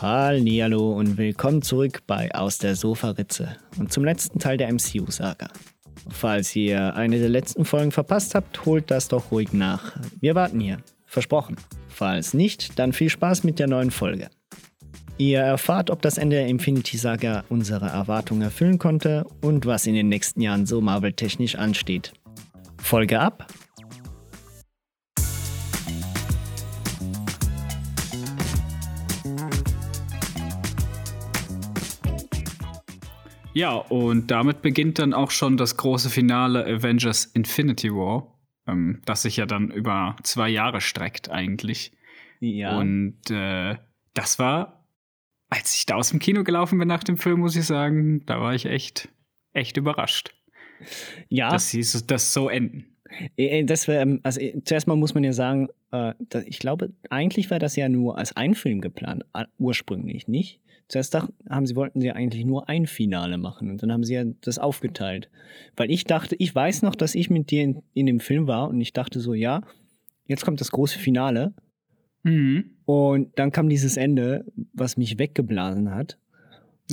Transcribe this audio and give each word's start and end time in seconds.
Hallo 0.00 0.92
und 0.92 1.18
willkommen 1.18 1.60
zurück 1.60 2.02
bei 2.06 2.32
Aus 2.32 2.58
der 2.58 2.76
Sofaritze 2.76 3.56
und 3.80 3.92
zum 3.92 4.04
letzten 4.04 4.38
Teil 4.38 4.56
der 4.56 4.72
MCU-Saga. 4.72 5.48
Falls 6.08 6.54
ihr 6.54 6.94
eine 6.94 7.18
der 7.18 7.28
letzten 7.28 7.64
Folgen 7.64 7.90
verpasst 7.90 8.36
habt, 8.36 8.64
holt 8.64 8.92
das 8.92 9.08
doch 9.08 9.32
ruhig 9.32 9.52
nach. 9.52 9.98
Wir 10.20 10.36
warten 10.36 10.60
hier. 10.60 10.78
Versprochen. 11.04 11.56
Falls 11.88 12.32
nicht, 12.32 12.78
dann 12.78 12.92
viel 12.92 13.10
Spaß 13.10 13.42
mit 13.42 13.58
der 13.58 13.66
neuen 13.66 13.90
Folge. 13.90 14.30
Ihr 15.16 15.40
erfahrt, 15.40 15.90
ob 15.90 16.00
das 16.00 16.16
Ende 16.16 16.36
der 16.36 16.46
Infinity 16.46 16.96
Saga 16.96 17.42
unsere 17.48 17.86
Erwartungen 17.86 18.42
erfüllen 18.42 18.78
konnte 18.78 19.26
und 19.40 19.66
was 19.66 19.88
in 19.88 19.94
den 19.94 20.08
nächsten 20.08 20.40
Jahren 20.40 20.64
so 20.64 20.80
Marvel-technisch 20.80 21.56
ansteht. 21.56 22.12
Folge 22.80 23.18
ab 23.18 23.48
Ja, 33.58 33.72
und 33.72 34.30
damit 34.30 34.62
beginnt 34.62 35.00
dann 35.00 35.12
auch 35.12 35.32
schon 35.32 35.56
das 35.56 35.76
große 35.76 36.10
Finale 36.10 36.64
Avengers 36.64 37.24
Infinity 37.24 37.90
War, 37.90 38.38
ähm, 38.68 39.02
das 39.04 39.22
sich 39.22 39.36
ja 39.36 39.46
dann 39.46 39.72
über 39.72 40.14
zwei 40.22 40.48
Jahre 40.48 40.80
streckt 40.80 41.28
eigentlich. 41.28 41.90
Ja. 42.38 42.78
Und 42.78 43.18
äh, 43.32 43.76
das 44.14 44.38
war, 44.38 44.86
als 45.50 45.76
ich 45.76 45.86
da 45.86 45.96
aus 45.96 46.10
dem 46.10 46.20
Kino 46.20 46.44
gelaufen 46.44 46.78
bin 46.78 46.86
nach 46.86 47.02
dem 47.02 47.16
Film, 47.16 47.40
muss 47.40 47.56
ich 47.56 47.64
sagen, 47.64 48.24
da 48.26 48.40
war 48.40 48.54
ich 48.54 48.64
echt, 48.64 49.08
echt 49.52 49.76
überrascht. 49.76 50.36
Ja. 51.28 51.50
Dass 51.50 51.70
sie 51.70 51.84
das 52.06 52.32
so 52.32 52.48
enden. 52.48 52.96
Äh, 53.36 53.60
äh, 53.60 53.64
das 53.64 53.88
wär, 53.88 54.00
ähm, 54.00 54.20
also 54.22 54.40
äh, 54.40 54.60
zuerst 54.64 54.86
mal 54.86 54.96
muss 54.96 55.14
man 55.14 55.24
ja 55.24 55.32
sagen, 55.32 55.68
ich 56.44 56.58
glaube, 56.58 56.92
eigentlich 57.08 57.50
war 57.50 57.58
das 57.58 57.74
ja 57.74 57.88
nur 57.88 58.18
als 58.18 58.36
ein 58.36 58.54
Film 58.54 58.82
geplant, 58.82 59.24
ursprünglich 59.58 60.28
nicht. 60.28 60.60
Zuerst 60.86 61.14
haben 61.14 61.66
sie, 61.66 61.76
wollten 61.76 62.02
sie 62.02 62.12
eigentlich 62.12 62.44
nur 62.44 62.68
ein 62.68 62.86
Finale 62.86 63.38
machen 63.38 63.70
und 63.70 63.82
dann 63.82 63.90
haben 63.90 64.04
sie 64.04 64.12
ja 64.12 64.24
das 64.42 64.58
aufgeteilt. 64.58 65.30
Weil 65.76 65.90
ich 65.90 66.04
dachte, 66.04 66.36
ich 66.38 66.54
weiß 66.54 66.82
noch, 66.82 66.94
dass 66.94 67.14
ich 67.14 67.30
mit 67.30 67.50
dir 67.50 67.62
in, 67.62 67.82
in 67.94 68.04
dem 68.04 68.20
Film 68.20 68.46
war 68.48 68.68
und 68.68 68.82
ich 68.82 68.92
dachte 68.92 69.20
so, 69.20 69.32
ja, 69.32 69.62
jetzt 70.26 70.44
kommt 70.44 70.60
das 70.60 70.70
große 70.70 70.98
Finale. 70.98 71.54
Mhm. 72.22 72.72
Und 72.84 73.38
dann 73.38 73.50
kam 73.50 73.70
dieses 73.70 73.96
Ende, 73.96 74.44
was 74.74 74.98
mich 74.98 75.18
weggeblasen 75.18 75.94
hat. 75.94 76.18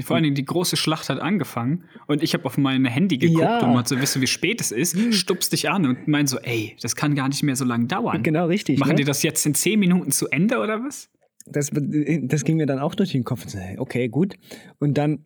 Vor 0.04 0.16
allen 0.16 0.24
Dingen 0.24 0.36
die 0.36 0.46
große 0.46 0.76
Schlacht 0.76 1.10
hat 1.10 1.20
angefangen 1.20 1.86
und 2.08 2.22
ich 2.22 2.34
habe 2.34 2.46
auf 2.46 2.58
mein 2.58 2.84
Handy 2.84 3.18
geguckt, 3.18 3.42
ja. 3.42 3.66
um 3.66 3.74
mal 3.74 3.86
zu 3.86 4.02
wissen, 4.02 4.22
wie 4.22 4.28
spät 4.28 4.60
es 4.60 4.72
ist, 4.72 4.96
mhm. 4.96 5.14
stupst 5.14 5.54
dich 5.54 5.70
an 5.70 5.86
und 5.86 6.08
mein 6.08 6.28
so, 6.28 6.38
ey, 6.40 6.76
das 6.82 6.96
kann 6.96 7.16
gar 7.16 7.30
nicht 7.30 7.44
mehr 7.44 7.56
so 7.56 7.64
lange 7.64 7.86
dauern. 7.86 8.22
Genau, 8.22 8.48
richtig. 8.48 8.78
Machen 8.80 8.90
ne? 8.90 8.96
die 8.96 9.04
das 9.06 9.24
jetzt 9.24 9.46
in 9.46 9.56
zehn 9.56 9.80
Minuten 9.80 10.12
zu 10.12 10.28
Ende 10.28 10.60
oder 10.60 10.84
was? 10.84 11.10
das, 11.46 11.72
das 11.72 12.44
ging 12.44 12.58
mir 12.58 12.66
dann 12.66 12.80
auch 12.80 12.96
durch 12.96 13.12
den 13.12 13.24
Kopf. 13.24 13.46
Okay, 13.78 14.08
gut. 14.10 14.36
Und 14.80 14.98
dann 14.98 15.26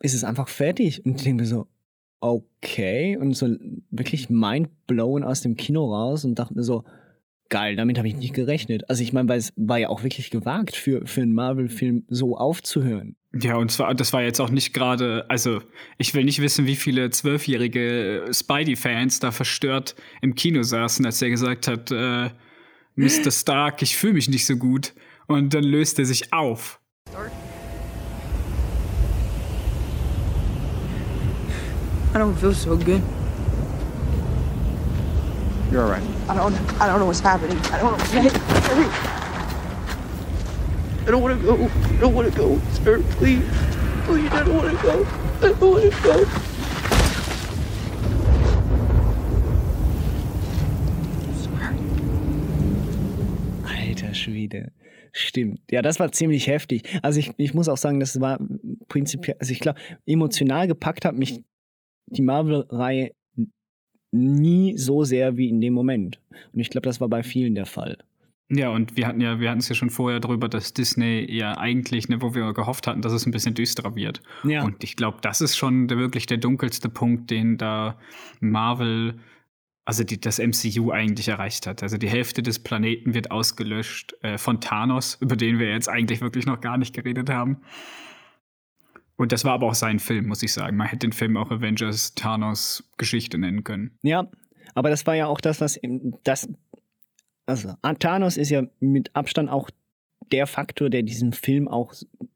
ist 0.00 0.14
es 0.14 0.24
einfach 0.24 0.48
fertig. 0.48 1.04
Und 1.04 1.16
ich 1.16 1.22
denke 1.24 1.42
mir 1.42 1.48
so, 1.48 1.66
okay. 2.20 3.16
Und 3.16 3.34
so 3.34 3.48
wirklich 3.90 4.28
mindblown 4.30 5.24
aus 5.24 5.40
dem 5.40 5.56
Kino 5.56 5.92
raus 5.92 6.24
und 6.24 6.38
dachte 6.38 6.54
mir 6.54 6.62
so, 6.62 6.84
geil, 7.48 7.76
damit 7.76 7.98
habe 7.98 8.08
ich 8.08 8.16
nicht 8.16 8.34
gerechnet. 8.34 8.88
Also 8.88 9.02
ich 9.02 9.12
meine, 9.12 9.28
weil 9.28 9.38
es 9.38 9.52
war 9.56 9.78
ja 9.78 9.88
auch 9.88 10.02
wirklich 10.02 10.30
gewagt 10.30 10.76
für, 10.76 11.06
für 11.06 11.22
einen 11.22 11.34
Marvel-Film 11.34 12.04
so 12.08 12.36
aufzuhören. 12.36 13.16
Ja, 13.34 13.56
und 13.56 13.70
zwar, 13.70 13.94
das 13.94 14.12
war 14.12 14.22
jetzt 14.22 14.40
auch 14.40 14.50
nicht 14.50 14.72
gerade, 14.72 15.26
also 15.28 15.60
ich 15.98 16.14
will 16.14 16.24
nicht 16.24 16.40
wissen, 16.40 16.66
wie 16.66 16.76
viele 16.76 17.10
zwölfjährige 17.10 18.24
Spidey-Fans 18.32 19.20
da 19.20 19.30
verstört 19.30 19.94
im 20.22 20.34
Kino 20.34 20.62
saßen, 20.62 21.04
als 21.04 21.20
er 21.20 21.30
gesagt 21.30 21.68
hat, 21.68 21.90
äh, 21.90 22.30
Mr. 22.96 23.30
Stark, 23.30 23.82
ich 23.82 23.96
fühle 23.96 24.14
mich 24.14 24.28
nicht 24.28 24.46
so 24.46 24.56
gut. 24.56 24.94
Und 25.28 25.52
dann 25.52 25.62
löst 25.62 25.98
er 25.98 26.06
sich 26.06 26.32
auf. 26.32 26.80
I 32.14 32.18
don't 32.18 32.34
feel 32.34 32.52
so 32.52 32.76
good. 32.76 33.02
You're 35.70 35.82
alright. 35.82 36.02
I 36.28 36.34
don't 36.34 36.54
I 36.80 36.86
don't 36.86 36.98
know 36.98 37.06
what's 37.06 37.20
happening. 37.20 37.58
I 37.72 37.78
don't 37.78 37.92
know. 37.92 38.04
I 41.06 41.10
don't 41.10 41.22
want 41.22 41.40
to 41.40 41.46
go. 41.46 41.54
I 41.54 41.96
don't 42.00 42.14
want 42.14 42.32
to 42.32 42.38
go, 42.38 42.60
sir. 42.84 43.02
Please. 43.18 43.44
Please, 44.04 44.30
I 44.32 44.44
don't 44.44 44.56
want 44.56 44.70
to 44.74 44.82
go. 44.82 45.06
I 45.42 45.52
don't 45.52 45.60
want 45.60 45.84
to 45.84 46.02
go. 46.02 46.26
Alter 53.66 54.14
Schwede. 54.14 54.72
Stimmt. 55.12 55.60
Ja, 55.70 55.82
das 55.82 56.00
war 56.00 56.12
ziemlich 56.12 56.46
heftig. 56.46 56.84
Also 57.02 57.20
ich, 57.20 57.32
ich 57.36 57.52
muss 57.52 57.68
auch 57.68 57.76
sagen, 57.76 58.00
das 58.00 58.20
war 58.20 58.38
prinzipiell, 58.88 59.36
also 59.40 59.52
ich 59.52 59.60
glaube, 59.60 59.78
emotional 60.06 60.66
gepackt 60.66 61.04
hat 61.04 61.14
mich 61.14 61.42
die 62.06 62.22
Marvel-Reihe 62.22 63.12
nie 64.10 64.76
so 64.76 65.04
sehr 65.04 65.36
wie 65.36 65.48
in 65.48 65.60
dem 65.60 65.74
Moment. 65.74 66.20
Und 66.52 66.60
ich 66.60 66.70
glaube, 66.70 66.86
das 66.86 67.00
war 67.00 67.08
bei 67.08 67.22
vielen 67.22 67.54
der 67.54 67.66
Fall. 67.66 67.98
Ja, 68.50 68.70
und 68.70 68.96
wir 68.96 69.06
hatten 69.06 69.20
ja, 69.20 69.40
wir 69.40 69.50
hatten 69.50 69.60
es 69.60 69.68
ja 69.68 69.74
schon 69.74 69.90
vorher 69.90 70.20
darüber, 70.20 70.48
dass 70.48 70.72
Disney 70.72 71.26
ja 71.30 71.58
eigentlich, 71.58 72.08
ne, 72.08 72.22
wo 72.22 72.34
wir 72.34 72.54
gehofft 72.54 72.86
hatten, 72.86 73.02
dass 73.02 73.12
es 73.12 73.26
ein 73.26 73.30
bisschen 73.30 73.54
düsterer 73.54 73.94
wird. 73.94 74.22
Ja. 74.42 74.64
Und 74.64 74.82
ich 74.82 74.96
glaube, 74.96 75.18
das 75.20 75.42
ist 75.42 75.56
schon 75.56 75.86
der, 75.86 75.98
wirklich 75.98 76.24
der 76.24 76.38
dunkelste 76.38 76.88
Punkt, 76.88 77.30
den 77.30 77.58
da 77.58 77.98
Marvel 78.40 79.16
also 79.88 80.04
die, 80.04 80.20
das 80.20 80.38
MCU 80.38 80.90
eigentlich 80.90 81.28
erreicht 81.28 81.66
hat. 81.66 81.82
Also 81.82 81.96
die 81.96 82.10
Hälfte 82.10 82.42
des 82.42 82.58
Planeten 82.58 83.14
wird 83.14 83.30
ausgelöscht 83.30 84.14
äh, 84.20 84.36
von 84.36 84.60
Thanos, 84.60 85.16
über 85.22 85.34
den 85.34 85.58
wir 85.58 85.70
jetzt 85.70 85.88
eigentlich 85.88 86.20
wirklich 86.20 86.44
noch 86.44 86.60
gar 86.60 86.76
nicht 86.76 86.94
geredet 86.94 87.30
haben. 87.30 87.62
Und 89.18 89.32
das 89.32 89.44
war 89.44 89.52
aber 89.52 89.66
auch 89.66 89.74
sein 89.74 89.98
Film, 89.98 90.28
muss 90.28 90.42
ich 90.44 90.52
sagen. 90.52 90.76
Man 90.76 90.86
hätte 90.86 91.08
den 91.08 91.12
Film 91.12 91.36
auch 91.36 91.50
Avengers 91.50 92.14
Thanos 92.14 92.88
Geschichte 92.96 93.36
nennen 93.36 93.64
können. 93.64 93.90
Ja, 94.02 94.30
aber 94.74 94.90
das 94.90 95.06
war 95.06 95.16
ja 95.16 95.26
auch 95.26 95.40
das, 95.40 95.60
was 95.60 95.78
das 96.22 96.48
also 97.44 97.74
Thanos 97.98 98.36
ist 98.36 98.50
ja 98.50 98.62
mit 98.78 99.14
Abstand 99.16 99.50
auch 99.50 99.70
der 100.30 100.46
Faktor, 100.46 100.90
der 100.90 101.02
diesen 101.02 101.32
Film 101.32 101.66
auch 101.66 101.94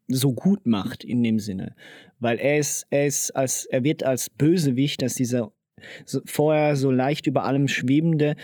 so 0.09 0.32
gut 0.32 0.66
macht 0.66 1.04
in 1.04 1.22
dem 1.22 1.38
Sinne, 1.38 1.76
weil 2.19 2.38
er 2.38 2.59
ist, 2.59 2.87
er 2.91 3.06
ist 3.06 3.31
als 3.31 3.66
er 3.66 3.84
wird 3.84 4.03
als 4.03 4.31
Bösewicht, 4.31 5.03
als 5.03 5.14
dieser 5.14 5.53
so, 6.04 6.20
vorher 6.25 6.76
so 6.76 6.91
leicht 6.91 7.26
über 7.26 7.44
allem 7.44 7.69
schwebende 7.69 8.34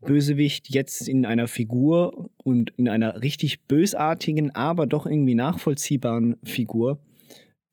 Bösewicht 0.00 0.70
jetzt 0.70 1.08
in 1.08 1.26
einer 1.26 1.48
Figur 1.48 2.30
und 2.36 2.70
in 2.76 2.88
einer 2.88 3.20
richtig 3.22 3.62
bösartigen, 3.64 4.54
aber 4.54 4.86
doch 4.86 5.06
irgendwie 5.06 5.34
nachvollziehbaren 5.34 6.36
Figur 6.44 6.98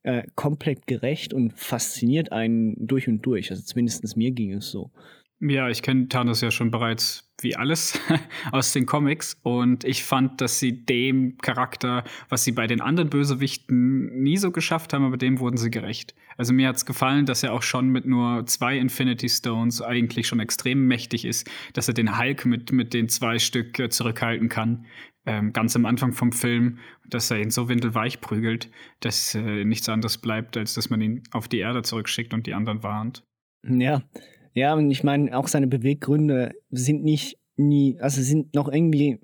äh, 0.02 0.24
komplett 0.34 0.86
gerecht 0.86 1.32
und 1.32 1.52
fasziniert 1.52 2.32
einen 2.32 2.74
durch 2.86 3.08
und 3.08 3.22
durch. 3.22 3.50
Also 3.50 3.62
zumindest 3.62 4.16
mir 4.16 4.30
ging 4.30 4.52
es 4.52 4.70
so. 4.70 4.90
Ja, 5.44 5.68
ich 5.68 5.82
kenne 5.82 6.06
Thanos 6.08 6.40
ja 6.40 6.52
schon 6.52 6.70
bereits 6.70 7.28
wie 7.40 7.56
alles 7.56 7.98
aus 8.52 8.72
den 8.72 8.86
Comics 8.86 9.36
und 9.42 9.82
ich 9.82 10.04
fand, 10.04 10.40
dass 10.40 10.60
sie 10.60 10.84
dem 10.84 11.36
Charakter, 11.38 12.04
was 12.28 12.44
sie 12.44 12.52
bei 12.52 12.68
den 12.68 12.80
anderen 12.80 13.10
Bösewichten 13.10 14.22
nie 14.22 14.36
so 14.36 14.52
geschafft 14.52 14.92
haben, 14.92 15.04
aber 15.04 15.16
dem 15.16 15.40
wurden 15.40 15.56
sie 15.56 15.72
gerecht. 15.72 16.14
Also 16.36 16.52
mir 16.52 16.68
hat 16.68 16.76
es 16.76 16.86
gefallen, 16.86 17.26
dass 17.26 17.42
er 17.42 17.52
auch 17.54 17.62
schon 17.62 17.88
mit 17.88 18.06
nur 18.06 18.46
zwei 18.46 18.78
Infinity 18.78 19.28
Stones 19.28 19.82
eigentlich 19.82 20.28
schon 20.28 20.38
extrem 20.38 20.86
mächtig 20.86 21.24
ist, 21.24 21.50
dass 21.72 21.88
er 21.88 21.94
den 21.94 22.18
Hulk 22.18 22.46
mit, 22.46 22.70
mit 22.70 22.94
den 22.94 23.08
zwei 23.08 23.40
Stück 23.40 23.80
äh, 23.80 23.88
zurückhalten 23.88 24.48
kann. 24.48 24.86
Ähm, 25.24 25.52
ganz 25.52 25.76
am 25.76 25.86
Anfang 25.86 26.12
vom 26.12 26.32
Film, 26.32 26.78
dass 27.08 27.30
er 27.30 27.40
ihn 27.40 27.50
so 27.50 27.68
windelweich 27.68 28.20
prügelt, 28.20 28.70
dass 29.00 29.36
äh, 29.36 29.64
nichts 29.64 29.88
anderes 29.88 30.18
bleibt, 30.18 30.56
als 30.56 30.74
dass 30.74 30.90
man 30.90 31.00
ihn 31.00 31.22
auf 31.30 31.46
die 31.46 31.58
Erde 31.58 31.82
zurückschickt 31.82 32.34
und 32.34 32.46
die 32.46 32.54
anderen 32.54 32.82
warnt. 32.82 33.24
Ja, 33.62 34.02
ja, 34.54 34.74
und 34.74 34.90
ich 34.90 35.04
meine, 35.04 35.36
auch 35.36 35.48
seine 35.48 35.68
Beweggründe 35.68 36.54
sind 36.70 37.04
nicht 37.04 37.38
nie, 37.56 37.98
also 38.00 38.20
sind 38.20 38.54
noch 38.54 38.68
irgendwie, 38.68 39.20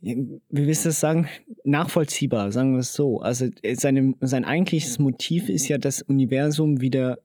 wie 0.00 0.40
willst 0.50 0.84
du 0.84 0.90
das 0.90 1.00
sagen, 1.00 1.26
nachvollziehbar, 1.64 2.52
sagen 2.52 2.72
wir 2.72 2.80
es 2.80 2.92
so. 2.92 3.20
Also 3.20 3.48
äh, 3.62 3.74
seine, 3.74 4.14
sein 4.20 4.44
eigentliches 4.44 4.98
Motiv 4.98 5.48
ist 5.48 5.68
ja, 5.68 5.78
das 5.78 6.02
Universum 6.02 6.80
wieder 6.80 7.18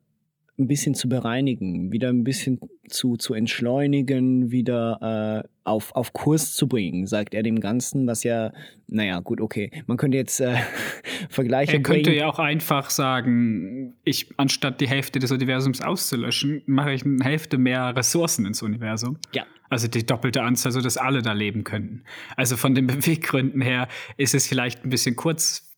ein 0.59 0.67
bisschen 0.67 0.94
zu 0.94 1.09
bereinigen, 1.09 1.91
wieder 1.91 2.09
ein 2.09 2.23
bisschen 2.23 2.59
zu, 2.89 3.15
zu 3.15 3.33
entschleunigen, 3.33 4.51
wieder 4.51 5.44
äh, 5.45 5.50
auf, 5.63 5.95
auf 5.95 6.13
Kurs 6.13 6.53
zu 6.56 6.67
bringen, 6.67 7.07
sagt 7.07 7.33
er 7.33 7.44
dem 7.44 7.59
Ganzen, 7.59 8.06
was 8.07 8.23
ja, 8.23 8.51
naja, 8.88 9.19
gut, 9.19 9.39
okay. 9.39 9.71
Man 9.88 9.97
könnte 9.97 10.17
jetzt 10.17 10.41
äh, 10.41 10.57
Vergleiche 11.29 11.73
Er 11.73 11.81
könnte 11.81 12.09
bringen. 12.09 12.17
ja 12.19 12.27
auch 12.27 12.39
einfach 12.39 12.89
sagen, 12.89 13.95
ich, 14.03 14.29
anstatt 14.38 14.81
die 14.81 14.88
Hälfte 14.88 15.19
des 15.19 15.31
Universums 15.31 15.81
auszulöschen, 15.81 16.61
mache 16.65 16.94
ich 16.94 17.06
eine 17.06 17.23
Hälfte 17.23 17.57
mehr 17.57 17.95
Ressourcen 17.95 18.45
ins 18.45 18.61
Universum. 18.61 19.17
Ja. 19.33 19.45
Also 19.69 19.88
die 19.88 20.06
doppelte 20.06 20.41
Anzahl, 20.41 20.71
sodass 20.71 20.97
alle 20.97 21.21
da 21.21 21.33
leben 21.33 21.63
könnten. 21.63 22.03
Also 22.35 22.57
von 22.57 22.75
den 22.75 22.88
Beweggründen 22.88 23.61
her 23.61 23.88
ist 24.17 24.33
es 24.35 24.47
vielleicht 24.47 24.83
ein 24.83 24.89
bisschen 24.89 25.15
kurz 25.15 25.69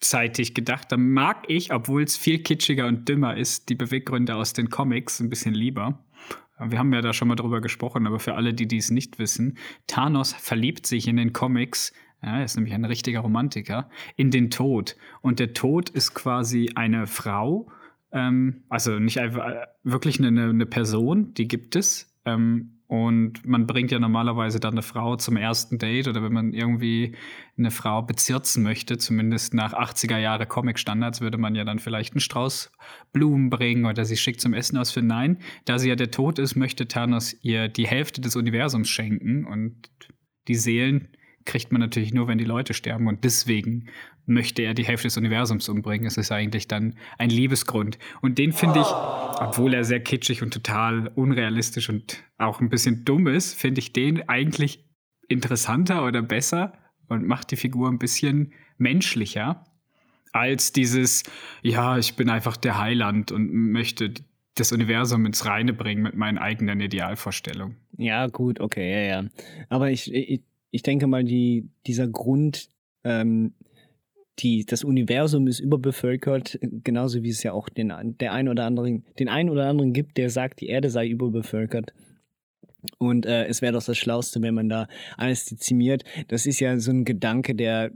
zeitig 0.00 0.54
gedacht. 0.54 0.90
Da 0.90 0.96
mag 0.96 1.44
ich, 1.48 1.72
obwohl 1.72 2.02
es 2.02 2.16
viel 2.16 2.42
kitschiger 2.42 2.86
und 2.86 3.08
dümmer 3.08 3.36
ist, 3.36 3.68
die 3.68 3.74
Beweggründe 3.74 4.34
aus 4.34 4.52
den 4.52 4.70
Comics 4.70 5.20
ein 5.20 5.28
bisschen 5.28 5.54
lieber. 5.54 6.04
Wir 6.58 6.78
haben 6.78 6.92
ja 6.92 7.00
da 7.00 7.12
schon 7.12 7.28
mal 7.28 7.36
drüber 7.36 7.60
gesprochen, 7.60 8.06
aber 8.06 8.18
für 8.18 8.34
alle, 8.34 8.52
die 8.52 8.68
dies 8.68 8.90
nicht 8.90 9.18
wissen, 9.18 9.56
Thanos 9.86 10.34
verliebt 10.34 10.86
sich 10.86 11.08
in 11.08 11.16
den 11.16 11.32
Comics 11.32 11.92
er 12.20 12.44
ist 12.44 12.56
nämlich 12.56 12.74
ein 12.74 12.84
richtiger 12.84 13.20
Romantiker, 13.20 13.88
in 14.16 14.30
den 14.30 14.50
Tod. 14.50 14.96
Und 15.22 15.38
der 15.38 15.54
Tod 15.54 15.88
ist 15.88 16.14
quasi 16.14 16.70
eine 16.74 17.06
Frau, 17.06 17.70
ähm, 18.12 18.64
also 18.68 18.98
nicht 18.98 19.18
einfach 19.18 19.46
äh, 19.46 19.66
wirklich 19.82 20.18
eine, 20.18 20.50
eine 20.50 20.66
Person, 20.66 21.32
die 21.34 21.48
gibt 21.48 21.76
es. 21.76 22.14
Ähm, 22.24 22.79
und 22.90 23.46
man 23.46 23.68
bringt 23.68 23.92
ja 23.92 24.00
normalerweise 24.00 24.58
dann 24.58 24.72
eine 24.72 24.82
Frau 24.82 25.14
zum 25.14 25.36
ersten 25.36 25.78
Date 25.78 26.08
oder 26.08 26.24
wenn 26.24 26.32
man 26.32 26.52
irgendwie 26.52 27.14
eine 27.56 27.70
Frau 27.70 28.02
bezirzen 28.02 28.64
möchte, 28.64 28.98
zumindest 28.98 29.54
nach 29.54 29.72
80er 29.74 30.18
Jahre 30.18 30.44
Comic-Standards, 30.44 31.20
würde 31.20 31.38
man 31.38 31.54
ja 31.54 31.62
dann 31.62 31.78
vielleicht 31.78 32.14
einen 32.14 32.20
Strauß 32.20 32.72
Blumen 33.12 33.48
bringen 33.48 33.86
oder 33.86 34.04
sie 34.04 34.16
schickt 34.16 34.40
zum 34.40 34.54
Essen 34.54 34.76
aus 34.76 34.90
für 34.90 35.02
Nein. 35.02 35.38
Da 35.66 35.78
sie 35.78 35.88
ja 35.88 35.94
der 35.94 36.10
Tod 36.10 36.40
ist, 36.40 36.56
möchte 36.56 36.88
Thanos 36.88 37.32
ihr 37.44 37.68
die 37.68 37.86
Hälfte 37.86 38.20
des 38.20 38.34
Universums 38.34 38.88
schenken 38.88 39.44
und 39.44 39.88
die 40.48 40.56
Seelen 40.56 41.10
kriegt 41.50 41.72
man 41.72 41.80
natürlich 41.80 42.14
nur, 42.14 42.28
wenn 42.28 42.38
die 42.38 42.44
Leute 42.44 42.74
sterben. 42.74 43.08
Und 43.08 43.24
deswegen 43.24 43.88
möchte 44.24 44.62
er 44.62 44.72
die 44.72 44.84
Hälfte 44.84 45.08
des 45.08 45.16
Universums 45.16 45.68
umbringen. 45.68 46.06
Es 46.06 46.16
ist 46.16 46.30
eigentlich 46.30 46.68
dann 46.68 46.94
ein 47.18 47.28
Liebesgrund. 47.28 47.98
Und 48.20 48.38
den 48.38 48.52
finde 48.52 48.78
ich, 48.78 48.86
obwohl 48.86 49.74
er 49.74 49.82
sehr 49.82 49.98
kitschig 49.98 50.42
und 50.42 50.54
total 50.54 51.08
unrealistisch 51.16 51.88
und 51.88 52.22
auch 52.38 52.60
ein 52.60 52.68
bisschen 52.68 53.04
dumm 53.04 53.26
ist, 53.26 53.54
finde 53.54 53.80
ich 53.80 53.92
den 53.92 54.28
eigentlich 54.28 54.88
interessanter 55.26 56.04
oder 56.04 56.22
besser 56.22 56.72
und 57.08 57.26
macht 57.26 57.50
die 57.50 57.56
Figur 57.56 57.88
ein 57.88 57.98
bisschen 57.98 58.52
menschlicher 58.78 59.64
als 60.32 60.70
dieses, 60.70 61.24
ja, 61.62 61.98
ich 61.98 62.14
bin 62.14 62.30
einfach 62.30 62.56
der 62.56 62.78
Heiland 62.78 63.32
und 63.32 63.52
möchte 63.52 64.14
das 64.54 64.70
Universum 64.70 65.26
ins 65.26 65.44
Reine 65.46 65.72
bringen 65.72 66.02
mit 66.02 66.14
meinen 66.14 66.38
eigenen 66.38 66.80
Idealvorstellungen. 66.80 67.76
Ja, 67.96 68.28
gut, 68.28 68.60
okay, 68.60 69.08
ja, 69.08 69.22
ja. 69.22 69.28
Aber 69.68 69.90
ich, 69.90 70.14
ich, 70.14 70.42
ich 70.70 70.82
denke 70.82 71.06
mal, 71.06 71.24
die, 71.24 71.68
dieser 71.86 72.08
Grund, 72.08 72.68
ähm, 73.04 73.54
die, 74.38 74.64
das 74.64 74.84
Universum 74.84 75.46
ist 75.46 75.60
überbevölkert, 75.60 76.58
genauso 76.62 77.22
wie 77.22 77.28
es 77.28 77.42
ja 77.42 77.52
auch 77.52 77.68
den, 77.68 77.92
der 78.20 78.32
ein 78.32 78.48
oder 78.48 78.64
anderen, 78.64 79.04
den 79.18 79.28
einen 79.28 79.50
oder 79.50 79.68
anderen 79.68 79.92
gibt, 79.92 80.16
der 80.16 80.30
sagt, 80.30 80.60
die 80.60 80.68
Erde 80.68 80.90
sei 80.90 81.08
überbevölkert. 81.08 81.92
Und 82.98 83.26
äh, 83.26 83.44
es 83.44 83.60
wäre 83.60 83.74
doch 83.74 83.84
das 83.84 83.98
Schlauste, 83.98 84.40
wenn 84.40 84.54
man 84.54 84.70
da 84.70 84.88
alles 85.18 85.44
dezimiert. 85.44 86.04
Das 86.28 86.46
ist 86.46 86.60
ja 86.60 86.78
so 86.78 86.90
ein 86.90 87.04
Gedanke, 87.04 87.54
der 87.54 87.90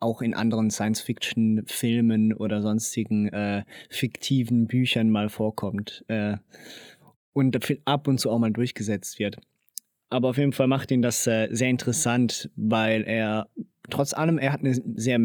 auch 0.00 0.22
in 0.22 0.34
anderen 0.34 0.70
Science-Fiction-Filmen 0.70 2.32
oder 2.32 2.62
sonstigen 2.62 3.28
äh, 3.28 3.64
fiktiven 3.90 4.66
Büchern 4.66 5.10
mal 5.10 5.28
vorkommt. 5.28 6.04
Äh, 6.08 6.38
und 7.34 7.58
ab 7.84 8.08
und 8.08 8.18
zu 8.18 8.30
auch 8.30 8.38
mal 8.38 8.52
durchgesetzt 8.52 9.18
wird. 9.18 9.36
Aber 10.12 10.28
auf 10.28 10.36
jeden 10.36 10.52
Fall 10.52 10.66
macht 10.66 10.90
ihn 10.90 11.00
das 11.00 11.26
äh, 11.26 11.48
sehr 11.50 11.70
interessant, 11.70 12.50
weil 12.54 13.02
er 13.02 13.48
trotz 13.88 14.12
allem, 14.12 14.36
er 14.36 14.52
hat 14.52 14.60
eine 14.60 14.74
sehr 14.74 15.18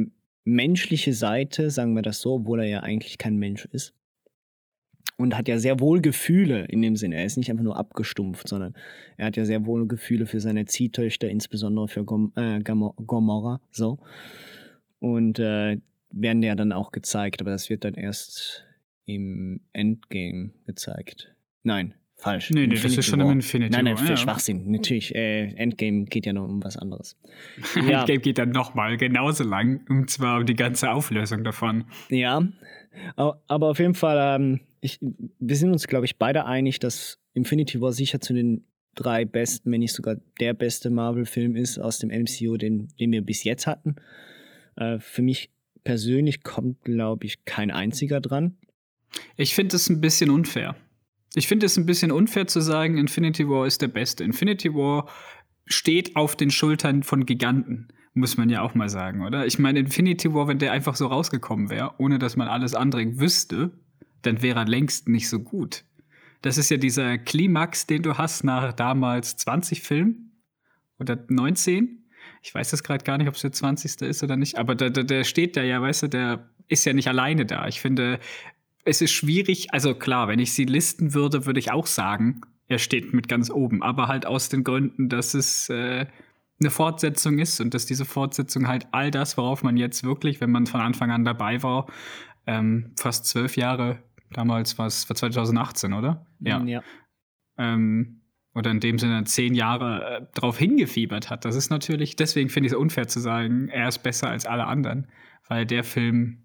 menschliche 0.45 1.13
Seite, 1.13 1.69
sagen 1.69 1.93
wir 1.93 2.01
das 2.01 2.21
so, 2.21 2.35
obwohl 2.35 2.61
er 2.61 2.67
ja 2.67 2.79
eigentlich 2.79 3.17
kein 3.17 3.35
Mensch 3.35 3.65
ist. 3.65 3.93
Und 5.17 5.35
hat 5.35 5.49
ja 5.49 5.59
sehr 5.59 5.81
wohl 5.81 5.99
Gefühle 5.99 6.65
in 6.65 6.81
dem 6.81 6.95
Sinne. 6.95 7.17
Er 7.17 7.25
ist 7.25 7.35
nicht 7.35 7.51
einfach 7.51 7.65
nur 7.65 7.75
abgestumpft, 7.75 8.47
sondern 8.47 8.75
er 9.17 9.25
hat 9.25 9.35
ja 9.35 9.43
sehr 9.43 9.65
wohl 9.65 9.87
Gefühle 9.87 10.25
für 10.25 10.39
seine 10.39 10.65
Ziehtöchter, 10.65 11.27
insbesondere 11.27 11.89
für 11.89 12.05
Gom 12.05 12.31
äh, 12.35 12.61
Gomorra. 12.61 13.59
So. 13.71 13.99
Und 14.99 15.37
äh, 15.39 15.79
werden 16.11 16.43
ja 16.43 16.55
dann 16.55 16.71
auch 16.71 16.93
gezeigt, 16.93 17.41
aber 17.41 17.51
das 17.51 17.69
wird 17.69 17.83
dann 17.83 17.95
erst 17.95 18.63
im 19.05 19.59
Endgame 19.73 20.51
gezeigt. 20.65 21.35
Nein, 21.63 21.93
Falsch. 22.19 22.49
Nee, 22.49 22.61
nee, 22.61 22.73
Infinity 22.73 22.95
das 22.95 23.05
ist 23.05 23.11
schon 23.11 23.19
War. 23.19 23.27
im 23.27 23.33
Infinity 23.33 23.71
Nein, 23.71 23.85
nein, 23.85 23.97
für 23.97 24.09
ja. 24.09 24.17
Schwachsinn. 24.17 24.71
Natürlich, 24.71 25.13
äh, 25.13 25.53
Endgame 25.55 26.05
geht 26.05 26.25
ja 26.25 26.33
noch 26.33 26.45
um 26.45 26.63
was 26.63 26.75
anderes. 26.75 27.15
ja. 27.75 27.99
Endgame 27.99 28.19
geht 28.19 28.39
dann 28.39 28.49
nochmal 28.49 28.97
genauso 28.97 29.43
lang, 29.43 29.81
und 29.87 30.09
zwar 30.09 30.39
um 30.39 30.45
die 30.45 30.55
ganze 30.55 30.91
Auflösung 30.91 31.43
davon. 31.43 31.85
Ja, 32.09 32.41
aber 33.15 33.69
auf 33.69 33.77
jeden 33.77 33.93
Fall, 33.93 34.39
ähm, 34.39 34.61
ich, 34.81 34.99
wir 35.01 35.55
sind 35.55 35.71
uns, 35.71 35.87
glaube 35.87 36.05
ich, 36.05 36.17
beide 36.17 36.45
einig, 36.45 36.79
dass 36.79 37.19
Infinity 37.33 37.79
War 37.81 37.93
sicher 37.93 38.19
zu 38.19 38.33
den 38.33 38.65
drei 38.95 39.23
besten, 39.23 39.71
wenn 39.71 39.81
nicht 39.81 39.93
sogar 39.93 40.15
der 40.39 40.53
beste 40.55 40.89
Marvel-Film 40.89 41.55
ist 41.55 41.77
aus 41.77 41.99
dem 41.99 42.09
MCU, 42.09 42.57
den, 42.57 42.87
den 42.99 43.11
wir 43.11 43.21
bis 43.21 43.43
jetzt 43.43 43.67
hatten. 43.67 43.95
Äh, 44.75 44.97
für 44.99 45.21
mich 45.21 45.51
persönlich 45.83 46.43
kommt, 46.43 46.83
glaube 46.83 47.25
ich, 47.25 47.45
kein 47.45 47.69
einziger 47.69 48.19
dran. 48.19 48.57
Ich 49.35 49.55
finde 49.55 49.75
es 49.75 49.87
ein 49.89 50.01
bisschen 50.01 50.31
unfair. 50.31 50.75
Ich 51.37 51.47
finde 51.47 51.67
es 51.67 51.77
ein 51.77 51.85
bisschen 51.85 52.11
unfair 52.11 52.47
zu 52.47 52.61
sagen, 52.61 52.97
Infinity 52.97 53.47
War 53.47 53.67
ist 53.67 53.83
der 53.83 53.89
beste. 53.89 54.23
Infinity 54.23 54.73
War 54.73 55.07
steht 55.67 56.15
auf 56.15 56.35
den 56.35 56.49
Schultern 56.49 57.03
von 57.03 57.27
Giganten, 57.27 57.89
muss 58.15 58.37
man 58.37 58.49
ja 58.49 58.63
auch 58.63 58.73
mal 58.73 58.89
sagen, 58.89 59.23
oder? 59.23 59.45
Ich 59.45 59.59
meine, 59.59 59.77
Infinity 59.77 60.33
War, 60.33 60.47
wenn 60.47 60.57
der 60.57 60.71
einfach 60.71 60.95
so 60.95 61.05
rausgekommen 61.05 61.69
wäre, 61.69 61.93
ohne 61.99 62.17
dass 62.17 62.37
man 62.37 62.47
alles 62.47 62.73
andere 62.73 63.19
wüsste, 63.19 63.71
dann 64.23 64.41
wäre 64.41 64.61
er 64.61 64.65
längst 64.65 65.09
nicht 65.09 65.29
so 65.29 65.39
gut. 65.39 65.83
Das 66.41 66.57
ist 66.57 66.71
ja 66.71 66.77
dieser 66.77 67.19
Klimax, 67.19 67.85
den 67.85 68.01
du 68.01 68.17
hast 68.17 68.43
nach 68.43 68.73
damals 68.73 69.37
20 69.37 69.83
Filmen 69.83 70.41
oder 70.97 71.23
19. 71.29 72.03
Ich 72.41 72.55
weiß 72.55 72.71
das 72.71 72.81
gerade 72.81 73.03
gar 73.03 73.19
nicht, 73.19 73.27
ob 73.27 73.35
es 73.35 73.41
der 73.41 73.51
20. 73.51 74.01
ist 74.01 74.23
oder 74.23 74.37
nicht, 74.37 74.57
aber 74.57 74.73
der, 74.73 74.89
der, 74.89 75.03
der 75.03 75.23
steht 75.23 75.55
da 75.55 75.61
ja, 75.61 75.79
weißt 75.79 76.01
du, 76.01 76.07
der 76.07 76.49
ist 76.67 76.83
ja 76.85 76.93
nicht 76.93 77.07
alleine 77.07 77.45
da. 77.45 77.67
Ich 77.67 77.79
finde, 77.79 78.19
es 78.87 79.01
ist 79.01 79.11
schwierig, 79.11 79.73
also 79.73 79.93
klar, 79.93 80.27
wenn 80.27 80.39
ich 80.39 80.53
sie 80.53 80.65
listen 80.65 81.13
würde, 81.13 81.45
würde 81.45 81.59
ich 81.59 81.71
auch 81.71 81.85
sagen, 81.85 82.41
er 82.67 82.79
steht 82.79 83.13
mit 83.13 83.27
ganz 83.27 83.49
oben, 83.49 83.83
aber 83.83 84.07
halt 84.07 84.25
aus 84.25 84.49
den 84.49 84.63
Gründen, 84.63 85.09
dass 85.09 85.33
es 85.33 85.69
äh, 85.69 86.05
eine 86.59 86.69
Fortsetzung 86.69 87.39
ist 87.39 87.61
und 87.61 87.73
dass 87.73 87.85
diese 87.85 88.05
Fortsetzung 88.05 88.67
halt 88.67 88.87
all 88.91 89.11
das, 89.11 89.37
worauf 89.37 89.63
man 89.63 89.77
jetzt 89.77 90.03
wirklich, 90.03 90.41
wenn 90.41 90.51
man 90.51 90.65
von 90.65 90.81
Anfang 90.81 91.11
an 91.11 91.23
dabei 91.23 91.61
war, 91.63 91.87
ähm, 92.45 92.93
fast 92.97 93.25
zwölf 93.25 93.57
Jahre, 93.57 93.99
damals 94.31 94.77
war 94.77 94.87
es 94.87 95.07
war 95.09 95.15
2018, 95.15 95.93
oder? 95.93 96.25
Ja. 96.39 96.63
ja. 96.63 96.81
Ähm, 97.57 98.21
oder 98.53 98.71
in 98.71 98.79
dem 98.79 98.97
Sinne 98.97 99.23
zehn 99.25 99.53
Jahre 99.53 100.17
äh, 100.17 100.25
drauf 100.33 100.57
hingefiebert 100.57 101.29
hat. 101.29 101.45
Das 101.45 101.55
ist 101.55 101.69
natürlich, 101.69 102.15
deswegen 102.15 102.49
finde 102.49 102.67
ich 102.67 102.73
es 102.73 102.77
unfair 102.77 103.07
zu 103.07 103.19
sagen, 103.19 103.67
er 103.69 103.87
ist 103.87 103.99
besser 103.99 104.29
als 104.29 104.45
alle 104.45 104.65
anderen, 104.65 105.07
weil 105.47 105.65
der 105.65 105.83
Film, 105.83 106.43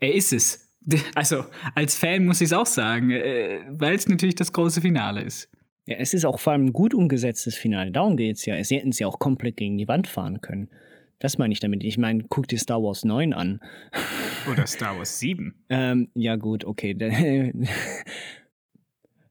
er 0.00 0.14
ist 0.14 0.32
es. 0.32 0.63
Also, 1.14 1.44
als 1.74 1.96
Fan 1.96 2.26
muss 2.26 2.40
ich 2.40 2.46
es 2.46 2.52
auch 2.52 2.66
sagen, 2.66 3.10
äh, 3.10 3.60
weil 3.70 3.94
es 3.94 4.08
natürlich 4.08 4.34
das 4.34 4.52
große 4.52 4.80
Finale 4.80 5.22
ist. 5.22 5.48
Ja, 5.86 5.96
es 5.96 6.14
ist 6.14 6.24
auch 6.24 6.38
vor 6.38 6.52
allem 6.54 6.66
ein 6.66 6.72
gut 6.72 6.94
umgesetztes 6.94 7.56
Finale. 7.56 7.90
Darum 7.90 8.16
geht 8.16 8.36
es 8.36 8.46
ja. 8.46 8.62
Sie 8.62 8.76
hätten 8.76 8.88
es 8.90 8.98
ja 8.98 9.06
auch 9.06 9.18
komplett 9.18 9.56
gegen 9.56 9.76
die 9.76 9.88
Wand 9.88 10.06
fahren 10.06 10.40
können. 10.40 10.68
Das 11.18 11.38
meine 11.38 11.52
ich 11.52 11.60
damit. 11.60 11.84
Ich 11.84 11.98
meine, 11.98 12.24
guck 12.28 12.48
dir 12.48 12.58
Star 12.58 12.82
Wars 12.82 13.04
9 13.04 13.32
an. 13.32 13.60
Oder 14.50 14.66
Star 14.66 14.96
Wars 14.96 15.18
7. 15.18 15.54
ähm, 15.68 16.08
ja, 16.14 16.36
gut, 16.36 16.64
okay. 16.64 16.94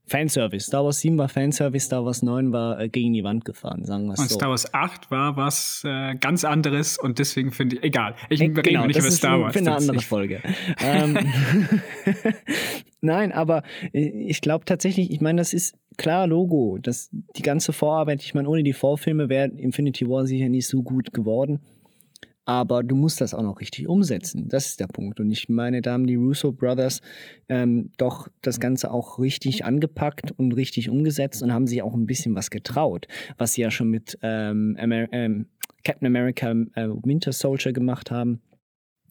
Fanservice. 0.06 0.66
Star 0.66 0.84
Wars 0.84 1.00
7 1.00 1.16
war 1.16 1.28
Fanservice, 1.28 1.86
Star 1.86 2.04
Wars 2.04 2.22
9 2.22 2.52
war 2.52 2.80
äh, 2.80 2.88
gegen 2.88 3.12
die 3.12 3.24
Wand 3.24 3.44
gefahren, 3.44 3.84
sagen 3.84 4.06
wir 4.06 4.12
es 4.12 4.18
so. 4.18 4.22
Und 4.22 4.30
Star 4.30 4.50
Wars 4.50 4.74
8 4.74 5.10
war 5.10 5.36
was 5.36 5.82
äh, 5.84 6.14
ganz 6.16 6.44
anderes 6.44 6.98
und 6.98 7.18
deswegen 7.18 7.52
finde 7.52 7.76
ich, 7.76 7.82
egal, 7.82 8.14
ich 8.28 8.40
äh, 8.40 8.44
rede 8.44 8.62
genau, 8.62 8.86
nicht 8.86 8.98
über 8.98 9.10
Star 9.10 9.40
Wars. 9.40 9.52
Für 9.54 9.60
eine 9.60 9.74
andere 9.74 10.00
Folge. 10.00 10.42
ähm, 10.82 11.18
Nein, 13.00 13.32
aber 13.32 13.62
äh, 13.92 14.08
ich 14.08 14.40
glaube 14.40 14.64
tatsächlich, 14.64 15.10
ich 15.10 15.20
meine, 15.20 15.38
das 15.38 15.52
ist 15.52 15.76
klar 15.96 16.26
Logo. 16.26 16.78
Das, 16.80 17.10
die 17.36 17.42
ganze 17.42 17.72
Vorarbeit, 17.72 18.22
ich 18.22 18.34
meine, 18.34 18.48
ohne 18.48 18.62
die 18.62 18.72
Vorfilme 18.72 19.28
wäre 19.28 19.48
Infinity 19.48 20.08
War 20.08 20.26
sicher 20.26 20.48
nicht 20.48 20.66
so 20.66 20.82
gut 20.82 21.12
geworden. 21.12 21.60
Aber 22.46 22.82
du 22.82 22.94
musst 22.94 23.20
das 23.20 23.32
auch 23.32 23.42
noch 23.42 23.60
richtig 23.60 23.88
umsetzen. 23.88 24.48
Das 24.48 24.66
ist 24.66 24.80
der 24.80 24.86
Punkt. 24.86 25.18
Und 25.18 25.30
ich 25.30 25.48
meine, 25.48 25.80
da 25.80 25.92
haben 25.92 26.06
die 26.06 26.16
Russo 26.16 26.52
Brothers 26.52 27.00
ähm, 27.48 27.90
doch 27.96 28.28
das 28.42 28.60
Ganze 28.60 28.90
auch 28.90 29.18
richtig 29.18 29.64
angepackt 29.64 30.32
und 30.32 30.52
richtig 30.52 30.90
umgesetzt 30.90 31.42
und 31.42 31.52
haben 31.52 31.66
sich 31.66 31.82
auch 31.82 31.94
ein 31.94 32.06
bisschen 32.06 32.34
was 32.34 32.50
getraut, 32.50 33.06
was 33.38 33.54
sie 33.54 33.62
ja 33.62 33.70
schon 33.70 33.88
mit 33.88 34.18
ähm, 34.22 34.76
Amer 34.78 35.10
ähm, 35.12 35.46
Captain 35.84 36.06
America 36.06 36.50
äh, 36.50 36.88
Winter 36.88 37.32
Soldier 37.32 37.72
gemacht 37.72 38.10
haben. 38.10 38.40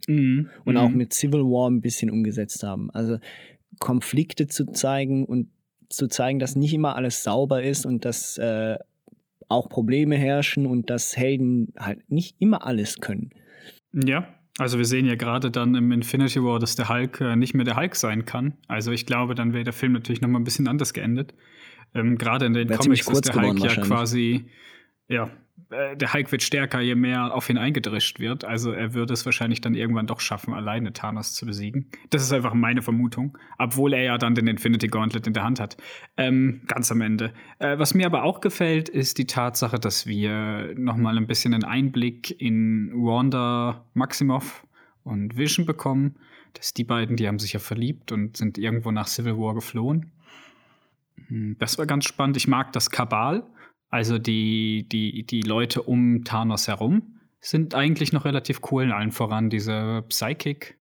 Mhm. 0.07 0.49
Und 0.65 0.77
auch 0.77 0.89
mhm. 0.89 0.97
mit 0.97 1.13
Civil 1.13 1.41
War 1.41 1.69
ein 1.69 1.81
bisschen 1.81 2.11
umgesetzt 2.11 2.63
haben. 2.63 2.91
Also 2.91 3.17
Konflikte 3.79 4.47
zu 4.47 4.65
zeigen 4.65 5.25
und 5.25 5.49
zu 5.89 6.07
zeigen, 6.07 6.39
dass 6.39 6.55
nicht 6.55 6.73
immer 6.73 6.95
alles 6.95 7.23
sauber 7.23 7.63
ist 7.63 7.85
und 7.85 8.05
dass 8.05 8.37
äh, 8.37 8.77
auch 9.49 9.69
Probleme 9.69 10.15
herrschen 10.15 10.65
und 10.65 10.89
dass 10.89 11.15
Helden 11.17 11.73
halt 11.77 12.09
nicht 12.09 12.35
immer 12.39 12.65
alles 12.65 12.99
können. 12.99 13.31
Ja, 13.93 14.27
also 14.57 14.77
wir 14.77 14.85
sehen 14.85 15.05
ja 15.05 15.15
gerade 15.15 15.51
dann 15.51 15.75
im 15.75 15.91
Infinity 15.91 16.43
War, 16.43 16.59
dass 16.59 16.75
der 16.75 16.89
Hulk 16.89 17.21
äh, 17.21 17.35
nicht 17.35 17.53
mehr 17.53 17.65
der 17.65 17.75
Hulk 17.75 17.95
sein 17.95 18.25
kann. 18.25 18.53
Also 18.67 18.91
ich 18.91 19.05
glaube, 19.05 19.35
dann 19.35 19.53
wäre 19.53 19.63
der 19.63 19.73
Film 19.73 19.93
natürlich 19.93 20.21
noch 20.21 20.29
mal 20.29 20.39
ein 20.39 20.43
bisschen 20.43 20.67
anders 20.67 20.93
geendet. 20.93 21.33
Ähm, 21.95 22.17
gerade 22.17 22.45
in 22.45 22.53
den 22.53 22.69
Comics 22.69 23.07
ist 23.07 23.27
der 23.27 23.41
Hulk 23.41 23.59
ja 23.59 23.75
quasi 23.81 24.45
ja, 25.07 25.29
äh, 25.73 25.97
der 25.97 26.13
Hulk 26.13 26.31
wird 26.31 26.43
stärker, 26.43 26.79
je 26.79 26.95
mehr 26.95 27.33
auf 27.33 27.49
ihn 27.49 27.57
eingedrischt 27.57 28.19
wird. 28.19 28.45
Also 28.45 28.71
er 28.71 28.93
würde 28.93 29.13
es 29.13 29.25
wahrscheinlich 29.25 29.61
dann 29.61 29.73
irgendwann 29.73 30.07
doch 30.07 30.19
schaffen, 30.19 30.53
alleine 30.53 30.93
Thanos 30.93 31.33
zu 31.33 31.45
besiegen. 31.45 31.89
Das 32.09 32.21
ist 32.21 32.31
einfach 32.31 32.53
meine 32.53 32.81
Vermutung. 32.81 33.37
Obwohl 33.57 33.93
er 33.93 34.03
ja 34.03 34.17
dann 34.17 34.35
den 34.35 34.47
Infinity 34.47 34.87
Gauntlet 34.87 35.27
in 35.27 35.33
der 35.33 35.43
Hand 35.43 35.59
hat. 35.59 35.77
Ähm, 36.17 36.61
ganz 36.67 36.91
am 36.91 37.01
Ende. 37.01 37.33
Äh, 37.59 37.77
was 37.77 37.93
mir 37.93 38.05
aber 38.05 38.23
auch 38.23 38.41
gefällt, 38.41 38.89
ist 38.89 39.17
die 39.17 39.27
Tatsache, 39.27 39.79
dass 39.79 40.07
wir 40.07 40.73
nochmal 40.75 41.17
ein 41.17 41.27
bisschen 41.27 41.53
einen 41.53 41.63
Einblick 41.63 42.39
in 42.39 42.91
Wanda 42.93 43.85
Maximoff 43.93 44.65
und 45.03 45.37
Vision 45.37 45.65
bekommen. 45.65 46.15
Dass 46.53 46.73
die 46.73 46.83
beiden, 46.83 47.15
die 47.15 47.27
haben 47.27 47.39
sich 47.39 47.53
ja 47.53 47.59
verliebt 47.59 48.11
und 48.11 48.37
sind 48.37 48.57
irgendwo 48.57 48.91
nach 48.91 49.07
Civil 49.07 49.37
War 49.37 49.55
geflohen. 49.55 50.11
Hm, 51.27 51.55
das 51.59 51.77
war 51.77 51.85
ganz 51.85 52.05
spannend. 52.05 52.37
Ich 52.37 52.47
mag 52.47 52.71
das 52.73 52.91
Kabal 52.91 53.43
also 53.93 54.17
die, 54.17 54.87
die, 54.91 55.23
die 55.23 55.41
Leute 55.41 55.83
um 55.83 56.23
Thanos 56.23 56.67
herum 56.67 57.03
sind 57.41 57.75
eigentlich 57.75 58.11
noch 58.11 58.25
relativ 58.25 58.61
cool, 58.71 58.91
allen 58.91 59.11
voran 59.11 59.51
diese 59.51 60.03
Psychic. 60.09 60.75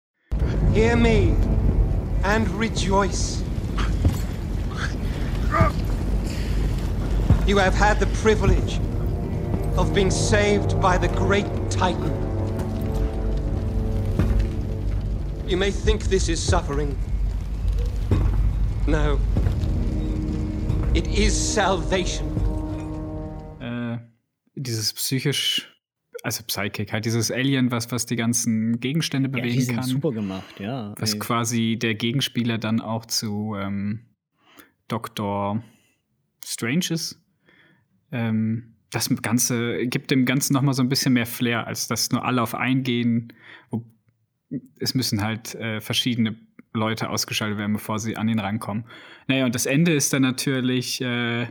Hear 0.73 0.95
me 0.95 1.35
and 2.23 2.47
rejoice. 2.57 3.43
You 7.45 7.59
have 7.59 7.77
had 7.77 7.99
the 7.99 8.05
privilege 8.23 8.79
of 9.75 9.93
being 9.93 10.09
saved 10.09 10.79
by 10.79 10.97
the 10.97 11.09
great 11.09 11.47
Titan. 11.69 12.11
You 15.47 15.57
may 15.57 15.71
think 15.71 16.05
this 16.05 16.29
is 16.29 16.39
suffering. 16.41 16.95
No. 18.87 19.19
It 20.93 21.07
is 21.07 21.33
salvation 21.35 22.30
dieses 24.61 24.93
psychisch, 24.93 25.73
also 26.23 26.43
Psychic, 26.43 26.91
halt 26.91 27.05
dieses 27.05 27.31
Alien, 27.31 27.71
was, 27.71 27.91
was 27.91 28.05
die 28.05 28.15
ganzen 28.15 28.79
Gegenstände 28.79 29.29
bewegen 29.29 29.55
ja, 29.55 29.61
sind 29.61 29.75
kann. 29.75 29.83
super 29.83 30.11
gemacht, 30.11 30.59
ja. 30.59 30.93
Was 30.97 31.13
ey. 31.13 31.19
quasi 31.19 31.77
der 31.79 31.95
Gegenspieler 31.95 32.57
dann 32.57 32.81
auch 32.81 33.05
zu 33.05 33.55
ähm, 33.57 34.05
Dr. 34.87 35.63
Strange 36.45 36.85
ist. 36.91 37.19
Ähm, 38.11 38.75
das 38.91 39.09
Ganze 39.21 39.87
gibt 39.87 40.11
dem 40.11 40.25
Ganzen 40.25 40.53
noch 40.53 40.61
mal 40.61 40.73
so 40.73 40.83
ein 40.83 40.89
bisschen 40.89 41.13
mehr 41.13 41.25
Flair, 41.25 41.65
als 41.65 41.87
dass 41.87 42.11
nur 42.11 42.25
alle 42.25 42.41
auf 42.41 42.53
eingehen. 42.55 43.33
Es 44.79 44.93
müssen 44.93 45.21
halt 45.21 45.55
äh, 45.55 45.79
verschiedene 45.79 46.35
Leute 46.73 47.09
ausgeschaltet 47.09 47.57
werden, 47.57 47.73
bevor 47.73 47.99
sie 47.99 48.17
an 48.17 48.27
ihn 48.27 48.39
rankommen. 48.39 48.85
Naja, 49.27 49.45
und 49.45 49.55
das 49.55 49.65
Ende 49.65 49.93
ist 49.93 50.11
dann 50.11 50.21
natürlich, 50.21 51.01
äh, 51.01 51.47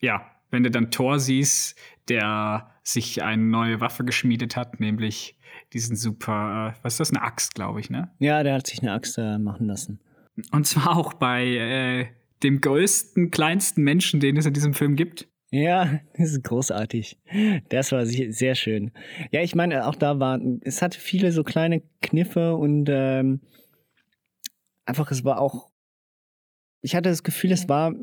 ja, 0.00 0.31
wenn 0.52 0.62
du 0.62 0.70
dann 0.70 0.90
Thor 0.90 1.18
siehst, 1.18 1.76
der 2.08 2.70
sich 2.84 3.22
eine 3.22 3.42
neue 3.42 3.80
Waffe 3.80 4.04
geschmiedet 4.04 4.56
hat, 4.56 4.78
nämlich 4.78 5.36
diesen 5.72 5.96
super, 5.96 6.74
was 6.82 6.94
ist 6.94 7.00
das, 7.00 7.10
eine 7.10 7.22
Axt, 7.22 7.54
glaube 7.54 7.80
ich, 7.80 7.90
ne? 7.90 8.10
Ja, 8.18 8.42
der 8.42 8.54
hat 8.54 8.66
sich 8.66 8.82
eine 8.82 8.92
Axt 8.92 9.18
äh, 9.18 9.38
machen 9.38 9.66
lassen. 9.66 10.00
Und 10.50 10.66
zwar 10.66 10.96
auch 10.96 11.14
bei 11.14 11.44
äh, 11.44 12.06
dem 12.42 12.60
größten, 12.60 13.30
kleinsten 13.30 13.82
Menschen, 13.82 14.20
den 14.20 14.36
es 14.36 14.46
in 14.46 14.52
diesem 14.52 14.74
Film 14.74 14.96
gibt. 14.96 15.28
Ja, 15.50 16.00
das 16.16 16.32
ist 16.32 16.44
großartig. 16.44 17.18
Das 17.68 17.92
war 17.92 18.04
sehr 18.06 18.54
schön. 18.54 18.92
Ja, 19.30 19.42
ich 19.42 19.54
meine, 19.54 19.86
auch 19.86 19.94
da 19.94 20.18
war, 20.18 20.40
es 20.62 20.82
hatte 20.82 20.98
viele 20.98 21.32
so 21.32 21.44
kleine 21.44 21.82
Kniffe 22.00 22.54
und 22.54 22.88
ähm, 22.90 23.40
einfach, 24.84 25.10
es 25.10 25.24
war 25.24 25.40
auch, 25.40 25.70
ich 26.80 26.94
hatte 26.94 27.08
das 27.08 27.22
Gefühl, 27.22 27.52
es 27.52 27.68
war 27.68 27.94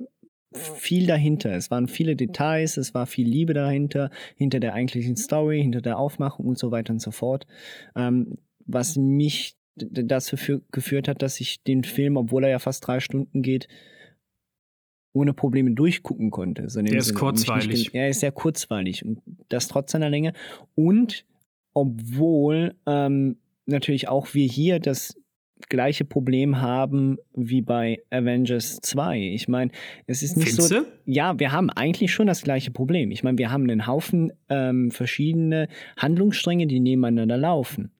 viel 0.53 1.05
dahinter. 1.05 1.53
Es 1.53 1.69
waren 1.69 1.87
viele 1.87 2.15
Details, 2.15 2.77
es 2.77 2.93
war 2.93 3.05
viel 3.05 3.27
Liebe 3.27 3.53
dahinter, 3.53 4.09
hinter 4.35 4.59
der 4.59 4.73
eigentlichen 4.73 5.15
Story, 5.15 5.61
hinter 5.61 5.81
der 5.81 5.99
Aufmachung 5.99 6.47
und 6.47 6.57
so 6.57 6.71
weiter 6.71 6.93
und 6.93 6.99
so 6.99 7.11
fort. 7.11 7.45
Ähm, 7.95 8.37
was 8.65 8.97
mich 8.97 9.55
dazu 9.75 10.35
geführt 10.71 11.07
hat, 11.07 11.21
dass 11.21 11.39
ich 11.39 11.63
den 11.63 11.83
Film, 11.83 12.17
obwohl 12.17 12.43
er 12.43 12.49
ja 12.49 12.59
fast 12.59 12.85
drei 12.85 12.99
Stunden 12.99 13.41
geht, 13.41 13.67
ohne 15.13 15.33
Probleme 15.33 15.71
durchgucken 15.71 16.31
konnte. 16.31 16.69
So 16.69 16.81
der 16.81 16.97
ist 16.97 17.07
Sinne. 17.07 17.19
kurzweilig. 17.19 17.93
er 17.93 18.09
ist 18.09 18.19
sehr 18.19 18.31
kurzweilig 18.31 19.05
und 19.05 19.21
das 19.49 19.67
trotz 19.67 19.91
seiner 19.91 20.09
Länge. 20.09 20.33
Und 20.75 21.25
obwohl 21.73 22.75
ähm, 22.85 23.37
natürlich 23.65 24.07
auch 24.07 24.33
wir 24.33 24.47
hier 24.47 24.79
das 24.79 25.15
gleiche 25.67 26.05
Problem 26.05 26.61
haben 26.61 27.17
wie 27.35 27.61
bei 27.61 28.01
Avengers 28.09 28.79
2. 28.81 29.33
Ich 29.33 29.47
meine, 29.47 29.71
es 30.07 30.23
ist 30.23 30.37
nicht 30.37 30.55
Findste? 30.55 30.81
so. 30.81 30.85
Ja, 31.05 31.39
wir 31.39 31.51
haben 31.51 31.69
eigentlich 31.69 32.13
schon 32.13 32.27
das 32.27 32.43
gleiche 32.43 32.71
Problem. 32.71 33.11
Ich 33.11 33.23
meine, 33.23 33.37
wir 33.37 33.51
haben 33.51 33.63
einen 33.63 33.85
Haufen 33.85 34.31
ähm, 34.49 34.91
verschiedene 34.91 35.67
Handlungsstränge, 35.97 36.67
die 36.67 36.79
nebeneinander 36.79 37.37
laufen 37.37 37.91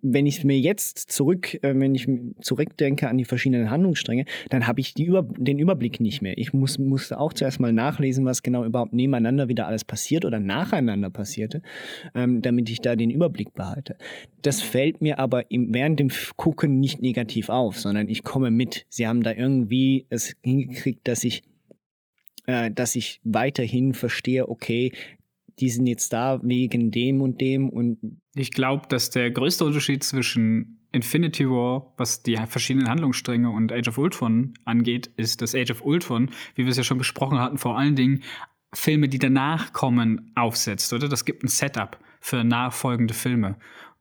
wenn 0.00 0.26
ich 0.26 0.44
mir 0.44 0.58
jetzt 0.58 0.98
zurück, 1.10 1.54
äh, 1.62 1.74
wenn 1.78 1.94
ich 1.94 2.08
zurückdenke 2.40 3.08
an 3.08 3.18
die 3.18 3.24
verschiedenen 3.24 3.70
Handlungsstränge, 3.70 4.24
dann 4.50 4.66
habe 4.66 4.80
ich 4.80 4.98
über, 4.98 5.22
den 5.22 5.58
Überblick 5.58 6.00
nicht 6.00 6.22
mehr. 6.22 6.36
Ich 6.38 6.52
muss, 6.52 6.78
musste 6.78 7.18
auch 7.18 7.32
zuerst 7.32 7.60
mal 7.60 7.72
nachlesen, 7.72 8.24
was 8.24 8.42
genau 8.42 8.64
überhaupt 8.64 8.92
nebeneinander 8.92 9.48
wieder 9.48 9.66
alles 9.66 9.84
passiert 9.84 10.24
oder 10.24 10.40
nacheinander 10.40 11.10
passierte, 11.10 11.62
ähm, 12.14 12.42
damit 12.42 12.70
ich 12.70 12.80
da 12.80 12.96
den 12.96 13.10
Überblick 13.10 13.54
behalte. 13.54 13.96
Das 14.42 14.62
fällt 14.62 15.00
mir 15.00 15.18
aber 15.18 15.50
im, 15.50 15.74
während 15.74 16.00
dem 16.00 16.10
Gucken 16.36 16.80
nicht 16.80 17.02
negativ 17.02 17.48
auf, 17.48 17.78
sondern 17.78 18.08
ich 18.08 18.22
komme 18.22 18.50
mit. 18.50 18.86
Sie 18.88 19.06
haben 19.06 19.22
da 19.22 19.32
irgendwie 19.32 20.06
es 20.10 20.36
hingekriegt, 20.42 21.06
dass 21.08 21.24
ich 21.24 21.42
äh, 22.46 22.70
dass 22.70 22.96
ich 22.96 23.20
weiterhin 23.24 23.92
verstehe, 23.92 24.48
okay, 24.48 24.92
die 25.60 25.68
sind 25.68 25.86
jetzt 25.86 26.12
da 26.12 26.40
wegen 26.42 26.90
dem 26.90 27.20
und 27.20 27.40
dem 27.40 27.68
und. 27.68 27.98
Ich 28.38 28.52
glaube, 28.52 28.86
dass 28.88 29.10
der 29.10 29.30
größte 29.30 29.64
Unterschied 29.64 30.04
zwischen 30.04 30.78
Infinity 30.92 31.48
War, 31.48 31.92
was 31.96 32.22
die 32.22 32.36
verschiedenen 32.36 32.88
Handlungsstränge 32.88 33.50
und 33.50 33.72
Age 33.72 33.88
of 33.88 33.98
Ultron 33.98 34.54
angeht, 34.64 35.10
ist, 35.16 35.42
dass 35.42 35.54
Age 35.54 35.72
of 35.72 35.84
Ultron, 35.84 36.30
wie 36.54 36.64
wir 36.64 36.70
es 36.70 36.76
ja 36.76 36.84
schon 36.84 36.98
besprochen 36.98 37.38
hatten, 37.38 37.58
vor 37.58 37.76
allen 37.76 37.96
Dingen 37.96 38.22
Filme, 38.72 39.08
die 39.08 39.18
danach 39.18 39.72
kommen, 39.72 40.30
aufsetzt, 40.34 40.92
oder? 40.92 41.08
Das 41.08 41.24
gibt 41.24 41.42
ein 41.42 41.48
Setup 41.48 41.98
für 42.20 42.44
nachfolgende 42.44 43.14
Filme. 43.14 43.56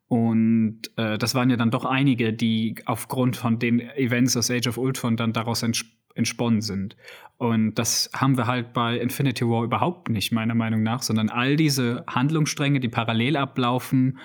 Und 0.07 0.81
äh, 0.97 1.17
das 1.17 1.35
waren 1.35 1.49
ja 1.49 1.57
dann 1.57 1.71
doch 1.71 1.85
einige, 1.85 2.31
die 2.31 2.75
aufgrund 2.85 3.37
von 3.37 3.59
den 3.59 3.79
Events 3.79 4.37
aus 4.37 4.51
Age 4.51 4.67
of 4.67 4.77
Ultron 4.77 5.17
dann 5.17 5.33
daraus 5.33 5.63
entsprechen 5.63 5.96
entsponnen 6.17 6.61
sind. 6.61 6.95
Und 7.37 7.75
das 7.75 8.09
haben 8.15 8.35
wir 8.35 8.47
halt 8.47 8.73
bei 8.73 8.97
Infinity 8.97 9.45
War 9.45 9.63
überhaupt 9.63 10.09
nicht, 10.09 10.31
meiner 10.31 10.55
Meinung 10.55 10.81
nach, 10.81 11.03
sondern 11.03 11.29
all 11.29 11.55
diese 11.55 12.03
Handlungsstränge, 12.07 12.79
die 12.79 12.89
parallel 12.89 13.37
ablaufen, 13.37 14.17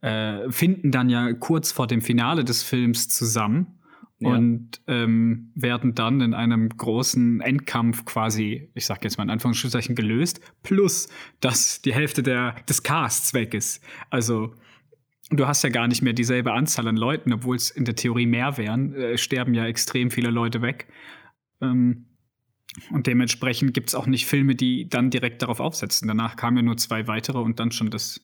äh, 0.00 0.50
finden 0.50 0.90
dann 0.90 1.10
ja 1.10 1.32
kurz 1.34 1.72
vor 1.72 1.86
dem 1.86 2.00
Finale 2.00 2.44
des 2.44 2.62
Films 2.62 3.08
zusammen. 3.08 3.78
Ja. 4.20 4.30
Und 4.30 4.80
ähm, 4.86 5.50
werden 5.54 5.94
dann 5.94 6.20
in 6.20 6.34
einem 6.34 6.68
großen 6.68 7.40
Endkampf 7.40 8.04
quasi, 8.04 8.70
ich 8.74 8.86
sag 8.86 9.02
jetzt 9.04 9.18
mal 9.18 9.24
in 9.24 9.30
Anführungsstrichen, 9.30 9.94
gelöst, 9.94 10.40
plus 10.62 11.08
dass 11.40 11.82
die 11.82 11.92
Hälfte 11.92 12.22
der, 12.22 12.54
des 12.68 12.82
Casts 12.84 13.34
weg 13.34 13.54
ist. 13.54 13.84
Also 14.10 14.54
du 15.30 15.46
hast 15.46 15.64
ja 15.64 15.70
gar 15.70 15.88
nicht 15.88 16.02
mehr 16.02 16.12
dieselbe 16.12 16.52
Anzahl 16.52 16.86
an 16.88 16.96
Leuten, 16.96 17.32
obwohl 17.32 17.56
es 17.56 17.70
in 17.70 17.84
der 17.84 17.96
Theorie 17.96 18.26
mehr 18.26 18.56
wären, 18.56 18.94
äh, 18.94 19.18
sterben 19.18 19.52
ja 19.52 19.66
extrem 19.66 20.10
viele 20.10 20.30
Leute 20.30 20.62
weg. 20.62 20.86
Ähm, 21.70 22.06
und 22.90 23.06
dementsprechend 23.06 23.74
gibt 23.74 23.88
es 23.88 23.94
auch 23.94 24.06
nicht 24.06 24.26
Filme, 24.26 24.54
die 24.54 24.88
dann 24.88 25.10
direkt 25.10 25.42
darauf 25.42 25.60
aufsetzen. 25.60 26.08
Danach 26.08 26.36
kamen 26.36 26.56
ja 26.58 26.62
nur 26.62 26.76
zwei 26.76 27.06
weitere 27.06 27.38
und 27.38 27.60
dann 27.60 27.70
schon 27.70 27.90
das, 27.90 28.20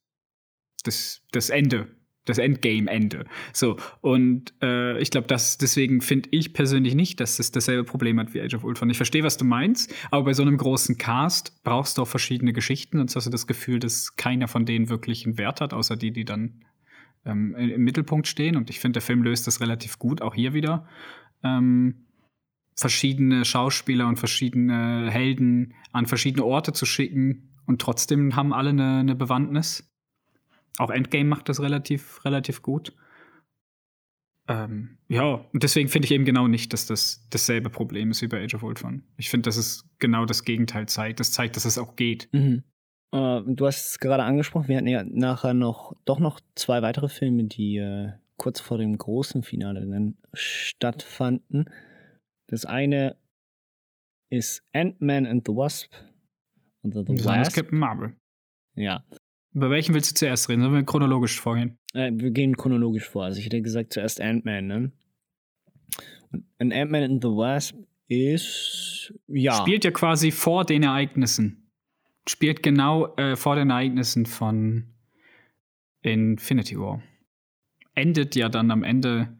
das, 0.82 1.22
das 1.30 1.50
Ende, 1.50 1.88
das 2.24 2.38
Endgame-Ende. 2.38 3.26
So, 3.52 3.76
und 4.00 4.52
äh, 4.60 4.98
ich 5.00 5.10
glaube, 5.10 5.28
deswegen 5.28 6.00
finde 6.00 6.30
ich 6.32 6.52
persönlich 6.52 6.94
nicht, 6.94 7.20
dass 7.20 7.38
es 7.38 7.52
dasselbe 7.52 7.84
Problem 7.84 8.18
hat 8.18 8.34
wie 8.34 8.40
Age 8.40 8.54
of 8.54 8.64
Ultron. 8.64 8.90
Ich 8.90 8.96
verstehe, 8.96 9.22
was 9.22 9.36
du 9.36 9.44
meinst, 9.44 9.94
aber 10.10 10.24
bei 10.24 10.32
so 10.32 10.42
einem 10.42 10.56
großen 10.56 10.98
Cast 10.98 11.62
brauchst 11.62 11.98
du 11.98 12.02
auch 12.02 12.08
verschiedene 12.08 12.52
Geschichten, 12.52 12.98
sonst 12.98 13.14
hast 13.14 13.26
du 13.26 13.30
das 13.30 13.46
Gefühl, 13.46 13.78
dass 13.78 14.16
keiner 14.16 14.48
von 14.48 14.66
denen 14.66 14.88
wirklich 14.88 15.26
einen 15.26 15.38
Wert 15.38 15.60
hat, 15.60 15.72
außer 15.72 15.96
die, 15.96 16.12
die 16.12 16.24
dann 16.24 16.64
ähm, 17.24 17.54
im 17.54 17.82
Mittelpunkt 17.84 18.26
stehen. 18.26 18.56
Und 18.56 18.68
ich 18.68 18.80
finde, 18.80 18.94
der 18.94 19.02
Film 19.02 19.22
löst 19.22 19.46
das 19.46 19.60
relativ 19.60 19.98
gut, 19.98 20.22
auch 20.22 20.34
hier 20.34 20.54
wieder. 20.54 20.88
Ähm, 21.44 22.06
verschiedene 22.74 23.44
Schauspieler 23.44 24.06
und 24.06 24.16
verschiedene 24.16 25.10
Helden 25.10 25.74
an 25.92 26.06
verschiedene 26.06 26.44
Orte 26.44 26.72
zu 26.72 26.86
schicken 26.86 27.50
und 27.66 27.80
trotzdem 27.80 28.36
haben 28.36 28.52
alle 28.52 28.70
eine, 28.70 28.98
eine 28.98 29.14
Bewandtnis. 29.14 29.88
Auch 30.78 30.90
Endgame 30.90 31.28
macht 31.28 31.48
das 31.48 31.60
relativ, 31.60 32.24
relativ 32.24 32.62
gut. 32.62 32.94
Ähm, 34.48 34.98
ja, 35.08 35.46
und 35.52 35.62
deswegen 35.62 35.88
finde 35.88 36.06
ich 36.06 36.12
eben 36.12 36.24
genau 36.24 36.48
nicht, 36.48 36.72
dass 36.72 36.86
das 36.86 37.26
dasselbe 37.30 37.70
Problem 37.70 38.10
ist 38.10 38.22
wie 38.22 38.28
bei 38.28 38.42
Age 38.42 38.54
of 38.54 38.62
Ultron. 38.62 39.04
Ich 39.16 39.30
finde, 39.30 39.48
dass 39.48 39.56
es 39.56 39.88
genau 39.98 40.24
das 40.24 40.44
Gegenteil 40.44 40.86
zeigt. 40.86 41.20
Das 41.20 41.30
zeigt, 41.30 41.56
dass 41.56 41.64
es 41.64 41.78
auch 41.78 41.94
geht. 41.96 42.28
Mhm. 42.32 42.64
Uh, 43.14 43.40
du 43.44 43.66
hast 43.66 43.86
es 43.86 43.98
gerade 43.98 44.22
angesprochen, 44.22 44.68
wir 44.68 44.76
hatten 44.76 44.86
ja 44.86 45.02
nachher 45.04 45.52
noch 45.52 45.96
doch 46.04 46.20
noch 46.20 46.40
zwei 46.54 46.80
weitere 46.80 47.08
Filme, 47.08 47.44
die 47.44 47.76
äh, 47.76 48.12
kurz 48.36 48.60
vor 48.60 48.78
dem 48.78 48.96
großen 48.96 49.42
Finale 49.42 49.84
dann 49.86 50.16
stattfanden. 50.32 51.68
Das 52.50 52.64
eine 52.64 53.16
ist 54.28 54.66
Ant-Man 54.72 55.24
and 55.24 55.46
the 55.46 55.54
Wasp. 55.54 55.92
Oder 56.82 57.04
the 57.06 57.14
das 57.14 57.24
Wasp. 57.24 57.54
Captain 57.54 57.78
Marvel. 57.78 58.16
Ja. 58.74 59.04
Über 59.52 59.70
welchen 59.70 59.94
willst 59.94 60.10
du 60.10 60.14
zuerst 60.16 60.48
reden? 60.48 60.62
Sollen 60.62 60.74
wir 60.74 60.82
chronologisch 60.82 61.40
vorgehen? 61.40 61.78
Äh, 61.94 62.10
wir 62.12 62.32
gehen 62.32 62.56
chronologisch 62.56 63.08
vor. 63.08 63.24
Also 63.24 63.38
ich 63.38 63.46
hätte 63.46 63.62
gesagt 63.62 63.92
zuerst 63.92 64.20
Ant-Man, 64.20 64.66
ne? 64.66 64.92
Und 66.58 66.72
Ant-Man 66.72 67.04
and 67.04 67.22
the 67.22 67.28
Wasp 67.28 67.76
ist 68.08 69.14
ja. 69.28 69.52
Spielt 69.54 69.84
ja 69.84 69.92
quasi 69.92 70.32
vor 70.32 70.64
den 70.64 70.82
Ereignissen. 70.82 71.70
Spielt 72.28 72.64
genau 72.64 73.14
äh, 73.14 73.36
vor 73.36 73.54
den 73.54 73.70
Ereignissen 73.70 74.26
von 74.26 74.92
Infinity 76.02 76.76
War. 76.78 77.00
Endet 77.94 78.34
ja 78.34 78.48
dann 78.48 78.72
am 78.72 78.82
Ende 78.82 79.36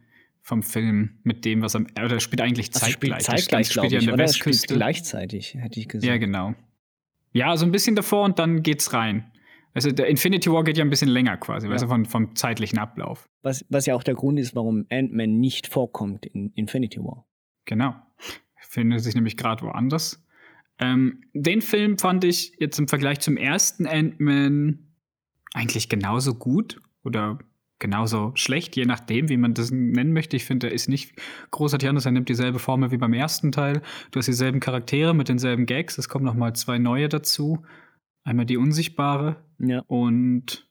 vom 0.51 0.65
Film 0.65 1.21
mit 1.23 1.45
dem, 1.45 1.63
was 1.63 1.77
am 1.77 1.87
oder 2.05 2.19
spielt 2.19 2.41
eigentlich 2.41 2.71
Also 2.75 2.91
spielt 2.91 3.23
zeitgleich. 3.23 3.25
Das 3.25 3.27
zeitgleich, 3.27 3.73
spielt 3.73 3.93
ja 3.93 3.99
an 4.01 4.05
der 4.05 4.15
oder? 4.15 4.29
Spielt 4.29 4.47
Westküste. 4.47 4.75
gleichzeitig, 4.75 5.55
hätte 5.55 5.79
ich 5.79 5.89
gesagt. 5.89 6.05
Ja, 6.05 6.19
genau. 6.19 6.57
Ja, 7.33 7.57
so 7.57 7.65
ein 7.65 7.71
bisschen 7.71 7.95
davor 7.95 8.25
und 8.25 8.41
dann 8.41 8.65
geht's 8.65 8.93
rein. 8.93 9.31
Also 9.75 9.93
der 9.93 10.09
Infinity 10.09 10.51
War 10.51 10.65
geht 10.65 10.77
ja 10.77 10.85
ein 10.85 10.91
bisschen 10.91 11.09
länger 11.09 11.37
quasi, 11.37 11.69
weißt 11.69 11.85
du, 11.85 11.89
von, 11.89 12.05
vom 12.05 12.35
zeitlichen 12.35 12.81
Ablauf. 12.81 13.29
Was, 13.43 13.65
was 13.69 13.87
ja 13.87 13.95
auch 13.95 14.03
der 14.03 14.15
Grund 14.15 14.41
ist, 14.41 14.57
warum 14.57 14.87
Ant-Man 14.91 15.39
nicht 15.39 15.69
vorkommt 15.69 16.27
in 16.27 16.53
Infinity 16.55 16.99
War. 16.99 17.29
Genau. 17.67 17.95
Findet 18.57 19.05
sich 19.05 19.15
nämlich 19.15 19.37
gerade 19.37 19.63
woanders. 19.63 20.21
Ähm, 20.81 21.23
den 21.33 21.63
Film 21.63 21.97
fand 21.97 22.25
ich 22.25 22.57
jetzt 22.59 22.81
im 22.81 22.89
Vergleich 22.89 23.21
zum 23.21 23.37
ersten 23.37 23.87
Ant-Man 23.87 24.97
eigentlich 25.55 25.89
genauso 25.89 26.35
gut 26.35 26.83
oder 27.05 27.39
genauso 27.81 28.33
schlecht, 28.35 28.77
je 28.77 28.85
nachdem, 28.85 29.29
wie 29.29 29.37
man 29.37 29.55
das 29.55 29.71
nennen 29.71 30.13
möchte. 30.13 30.37
Ich 30.37 30.45
finde, 30.45 30.69
er 30.69 30.73
ist 30.73 30.89
nicht 30.89 31.15
großartig 31.51 31.89
anders. 31.89 32.07
Er 32.07 32.13
nimmt 32.13 32.29
dieselbe 32.29 32.59
Formel 32.61 32.93
wie 32.93 32.99
beim 32.99 33.13
ersten 33.13 33.51
Teil. 33.51 33.83
Du 34.13 34.19
hast 34.19 34.27
dieselben 34.27 34.61
Charaktere 34.61 35.15
mit 35.15 35.29
denselben 35.29 35.67
Gags. 35.67 35.99
Es 35.99 36.09
kommen 36.09 36.25
noch 36.25 36.35
mal 36.35 36.55
zwei 36.55 36.79
neue 36.79 37.09
dazu. 37.09 37.65
Einmal 38.23 38.47
die 38.47 38.57
Unsichtbare 38.59 39.43
Ja. 39.59 39.83
und 39.89 40.67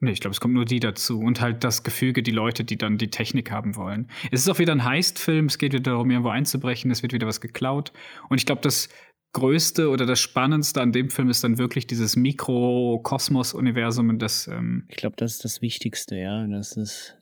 Nee, 0.00 0.10
ich 0.10 0.20
glaube, 0.20 0.32
es 0.32 0.40
kommt 0.40 0.52
nur 0.52 0.66
die 0.66 0.80
dazu. 0.80 1.18
Und 1.18 1.40
halt 1.40 1.64
das 1.64 1.82
Gefüge, 1.82 2.22
die 2.22 2.30
Leute, 2.32 2.62
die 2.62 2.76
dann 2.76 2.98
die 2.98 3.08
Technik 3.08 3.50
haben 3.50 3.74
wollen. 3.74 4.08
Es 4.30 4.40
ist 4.40 4.50
auch 4.50 4.58
wieder 4.58 4.72
ein 4.72 4.84
Heist-Film, 4.84 5.46
es 5.46 5.56
geht 5.56 5.72
wieder 5.72 5.92
darum, 5.92 6.10
irgendwo 6.10 6.28
einzubrechen, 6.28 6.90
es 6.90 7.02
wird 7.02 7.14
wieder 7.14 7.26
was 7.26 7.40
geklaut. 7.40 7.90
Und 8.28 8.38
ich 8.38 8.44
glaube, 8.44 8.60
das 8.60 8.90
Größte 9.34 9.90
oder 9.90 10.06
das 10.06 10.20
Spannendste 10.20 10.80
an 10.80 10.92
dem 10.92 11.10
Film 11.10 11.28
ist 11.28 11.44
dann 11.44 11.58
wirklich 11.58 11.86
dieses 11.86 12.16
Mikrokosmos-Universum 12.16 14.08
und 14.08 14.20
das, 14.20 14.48
ähm, 14.48 14.86
Ich 14.88 14.96
glaube, 14.96 15.16
das 15.16 15.32
ist 15.32 15.44
das 15.44 15.60
Wichtigste, 15.60 16.16
ja. 16.16 16.46
Das 16.46 16.78
ist 16.78 17.18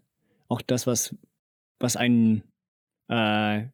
auch 0.49 0.63
das, 0.63 0.87
was, 0.87 1.17
was 1.81 1.97
einen 1.97 2.45
äh, 3.09 3.65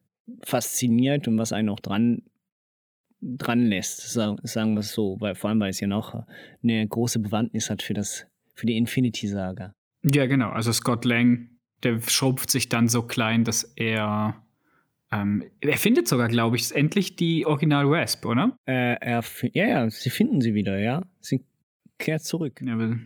fasziniert 0.43 1.27
und 1.27 1.37
was 1.37 1.53
einen 1.53 1.69
auch 1.69 1.79
dran, 1.79 2.23
dran 3.21 3.65
lässt, 3.65 4.09
sagen, 4.09 4.37
sagen 4.43 4.73
wir 4.73 4.79
es 4.79 4.93
so. 4.93 5.17
Weil, 5.19 5.35
vor 5.35 5.49
allem, 5.49 5.59
weil 5.59 5.69
es 5.69 5.79
ja 5.79 5.87
noch 5.87 6.25
eine 6.63 6.87
große 6.87 7.19
Bewandtnis 7.19 7.69
hat 7.69 7.83
für, 7.83 7.93
das, 7.93 8.25
für 8.55 8.65
die 8.65 8.77
Infinity-Saga. 8.77 9.73
ja 10.03 10.25
genau, 10.25 10.49
also 10.49 10.71
Scott 10.71 11.05
Lang, 11.05 11.49
der 11.83 11.99
schrumpft 12.01 12.49
sich 12.49 12.69
dann 12.69 12.87
so 12.87 13.03
klein, 13.03 13.43
dass 13.43 13.63
er, 13.75 14.41
ähm, 15.11 15.43
er 15.61 15.77
findet 15.77 16.07
sogar, 16.07 16.27
glaube 16.27 16.55
ich, 16.55 16.73
endlich 16.75 17.15
die 17.15 17.45
Original 17.45 17.89
Wasp, 17.89 18.25
oder? 18.25 18.57
Äh, 18.65 18.95
er, 19.01 19.23
ja, 19.53 19.67
ja, 19.67 19.89
sie 19.89 20.09
finden 20.09 20.39
sie 20.41 20.53
wieder, 20.53 20.77
ja. 20.77 21.01
Sie 21.19 21.43
kehrt 21.97 22.23
zurück. 22.23 22.61
Ja, 22.63 22.73
aber, 22.73 22.97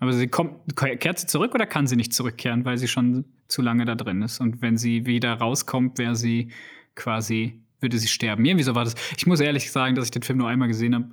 aber 0.00 0.12
sie 0.12 0.26
kommt, 0.26 0.76
kehrt 0.76 1.18
sie 1.18 1.26
zurück 1.26 1.54
oder 1.54 1.66
kann 1.66 1.86
sie 1.86 1.96
nicht 1.96 2.12
zurückkehren, 2.12 2.64
weil 2.64 2.78
sie 2.78 2.88
schon 2.88 3.24
zu 3.46 3.62
lange 3.62 3.84
da 3.84 3.94
drin 3.94 4.22
ist? 4.22 4.40
Und 4.40 4.60
wenn 4.60 4.76
sie 4.76 5.06
wieder 5.06 5.34
rauskommt, 5.34 5.98
wäre 5.98 6.16
sie 6.16 6.50
quasi, 6.96 7.62
würde 7.80 7.98
sie 7.98 8.08
sterben. 8.08 8.44
Irgendwie 8.44 8.64
so 8.64 8.74
war 8.74 8.84
das. 8.84 8.96
Ich 9.16 9.26
muss 9.26 9.40
ehrlich 9.40 9.70
sagen, 9.70 9.94
dass 9.94 10.06
ich 10.06 10.10
den 10.10 10.22
Film 10.22 10.38
nur 10.38 10.48
einmal 10.48 10.68
gesehen 10.68 10.96
habe 10.96 11.12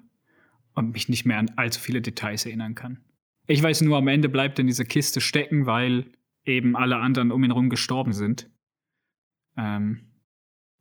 und 0.73 0.93
mich 0.93 1.09
nicht 1.09 1.25
mehr 1.25 1.37
an 1.37 1.51
allzu 1.57 1.79
viele 1.79 2.01
Details 2.01 2.45
erinnern 2.47 2.73
kann. 2.73 2.99
Ich 3.45 3.61
weiß 3.61 3.81
nur, 3.81 3.97
am 3.97 4.07
Ende 4.07 4.29
bleibt 4.29 4.57
in 4.57 4.67
dieser 4.67 4.85
Kiste 4.85 5.21
stecken, 5.21 5.67
weil 5.67 6.05
eben 6.43 6.75
alle 6.75 6.97
anderen 6.97 7.31
um 7.31 7.43
ihn 7.43 7.51
herum 7.51 7.69
gestorben 7.69 8.13
sind. 8.13 8.49
Ähm, 9.57 10.08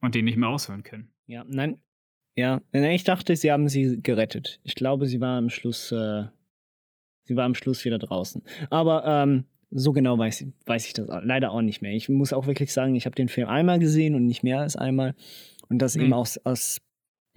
und 0.00 0.14
den 0.14 0.24
nicht 0.24 0.36
mehr 0.36 0.48
aushören 0.48 0.82
können. 0.82 1.10
Ja, 1.26 1.44
nein. 1.46 1.78
Ja, 2.36 2.60
nein, 2.72 2.92
ich 2.92 3.04
dachte, 3.04 3.34
sie 3.34 3.50
haben 3.50 3.68
sie 3.68 4.00
gerettet. 4.00 4.60
Ich 4.62 4.76
glaube, 4.76 5.06
sie 5.06 5.20
war 5.20 5.38
am 5.38 5.50
Schluss, 5.50 5.90
äh, 5.90 6.24
sie 7.24 7.34
war 7.36 7.44
am 7.44 7.54
Schluss 7.56 7.84
wieder 7.84 7.98
draußen. 7.98 8.42
Aber 8.70 9.04
ähm, 9.04 9.44
so 9.70 9.92
genau 9.92 10.16
weiß, 10.18 10.46
weiß 10.64 10.86
ich 10.86 10.92
das 10.92 11.08
leider 11.24 11.50
auch 11.50 11.62
nicht 11.62 11.82
mehr. 11.82 11.92
Ich 11.92 12.08
muss 12.08 12.32
auch 12.32 12.46
wirklich 12.46 12.72
sagen, 12.72 12.94
ich 12.94 13.06
habe 13.06 13.16
den 13.16 13.28
Film 13.28 13.48
einmal 13.48 13.78
gesehen 13.80 14.14
und 14.14 14.26
nicht 14.26 14.44
mehr 14.44 14.60
als 14.60 14.76
einmal. 14.76 15.14
Und 15.68 15.80
das 15.80 15.96
Hm. 15.96 16.02
eben 16.02 16.12
aus, 16.12 16.38
aus 16.38 16.80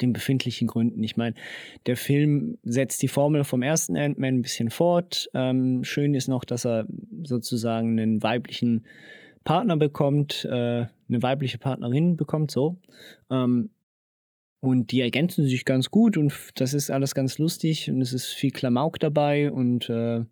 den 0.02 0.14
befindlichen 0.14 0.68
Gründen. 0.68 1.04
Ich 1.04 1.18
meine, 1.18 1.36
der 1.86 1.98
Film 1.98 2.58
setzt 2.64 3.02
die 3.02 3.08
Formel 3.08 3.44
vom 3.44 3.62
ersten 3.62 3.98
Ant-Man 3.98 4.36
ein 4.36 4.42
bisschen 4.42 4.70
fort. 4.70 5.30
Ähm, 5.34 5.84
schön 5.84 6.14
ist 6.14 6.28
noch, 6.28 6.44
dass 6.44 6.66
er 6.66 6.88
sozusagen 7.24 8.00
einen 8.00 8.24
weiblichen 8.24 8.86
Partner 9.44 9.78
bekommt, 9.78 10.46
äh, 10.46 10.86
eine 11.10 11.22
weibliche 11.24 11.58
Partnerin 11.58 12.16
bekommt, 12.18 12.52
so. 12.52 12.78
Ähm, 13.30 13.70
und 14.60 14.92
die 14.92 15.02
ergänzen 15.02 15.46
sich 15.48 15.66
ganz 15.66 15.90
gut 15.90 16.18
und 16.18 16.34
das 16.56 16.74
ist 16.76 16.92
alles 16.92 17.16
ganz 17.16 17.40
lustig 17.40 17.90
und 17.90 18.00
es 18.02 18.14
ist 18.14 18.28
viel 18.28 18.52
Klamauk 18.52 19.00
dabei 19.00 19.52
und 19.52 19.90
äh, 19.90 20.24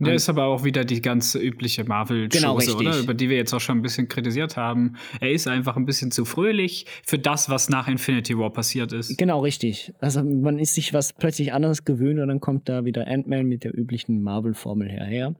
Der 0.00 0.14
ist 0.14 0.30
aber 0.30 0.44
auch 0.46 0.64
wieder 0.64 0.86
die 0.86 1.02
ganze 1.02 1.38
übliche 1.38 1.82
Genau, 1.82 1.94
Marvel-Chose, 1.96 2.56
richtig. 2.56 2.76
oder? 2.76 2.98
Über 2.98 3.12
die 3.12 3.28
wir 3.28 3.36
jetzt 3.36 3.52
auch 3.52 3.60
schon 3.60 3.76
ein 3.78 3.82
bisschen 3.82 4.08
kritisiert 4.08 4.56
haben. 4.56 4.94
Er 5.20 5.32
ist 5.32 5.46
einfach 5.48 5.76
ein 5.76 5.84
bisschen 5.84 6.10
zu 6.10 6.24
fröhlich 6.24 6.86
für 7.04 7.18
das, 7.18 7.50
was 7.50 7.68
nach 7.68 7.88
Infinity 7.88 8.38
War 8.38 8.50
passiert 8.52 8.92
ist. 8.94 9.18
genau 9.18 9.40
richtig. 9.40 9.92
Also 10.00 10.24
man 10.24 10.58
ist 10.58 10.74
sich 10.74 10.94
was 10.94 11.12
plötzlich 11.12 11.52
anderes 11.52 11.84
gewöhnt 11.84 12.20
und 12.20 12.28
dann 12.28 12.40
kommt 12.40 12.70
da 12.70 12.86
wieder 12.86 13.06
Ant-Man 13.06 13.44
mit 13.44 13.64
der 13.64 13.76
üblichen 13.76 14.22
Marvel-Formel 14.22 14.88
herher. 14.88 15.34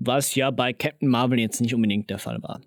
Was 0.00 0.34
ja 0.34 0.50
bei 0.50 0.72
Captain 0.72 1.08
Marvel 1.08 1.38
jetzt 1.38 1.60
nicht 1.60 1.74
unbedingt 1.74 2.08
der 2.10 2.18
Fall 2.18 2.42
war. 2.42 2.60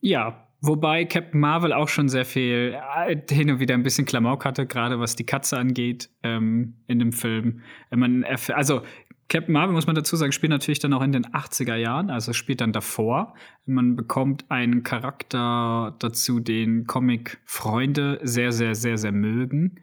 Ja, 0.00 0.48
wobei 0.60 1.04
Captain 1.04 1.40
Marvel 1.40 1.72
auch 1.72 1.88
schon 1.88 2.08
sehr 2.08 2.24
viel 2.24 2.78
äh, 3.06 3.16
hin 3.28 3.50
und 3.50 3.58
wieder 3.58 3.74
ein 3.74 3.82
bisschen 3.82 4.06
Klamauk 4.06 4.44
hatte, 4.44 4.66
gerade 4.66 5.00
was 5.00 5.16
die 5.16 5.26
Katze 5.26 5.58
angeht 5.58 6.08
ähm, 6.22 6.76
in 6.86 7.00
dem 7.00 7.12
Film. 7.12 7.62
Äh, 7.90 7.96
Man, 7.96 8.24
erf- 8.24 8.52
also 8.52 8.82
Captain 9.28 9.52
Marvel, 9.52 9.74
muss 9.74 9.88
man 9.88 9.96
dazu 9.96 10.14
sagen, 10.14 10.30
spielt 10.30 10.50
natürlich 10.50 10.78
dann 10.78 10.92
auch 10.92 11.02
in 11.02 11.10
den 11.10 11.26
80er 11.26 11.74
Jahren, 11.74 12.10
also 12.10 12.32
spielt 12.32 12.60
dann 12.60 12.72
davor. 12.72 13.34
Man 13.64 13.96
bekommt 13.96 14.48
einen 14.52 14.84
Charakter 14.84 15.96
dazu, 15.98 16.38
den 16.38 16.86
Comic-Freunde 16.86 18.20
sehr, 18.22 18.52
sehr, 18.52 18.76
sehr, 18.76 18.98
sehr 18.98 19.10
mögen. 19.10 19.80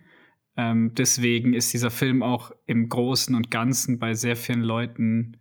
Ähm, 0.56 0.94
deswegen 0.96 1.54
ist 1.54 1.74
dieser 1.74 1.92
Film 1.92 2.24
auch 2.24 2.52
im 2.68 2.88
Großen 2.88 3.36
und 3.36 3.52
Ganzen 3.52 4.00
bei 4.00 4.14
sehr 4.14 4.38
vielen 4.38 4.62
Leuten 4.62 5.36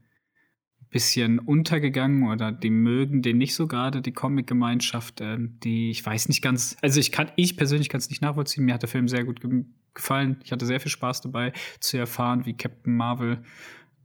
bisschen 0.93 1.39
untergegangen 1.41 2.29
oder 2.29 2.53
die 2.53 2.71
mögen 2.71 3.23
den 3.23 3.39
nicht 3.39 3.55
so 3.55 3.67
gerade, 3.67 4.03
die 4.03 4.13
Comic-Gemeinschaft, 4.13 5.21
ähm, 5.21 5.59
die 5.65 5.91
ich 5.91 6.05
weiß 6.05 6.29
nicht 6.29 6.43
ganz, 6.43 6.77
also 6.83 7.01
ich 7.01 7.11
kann, 7.11 7.33
ich 7.37 7.57
persönlich 7.57 7.89
kann 7.89 7.99
es 7.99 8.11
nicht 8.11 8.23
nachvollziehen, 8.23 8.65
mir 8.65 8.75
hat 8.75 8.83
der 8.83 8.89
Film 8.89 9.09
sehr 9.09 9.25
gut 9.25 9.41
ge 9.41 9.65
gefallen. 9.95 10.39
Ich 10.43 10.53
hatte 10.53 10.65
sehr 10.65 10.81
viel 10.81 10.91
Spaß 10.91 11.21
dabei 11.21 11.53
zu 11.79 11.99
erfahren, 11.99 12.47
wie 12.47 12.57
Captain 12.57 12.97
Marvel 12.97 13.43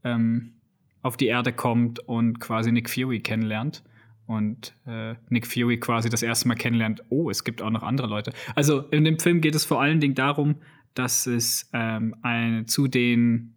ähm, 0.03 0.53
auf 1.01 1.15
die 1.15 1.27
Erde 1.27 1.53
kommt 1.53 1.99
und 1.99 2.39
quasi 2.39 2.71
Nick 2.71 2.89
Fury 2.89 3.21
kennenlernt. 3.21 3.83
Und 4.25 4.75
äh, 4.85 5.15
Nick 5.29 5.47
Fury 5.47 5.79
quasi 5.79 6.09
das 6.09 6.21
erste 6.23 6.49
Mal 6.49 6.55
kennenlernt, 6.55 7.03
oh, 7.07 7.29
es 7.29 7.45
gibt 7.45 7.61
auch 7.61 7.69
noch 7.69 7.83
andere 7.83 8.07
Leute. 8.07 8.33
Also 8.55 8.81
in 8.89 9.05
dem 9.05 9.17
Film 9.17 9.39
geht 9.39 9.55
es 9.55 9.63
vor 9.63 9.81
allen 9.81 10.01
Dingen 10.01 10.15
darum, 10.15 10.55
dass 10.93 11.27
es 11.27 11.69
ähm, 11.71 12.15
eine, 12.21 12.65
zu 12.65 12.89
den 12.89 13.53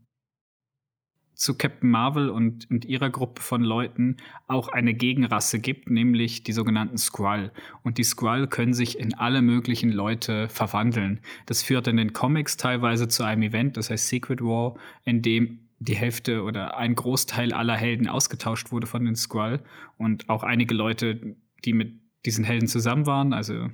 zu 1.40 1.56
Captain 1.56 1.88
Marvel 1.88 2.28
und, 2.28 2.70
und 2.70 2.84
ihrer 2.84 3.08
Gruppe 3.08 3.40
von 3.40 3.62
Leuten 3.62 4.18
auch 4.46 4.68
eine 4.68 4.92
Gegenrasse 4.92 5.58
gibt, 5.58 5.88
nämlich 5.88 6.42
die 6.42 6.52
sogenannten 6.52 6.98
Skrull. 6.98 7.50
Und 7.82 7.96
die 7.96 8.04
Skrull 8.04 8.46
können 8.46 8.74
sich 8.74 8.98
in 8.98 9.14
alle 9.14 9.40
möglichen 9.40 9.90
Leute 9.90 10.50
verwandeln. 10.50 11.20
Das 11.46 11.62
führt 11.62 11.88
in 11.88 11.96
den 11.96 12.12
Comics 12.12 12.58
teilweise 12.58 13.08
zu 13.08 13.24
einem 13.24 13.40
Event, 13.40 13.78
das 13.78 13.88
heißt 13.88 14.08
Secret 14.08 14.42
War, 14.42 14.74
in 15.04 15.22
dem 15.22 15.60
die 15.78 15.96
Hälfte 15.96 16.42
oder 16.42 16.76
ein 16.76 16.94
Großteil 16.94 17.54
aller 17.54 17.76
Helden 17.76 18.06
ausgetauscht 18.06 18.70
wurde 18.70 18.86
von 18.86 19.06
den 19.06 19.16
Skrull 19.16 19.60
und 19.96 20.28
auch 20.28 20.42
einige 20.42 20.74
Leute, 20.74 21.36
die 21.64 21.72
mit 21.72 21.98
diesen 22.26 22.44
Helden 22.44 22.68
zusammen 22.68 23.06
waren, 23.06 23.32
also 23.32 23.70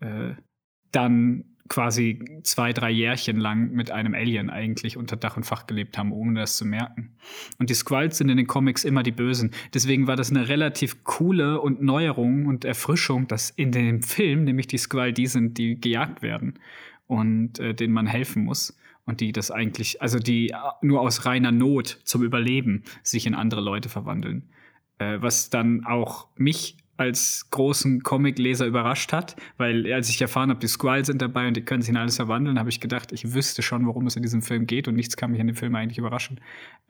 äh, 0.00 0.34
dann 0.90 1.53
quasi 1.68 2.40
zwei, 2.42 2.72
drei 2.72 2.90
Jährchen 2.90 3.38
lang 3.38 3.70
mit 3.72 3.90
einem 3.90 4.14
Alien 4.14 4.50
eigentlich 4.50 4.96
unter 4.96 5.16
Dach 5.16 5.36
und 5.36 5.44
Fach 5.44 5.66
gelebt 5.66 5.96
haben, 5.96 6.12
ohne 6.12 6.40
das 6.40 6.56
zu 6.56 6.66
merken. 6.66 7.16
Und 7.58 7.70
die 7.70 7.74
Skrulls 7.74 8.18
sind 8.18 8.28
in 8.28 8.36
den 8.36 8.46
Comics 8.46 8.84
immer 8.84 9.02
die 9.02 9.12
Bösen. 9.12 9.52
Deswegen 9.72 10.06
war 10.06 10.16
das 10.16 10.30
eine 10.30 10.48
relativ 10.48 11.04
coole 11.04 11.60
und 11.60 11.82
Neuerung 11.82 12.46
und 12.46 12.64
Erfrischung, 12.64 13.28
dass 13.28 13.50
in 13.50 13.72
dem 13.72 14.02
Film 14.02 14.44
nämlich 14.44 14.66
die 14.66 14.78
Skrull 14.78 15.12
die 15.12 15.26
sind, 15.26 15.56
die 15.56 15.80
gejagt 15.80 16.22
werden 16.22 16.58
und 17.06 17.58
äh, 17.58 17.74
denen 17.74 17.94
man 17.94 18.06
helfen 18.06 18.44
muss. 18.44 18.76
Und 19.06 19.20
die 19.20 19.32
das 19.32 19.50
eigentlich, 19.50 20.00
also 20.00 20.18
die 20.18 20.50
äh, 20.50 20.56
nur 20.82 21.00
aus 21.00 21.24
reiner 21.24 21.52
Not 21.52 22.00
zum 22.04 22.22
Überleben 22.22 22.84
sich 23.02 23.26
in 23.26 23.34
andere 23.34 23.60
Leute 23.60 23.88
verwandeln. 23.88 24.50
Äh, 24.98 25.20
was 25.20 25.50
dann 25.50 25.84
auch 25.84 26.28
mich 26.36 26.76
als 26.96 27.48
großen 27.50 28.02
Comicleser 28.02 28.66
überrascht 28.66 29.12
hat, 29.12 29.36
weil 29.56 29.92
als 29.92 30.08
ich 30.08 30.20
erfahren 30.20 30.50
habe, 30.50 30.60
die 30.60 30.68
Squall 30.68 31.04
sind 31.04 31.20
dabei 31.20 31.48
und 31.48 31.56
die 31.56 31.62
können 31.62 31.82
sich 31.82 31.90
in 31.90 31.96
alles 31.96 32.16
verwandeln, 32.16 32.58
habe 32.58 32.68
ich 32.68 32.80
gedacht, 32.80 33.12
ich 33.12 33.34
wüsste 33.34 33.62
schon, 33.62 33.86
worum 33.86 34.06
es 34.06 34.16
in 34.16 34.22
diesem 34.22 34.42
Film 34.42 34.66
geht 34.66 34.86
und 34.86 34.94
nichts 34.94 35.16
kann 35.16 35.32
mich 35.32 35.40
an 35.40 35.46
dem 35.48 35.56
Film 35.56 35.74
eigentlich 35.74 35.98
überraschen. 35.98 36.40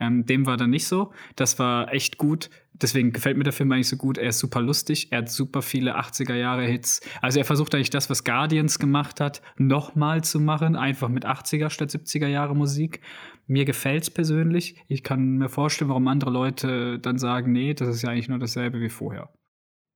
Ähm, 0.01 0.27
dem 0.27 0.47
war 0.47 0.57
dann 0.57 0.71
nicht 0.71 0.87
so. 0.87 1.13
Das 1.37 1.59
war 1.59 1.93
echt 1.93 2.19
gut. 2.19 2.51
Deswegen 2.75 3.13
gefällt 3.13 3.37
mir 3.37 3.45
der 3.45 3.53
Film 3.53 3.71
eigentlich 3.71 3.89
so 3.89 3.97
gut. 3.97 4.19
Er 4.19 4.31
ist 4.31 4.41
super 4.41 4.61
lustig. 4.61 5.13
Er 5.13 5.19
hat 5.19 5.31
super 5.31 5.63
viele 5.63 5.97
80er 5.97 6.35
Jahre 6.35 6.65
Hits. 6.65 7.01
Also 7.23 7.39
er 7.39 7.45
versucht 7.45 7.75
eigentlich 7.75 7.91
das, 7.91 8.11
was 8.11 8.25
Guardians 8.25 8.79
gemacht 8.81 9.21
hat, 9.21 9.43
nochmal 9.57 10.25
zu 10.25 10.41
machen. 10.41 10.75
Einfach 10.75 11.09
mit 11.09 11.25
80er 11.25 11.71
statt 11.71 11.91
70er 11.91 12.27
Jahre 12.27 12.57
Musik. 12.57 13.01
Mir 13.47 13.65
gefällt's 13.65 14.11
persönlich. 14.11 14.83
Ich 14.89 15.05
kann 15.05 15.39
mir 15.39 15.49
vorstellen, 15.49 15.91
warum 15.91 16.09
andere 16.09 16.31
Leute 16.31 16.99
dann 16.99 17.19
sagen, 17.19 17.53
nee, 17.53 17.75
das 17.75 17.89
ist 17.89 18.03
ja 18.03 18.11
eigentlich 18.11 18.29
nur 18.29 18.39
dasselbe 18.39 18.81
wie 18.81 18.89
vorher. 18.89 19.31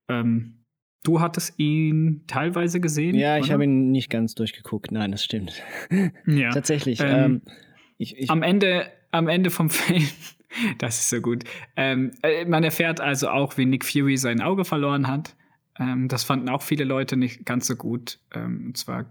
Ähm, 0.09 0.65
du 1.05 1.21
hattest 1.21 1.59
ihn 1.59 2.25
teilweise 2.27 2.81
gesehen? 2.81 3.15
Ja, 3.15 3.39
ich 3.39 3.51
habe 3.51 3.65
ihn 3.65 3.91
nicht 3.91 4.11
ganz 4.11 4.35
durchgeguckt. 4.35 4.93
Nein, 4.93 5.13
das 5.13 5.25
stimmt. 5.25 5.63
Ja. 6.27 6.51
Tatsächlich. 6.53 7.01
Ähm, 7.01 7.07
Ähm, 7.07 7.43
ich, 7.99 8.17
ich, 8.17 8.31
am 8.31 8.43
Ende, 8.43 8.91
am 9.11 9.29
Ende 9.29 9.51
vom 9.51 9.71
Film, 9.71 10.07
das 10.79 11.01
ist 11.01 11.11
so 11.11 11.21
gut. 11.21 11.45
Ähm, 11.77 12.13
äh, 12.23 12.45
man 12.45 12.65
erfährt 12.65 13.01
also 13.01 13.29
auch, 13.29 13.57
wie 13.59 13.67
Nick 13.67 13.85
Fury 13.85 14.17
sein 14.17 14.41
Auge 14.41 14.65
verloren 14.65 15.09
hat. 15.09 15.37
Ähm, 15.79 16.09
das 16.09 16.25
fanden 16.25 16.49
auch 16.49 16.63
viele 16.63 16.85
Leute 16.85 17.17
nicht 17.17 17.45
ganz 17.45 17.67
so 17.67 17.77
gut. 17.77 18.19
Ähm, 18.35 18.67
und 18.67 18.77
zwar 18.77 19.07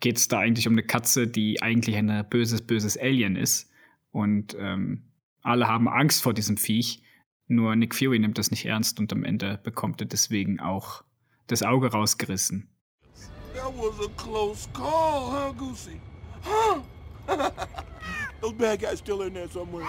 geht 0.00 0.16
es 0.16 0.28
da 0.28 0.38
eigentlich 0.38 0.66
um 0.66 0.74
eine 0.74 0.82
Katze, 0.82 1.26
die 1.26 1.60
eigentlich 1.62 1.96
ein 1.96 2.24
böses, 2.30 2.62
böses 2.62 2.96
Alien 2.96 3.36
ist. 3.36 3.70
Und 4.10 4.56
ähm, 4.58 5.02
alle 5.42 5.68
haben 5.68 5.88
Angst 5.88 6.22
vor 6.22 6.32
diesem 6.32 6.56
Viech. 6.56 7.02
Nur 7.48 7.76
Nick 7.76 7.94
Fury 7.94 8.18
nimmt 8.18 8.38
das 8.38 8.50
nicht 8.50 8.64
ernst 8.64 8.98
und 8.98 9.12
am 9.12 9.24
Ende 9.24 9.58
bekommt 9.62 10.00
er 10.00 10.06
deswegen 10.06 10.58
auch 10.60 11.04
das 11.46 11.62
Auge 11.62 11.92
rausgerissen. 11.92 12.68
That 13.54 13.72
was 13.76 14.04
a 14.04 14.10
close 14.16 14.68
call, 14.72 15.30
huh, 15.30 15.52
Goosey? 15.54 16.00
Huh? 16.44 16.80
Those 18.40 18.52
bad 18.52 18.80
guys 18.80 18.98
still 18.98 19.22
in 19.22 19.32
there 19.32 19.48
somewhere. 19.48 19.86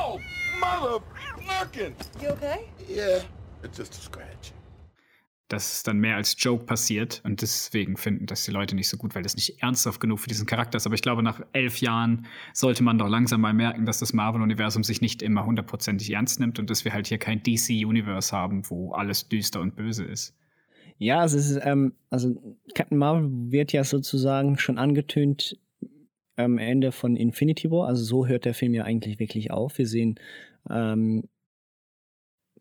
Oh, 0.00 0.18
mother 0.58 1.00
flicking! 1.36 1.94
You 2.20 2.30
okay? 2.30 2.68
Yeah, 2.88 3.20
it's 3.62 3.76
just 3.76 3.94
a 3.94 4.00
scratch. 4.00 4.52
Das 5.50 5.72
ist 5.72 5.88
dann 5.88 5.98
mehr 5.98 6.14
als 6.14 6.36
Joke 6.38 6.64
passiert 6.64 7.20
und 7.24 7.42
deswegen 7.42 7.96
finden 7.96 8.26
das 8.26 8.44
die 8.44 8.52
Leute 8.52 8.76
nicht 8.76 8.88
so 8.88 8.96
gut, 8.96 9.16
weil 9.16 9.24
das 9.24 9.34
nicht 9.34 9.60
ernsthaft 9.60 10.00
genug 10.00 10.20
für 10.20 10.28
diesen 10.28 10.46
Charakter 10.46 10.76
ist. 10.76 10.86
Aber 10.86 10.94
ich 10.94 11.02
glaube, 11.02 11.24
nach 11.24 11.40
elf 11.52 11.80
Jahren 11.80 12.26
sollte 12.54 12.84
man 12.84 12.98
doch 12.98 13.08
langsam 13.08 13.40
mal 13.40 13.52
merken, 13.52 13.84
dass 13.84 13.98
das 13.98 14.12
Marvel-Universum 14.12 14.84
sich 14.84 15.00
nicht 15.00 15.22
immer 15.22 15.44
hundertprozentig 15.44 16.12
ernst 16.12 16.38
nimmt 16.38 16.60
und 16.60 16.70
dass 16.70 16.84
wir 16.84 16.92
halt 16.92 17.08
hier 17.08 17.18
kein 17.18 17.42
DC-Universe 17.42 18.30
haben, 18.30 18.62
wo 18.70 18.92
alles 18.92 19.28
düster 19.28 19.60
und 19.60 19.74
böse 19.74 20.04
ist. 20.04 20.36
ja, 20.98 21.18
also, 21.18 21.36
es 21.36 21.50
ist, 21.50 21.60
ähm, 21.64 21.94
also 22.10 22.56
Captain 22.76 22.96
Marvel 22.98 23.28
wird 23.50 23.72
ja 23.72 23.82
sozusagen 23.82 24.56
schon 24.56 24.78
angetönt 24.78 25.58
am 26.36 26.58
Ende 26.58 26.92
von 26.92 27.16
Infinity 27.16 27.72
War. 27.72 27.88
Also 27.88 28.04
so 28.04 28.26
hört 28.28 28.44
der 28.44 28.54
Film 28.54 28.72
ja 28.72 28.84
eigentlich 28.84 29.18
wirklich 29.18 29.50
auf. 29.50 29.78
Wir 29.78 29.86
sehen 29.86 30.14
ähm, 30.70 31.24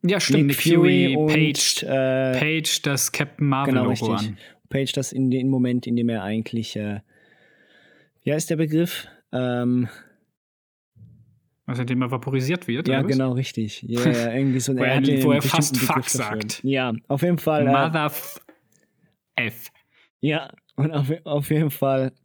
Ja, 0.01 0.19
stimmt. 0.19 0.47
Nick, 0.47 0.61
Fury, 0.61 1.15
Page, 1.27 1.83
äh, 1.83 2.39
Page 2.39 2.81
das 2.83 3.11
Captain 3.11 3.37
genau 3.45 3.49
Marvel-Logo 3.49 3.89
richtig. 4.13 4.29
an. 4.29 4.37
Page 4.69 4.91
das 4.93 5.11
in 5.11 5.29
dem 5.31 5.49
Moment, 5.49 5.87
in 5.87 5.95
dem 5.95 6.09
er 6.09 6.23
eigentlich, 6.23 6.75
äh, 6.75 7.01
wie 8.23 8.31
heißt 8.33 8.49
der 8.49 8.55
Begriff? 8.57 9.07
Ähm, 9.31 9.89
Also 11.65 11.81
indem 11.81 12.01
er 12.01 12.11
vaporisiert 12.11 12.67
wird. 12.67 12.87
ja, 12.87 13.01
genau, 13.01 13.33
richtig. 13.33 13.81
Ja, 13.83 14.09
ja, 14.09 14.33
irgendwie 14.33 14.59
so 14.59 14.73
Wo 14.77 14.83
er- 14.83 14.95
hat 14.97 15.07
den 15.07 15.23
wo 15.23 15.31
er 15.31 15.41
fast 15.41 15.73
Begriff 15.73 15.87
Fuck 15.87 15.95
dafür. 16.03 16.17
sagt. 16.41 16.63
Ja, 16.63 16.93
auf 17.07 17.21
jeden 17.21 17.37
Fall. 17.37 17.67
Äh, 17.67 17.71
Mother 17.71 18.05
F. 18.05 18.39
F. 19.35 19.71
Ja, 20.21 20.49
und 20.75 20.91
auf, 20.91 21.11
auf 21.25 21.49
jeden 21.49 21.71
Fall 21.71 22.01
äh, 22.01 22.07
äh, 22.07 22.18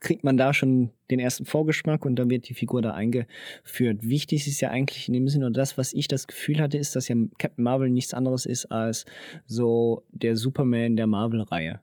kriegt 0.00 0.24
man 0.24 0.36
da 0.36 0.52
schon 0.52 0.90
den 1.10 1.20
ersten 1.20 1.44
Vorgeschmack 1.44 2.04
und 2.04 2.16
dann 2.16 2.30
wird 2.30 2.48
die 2.48 2.54
Figur 2.54 2.82
da 2.82 2.92
eingeführt. 2.92 4.00
Wichtig 4.02 4.46
ist 4.46 4.60
ja 4.60 4.70
eigentlich 4.70 5.08
in 5.08 5.14
dem 5.14 5.28
Sinne, 5.28 5.46
und 5.46 5.56
das, 5.56 5.78
was 5.78 5.92
ich 5.92 6.06
das 6.08 6.26
Gefühl 6.26 6.60
hatte, 6.60 6.78
ist, 6.78 6.94
dass 6.96 7.08
ja 7.08 7.16
Captain 7.38 7.64
Marvel 7.64 7.90
nichts 7.90 8.14
anderes 8.14 8.46
ist 8.46 8.66
als 8.66 9.06
so 9.46 10.02
der 10.10 10.36
Superman 10.36 10.96
der 10.96 11.06
Marvel-Reihe. 11.06 11.80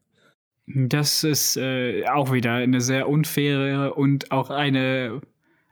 Das 0.68 1.24
ist 1.24 1.58
äh, 1.58 2.04
auch 2.08 2.32
wieder 2.32 2.54
eine 2.54 2.82
sehr 2.82 3.08
unfaire 3.08 3.94
und 3.94 4.32
auch 4.32 4.50
eine, 4.50 5.22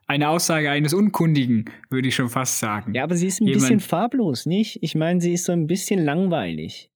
eine 0.08 0.30
Aussage 0.30 0.72
eines 0.72 0.94
Unkundigen, 0.94 1.66
würde 1.90 2.08
ich 2.08 2.16
schon 2.16 2.30
fast 2.30 2.60
sagen. 2.60 2.94
Ja, 2.94 3.04
aber 3.04 3.16
sie 3.16 3.28
ist 3.28 3.42
ein 3.42 3.48
Jemand- 3.48 3.64
bisschen 3.64 3.80
farblos, 3.82 4.46
nicht? 4.46 4.80
Ich 4.82 4.96
meine, 4.96 5.20
sie 5.20 5.34
ist 5.34 5.46
so 5.46 5.52
ein 5.52 5.68
bisschen 5.68 6.04
langweilig. 6.04 6.90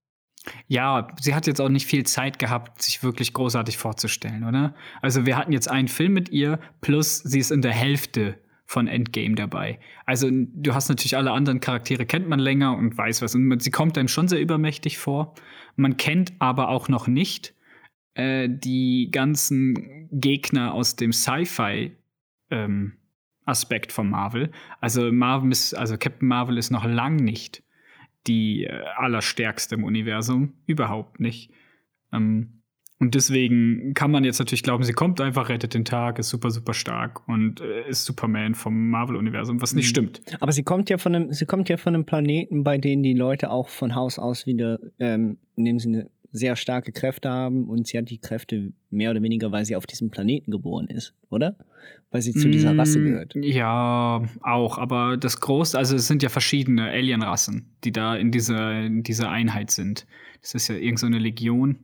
Ja, 0.68 1.08
sie 1.20 1.36
hat 1.36 1.48
jetzt 1.48 1.62
auch 1.62 1.70
nicht 1.70 1.86
viel 1.86 2.06
Zeit 2.06 2.40
gehabt, 2.40 2.82
sich 2.82 3.04
wirklich 3.04 3.34
großartig 3.34 3.78
vorzustellen, 3.78 4.44
oder? 4.44 4.76
Also 5.02 5.26
wir 5.26 5.38
hatten 5.38 5.52
jetzt 5.52 5.70
einen 5.70 5.88
Film 5.88 6.14
mit 6.14 6.30
ihr, 6.30 6.60
plus 6.82 7.20
sie 7.20 7.40
ist 7.40 7.52
in 7.52 7.62
der 7.62 7.72
Hälfte 7.72 8.38
von 8.66 8.88
Endgame 8.88 9.34
dabei. 9.34 9.80
Also 10.06 10.30
du 10.32 10.76
hast 10.76 10.90
natürlich 10.90 11.18
alle 11.18 11.32
anderen 11.32 11.60
Charaktere, 11.60 12.06
kennt 12.06 12.30
man 12.30 12.40
länger 12.40 12.78
und 12.78 12.96
weiß 12.96 13.22
was. 13.24 13.34
Und 13.34 13.64
sie 13.64 13.72
kommt 13.72 13.98
einem 13.98 14.08
schon 14.08 14.28
sehr 14.28 14.40
übermächtig 14.40 15.00
vor. 15.00 15.34
Man 15.76 15.98
kennt 15.98 16.34
aber 16.38 16.70
auch 16.70 16.88
noch 16.88 17.08
nicht 17.08 17.56
äh, 18.14 18.48
die 18.48 19.10
ganzen 19.12 20.08
Gegner 20.12 20.74
aus 20.74 20.96
dem 20.96 21.12
Sci-Fi 21.12 21.96
ähm, 22.52 22.94
Aspekt 23.46 23.92
von 23.92 24.10
Marvel. 24.10 24.52
Also 24.80 25.12
Marvel 25.12 25.52
ist, 25.52 25.74
also 25.74 25.98
Captain 25.98 26.28
Marvel 26.28 26.58
ist 26.58 26.70
noch 26.70 26.86
lang 26.86 27.16
nicht 27.16 27.64
die 28.28 28.66
äh, 28.66 28.82
allerstärkste 28.98 29.76
im 29.76 29.84
Universum. 29.84 30.54
Überhaupt 30.66 31.20
nicht. 31.20 31.52
Ähm, 32.14 32.56
und 33.02 33.16
deswegen 33.16 33.94
kann 33.94 34.12
man 34.12 34.26
jetzt 34.26 34.40
natürlich 34.40 34.62
glauben, 34.62 34.84
sie 34.84 34.92
kommt 34.92 35.22
einfach, 35.22 35.48
rettet 35.48 35.74
den 35.74 35.86
Tag, 35.86 36.20
ist 36.20 36.28
super, 36.30 36.52
super 36.52 36.74
stark 36.74 37.26
und 37.30 37.62
äh, 37.62 37.88
ist 37.88 38.04
Superman 38.04 38.56
vom 38.56 38.90
Marvel-Universum, 38.90 39.62
was 39.62 39.74
nicht 39.74 39.86
Mhm. 39.86 39.90
stimmt. 39.90 40.22
Aber 40.42 40.52
sie 40.52 40.64
kommt 40.64 40.90
ja 40.90 40.98
von 40.98 41.16
einem, 41.16 41.32
sie 41.32 41.46
kommt 41.46 41.70
ja 41.70 41.78
von 41.78 41.96
einem 41.96 42.06
Planeten, 42.06 42.66
bei 42.66 42.78
dem 42.78 43.02
die 43.02 43.14
Leute 43.14 43.52
auch 43.52 43.70
von 43.70 43.96
Haus 43.96 44.20
aus 44.20 44.46
wieder 44.46 44.80
ähm, 45.00 45.38
in 45.56 45.64
dem 45.64 45.80
Sinne 45.80 46.10
sehr 46.32 46.56
starke 46.56 46.92
Kräfte 46.92 47.30
haben 47.30 47.68
und 47.70 47.88
sie 47.88 47.98
hat 47.98 48.10
die 48.10 48.20
Kräfte 48.20 48.74
mehr 48.90 49.12
oder 49.12 49.22
weniger, 49.22 49.52
weil 49.52 49.66
sie 49.66 49.76
auf 49.76 49.88
diesem 49.88 50.12
Planeten 50.12 50.52
geboren 50.52 50.88
ist, 50.88 51.14
oder? 51.30 51.56
Weil 52.12 52.22
sie 52.22 52.34
zu 52.34 52.50
dieser 52.50 52.78
Rasse 52.78 53.00
Mm, 53.00 53.04
gehört. 53.04 53.36
Ja, 53.36 54.22
auch, 54.42 54.78
aber 54.78 55.18
das 55.18 55.40
Große, 55.40 55.78
also 55.78 55.96
es 55.96 56.08
sind 56.08 56.22
ja 56.22 56.30
verschiedene 56.30 56.90
Alien-Rassen, 56.90 57.72
die 57.84 57.92
da 57.92 58.16
in 58.16 58.32
dieser, 58.32 58.82
in 58.82 59.04
dieser 59.04 59.30
Einheit 59.32 59.72
sind. 59.72 60.06
Das 60.42 60.54
ist 60.54 60.68
ja 60.68 60.76
irgend 60.76 61.00
so 61.00 61.08
Legion, 61.08 61.80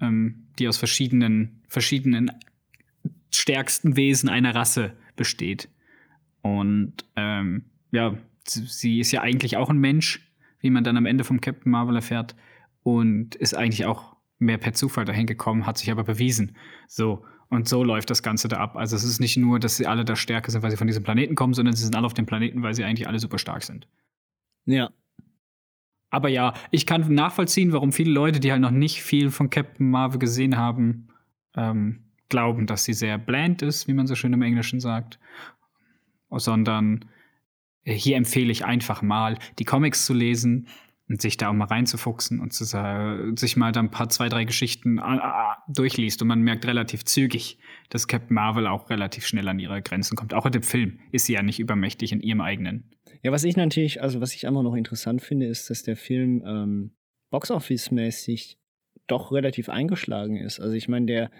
ähm, 0.00 0.46
die 0.58 0.68
aus 0.68 0.76
verschiedenen, 0.76 1.62
verschiedenen 1.68 2.30
stärksten 3.30 3.96
Wesen 3.96 4.28
einer 4.28 4.54
Rasse 4.54 4.94
besteht. 5.16 5.68
Und 6.42 6.94
ähm, 7.16 7.64
ja, 7.92 8.16
sie 8.46 9.00
ist 9.00 9.12
ja 9.12 9.20
eigentlich 9.20 9.56
auch 9.56 9.70
ein 9.70 9.78
Mensch, 9.78 10.28
wie 10.60 10.70
man 10.70 10.84
dann 10.84 10.96
am 10.96 11.06
Ende 11.06 11.24
vom 11.24 11.40
Captain 11.40 11.70
Marvel 11.70 11.96
erfährt, 11.96 12.34
und 12.82 13.34
ist 13.34 13.54
eigentlich 13.54 13.86
auch 13.86 14.16
mehr 14.38 14.58
per 14.58 14.72
Zufall 14.72 15.04
dahin 15.04 15.26
gekommen, 15.26 15.66
hat 15.66 15.78
sich 15.78 15.90
aber 15.90 16.04
bewiesen. 16.04 16.56
So. 16.88 17.24
Und 17.48 17.68
so 17.68 17.82
läuft 17.82 18.10
das 18.10 18.22
Ganze 18.22 18.46
da 18.46 18.58
ab. 18.58 18.76
Also 18.76 18.94
es 18.94 19.02
ist 19.02 19.20
nicht 19.20 19.36
nur, 19.36 19.58
dass 19.58 19.76
sie 19.76 19.86
alle 19.86 20.04
da 20.04 20.14
stärker 20.14 20.52
sind, 20.52 20.62
weil 20.62 20.70
sie 20.70 20.76
von 20.76 20.86
diesem 20.86 21.02
Planeten 21.02 21.34
kommen, 21.34 21.52
sondern 21.52 21.74
sie 21.74 21.82
sind 21.82 21.96
alle 21.96 22.06
auf 22.06 22.14
dem 22.14 22.26
Planeten, 22.26 22.62
weil 22.62 22.74
sie 22.74 22.84
eigentlich 22.84 23.08
alle 23.08 23.18
super 23.18 23.38
stark 23.38 23.64
sind. 23.64 23.88
Ja. 24.66 24.90
Aber 26.10 26.28
ja, 26.28 26.54
ich 26.70 26.86
kann 26.86 27.12
nachvollziehen, 27.12 27.72
warum 27.72 27.92
viele 27.92 28.12
Leute, 28.12 28.40
die 28.40 28.52
halt 28.52 28.60
noch 28.60 28.70
nicht 28.70 29.02
viel 29.02 29.30
von 29.30 29.50
Captain 29.50 29.90
Marvel 29.90 30.18
gesehen 30.18 30.56
haben, 30.56 31.08
ähm, 31.56 32.04
glauben, 32.28 32.66
dass 32.66 32.84
sie 32.84 32.92
sehr 32.92 33.18
bland 33.18 33.62
ist, 33.62 33.88
wie 33.88 33.94
man 33.94 34.06
so 34.06 34.14
schön 34.14 34.32
im 34.32 34.42
Englischen 34.42 34.80
sagt. 34.80 35.18
Sondern 36.30 37.04
äh, 37.84 37.92
hier 37.92 38.16
empfehle 38.16 38.52
ich 38.52 38.64
einfach 38.64 39.02
mal, 39.02 39.38
die 39.58 39.64
Comics 39.64 40.06
zu 40.06 40.14
lesen 40.14 40.68
und 41.10 41.20
sich 41.20 41.36
da 41.36 41.50
auch 41.50 41.52
mal 41.52 41.64
reinzufuchsen 41.66 42.38
und 42.38 42.52
zu, 42.52 42.64
sa- 42.64 43.18
sich 43.36 43.56
mal 43.56 43.72
da 43.72 43.80
ein 43.80 43.90
paar, 43.90 44.08
zwei, 44.08 44.28
drei 44.28 44.44
Geschichten 44.44 45.00
ah, 45.00 45.18
ah, 45.18 45.56
durchliest. 45.68 46.22
Und 46.22 46.28
man 46.28 46.40
merkt 46.40 46.66
relativ 46.66 47.04
zügig, 47.04 47.58
dass 47.88 48.06
Captain 48.06 48.32
Marvel 48.34 48.68
auch 48.68 48.88
relativ 48.90 49.26
schnell 49.26 49.48
an 49.48 49.58
ihre 49.58 49.82
Grenzen 49.82 50.16
kommt. 50.16 50.32
Auch 50.32 50.46
in 50.46 50.52
dem 50.52 50.62
Film 50.62 51.00
ist 51.10 51.26
sie 51.26 51.32
ja 51.32 51.42
nicht 51.42 51.58
übermächtig 51.58 52.12
in 52.12 52.20
ihrem 52.20 52.40
eigenen. 52.40 52.90
Ja, 53.22 53.32
was 53.32 53.42
ich 53.42 53.56
natürlich, 53.56 54.00
also 54.00 54.20
was 54.20 54.34
ich 54.34 54.46
einfach 54.46 54.62
noch 54.62 54.76
interessant 54.76 55.20
finde, 55.20 55.46
ist, 55.46 55.68
dass 55.68 55.82
der 55.82 55.96
Film 55.96 56.44
ähm, 56.46 56.92
Boxoffice-mäßig 57.30 58.58
doch 59.08 59.32
relativ 59.32 59.68
eingeschlagen 59.68 60.36
ist. 60.36 60.60
Also 60.60 60.74
ich 60.76 60.88
meine, 60.88 61.06
der 61.06 61.30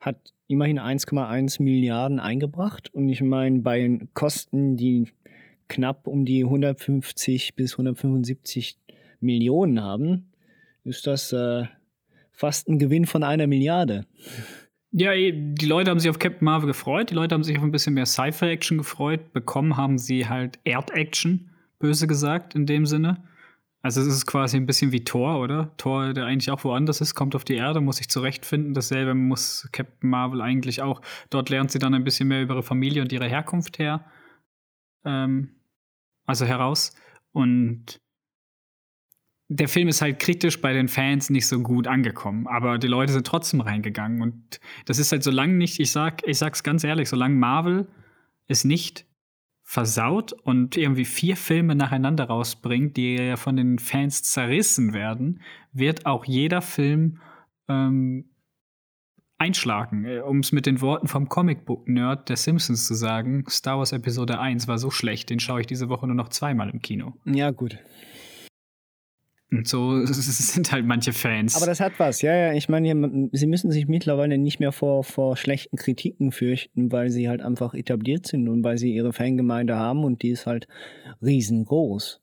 hat 0.00 0.34
immerhin 0.48 0.80
1,1 0.80 1.62
Milliarden 1.62 2.18
eingebracht 2.18 2.92
und 2.92 3.08
ich 3.08 3.22
meine, 3.22 3.60
bei 3.60 4.00
Kosten, 4.14 4.76
die 4.76 5.12
knapp 5.68 6.06
um 6.06 6.24
die 6.24 6.44
150 6.44 7.54
bis 7.54 7.74
175 7.74 8.81
Millionen 9.22 9.82
haben, 9.82 10.32
ist 10.84 11.06
das 11.06 11.32
äh, 11.32 11.64
fast 12.32 12.68
ein 12.68 12.78
Gewinn 12.78 13.06
von 13.06 13.22
einer 13.22 13.46
Milliarde. 13.46 14.06
Ja, 14.90 15.12
eh, 15.12 15.32
die 15.32 15.66
Leute 15.66 15.90
haben 15.90 16.00
sich 16.00 16.10
auf 16.10 16.18
Captain 16.18 16.44
Marvel 16.44 16.66
gefreut, 16.66 17.10
die 17.10 17.14
Leute 17.14 17.34
haben 17.34 17.44
sich 17.44 17.56
auf 17.56 17.62
ein 17.62 17.72
bisschen 17.72 17.94
mehr 17.94 18.06
Sci-Fi-Action 18.06 18.78
gefreut. 18.78 19.32
Bekommen 19.32 19.76
haben 19.76 19.98
sie 19.98 20.28
halt 20.28 20.58
Erd-Action, 20.64 21.50
böse 21.78 22.06
gesagt, 22.06 22.54
in 22.54 22.66
dem 22.66 22.84
Sinne. 22.84 23.22
Also 23.80 24.00
es 24.00 24.06
ist 24.06 24.26
quasi 24.26 24.56
ein 24.56 24.66
bisschen 24.66 24.92
wie 24.92 25.02
Thor, 25.02 25.40
oder? 25.40 25.72
Thor, 25.76 26.12
der 26.12 26.26
eigentlich 26.26 26.52
auch 26.52 26.62
woanders 26.62 27.00
ist, 27.00 27.16
kommt 27.16 27.34
auf 27.34 27.44
die 27.44 27.56
Erde, 27.56 27.80
muss 27.80 27.96
sich 27.96 28.08
zurechtfinden. 28.08 28.74
Dasselbe 28.74 29.14
muss 29.14 29.68
Captain 29.72 30.08
Marvel 30.08 30.40
eigentlich 30.40 30.82
auch. 30.82 31.00
Dort 31.30 31.48
lernt 31.50 31.72
sie 31.72 31.80
dann 31.80 31.92
ein 31.92 32.04
bisschen 32.04 32.28
mehr 32.28 32.42
über 32.42 32.54
ihre 32.54 32.62
Familie 32.62 33.02
und 33.02 33.12
ihre 33.12 33.26
Herkunft 33.26 33.80
her. 33.80 34.04
Ähm, 35.04 35.56
also 36.26 36.44
heraus. 36.44 36.94
Und 37.32 38.00
der 39.54 39.68
Film 39.68 39.88
ist 39.88 40.02
halt 40.02 40.18
kritisch 40.18 40.60
bei 40.60 40.72
den 40.72 40.88
Fans 40.88 41.30
nicht 41.30 41.46
so 41.46 41.60
gut 41.60 41.86
angekommen, 41.86 42.46
aber 42.46 42.78
die 42.78 42.86
Leute 42.86 43.12
sind 43.12 43.26
trotzdem 43.26 43.60
reingegangen. 43.60 44.22
Und 44.22 44.60
das 44.86 44.98
ist 44.98 45.12
halt 45.12 45.22
so 45.22 45.30
lange 45.30 45.54
nicht, 45.54 45.80
ich 45.80 45.90
sag, 45.90 46.26
ich 46.26 46.38
sag's 46.38 46.62
ganz 46.62 46.84
ehrlich, 46.84 47.08
solange 47.08 47.34
Marvel 47.34 47.88
es 48.46 48.64
nicht 48.64 49.06
versaut 49.62 50.32
und 50.32 50.76
irgendwie 50.76 51.04
vier 51.04 51.36
Filme 51.36 51.74
nacheinander 51.74 52.24
rausbringt, 52.24 52.96
die 52.96 53.16
ja 53.16 53.36
von 53.36 53.56
den 53.56 53.78
Fans 53.78 54.22
zerrissen 54.22 54.92
werden, 54.92 55.40
wird 55.72 56.06
auch 56.06 56.24
jeder 56.24 56.62
Film 56.62 57.20
ähm, 57.68 58.30
einschlagen. 59.38 60.04
Äh, 60.04 60.20
um 60.20 60.40
es 60.40 60.52
mit 60.52 60.66
den 60.66 60.80
Worten 60.80 61.08
vom 61.08 61.28
Comicbook-Nerd 61.28 62.28
der 62.28 62.36
Simpsons 62.36 62.86
zu 62.86 62.94
sagen, 62.94 63.44
Star 63.48 63.78
Wars 63.78 63.92
Episode 63.92 64.38
1 64.40 64.68
war 64.68 64.78
so 64.78 64.90
schlecht, 64.90 65.30
den 65.30 65.40
schaue 65.40 65.60
ich 65.60 65.66
diese 65.66 65.88
Woche 65.88 66.06
nur 66.06 66.16
noch 66.16 66.28
zweimal 66.28 66.70
im 66.70 66.80
Kino. 66.80 67.14
Ja, 67.24 67.50
gut. 67.50 67.78
Und 69.52 69.68
so 69.68 70.04
sind 70.06 70.72
halt 70.72 70.86
manche 70.86 71.12
Fans. 71.12 71.56
Aber 71.56 71.66
das 71.66 71.80
hat 71.80 71.92
was, 71.98 72.22
ja, 72.22 72.34
ja. 72.34 72.52
Ich 72.54 72.68
meine, 72.68 73.28
sie 73.32 73.46
müssen 73.46 73.70
sich 73.70 73.86
mittlerweile 73.86 74.38
nicht 74.38 74.60
mehr 74.60 74.72
vor, 74.72 75.04
vor 75.04 75.36
schlechten 75.36 75.76
Kritiken 75.76 76.32
fürchten, 76.32 76.90
weil 76.90 77.10
sie 77.10 77.28
halt 77.28 77.42
einfach 77.42 77.74
etabliert 77.74 78.26
sind 78.26 78.48
und 78.48 78.64
weil 78.64 78.78
sie 78.78 78.94
ihre 78.94 79.12
Fangemeinde 79.12 79.76
haben 79.76 80.04
und 80.04 80.22
die 80.22 80.30
ist 80.30 80.46
halt 80.46 80.66
riesengroß. 81.22 82.22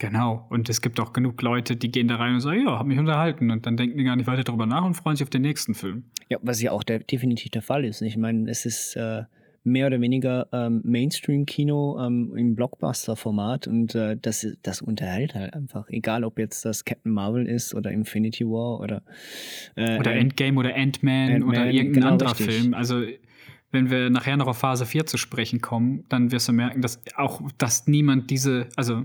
Genau. 0.00 0.46
Und 0.50 0.68
es 0.68 0.80
gibt 0.80 0.98
auch 0.98 1.12
genug 1.12 1.40
Leute, 1.42 1.76
die 1.76 1.90
gehen 1.90 2.08
da 2.08 2.16
rein 2.16 2.34
und 2.34 2.40
sagen, 2.40 2.64
ja, 2.64 2.78
hab 2.78 2.86
mich 2.86 2.98
unterhalten. 2.98 3.50
Und 3.50 3.66
dann 3.66 3.76
denken 3.76 3.98
die 3.98 4.04
gar 4.04 4.16
nicht 4.16 4.26
weiter 4.26 4.42
darüber 4.42 4.66
nach 4.66 4.84
und 4.84 4.94
freuen 4.94 5.16
sich 5.16 5.24
auf 5.24 5.30
den 5.30 5.42
nächsten 5.42 5.74
Film. 5.74 6.04
Ja, 6.30 6.38
was 6.42 6.60
ja 6.62 6.72
auch 6.72 6.82
der, 6.82 7.00
definitiv 7.00 7.50
der 7.50 7.62
Fall 7.62 7.84
ist. 7.84 8.00
Ich 8.00 8.16
meine, 8.16 8.50
es 8.50 8.66
ist 8.66 8.96
äh, 8.96 9.24
mehr 9.64 9.86
oder 9.86 10.00
weniger 10.00 10.46
ähm, 10.52 10.82
Mainstream-Kino 10.84 11.98
ähm, 12.00 12.36
im 12.36 12.54
Blockbuster-Format 12.54 13.66
und 13.66 13.94
äh, 13.94 14.16
das, 14.20 14.46
das 14.62 14.82
unterhält 14.82 15.34
halt 15.34 15.54
einfach. 15.54 15.88
Egal, 15.88 16.22
ob 16.24 16.38
jetzt 16.38 16.64
das 16.64 16.84
Captain 16.84 17.12
Marvel 17.12 17.46
ist 17.46 17.74
oder 17.74 17.90
Infinity 17.90 18.44
War 18.44 18.80
oder 18.80 19.02
äh, 19.74 19.98
oder 19.98 20.12
Endgame 20.12 20.58
oder 20.58 20.74
Ant-Man 20.76 21.32
Ant 21.32 21.44
oder 21.44 21.66
irgendein 21.66 21.92
genau 21.92 22.08
anderer 22.12 22.30
richtig. 22.30 22.54
Film. 22.54 22.74
Also 22.74 23.02
wenn 23.74 23.90
wir 23.90 24.08
nachher 24.08 24.36
noch 24.36 24.46
auf 24.46 24.58
Phase 24.58 24.86
4 24.86 25.06
zu 25.06 25.16
sprechen 25.16 25.60
kommen, 25.60 26.04
dann 26.08 26.30
wirst 26.30 26.48
du 26.48 26.52
merken, 26.52 26.80
dass 26.80 27.02
auch, 27.16 27.42
dass 27.58 27.86
niemand 27.86 28.30
diese, 28.30 28.68
also 28.76 29.04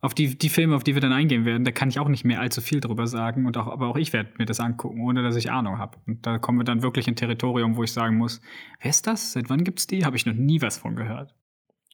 auf 0.00 0.14
die, 0.14 0.38
die 0.38 0.48
Filme, 0.48 0.76
auf 0.76 0.84
die 0.84 0.94
wir 0.94 1.00
dann 1.00 1.12
eingehen 1.12 1.44
werden, 1.44 1.64
da 1.64 1.72
kann 1.72 1.88
ich 1.88 1.98
auch 1.98 2.08
nicht 2.08 2.24
mehr 2.24 2.40
allzu 2.40 2.60
viel 2.60 2.80
drüber 2.80 3.06
sagen. 3.06 3.46
Und 3.46 3.56
auch, 3.56 3.66
aber 3.66 3.88
auch 3.88 3.96
ich 3.96 4.12
werde 4.12 4.30
mir 4.38 4.46
das 4.46 4.60
angucken, 4.60 5.00
ohne 5.02 5.22
dass 5.22 5.36
ich 5.36 5.50
Ahnung 5.50 5.78
habe. 5.78 5.98
Und 6.06 6.24
da 6.26 6.38
kommen 6.38 6.58
wir 6.58 6.64
dann 6.64 6.82
wirklich 6.82 7.08
in 7.08 7.16
Territorium, 7.16 7.76
wo 7.76 7.82
ich 7.82 7.92
sagen 7.92 8.16
muss, 8.16 8.40
wer 8.80 8.90
ist 8.90 9.06
das? 9.06 9.32
Seit 9.32 9.50
wann 9.50 9.64
gibt's 9.64 9.86
die? 9.86 10.04
Habe 10.04 10.16
ich 10.16 10.24
noch 10.24 10.34
nie 10.34 10.62
was 10.62 10.78
von 10.78 10.94
gehört. 10.94 11.34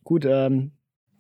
Gut, 0.03 0.27
ähm, 0.27 0.73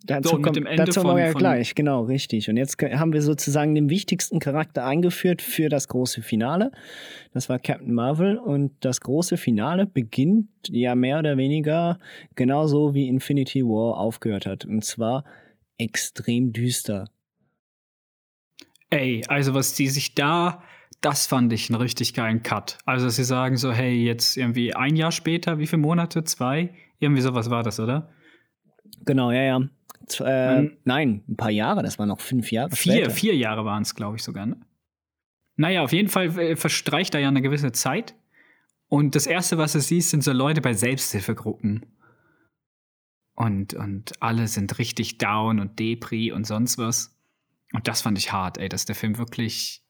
dazu, 0.04 0.28
so, 0.28 0.42
kommt, 0.42 0.60
dazu 0.76 1.00
kommen 1.00 1.16
wir 1.16 1.24
ja 1.24 1.32
gleich, 1.32 1.74
genau, 1.74 2.02
richtig. 2.02 2.50
Und 2.50 2.58
jetzt 2.58 2.76
haben 2.82 3.14
wir 3.14 3.22
sozusagen 3.22 3.74
den 3.74 3.88
wichtigsten 3.88 4.38
Charakter 4.38 4.84
eingeführt 4.84 5.40
für 5.40 5.70
das 5.70 5.88
große 5.88 6.20
Finale. 6.20 6.70
Das 7.32 7.48
war 7.48 7.58
Captain 7.58 7.94
Marvel. 7.94 8.36
Und 8.36 8.72
das 8.80 9.00
große 9.00 9.38
Finale 9.38 9.86
beginnt 9.86 10.48
ja 10.68 10.94
mehr 10.94 11.18
oder 11.18 11.38
weniger 11.38 11.98
genauso 12.34 12.92
wie 12.92 13.08
Infinity 13.08 13.64
War 13.64 13.96
aufgehört 13.96 14.44
hat. 14.44 14.66
Und 14.66 14.84
zwar 14.84 15.24
extrem 15.78 16.52
düster. 16.52 17.10
Ey, 18.90 19.24
also 19.28 19.54
was 19.54 19.74
die 19.74 19.88
sich 19.88 20.14
da, 20.14 20.62
das 21.00 21.26
fand 21.26 21.52
ich 21.52 21.68
einen 21.68 21.80
richtig 21.80 22.14
geilen 22.14 22.42
Cut. 22.42 22.78
Also 22.84 23.08
sie 23.08 23.24
sagen 23.24 23.56
so, 23.56 23.72
hey, 23.72 24.04
jetzt 24.04 24.36
irgendwie 24.36 24.74
ein 24.74 24.96
Jahr 24.96 25.12
später, 25.12 25.58
wie 25.58 25.66
viele 25.66 25.82
Monate? 25.82 26.24
Zwei? 26.24 26.74
Irgendwie 26.98 27.22
sowas 27.22 27.50
war 27.50 27.62
das, 27.62 27.80
oder? 27.80 28.10
Genau, 29.04 29.30
ja, 29.30 29.42
ja. 29.42 29.60
Z 30.06 30.20
äh, 30.26 30.58
um, 30.58 30.76
nein, 30.84 31.24
ein 31.28 31.36
paar 31.36 31.50
Jahre, 31.50 31.82
das 31.82 31.98
waren 31.98 32.08
noch 32.08 32.20
fünf 32.20 32.52
Jahre. 32.52 32.70
Vier, 32.70 32.92
später. 32.92 33.10
vier 33.10 33.36
Jahre 33.36 33.64
waren 33.64 33.82
es, 33.82 33.94
glaube 33.94 34.16
ich, 34.16 34.22
sogar. 34.22 34.46
Ne? 34.46 34.60
Naja, 35.56 35.82
auf 35.82 35.92
jeden 35.92 36.08
Fall 36.08 36.38
äh, 36.38 36.56
verstreicht 36.56 37.14
da 37.14 37.18
ja 37.18 37.28
eine 37.28 37.42
gewisse 37.42 37.72
Zeit. 37.72 38.14
Und 38.88 39.14
das 39.14 39.26
Erste, 39.26 39.58
was 39.58 39.72
du 39.72 39.80
siehst, 39.80 40.10
sind 40.10 40.22
so 40.22 40.32
Leute 40.32 40.60
bei 40.60 40.72
Selbsthilfegruppen. 40.72 41.86
Und, 43.34 43.74
und 43.74 44.12
alle 44.20 44.46
sind 44.48 44.78
richtig 44.78 45.18
down 45.18 45.58
und 45.58 45.78
Depri 45.78 46.32
und 46.32 46.46
sonst 46.46 46.78
was. 46.78 47.16
Und 47.72 47.88
das 47.88 48.02
fand 48.02 48.16
ich 48.18 48.32
hart, 48.32 48.58
ey, 48.58 48.68
dass 48.68 48.84
der 48.84 48.94
Film 48.94 49.18
wirklich, 49.18 49.82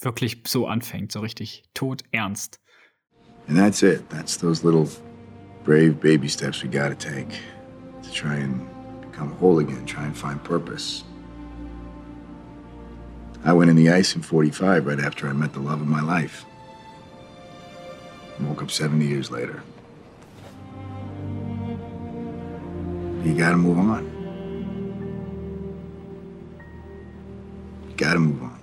wirklich 0.00 0.42
so 0.46 0.66
anfängt, 0.66 1.12
so 1.12 1.20
richtig 1.20 1.62
tot 1.74 2.02
ernst. 2.10 2.60
And 3.48 3.56
that's 3.56 3.82
it. 3.82 4.08
That's 4.08 4.36
those 4.36 4.64
little 4.64 4.88
brave 5.64 5.94
baby 6.00 6.28
steps 6.28 6.62
we 6.62 6.68
gotta 6.68 6.94
take 6.94 7.38
to 8.02 8.10
try 8.12 8.36
and 8.36 8.60
become 9.00 9.32
whole 9.40 9.60
again, 9.60 9.84
try 9.86 10.04
and 10.04 10.16
find 10.16 10.42
purpose. 10.42 11.04
I 13.44 13.52
went 13.52 13.70
in 13.70 13.76
the 13.76 13.90
ice 13.90 14.14
in 14.14 14.22
45 14.22 14.86
right 14.86 15.00
after 15.00 15.28
I 15.28 15.32
met 15.32 15.52
the 15.52 15.60
love 15.60 15.80
of 15.80 15.88
my 15.88 16.00
life. 16.00 16.44
woke 18.40 18.62
up 18.62 18.70
70 18.70 19.06
years 19.06 19.30
later. 19.30 19.62
You 23.24 23.36
gotta 23.36 23.56
move 23.56 23.78
on. 23.78 24.04
You 27.88 27.96
gotta 27.96 28.18
move 28.18 28.42
on. 28.42 28.58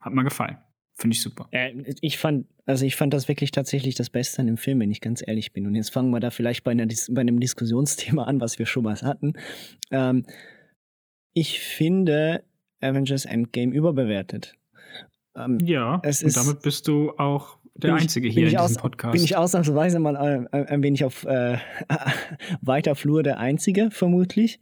Hat 0.00 0.12
mir 0.12 0.22
gefallen. 0.22 0.58
Finde 0.96 1.14
ich 1.14 1.22
super. 1.22 1.48
Äh, 1.50 1.72
ich 2.00 2.18
fand, 2.18 2.46
also 2.66 2.86
ich 2.86 2.94
fand 2.94 3.12
das 3.12 3.26
wirklich 3.26 3.50
tatsächlich 3.50 3.96
das 3.96 4.10
Beste 4.10 4.40
an 4.40 4.46
dem 4.46 4.58
Film, 4.58 4.78
wenn 4.78 4.92
ich 4.92 5.00
ganz 5.00 5.24
ehrlich 5.26 5.52
bin. 5.52 5.66
Und 5.66 5.74
jetzt 5.74 5.90
fangen 5.90 6.10
wir 6.10 6.20
da 6.20 6.30
vielleicht 6.30 6.62
bei, 6.62 6.70
einer, 6.70 6.86
bei 7.10 7.20
einem 7.20 7.40
Diskussionsthema 7.40 8.24
an, 8.24 8.40
was 8.40 8.60
wir 8.60 8.66
schon 8.66 8.84
mal 8.84 8.94
hatten. 9.02 9.32
Ähm, 9.90 10.24
ich 11.32 11.58
finde 11.58 12.44
Avengers 12.80 13.24
Endgame 13.24 13.74
überbewertet. 13.74 14.54
Ähm, 15.34 15.58
ja, 15.64 15.96
und 15.96 16.36
damit 16.36 16.62
bist 16.62 16.86
du 16.86 17.10
auch 17.18 17.58
der 17.76 17.94
Einzige 17.94 18.28
ich, 18.28 18.34
hier 18.34 18.44
in 18.44 18.50
diesem 18.50 18.60
aus, 18.60 18.76
Podcast. 18.76 19.12
Bin 19.12 19.24
ich 19.24 19.36
ausnahmsweise 19.36 19.98
mal 19.98 20.16
ein, 20.16 20.46
ein 20.52 20.82
wenig 20.82 21.04
auf 21.04 21.24
äh, 21.24 21.58
weiter 22.60 22.94
Flur 22.94 23.22
der 23.22 23.38
Einzige, 23.38 23.90
vermutlich. 23.90 24.60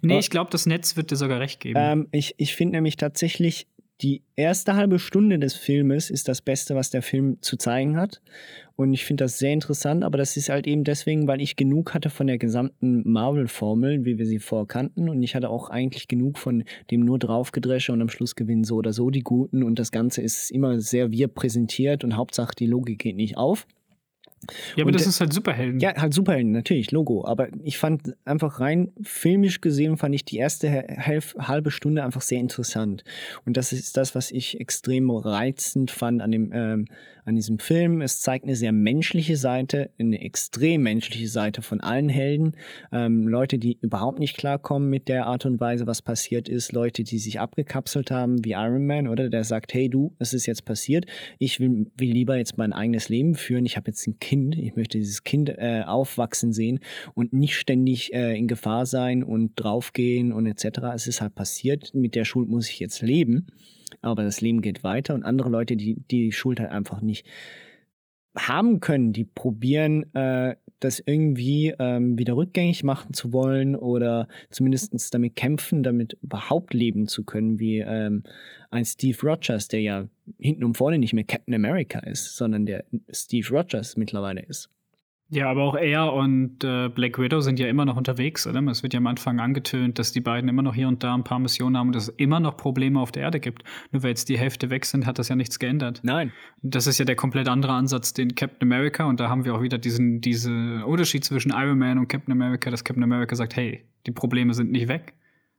Nee, 0.00 0.18
ich 0.18 0.30
glaube, 0.30 0.50
das 0.50 0.66
Netz 0.66 0.96
wird 0.96 1.10
dir 1.10 1.16
sogar 1.16 1.40
recht 1.40 1.60
geben. 1.60 1.78
Ähm, 1.80 2.08
ich 2.12 2.34
ich 2.38 2.54
finde 2.54 2.76
nämlich 2.76 2.96
tatsächlich, 2.96 3.66
die 4.02 4.22
erste 4.34 4.74
halbe 4.74 4.98
Stunde 4.98 5.38
des 5.38 5.54
Filmes 5.54 6.10
ist 6.10 6.28
das 6.28 6.42
Beste, 6.42 6.74
was 6.74 6.90
der 6.90 7.02
Film 7.02 7.38
zu 7.40 7.56
zeigen 7.56 7.96
hat. 7.96 8.20
Und 8.74 8.92
ich 8.94 9.04
finde 9.04 9.24
das 9.24 9.38
sehr 9.38 9.52
interessant, 9.52 10.02
aber 10.02 10.18
das 10.18 10.36
ist 10.36 10.48
halt 10.48 10.66
eben 10.66 10.82
deswegen, 10.82 11.28
weil 11.28 11.40
ich 11.40 11.54
genug 11.54 11.94
hatte 11.94 12.10
von 12.10 12.26
der 12.26 12.38
gesamten 12.38 13.08
Marvel-Formel, 13.08 14.04
wie 14.04 14.18
wir 14.18 14.26
sie 14.26 14.40
vorkannten. 14.40 15.08
Und 15.08 15.22
ich 15.22 15.36
hatte 15.36 15.50
auch 15.50 15.70
eigentlich 15.70 16.08
genug 16.08 16.38
von 16.38 16.64
dem 16.90 17.00
nur 17.00 17.18
draufgedresche 17.18 17.92
und 17.92 18.02
am 18.02 18.08
Schluss 18.08 18.34
gewinnen 18.34 18.64
so 18.64 18.76
oder 18.76 18.92
so 18.92 19.10
die 19.10 19.20
Guten. 19.20 19.62
Und 19.62 19.78
das 19.78 19.92
Ganze 19.92 20.20
ist 20.22 20.50
immer 20.50 20.80
sehr 20.80 21.12
wir 21.12 21.28
präsentiert 21.28 22.02
und 22.02 22.16
Hauptsache 22.16 22.54
die 22.58 22.66
Logik 22.66 22.98
geht 22.98 23.16
nicht 23.16 23.36
auf. 23.36 23.66
Ja, 24.76 24.82
aber 24.82 24.88
und 24.88 24.94
das 24.94 25.06
ist 25.06 25.20
halt 25.20 25.32
Superhelden. 25.32 25.80
Ja, 25.80 25.94
halt 25.94 26.14
Superhelden, 26.14 26.52
natürlich, 26.52 26.90
Logo. 26.90 27.24
Aber 27.24 27.48
ich 27.62 27.78
fand 27.78 28.16
einfach 28.24 28.60
rein 28.60 28.92
filmisch 29.02 29.60
gesehen, 29.60 29.96
fand 29.96 30.14
ich 30.14 30.24
die 30.24 30.36
erste 30.36 30.70
halbe 30.70 31.70
Stunde 31.70 32.04
einfach 32.04 32.22
sehr 32.22 32.40
interessant. 32.40 33.04
Und 33.44 33.56
das 33.56 33.72
ist 33.72 33.96
das, 33.96 34.14
was 34.14 34.30
ich 34.30 34.60
extrem 34.60 35.10
reizend 35.10 35.90
fand 35.90 36.22
an 36.22 36.30
dem, 36.30 36.50
ähm, 36.52 36.86
an 37.24 37.36
diesem 37.36 37.58
Film. 37.58 38.00
Es 38.00 38.20
zeigt 38.20 38.44
eine 38.44 38.56
sehr 38.56 38.72
menschliche 38.72 39.36
Seite, 39.36 39.90
eine 39.98 40.20
extrem 40.20 40.82
menschliche 40.82 41.28
Seite 41.28 41.62
von 41.62 41.80
allen 41.80 42.08
Helden. 42.08 42.56
Ähm, 42.90 43.28
Leute, 43.28 43.58
die 43.58 43.78
überhaupt 43.80 44.18
nicht 44.18 44.36
klarkommen 44.36 44.90
mit 44.90 45.08
der 45.08 45.26
Art 45.26 45.46
und 45.46 45.60
Weise, 45.60 45.86
was 45.86 46.02
passiert 46.02 46.48
ist. 46.48 46.72
Leute, 46.72 47.04
die 47.04 47.18
sich 47.18 47.38
abgekapselt 47.38 48.10
haben, 48.10 48.44
wie 48.44 48.52
Iron 48.52 48.86
Man, 48.86 49.08
oder 49.08 49.28
der 49.28 49.44
sagt, 49.44 49.72
hey 49.74 49.88
du, 49.88 50.14
es 50.18 50.32
ist 50.32 50.46
jetzt 50.46 50.64
passiert. 50.64 51.06
Ich 51.38 51.60
will, 51.60 51.86
will 51.96 52.12
lieber 52.12 52.36
jetzt 52.36 52.58
mein 52.58 52.72
eigenes 52.72 53.08
Leben 53.08 53.34
führen. 53.34 53.66
Ich 53.66 53.76
habe 53.76 53.90
jetzt 53.90 54.06
ein 54.06 54.18
Kind. 54.18 54.31
Ich 54.32 54.76
möchte 54.76 54.98
dieses 54.98 55.24
Kind 55.24 55.50
äh, 55.50 55.82
aufwachsen 55.86 56.52
sehen 56.52 56.80
und 57.14 57.32
nicht 57.32 57.56
ständig 57.56 58.12
äh, 58.12 58.36
in 58.36 58.48
Gefahr 58.48 58.86
sein 58.86 59.22
und 59.22 59.52
draufgehen 59.56 60.32
und 60.32 60.46
etc. 60.46 60.80
Es 60.94 61.06
ist 61.06 61.20
halt 61.20 61.34
passiert. 61.34 61.94
Mit 61.94 62.14
der 62.14 62.24
Schuld 62.24 62.48
muss 62.48 62.68
ich 62.68 62.80
jetzt 62.80 63.02
leben 63.02 63.46
aber 64.00 64.24
das 64.24 64.40
Leben 64.40 64.62
geht 64.62 64.84
weiter 64.84 65.14
und 65.14 65.24
andere 65.24 65.48
Leute, 65.48 65.76
die 65.76 65.96
die 66.10 66.32
Schuld 66.32 66.60
halt 66.60 66.70
einfach 66.70 67.00
nicht 67.00 67.26
haben 68.36 68.80
können, 68.80 69.12
die 69.12 69.24
probieren, 69.24 70.14
äh, 70.14 70.56
das 70.84 71.02
irgendwie 71.04 71.74
ähm, 71.78 72.18
wieder 72.18 72.36
rückgängig 72.36 72.84
machen 72.84 73.14
zu 73.14 73.32
wollen 73.32 73.76
oder 73.76 74.28
zumindest 74.50 75.14
damit 75.14 75.36
kämpfen, 75.36 75.82
damit 75.82 76.14
überhaupt 76.22 76.74
leben 76.74 77.08
zu 77.08 77.24
können, 77.24 77.58
wie 77.58 77.78
ähm, 77.78 78.22
ein 78.70 78.84
Steve 78.84 79.18
Rogers, 79.22 79.68
der 79.68 79.80
ja 79.80 80.08
hinten 80.38 80.64
und 80.64 80.76
vorne 80.76 80.98
nicht 80.98 81.12
mehr 81.12 81.24
Captain 81.24 81.54
America 81.54 82.00
ist, 82.00 82.36
sondern 82.36 82.66
der 82.66 82.84
Steve 83.10 83.48
Rogers 83.50 83.96
mittlerweile 83.96 84.42
ist. 84.42 84.70
Ja, 85.34 85.48
aber 85.48 85.62
auch 85.62 85.76
er 85.76 86.12
und 86.12 86.62
äh, 86.62 86.90
Black 86.90 87.18
Widow 87.18 87.40
sind 87.40 87.58
ja 87.58 87.66
immer 87.66 87.86
noch 87.86 87.96
unterwegs, 87.96 88.46
oder? 88.46 88.60
Es 88.66 88.82
wird 88.82 88.92
ja 88.92 88.98
am 88.98 89.06
Anfang 89.06 89.40
angetönt, 89.40 89.98
dass 89.98 90.12
die 90.12 90.20
beiden 90.20 90.46
immer 90.46 90.60
noch 90.60 90.74
hier 90.74 90.88
und 90.88 91.02
da 91.02 91.14
ein 91.14 91.24
paar 91.24 91.38
Missionen 91.38 91.78
haben 91.78 91.86
und 91.86 91.96
dass 91.96 92.08
es 92.08 92.14
immer 92.18 92.38
noch 92.38 92.58
Probleme 92.58 93.00
auf 93.00 93.12
der 93.12 93.22
Erde 93.22 93.40
gibt. 93.40 93.64
Nur 93.92 94.02
weil 94.02 94.10
jetzt 94.10 94.28
die 94.28 94.36
Hälfte 94.36 94.68
weg 94.68 94.84
sind, 94.84 95.06
hat 95.06 95.18
das 95.18 95.30
ja 95.30 95.34
nichts 95.34 95.58
geändert. 95.58 96.00
Nein. 96.02 96.32
Das 96.60 96.86
ist 96.86 96.98
ja 96.98 97.06
der 97.06 97.16
komplett 97.16 97.48
andere 97.48 97.72
Ansatz, 97.72 98.12
den 98.12 98.34
Captain 98.34 98.70
America, 98.70 99.06
und 99.06 99.20
da 99.20 99.30
haben 99.30 99.46
wir 99.46 99.54
auch 99.54 99.62
wieder 99.62 99.78
diesen, 99.78 100.20
diesen 100.20 100.82
Unterschied 100.82 101.24
zwischen 101.24 101.50
Iron 101.52 101.78
Man 101.78 101.96
und 101.96 102.08
Captain 102.08 102.32
America, 102.32 102.70
dass 102.70 102.84
Captain 102.84 103.02
America 103.02 103.34
sagt, 103.34 103.56
hey, 103.56 103.88
die 104.06 104.12
Probleme 104.12 104.52
sind 104.52 104.70
nicht 104.70 104.88
weg. 104.88 105.14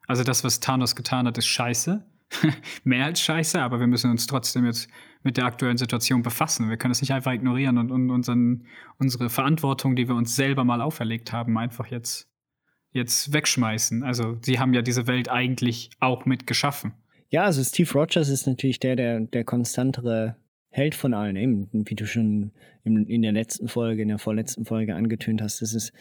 Also 0.05 0.23
das, 0.23 0.43
was 0.43 0.59
Thanos 0.59 0.95
getan 0.95 1.25
hat, 1.25 1.39
ist 1.39 1.47
scheiße. 1.47 2.05
Mehr 2.83 3.05
als 3.05 3.21
scheiße, 3.21 3.59
aber 3.59 3.79
wir 3.79 3.87
müssen 3.87 4.11
uns 4.11 4.27
trotzdem 4.27 4.65
jetzt 4.65 4.87
mit 5.23 5.37
der 5.37 5.45
aktuellen 5.45 5.77
Situation 5.77 6.21
befassen. 6.21 6.69
Wir 6.69 6.77
können 6.77 6.91
es 6.91 7.01
nicht 7.01 7.11
einfach 7.11 7.31
ignorieren 7.31 7.77
und, 7.77 7.91
und 7.91 8.09
unseren, 8.11 8.65
unsere 8.99 9.29
Verantwortung, 9.29 9.95
die 9.95 10.07
wir 10.07 10.15
uns 10.15 10.35
selber 10.35 10.63
mal 10.63 10.81
auferlegt 10.81 11.31
haben, 11.31 11.57
einfach 11.57 11.87
jetzt, 11.87 12.29
jetzt 12.91 13.33
wegschmeißen. 13.33 14.03
Also 14.03 14.37
sie 14.41 14.59
haben 14.59 14.73
ja 14.73 14.81
diese 14.81 15.07
Welt 15.07 15.29
eigentlich 15.29 15.89
auch 15.99 16.25
mit 16.25 16.45
geschaffen. 16.45 16.93
Ja, 17.29 17.45
also 17.45 17.63
Steve 17.63 17.91
Rogers 17.93 18.29
ist 18.29 18.45
natürlich 18.45 18.79
der, 18.79 18.95
der, 18.95 19.21
der 19.21 19.43
konstantere 19.43 20.35
Held 20.69 20.95
von 20.95 21.13
allen, 21.13 21.35
eben, 21.35 21.69
wie 21.71 21.95
du 21.95 22.05
schon 22.05 22.51
in, 22.83 23.05
in 23.05 23.21
der 23.21 23.31
letzten 23.31 23.67
Folge, 23.67 24.01
in 24.01 24.09
der 24.09 24.19
vorletzten 24.19 24.65
Folge 24.65 24.95
angetönt 24.95 25.41
hast. 25.41 25.61
Das 25.61 25.73
ist, 25.73 25.93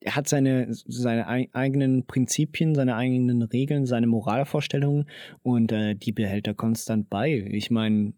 er 0.00 0.14
hat 0.16 0.28
seine, 0.28 0.68
seine 0.70 1.26
eigenen 1.52 2.06
Prinzipien, 2.06 2.74
seine 2.74 2.94
eigenen 2.94 3.42
Regeln, 3.42 3.86
seine 3.86 4.06
Moralvorstellungen 4.06 5.06
und 5.42 5.72
äh, 5.72 5.94
die 5.94 6.12
behält 6.12 6.46
er 6.46 6.54
konstant 6.54 7.10
bei. 7.10 7.44
Ich 7.50 7.70
meine, 7.70 8.12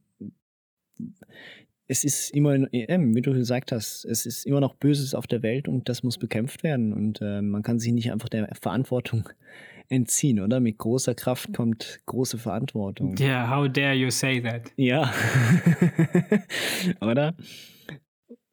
es 1.90 2.04
ist 2.04 2.30
immer, 2.30 2.52
wie 2.52 3.20
du 3.20 3.32
gesagt 3.32 3.72
hast, 3.72 4.04
es 4.04 4.24
ist 4.24 4.46
immer 4.46 4.60
noch 4.60 4.74
Böses 4.74 5.12
auf 5.12 5.26
der 5.26 5.42
Welt 5.42 5.66
und 5.66 5.88
das 5.88 6.04
muss 6.04 6.18
bekämpft 6.18 6.62
werden. 6.62 6.92
Und 6.92 7.20
äh, 7.20 7.42
man 7.42 7.64
kann 7.64 7.80
sich 7.80 7.92
nicht 7.92 8.12
einfach 8.12 8.28
der 8.28 8.48
Verantwortung 8.60 9.28
entziehen, 9.88 10.38
oder? 10.38 10.60
Mit 10.60 10.78
großer 10.78 11.16
Kraft 11.16 11.52
kommt 11.52 12.00
große 12.06 12.38
Verantwortung. 12.38 13.16
Ja, 13.16 13.26
yeah, 13.26 13.56
how 13.56 13.68
dare 13.68 13.94
you 13.94 14.08
say 14.08 14.40
that? 14.40 14.70
Ja. 14.76 15.12
oder? 17.00 17.34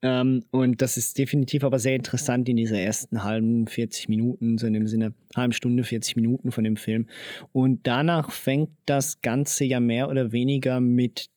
Ähm, 0.01 0.43
und 0.49 0.81
das 0.81 0.97
ist 0.97 1.19
definitiv 1.19 1.63
aber 1.63 1.77
sehr 1.77 1.95
interessant 1.95 2.49
in 2.49 2.55
dieser 2.55 2.79
ersten 2.79 3.23
halben 3.23 3.67
40 3.67 4.09
Minuten, 4.09 4.57
so 4.57 4.65
in 4.65 4.73
dem 4.73 4.87
Sinne, 4.87 5.13
halben 5.35 5.53
Stunde, 5.53 5.83
40 5.83 6.15
Minuten 6.15 6.51
von 6.51 6.63
dem 6.63 6.75
Film. 6.75 7.05
Und 7.51 7.85
danach 7.85 8.31
fängt 8.31 8.69
das 8.87 9.21
Ganze 9.21 9.65
ja 9.65 9.79
mehr 9.79 10.09
oder 10.09 10.31
weniger 10.31 10.79
mit 10.79 11.29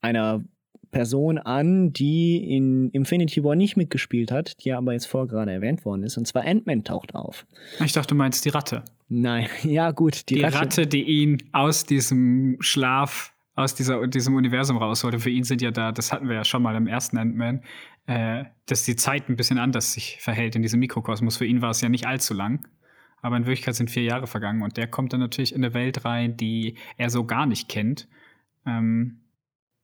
einer 0.00 0.42
Person 0.90 1.38
an, 1.38 1.92
die 1.92 2.56
in 2.56 2.90
Infinity 2.90 3.44
War 3.44 3.54
nicht 3.54 3.76
mitgespielt 3.76 4.32
hat, 4.32 4.64
die 4.64 4.72
aber 4.72 4.92
jetzt 4.92 5.06
vorher 5.06 5.28
gerade 5.28 5.52
erwähnt 5.52 5.84
worden 5.84 6.02
ist. 6.02 6.16
Und 6.16 6.26
zwar 6.26 6.44
Ant-Man 6.44 6.84
taucht 6.84 7.14
auf. 7.14 7.46
Ich 7.84 7.92
dachte, 7.92 8.08
du 8.08 8.14
meinst 8.16 8.44
die 8.44 8.48
Ratte. 8.48 8.84
Nein, 9.08 9.48
ja 9.62 9.90
gut. 9.92 10.28
Die, 10.28 10.36
die 10.36 10.42
Ratte. 10.42 10.58
Ratte, 10.58 10.86
die 10.86 11.02
ihn 11.02 11.38
aus 11.52 11.84
diesem 11.84 12.56
Schlaf, 12.60 13.32
aus 13.54 13.74
dieser, 13.74 14.06
diesem 14.08 14.34
Universum 14.34 14.76
rausholte. 14.78 15.20
Für 15.20 15.30
ihn 15.30 15.44
sind 15.44 15.62
ja 15.62 15.70
da, 15.70 15.92
das 15.92 16.12
hatten 16.12 16.28
wir 16.28 16.36
ja 16.36 16.44
schon 16.44 16.62
mal 16.62 16.74
im 16.74 16.86
ersten 16.86 17.18
Ant-Man, 17.18 17.62
äh, 18.06 18.44
dass 18.66 18.84
die 18.84 18.96
Zeit 18.96 19.28
ein 19.28 19.36
bisschen 19.36 19.58
anders 19.58 19.92
sich 19.92 20.18
verhält 20.20 20.56
in 20.56 20.62
diesem 20.62 20.80
Mikrokosmos. 20.80 21.36
Für 21.36 21.46
ihn 21.46 21.62
war 21.62 21.70
es 21.70 21.80
ja 21.80 21.88
nicht 21.88 22.06
allzu 22.06 22.34
lang. 22.34 22.66
Aber 23.22 23.36
in 23.36 23.44
Wirklichkeit 23.44 23.74
sind 23.74 23.90
vier 23.90 24.02
Jahre 24.04 24.26
vergangen 24.26 24.62
und 24.62 24.78
der 24.78 24.86
kommt 24.86 25.12
dann 25.12 25.20
natürlich 25.20 25.54
in 25.54 25.62
eine 25.62 25.74
Welt 25.74 26.06
rein, 26.06 26.38
die 26.38 26.76
er 26.96 27.10
so 27.10 27.24
gar 27.24 27.44
nicht 27.44 27.68
kennt. 27.68 28.08
Ähm, 28.64 29.19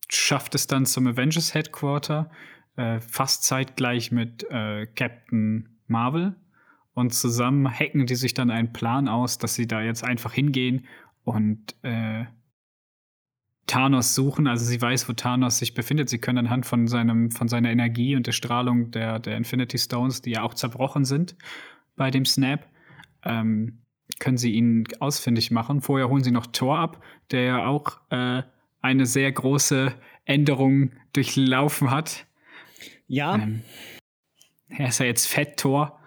schafft 0.08 0.54
es 0.54 0.66
dann 0.66 0.86
zum 0.86 1.06
Avengers 1.06 1.54
Headquarter, 1.54 2.30
äh, 2.76 3.00
fast 3.00 3.44
zeitgleich 3.44 4.12
mit 4.12 4.44
äh, 4.50 4.86
Captain 4.86 5.68
Marvel. 5.86 6.34
Und 6.94 7.12
zusammen 7.12 7.68
hacken 7.68 8.06
die 8.06 8.14
sich 8.14 8.32
dann 8.32 8.50
einen 8.50 8.72
Plan 8.72 9.08
aus, 9.08 9.38
dass 9.38 9.54
sie 9.54 9.66
da 9.66 9.82
jetzt 9.82 10.02
einfach 10.02 10.32
hingehen 10.32 10.86
und 11.24 11.74
äh, 11.82 12.24
Thanos 13.66 14.14
suchen. 14.14 14.46
Also 14.46 14.64
sie 14.64 14.80
weiß, 14.80 15.08
wo 15.08 15.12
Thanos 15.12 15.58
sich 15.58 15.74
befindet. 15.74 16.08
Sie 16.08 16.18
können 16.18 16.38
anhand 16.38 16.66
von, 16.66 16.86
seinem, 16.86 17.30
von 17.30 17.48
seiner 17.48 17.70
Energie 17.70 18.16
und 18.16 18.26
der 18.26 18.32
Strahlung 18.32 18.92
der, 18.92 19.18
der 19.18 19.36
Infinity 19.36 19.78
Stones, 19.78 20.22
die 20.22 20.30
ja 20.30 20.42
auch 20.42 20.54
zerbrochen 20.54 21.04
sind 21.04 21.36
bei 21.96 22.10
dem 22.10 22.24
Snap, 22.24 22.66
ähm, 23.24 23.82
können 24.20 24.38
sie 24.38 24.52
ihn 24.52 24.86
ausfindig 25.00 25.50
machen. 25.50 25.82
Vorher 25.82 26.08
holen 26.08 26.22
sie 26.22 26.30
noch 26.30 26.46
Thor 26.46 26.78
ab, 26.78 27.02
der 27.30 27.42
ja 27.42 27.66
auch 27.66 27.98
äh, 28.10 28.42
eine 28.86 29.06
sehr 29.06 29.30
große 29.30 29.92
Änderung 30.24 30.92
durchlaufen 31.12 31.90
hat. 31.90 32.26
Ja. 33.06 33.36
Ähm, 33.36 33.62
er 34.68 34.88
ist 34.88 35.00
ja 35.00 35.06
jetzt 35.06 35.26
Fett-Tor. 35.26 36.00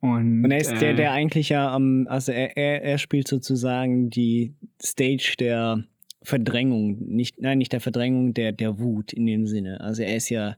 Und, 0.00 0.44
und, 0.44 0.50
er 0.50 0.58
ist 0.58 0.72
äh, 0.72 0.78
der, 0.78 0.94
der 0.94 1.12
eigentlich 1.12 1.50
ja 1.50 1.72
am, 1.72 2.06
also 2.08 2.32
er, 2.32 2.56
er, 2.56 2.82
er 2.82 2.98
spielt 2.98 3.28
sozusagen 3.28 4.08
die 4.08 4.54
Stage 4.82 5.34
der 5.38 5.84
Verdrängung, 6.22 6.98
nicht, 7.06 7.40
nein, 7.40 7.58
nicht 7.58 7.72
der 7.72 7.80
Verdrängung, 7.80 8.34
der, 8.34 8.52
der 8.52 8.78
Wut 8.78 9.12
in 9.12 9.26
dem 9.26 9.46
Sinne. 9.46 9.80
Also 9.80 10.02
er 10.02 10.16
ist 10.16 10.30
ja 10.30 10.56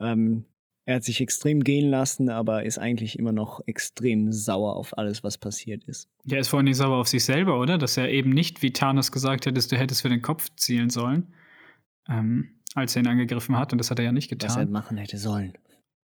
ähm, 0.00 0.44
er 0.84 0.96
hat 0.96 1.04
sich 1.04 1.20
extrem 1.20 1.62
gehen 1.62 1.90
lassen, 1.90 2.28
aber 2.28 2.64
ist 2.64 2.78
eigentlich 2.78 3.18
immer 3.18 3.32
noch 3.32 3.60
extrem 3.66 4.32
sauer 4.32 4.74
auf 4.74 4.98
alles, 4.98 5.22
was 5.22 5.38
passiert 5.38 5.84
ist. 5.84 6.08
Der 6.24 6.40
ist 6.40 6.48
vor 6.48 6.58
allem 6.58 6.74
sauer 6.74 6.96
auf 6.96 7.08
sich 7.08 7.24
selber, 7.24 7.60
oder? 7.60 7.78
Dass 7.78 7.96
er 7.96 8.10
eben 8.10 8.30
nicht, 8.30 8.62
wie 8.62 8.72
Thanos 8.72 9.12
gesagt 9.12 9.46
hättest, 9.46 9.70
du 9.70 9.76
hättest 9.76 10.02
für 10.02 10.08
den 10.08 10.22
Kopf 10.22 10.48
zielen 10.56 10.90
sollen, 10.90 11.34
ähm, 12.08 12.60
als 12.74 12.96
er 12.96 13.02
ihn 13.02 13.08
angegriffen 13.08 13.56
hat. 13.56 13.72
Und 13.72 13.78
das 13.78 13.90
hat 13.90 14.00
er 14.00 14.06
ja 14.06 14.12
nicht 14.12 14.28
getan. 14.28 14.50
Was 14.50 14.56
er 14.56 14.66
machen 14.66 14.96
hätte 14.96 15.18
sollen. 15.18 15.52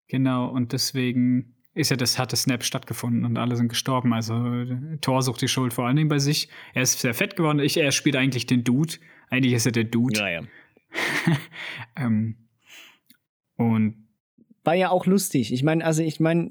Genau, 0.10 0.48
und 0.48 0.74
deswegen 0.74 1.56
ist 1.74 1.90
ja 1.90 1.98
das, 1.98 2.20
hat 2.20 2.32
das 2.32 2.44
Snap 2.44 2.64
stattgefunden 2.64 3.26
und 3.26 3.38
alle 3.38 3.56
sind 3.56 3.70
gestorben. 3.70 4.14
Also 4.14 4.66
Thor 5.02 5.22
sucht 5.24 5.42
die 5.42 5.48
Schuld 5.48 5.74
vor 5.74 5.88
allen 5.88 5.96
Dingen 5.96 6.10
bei 6.10 6.20
sich. 6.20 6.50
Er 6.74 6.84
ist 6.84 7.00
sehr 7.00 7.14
fett 7.14 7.36
geworden. 7.36 7.60
Ich, 7.60 7.78
er 7.78 7.92
spielt 7.92 8.16
eigentlich 8.16 8.46
den 8.46 8.64
Dude. 8.64 8.96
Eigentlich 9.30 9.54
ist 9.54 9.66
er 9.66 9.72
der 9.72 9.84
Dude. 9.86 10.20
Ja, 10.20 10.30
ja. 10.30 10.42
ähm, 11.96 12.48
und 13.58 14.07
war 14.68 14.76
ja 14.76 14.92
auch 14.92 15.06
lustig. 15.06 15.54
Ich 15.54 15.64
meine, 15.64 15.86
also 15.86 16.04
ich 16.04 16.20
meine, 16.20 16.50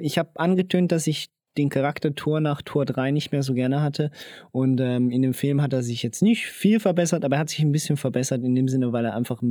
ich 0.00 0.16
habe 0.16 0.30
angetönt, 0.40 0.90
dass 0.90 1.06
ich 1.06 1.28
den 1.58 1.68
Charakter 1.68 2.14
Tor 2.14 2.40
nach 2.40 2.62
Tor 2.62 2.86
3 2.86 3.10
nicht 3.10 3.30
mehr 3.30 3.42
so 3.42 3.52
gerne 3.52 3.82
hatte. 3.82 4.10
Und 4.52 4.80
ähm, 4.80 5.10
in 5.10 5.20
dem 5.20 5.34
Film 5.34 5.60
hat 5.60 5.74
er 5.74 5.82
sich 5.82 6.02
jetzt 6.02 6.22
nicht 6.22 6.46
viel 6.46 6.80
verbessert, 6.80 7.26
aber 7.26 7.36
er 7.36 7.40
hat 7.40 7.50
sich 7.50 7.60
ein 7.60 7.72
bisschen 7.72 7.98
verbessert 7.98 8.42
in 8.42 8.54
dem 8.54 8.68
Sinne, 8.68 8.94
weil 8.94 9.04
er 9.04 9.14
einfach 9.14 9.42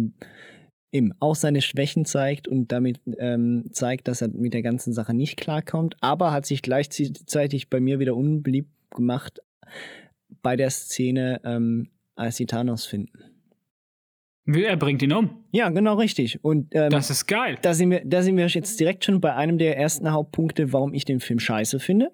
eben 0.91 1.13
auch 1.19 1.36
seine 1.36 1.62
Schwächen 1.62 2.06
zeigt 2.06 2.47
und 2.47 2.71
damit 2.71 2.99
ähm, 3.19 3.65
zeigt, 3.71 4.08
dass 4.08 4.23
er 4.23 4.30
mit 4.30 4.56
der 4.56 4.63
ganzen 4.63 4.93
Sache 4.93 5.13
nicht 5.13 5.38
klarkommt, 5.38 5.95
aber 6.01 6.32
hat 6.32 6.47
sich 6.47 6.63
gleichzeitig 6.63 7.69
bei 7.69 7.80
mir 7.80 7.99
wieder 7.99 8.15
unbeliebt 8.15 8.71
gemacht 8.89 9.41
bei 10.41 10.56
der 10.56 10.71
Szene, 10.71 11.39
ähm, 11.43 11.89
als 12.15 12.38
sie 12.38 12.47
Thanos 12.47 12.88
finden. 12.88 13.37
Er 14.47 14.77
bringt 14.77 15.01
ihn 15.01 15.12
um. 15.12 15.29
Ja, 15.51 15.69
genau 15.69 15.95
richtig. 15.95 16.43
Und 16.43 16.73
ähm, 16.73 16.89
das 16.89 17.10
ist 17.10 17.27
geil. 17.27 17.57
Da 17.62 17.73
sind, 17.73 17.91
wir, 17.91 18.01
da 18.05 18.21
sind 18.21 18.38
wir 18.38 18.47
jetzt 18.47 18.79
direkt 18.79 19.03
schon 19.03 19.19
bei 19.19 19.33
einem 19.36 19.57
der 19.57 19.77
ersten 19.77 20.12
Hauptpunkte, 20.12 20.71
warum 20.71 20.93
ich 20.93 21.03
den 21.03 21.19
Film 21.19 21.39
scheiße 21.39 21.79
finde. 21.79 22.12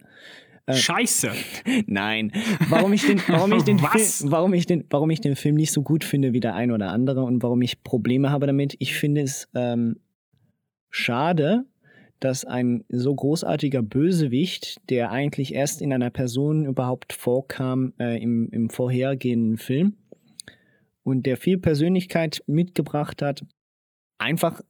Äh, 0.66 0.74
scheiße. 0.74 1.32
Nein. 1.86 2.32
Warum 2.70 2.92
ich 2.94 3.06
den, 3.06 3.22
warum 3.28 3.54
ich 3.54 3.64
den 3.64 3.80
Film, 3.80 4.32
warum 4.32 4.54
ich 4.54 4.66
den, 4.66 4.86
warum 4.90 5.10
ich 5.12 5.22
den 5.22 5.36
Film 5.36 5.56
nicht 5.56 5.72
so 5.72 5.84
gut 5.84 6.04
finde 6.04 6.34
wie 6.34 6.40
der 6.40 6.56
ein 6.56 6.72
oder 6.72 6.90
andere 6.90 7.24
und 7.24 7.44
warum 7.44 7.62
ich 7.62 7.84
Probleme 7.84 8.32
habe 8.32 8.48
damit. 8.48 8.76
Ich 8.80 8.96
finde 8.96 9.22
es 9.22 9.48
ähm, 9.54 10.00
schade, 10.90 11.66
dass 12.20 12.46
ein 12.46 12.86
so 12.88 13.14
großartiger 13.14 13.82
Bösewicht, 13.82 14.78
der 14.90 15.12
eigentlich 15.12 15.54
erst 15.54 15.82
in 15.82 15.92
einer 15.92 16.10
Person 16.10 16.66
überhaupt 16.66 17.12
vorkam 17.12 17.94
äh, 18.00 18.22
im, 18.22 18.50
im 18.50 18.70
vorhergehenden 18.70 19.58
Film, 19.58 19.98
und 21.04 21.26
der 21.26 21.38
viel 21.38 21.58
Persönlichkeit 21.58 22.44
mitgebracht 22.48 23.22
hat, 23.22 23.46
einfach 24.18 24.62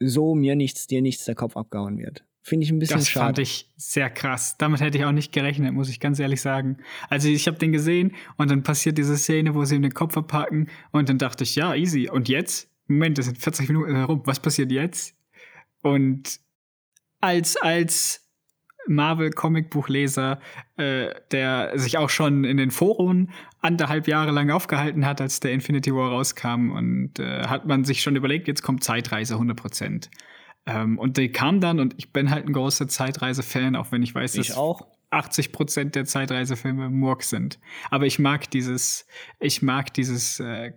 so 0.00 0.34
mir 0.34 0.56
nichts, 0.56 0.86
dir 0.86 1.02
nichts 1.02 1.24
der 1.24 1.34
Kopf 1.34 1.56
abgehauen 1.56 1.98
wird. 1.98 2.24
Finde 2.42 2.64
ich 2.64 2.70
ein 2.70 2.78
bisschen 2.78 2.98
das 2.98 3.08
schade. 3.08 3.20
Das 3.20 3.26
fand 3.26 3.38
ich 3.38 3.72
sehr 3.76 4.08
krass. 4.08 4.56
Damit 4.58 4.80
hätte 4.80 4.96
ich 4.96 5.04
auch 5.04 5.12
nicht 5.12 5.32
gerechnet, 5.32 5.74
muss 5.74 5.90
ich 5.90 6.00
ganz 6.00 6.18
ehrlich 6.18 6.40
sagen. 6.40 6.78
Also 7.10 7.28
ich 7.28 7.46
habe 7.46 7.58
den 7.58 7.72
gesehen 7.72 8.14
und 8.36 8.50
dann 8.50 8.62
passiert 8.62 8.96
diese 8.96 9.18
Szene, 9.18 9.54
wo 9.54 9.64
sie 9.64 9.76
ihm 9.76 9.82
den 9.82 9.92
Kopf 9.92 10.16
abpacken 10.16 10.70
und 10.90 11.08
dann 11.08 11.18
dachte 11.18 11.44
ich, 11.44 11.56
ja, 11.56 11.74
easy. 11.74 12.08
Und 12.08 12.28
jetzt? 12.28 12.70
Moment, 12.86 13.18
das 13.18 13.26
sind 13.26 13.36
40 13.38 13.68
Minuten 13.68 13.94
herum. 13.94 14.22
Was 14.24 14.40
passiert 14.40 14.72
jetzt? 14.72 15.14
Und 15.82 16.40
als, 17.20 17.56
als 17.56 18.27
Marvel-Comicbuchleser, 18.88 20.40
äh, 20.76 21.08
der 21.30 21.78
sich 21.78 21.98
auch 21.98 22.10
schon 22.10 22.44
in 22.44 22.56
den 22.56 22.70
Foren 22.70 23.30
anderthalb 23.60 24.08
Jahre 24.08 24.30
lang 24.30 24.50
aufgehalten 24.50 25.06
hat, 25.06 25.20
als 25.20 25.40
der 25.40 25.52
Infinity 25.52 25.94
War 25.94 26.10
rauskam. 26.10 26.70
Und 26.70 27.18
äh, 27.18 27.46
hat 27.46 27.66
man 27.66 27.84
sich 27.84 28.02
schon 28.02 28.16
überlegt, 28.16 28.48
jetzt 28.48 28.62
kommt 28.62 28.84
Zeitreise 28.84 29.34
100 29.34 29.56
Prozent. 29.56 30.10
Ähm, 30.66 30.98
und 30.98 31.16
die 31.16 31.30
kam 31.30 31.60
dann 31.60 31.80
und 31.80 31.94
ich 31.98 32.12
bin 32.12 32.30
halt 32.30 32.46
ein 32.46 32.52
großer 32.52 32.88
Zeitreise-Fan, 32.88 33.76
auch 33.76 33.90
wenn 33.90 34.02
ich 34.02 34.14
weiß, 34.14 34.34
ich 34.34 34.48
dass 34.48 34.56
auch. 34.56 34.86
80 35.10 35.52
Prozent 35.52 35.94
der 35.94 36.04
Zeitreisefilme 36.04 36.90
Murk 36.90 37.22
sind. 37.22 37.58
Aber 37.90 38.04
ich 38.04 38.18
mag 38.18 38.50
dieses, 38.50 39.06
ich 39.40 39.62
mag 39.62 39.94
dieses 39.94 40.38
äh, 40.40 40.72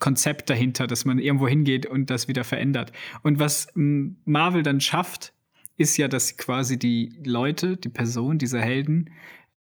Konzept 0.00 0.50
dahinter, 0.50 0.86
dass 0.88 1.04
man 1.04 1.18
irgendwo 1.18 1.46
hingeht 1.46 1.86
und 1.86 2.10
das 2.10 2.26
wieder 2.26 2.42
verändert. 2.42 2.90
Und 3.22 3.38
was 3.38 3.68
Marvel 3.74 4.62
dann 4.64 4.80
schafft, 4.80 5.32
ist 5.80 5.96
ja, 5.96 6.08
dass 6.08 6.28
sie 6.28 6.36
quasi 6.36 6.78
die 6.78 7.10
Leute, 7.24 7.78
die 7.78 7.88
Person, 7.88 8.36
diese 8.36 8.60
Helden 8.60 9.08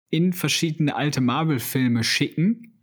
in 0.09 0.31
verschiedene 0.31 0.95
alte 0.95 1.19
Marvel-Filme 1.19 2.05
schicken. 2.05 2.79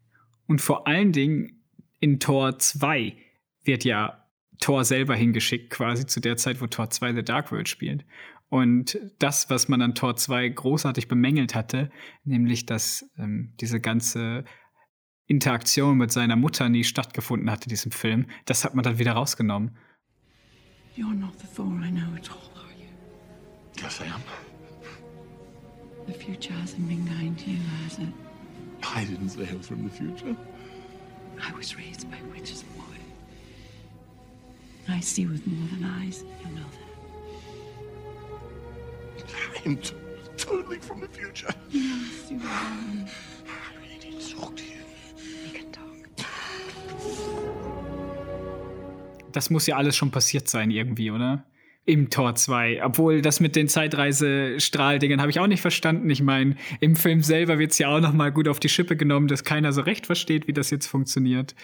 Und 0.47 0.61
vor 0.61 0.87
allen 0.87 1.13
Dingen 1.13 1.65
in 1.99 2.21
Tor 2.21 2.59
2 2.59 3.17
wird 3.65 3.85
ja 3.85 4.29
Tor 4.61 4.85
selber 4.85 5.17
hingeschickt, 5.17 5.71
quasi 5.71 6.07
zu 6.07 6.21
der 6.21 6.37
Zeit, 6.37 6.61
wo 6.61 6.67
Tor 6.67 6.91
2 6.91 7.15
The 7.15 7.23
Dark 7.23 7.51
World 7.53 7.71
spielt. 7.71 8.05
Und 8.51 8.99
das, 9.19 9.49
was 9.49 9.67
man 9.67 9.81
an 9.81 9.95
Tor 9.95 10.15
2 10.15 10.51
großartig 10.51 11.09
bemängelt 11.09 11.55
hatte, 11.55 11.91
nämlich, 12.25 12.67
dass 12.67 13.11
ähm, 13.17 13.55
diese 13.63 13.81
ganze 13.81 14.45
Interaktion 15.27 15.97
mit 15.97 16.13
seiner 16.13 16.37
Mutter 16.37 16.69
nie 16.69 16.85
stattgefunden 16.85 17.51
hatte, 17.51 17.71
diesem 17.71 17.93
Film, 17.93 18.27
das 18.45 18.63
hat 18.63 18.75
man 18.75 18.83
dann 18.83 18.99
wieder 18.99 19.13
rausgenommen. 19.13 19.79
You're 20.99 21.15
not 21.15 21.33
the 21.41 21.47
Thor 21.47 21.73
I 21.83 21.91
know 21.91 22.15
at 22.15 22.31
all, 22.31 22.52
are 23.85 23.89
you? 23.89 23.89
Yes, 23.89 24.01
I 24.01 24.07
am. 24.07 24.23
The 26.07 26.13
future 26.15 26.53
hasn't 26.55 26.89
been 26.89 27.07
kind 27.07 27.39
to 27.39 27.51
you, 27.51 27.59
has 27.85 27.99
it? 27.99 28.09
I 28.83 29.05
didn't 29.05 29.29
say 29.31 29.49
I 29.51 29.55
was 29.57 29.67
from 29.69 29.85
the 29.85 29.91
future. 29.91 30.37
I 31.41 31.53
was 31.57 31.77
raised 31.77 32.11
by 32.11 32.19
witches, 32.35 32.63
boy. 32.63 32.83
I 34.89 35.01
see 35.01 35.27
with 35.27 35.47
more 35.47 35.69
than 35.71 35.85
eyes. 36.03 36.25
You 36.45 36.51
know 36.57 36.67
that. 39.17 39.63
I'm 39.65 39.77
t- 39.77 39.95
totally 40.37 40.79
from 40.79 41.01
the 41.01 41.09
future. 41.09 41.55
Yes, 41.71 42.31
you 42.31 42.39
are. 42.39 42.47
I 42.47 43.87
need 43.89 44.03
to 44.21 44.35
talk 44.37 44.57
to 44.57 44.65
you. 44.65 44.83
We 45.45 45.51
can 45.59 45.71
talk. 45.71 45.87
Das 49.33 49.51
muss 49.51 49.67
ja 49.67 49.77
alles 49.77 49.97
schon 49.97 50.11
passiert 50.11 50.49
sein, 50.49 50.71
irgendwie, 50.71 51.11
oder? 51.13 51.45
Im 51.85 52.11
Tor 52.11 52.35
2. 52.35 52.85
Obwohl 52.85 53.23
das 53.23 53.41
mit 53.41 53.57
den 53.57 53.67
Zeitreise-Strahldingern 53.69 55.21
habe 55.21 55.31
ich 55.31 55.41
auch 55.41 55.49
nicht 55.49 55.61
verstanden. 55.61 56.09
Ich 56.11 56.23
meine, 56.23 56.57
im 56.81 56.95
Film 56.95 57.23
selber 57.23 57.59
wird 57.59 57.73
es 57.73 57.79
ja 57.79 57.89
auch 57.89 58.01
noch 58.01 58.13
mal 58.13 58.31
gut 58.31 58.47
auf 58.47 58.61
die 58.61 58.69
Schippe 58.69 58.97
genommen, 58.97 59.27
dass 59.27 59.43
keiner 59.43 59.73
so 59.73 59.81
recht 59.81 60.07
versteht, 60.07 60.47
wie 60.47 60.53
das 60.53 60.71
jetzt 60.71 60.87
funktioniert. 60.87 61.57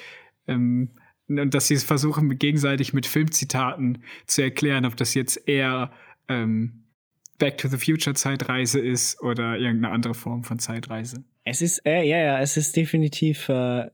Ähm, 0.49 0.91
und 1.29 1.53
dass 1.55 1.69
sie 1.69 1.75
es 1.75 1.85
versuchen, 1.85 2.37
gegenseitig 2.39 2.93
mit 2.93 3.07
Filmzitaten 3.07 4.03
zu 4.27 4.43
erklären, 4.43 4.87
ob 4.87 4.97
das 4.97 5.15
jetzt 5.15 5.49
eher 5.49 5.93
ähm, 6.29 6.85
Back 7.39 7.59
to 7.59 7.69
the 7.69 7.77
Future 7.77 8.15
Zeitreise 8.15 8.81
ist 8.81 9.21
oder 9.21 9.59
irgendeine 9.59 9.95
andere 9.95 10.15
Form 10.15 10.43
von 10.43 10.59
Zeitreise. 10.59 11.25
Es 11.45 11.63
ist, 11.63 11.87
äh, 11.87 12.03
ja, 12.03 12.19
ja, 12.19 12.41
es 12.41 12.57
ist 12.57 12.77
definitiv. 12.77 13.49
Äh, 13.49 13.91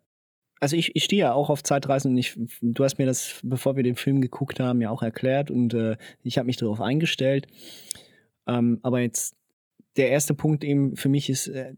also 0.65 0.77
ich, 0.77 0.97
ich 0.97 1.05
stehe 1.05 1.21
ja 1.21 1.35
auch 1.35 1.51
auf 1.51 1.63
Zeitreisen 1.63 2.13
und 2.13 2.17
ich, 2.17 2.39
du 2.63 2.85
hast 2.85 2.97
mir 2.97 3.05
das, 3.05 3.39
bevor 3.43 3.77
wir 3.77 3.83
den 3.83 3.97
Film 3.97 4.23
geguckt 4.23 4.61
haben, 4.61 4.81
ja 4.81 4.89
auch 4.89 5.03
erklärt 5.03 5.51
und 5.51 5.75
äh, 5.75 5.99
ich 6.23 6.39
habe 6.39 6.47
mich 6.47 6.57
darauf 6.57 6.81
eingestellt. 6.81 7.47
Ähm, 8.47 8.81
aber 8.83 9.01
jetzt 9.01 9.37
der 9.99 10.09
erste 10.09 10.33
Punkt 10.33 10.65
eben 10.65 10.97
für 10.97 11.11
mich 11.11 11.29
ist, 11.29 11.49
äh, 11.49 11.75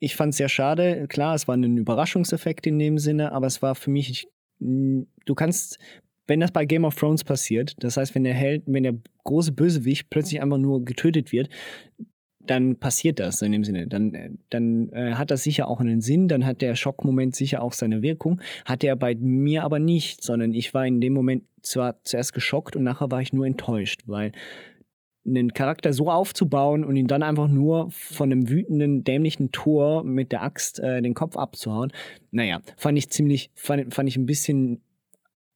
ich 0.00 0.16
fand 0.16 0.32
es 0.32 0.38
sehr 0.38 0.48
schade. 0.48 1.06
Klar, 1.06 1.36
es 1.36 1.46
war 1.46 1.56
ein 1.56 1.76
Überraschungseffekt 1.76 2.66
in 2.66 2.80
dem 2.80 2.98
Sinne, 2.98 3.30
aber 3.30 3.46
es 3.46 3.62
war 3.62 3.76
für 3.76 3.90
mich, 3.90 4.10
ich, 4.10 4.28
du 4.58 5.34
kannst, 5.36 5.78
wenn 6.26 6.40
das 6.40 6.50
bei 6.50 6.64
Game 6.64 6.84
of 6.84 6.96
Thrones 6.96 7.22
passiert, 7.22 7.76
das 7.78 7.96
heißt, 7.96 8.16
wenn 8.16 8.24
der 8.24 8.34
Held, 8.34 8.64
wenn 8.66 8.82
der 8.82 8.96
große 9.22 9.52
Bösewicht 9.52 10.10
plötzlich 10.10 10.42
einfach 10.42 10.58
nur 10.58 10.84
getötet 10.84 11.30
wird, 11.30 11.50
dann 12.50 12.76
passiert 12.76 13.20
das 13.20 13.42
in 13.42 13.52
dem 13.52 13.64
Sinne. 13.64 13.86
Dann, 13.86 14.14
äh, 14.14 14.30
dann 14.50 14.90
äh, 14.92 15.14
hat 15.14 15.30
das 15.30 15.42
sicher 15.42 15.68
auch 15.68 15.80
einen 15.80 16.00
Sinn, 16.00 16.28
dann 16.28 16.44
hat 16.46 16.62
der 16.62 16.74
Schockmoment 16.74 17.34
sicher 17.34 17.62
auch 17.62 17.72
seine 17.72 18.02
Wirkung. 18.02 18.40
Hat 18.64 18.84
er 18.84 18.96
bei 18.96 19.14
mir 19.14 19.64
aber 19.64 19.78
nicht, 19.78 20.22
sondern 20.22 20.54
ich 20.54 20.74
war 20.74 20.86
in 20.86 21.00
dem 21.00 21.12
Moment 21.12 21.44
zwar 21.62 22.02
zuerst 22.04 22.32
geschockt 22.32 22.76
und 22.76 22.84
nachher 22.84 23.10
war 23.10 23.20
ich 23.20 23.32
nur 23.32 23.46
enttäuscht, 23.46 24.02
weil 24.06 24.32
einen 25.26 25.52
Charakter 25.52 25.92
so 25.92 26.10
aufzubauen 26.10 26.84
und 26.84 26.96
ihn 26.96 27.06
dann 27.06 27.22
einfach 27.22 27.48
nur 27.48 27.90
von 27.90 28.32
einem 28.32 28.48
wütenden, 28.48 29.04
dämlichen 29.04 29.52
Tor 29.52 30.04
mit 30.04 30.32
der 30.32 30.42
Axt 30.42 30.80
äh, 30.80 31.02
den 31.02 31.14
Kopf 31.14 31.36
abzuhauen, 31.36 31.92
naja, 32.30 32.60
fand 32.76 32.96
ich 32.96 33.10
ziemlich, 33.10 33.50
fand, 33.54 33.92
fand 33.92 34.08
ich 34.08 34.16
ein 34.16 34.26
bisschen 34.26 34.80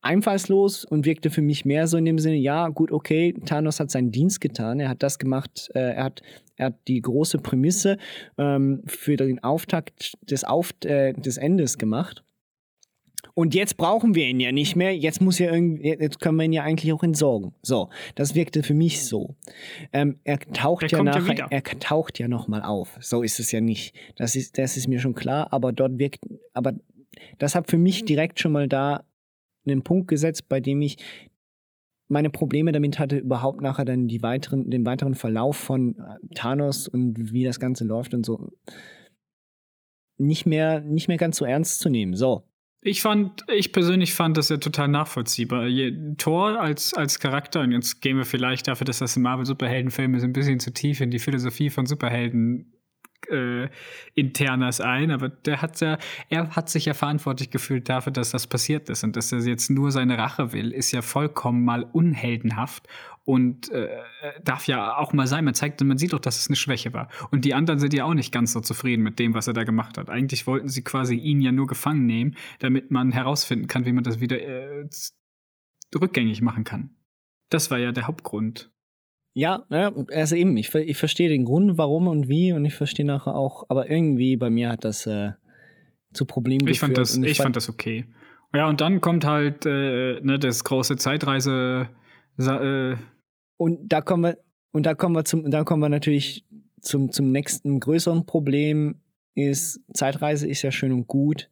einfallslos 0.02 0.84
und 0.84 1.06
wirkte 1.06 1.30
für 1.30 1.42
mich 1.42 1.64
mehr 1.64 1.86
so 1.86 1.96
in 1.96 2.04
dem 2.04 2.18
Sinne, 2.18 2.36
ja, 2.36 2.68
gut, 2.68 2.90
okay, 2.90 3.34
Thanos 3.46 3.80
hat 3.80 3.90
seinen 3.90 4.10
Dienst 4.10 4.40
getan, 4.40 4.80
er 4.80 4.88
hat 4.88 5.02
das 5.02 5.18
gemacht, 5.18 5.70
äh, 5.74 5.94
er, 5.94 6.04
hat, 6.04 6.22
er 6.62 6.66
hat 6.66 6.88
die 6.88 7.00
große 7.00 7.38
Prämisse 7.38 7.98
ähm, 8.38 8.82
für 8.86 9.16
den 9.16 9.42
Auftakt 9.42 10.16
des, 10.22 10.44
Auf, 10.44 10.70
äh, 10.84 11.12
des 11.12 11.36
Endes 11.36 11.76
gemacht. 11.76 12.22
Und 13.34 13.54
jetzt 13.54 13.76
brauchen 13.76 14.14
wir 14.14 14.26
ihn 14.26 14.40
ja 14.40 14.52
nicht 14.52 14.76
mehr. 14.76 14.94
Jetzt 14.96 15.20
muss 15.20 15.38
ja 15.38 15.50
irgendwie, 15.50 15.88
jetzt 15.88 16.20
können 16.20 16.36
wir 16.36 16.44
ihn 16.44 16.52
ja 16.52 16.62
eigentlich 16.64 16.92
auch 16.92 17.02
entsorgen. 17.02 17.54
So, 17.62 17.88
das 18.14 18.34
wirkte 18.34 18.62
für 18.62 18.74
mich 18.74 19.04
so. 19.04 19.36
Ähm, 19.92 20.18
er 20.24 20.38
taucht 20.38 20.82
Der 20.82 20.90
ja 20.90 20.98
ja 20.98 21.04
nachher, 21.04 21.32
wieder. 21.32 21.46
er 21.50 21.62
taucht 21.62 22.18
ja 22.18 22.28
noch 22.28 22.46
mal 22.46 22.62
auf. 22.62 22.98
So 23.00 23.22
ist 23.22 23.40
es 23.40 23.50
ja 23.50 23.60
nicht. 23.60 23.94
Das 24.16 24.36
ist, 24.36 24.58
das 24.58 24.76
ist 24.76 24.86
mir 24.86 25.00
schon 25.00 25.14
klar. 25.14 25.52
Aber 25.52 25.72
dort 25.72 25.98
wirkt, 25.98 26.20
aber 26.52 26.74
das 27.38 27.54
hat 27.54 27.70
für 27.70 27.78
mich 27.78 28.04
direkt 28.04 28.38
schon 28.38 28.52
mal 28.52 28.68
da 28.68 29.04
einen 29.66 29.82
Punkt 29.82 30.08
gesetzt, 30.08 30.48
bei 30.48 30.60
dem 30.60 30.82
ich 30.82 30.98
meine 32.12 32.30
Probleme 32.30 32.72
damit 32.72 32.98
hatte, 32.98 33.18
überhaupt 33.18 33.60
nachher 33.60 33.84
dann 33.84 34.06
die 34.06 34.22
weiteren, 34.22 34.70
den 34.70 34.86
weiteren 34.86 35.14
Verlauf 35.14 35.56
von 35.56 35.96
äh, 35.96 36.34
Thanos 36.34 36.86
und 36.86 37.32
wie 37.32 37.44
das 37.44 37.58
Ganze 37.58 37.84
läuft 37.84 38.14
und 38.14 38.24
so 38.24 38.50
nicht 40.18 40.46
mehr, 40.46 40.80
nicht 40.80 41.08
mehr 41.08 41.16
ganz 41.16 41.38
so 41.38 41.44
ernst 41.44 41.80
zu 41.80 41.88
nehmen. 41.88 42.14
So. 42.14 42.48
Ich 42.80 43.00
fand, 43.02 43.44
ich 43.54 43.72
persönlich 43.72 44.14
fand 44.14 44.36
das 44.36 44.48
ja 44.48 44.56
total 44.56 44.88
nachvollziehbar. 44.88 45.68
Thor 46.18 46.60
als, 46.60 46.94
als 46.94 47.18
Charakter, 47.18 47.60
und 47.60 47.72
jetzt 47.72 48.00
gehen 48.00 48.16
wir 48.16 48.24
vielleicht 48.24 48.66
dafür, 48.66 48.84
dass 48.84 48.98
das 48.98 49.16
ein 49.16 49.22
Marvel-Superheldenfilm 49.22 50.14
ist, 50.14 50.24
ein 50.24 50.32
bisschen 50.32 50.58
zu 50.58 50.72
tief 50.72 51.00
in 51.00 51.10
die 51.10 51.20
Philosophie 51.20 51.70
von 51.70 51.86
Superhelden 51.86 52.72
äh, 53.30 53.68
internas 54.14 54.80
ein, 54.80 55.10
aber 55.10 55.28
der 55.28 55.62
hat 55.62 55.80
ja, 55.80 55.98
er 56.28 56.54
hat 56.56 56.68
sich 56.68 56.86
ja 56.86 56.94
verantwortlich 56.94 57.50
gefühlt 57.50 57.88
dafür, 57.88 58.12
dass 58.12 58.30
das 58.30 58.46
passiert 58.46 58.88
ist 58.88 59.04
und 59.04 59.16
dass 59.16 59.32
er 59.32 59.40
jetzt 59.40 59.70
nur 59.70 59.92
seine 59.92 60.18
Rache 60.18 60.52
will, 60.52 60.72
ist 60.72 60.92
ja 60.92 61.02
vollkommen 61.02 61.64
mal 61.64 61.84
unheldenhaft 61.84 62.88
und 63.24 63.70
äh, 63.70 63.88
darf 64.42 64.66
ja 64.66 64.96
auch 64.96 65.12
mal 65.12 65.26
sein. 65.26 65.44
Man 65.44 65.54
zeigt, 65.54 65.80
man 65.82 65.98
sieht 65.98 66.12
doch, 66.12 66.18
dass 66.18 66.38
es 66.38 66.48
eine 66.48 66.56
Schwäche 66.56 66.92
war. 66.92 67.08
Und 67.30 67.44
die 67.44 67.54
anderen 67.54 67.78
sind 67.78 67.94
ja 67.94 68.04
auch 68.04 68.14
nicht 68.14 68.32
ganz 68.32 68.52
so 68.52 68.60
zufrieden 68.60 69.02
mit 69.02 69.18
dem, 69.18 69.34
was 69.34 69.46
er 69.46 69.52
da 69.52 69.64
gemacht 69.64 69.96
hat. 69.96 70.10
Eigentlich 70.10 70.46
wollten 70.46 70.68
sie 70.68 70.82
quasi 70.82 71.14
ihn 71.14 71.40
ja 71.40 71.52
nur 71.52 71.66
gefangen 71.66 72.06
nehmen, 72.06 72.36
damit 72.58 72.90
man 72.90 73.12
herausfinden 73.12 73.68
kann, 73.68 73.84
wie 73.84 73.92
man 73.92 74.04
das 74.04 74.20
wieder 74.20 74.40
äh, 74.40 74.88
rückgängig 75.94 76.42
machen 76.42 76.64
kann. 76.64 76.96
Das 77.48 77.70
war 77.70 77.78
ja 77.78 77.92
der 77.92 78.06
Hauptgrund. 78.06 78.71
Ja, 79.34 79.64
ja, 79.70 79.92
also 80.12 80.36
eben, 80.36 80.56
ich, 80.56 80.74
ich 80.74 80.96
verstehe 80.96 81.28
den 81.28 81.44
Grund, 81.44 81.78
warum 81.78 82.06
und 82.06 82.28
wie 82.28 82.52
und 82.52 82.64
ich 82.64 82.74
verstehe 82.74 83.06
nachher 83.06 83.34
auch, 83.34 83.64
aber 83.68 83.90
irgendwie 83.90 84.36
bei 84.36 84.50
mir 84.50 84.68
hat 84.68 84.84
das 84.84 85.06
äh, 85.06 85.32
zu 86.12 86.26
Problemen 86.26 86.68
Ich 86.68 86.80
fand 86.80 86.94
geführt. 86.94 87.08
das, 87.08 87.16
und 87.16 87.24
ich 87.24 87.38
fand 87.38 87.56
das 87.56 87.68
okay. 87.70 88.04
Ja, 88.54 88.68
und 88.68 88.82
dann 88.82 89.00
kommt 89.00 89.24
halt 89.24 89.64
äh, 89.64 90.20
ne, 90.20 90.38
das 90.38 90.64
große 90.64 90.96
Zeitreise. 90.96 91.88
Äh, 92.38 92.96
Und 93.56 93.88
da 93.88 94.02
kommen 94.02 94.24
wir, 94.24 94.38
und 94.72 94.84
da 94.84 94.94
kommen 94.94 95.14
wir 95.14 95.24
zum, 95.24 95.50
da 95.50 95.64
kommen 95.64 95.82
wir 95.82 95.88
natürlich 95.88 96.44
zum, 96.82 97.10
zum 97.12 97.30
nächsten 97.30 97.80
größeren 97.80 98.26
Problem 98.26 99.00
ist, 99.34 99.80
Zeitreise 99.94 100.46
ist 100.46 100.60
ja 100.60 100.70
schön 100.70 100.92
und 100.92 101.06
gut, 101.06 101.48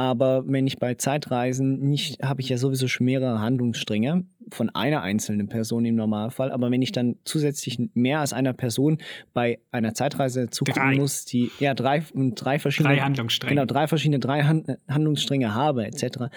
aber 0.00 0.44
wenn 0.46 0.66
ich 0.66 0.78
bei 0.78 0.94
Zeitreisen 0.94 1.78
nicht, 1.80 2.22
habe 2.22 2.40
ich 2.40 2.48
ja 2.48 2.56
sowieso 2.56 2.88
schon 2.88 3.04
mehrere 3.04 3.38
Handlungsstränge 3.38 4.24
von 4.50 4.70
einer 4.70 5.02
einzelnen 5.02 5.50
Person 5.50 5.84
im 5.84 5.94
Normalfall, 5.94 6.50
aber 6.52 6.70
wenn 6.70 6.80
ich 6.80 6.92
dann 6.92 7.16
zusätzlich 7.24 7.78
mehr 7.92 8.20
als 8.20 8.32
einer 8.32 8.54
Person 8.54 8.96
bei 9.34 9.58
einer 9.72 9.92
Zeitreise 9.92 10.48
zugucken 10.48 10.96
muss, 10.96 11.26
die, 11.26 11.50
ja, 11.60 11.74
drei, 11.74 12.02
und 12.14 12.36
drei 12.36 12.58
verschiedene, 12.58 12.94
drei 12.94 13.02
Handlungsstränge. 13.02 13.54
genau, 13.56 13.66
drei 13.66 13.86
verschiedene 13.88 14.20
drei 14.20 14.44
Hand 14.44 14.68
Handlungsstränge 14.88 15.52
habe, 15.54 15.84
etc., 15.84 16.30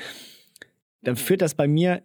dann 1.01 1.16
führt 1.16 1.41
das 1.41 1.55
bei 1.55 1.70
mir, 1.70 2.03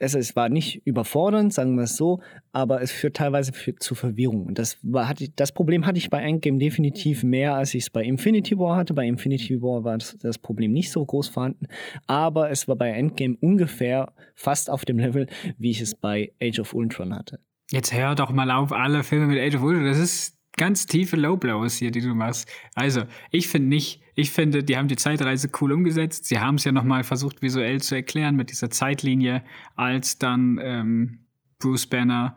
also 0.00 0.18
es 0.18 0.36
war 0.36 0.48
nicht 0.48 0.86
überfordernd, 0.86 1.52
sagen 1.52 1.76
wir 1.76 1.84
es 1.84 1.96
so, 1.96 2.20
aber 2.52 2.82
es 2.82 2.92
führt 2.92 3.16
teilweise 3.16 3.52
für, 3.52 3.74
zu 3.76 3.94
Verwirrung. 3.94 4.46
Und 4.46 4.58
das, 4.58 4.78
war, 4.82 5.08
hatte, 5.08 5.28
das 5.34 5.52
Problem 5.52 5.86
hatte 5.86 5.98
ich 5.98 6.10
bei 6.10 6.22
Endgame 6.22 6.58
definitiv 6.58 7.22
mehr, 7.22 7.54
als 7.54 7.74
ich 7.74 7.84
es 7.84 7.90
bei 7.90 8.02
Infinity 8.02 8.58
War 8.58 8.76
hatte. 8.76 8.94
Bei 8.94 9.06
Infinity 9.06 9.60
War 9.60 9.84
war 9.84 9.98
das, 9.98 10.16
das 10.18 10.38
Problem 10.38 10.72
nicht 10.72 10.90
so 10.90 11.04
groß 11.04 11.28
vorhanden, 11.28 11.66
aber 12.06 12.50
es 12.50 12.68
war 12.68 12.76
bei 12.76 12.90
Endgame 12.90 13.36
ungefähr 13.40 14.12
fast 14.34 14.70
auf 14.70 14.84
dem 14.84 14.98
Level, 14.98 15.26
wie 15.58 15.70
ich 15.70 15.80
es 15.80 15.94
bei 15.94 16.32
Age 16.42 16.60
of 16.60 16.74
Ultron 16.74 17.14
hatte. 17.14 17.40
Jetzt 17.70 17.92
hör 17.92 18.14
doch 18.14 18.30
mal 18.30 18.50
auf, 18.50 18.72
alle 18.72 19.02
Filme 19.02 19.26
mit 19.26 19.38
Age 19.38 19.56
of 19.56 19.62
Ultron. 19.62 19.84
Das 19.84 19.98
ist 19.98 20.37
ganz 20.58 20.84
tiefe 20.84 21.16
Low-Blows 21.16 21.76
hier, 21.76 21.90
die 21.90 22.02
du 22.02 22.14
machst. 22.14 22.50
Also, 22.74 23.04
ich 23.30 23.48
finde 23.48 23.68
nicht, 23.68 24.02
ich 24.14 24.30
finde, 24.30 24.62
die 24.62 24.76
haben 24.76 24.88
die 24.88 24.96
Zeitreise 24.96 25.48
cool 25.60 25.72
umgesetzt. 25.72 26.26
Sie 26.26 26.38
haben 26.38 26.56
es 26.56 26.64
ja 26.64 26.72
noch 26.72 26.84
mal 26.84 27.04
versucht, 27.04 27.40
visuell 27.40 27.80
zu 27.80 27.94
erklären 27.94 28.36
mit 28.36 28.50
dieser 28.50 28.68
Zeitlinie, 28.68 29.42
als 29.76 30.18
dann 30.18 30.60
ähm, 30.62 31.20
Bruce 31.58 31.86
Banner 31.86 32.36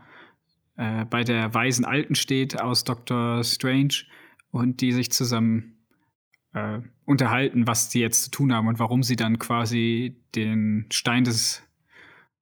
äh, 0.78 1.06
bei 1.06 1.24
der 1.24 1.54
weisen 1.54 1.84
Alten 1.84 2.16
steht 2.16 2.62
aus 2.62 2.84
Doctor 2.84 3.44
Strange 3.44 4.06
und 4.52 4.82
die 4.82 4.92
sich 4.92 5.12
zusammen 5.12 5.78
äh, 6.54 6.80
unterhalten, 7.06 7.68
was 7.68 7.90
die 7.90 8.00
jetzt 8.00 8.24
zu 8.24 8.32
tun 8.32 8.54
haben 8.54 8.68
und 8.68 8.80
warum 8.80 9.04
sie 9.04 9.16
dann 9.16 9.40
quasi 9.40 10.22
den 10.36 10.86
Stein 10.92 11.24
des 11.24 11.64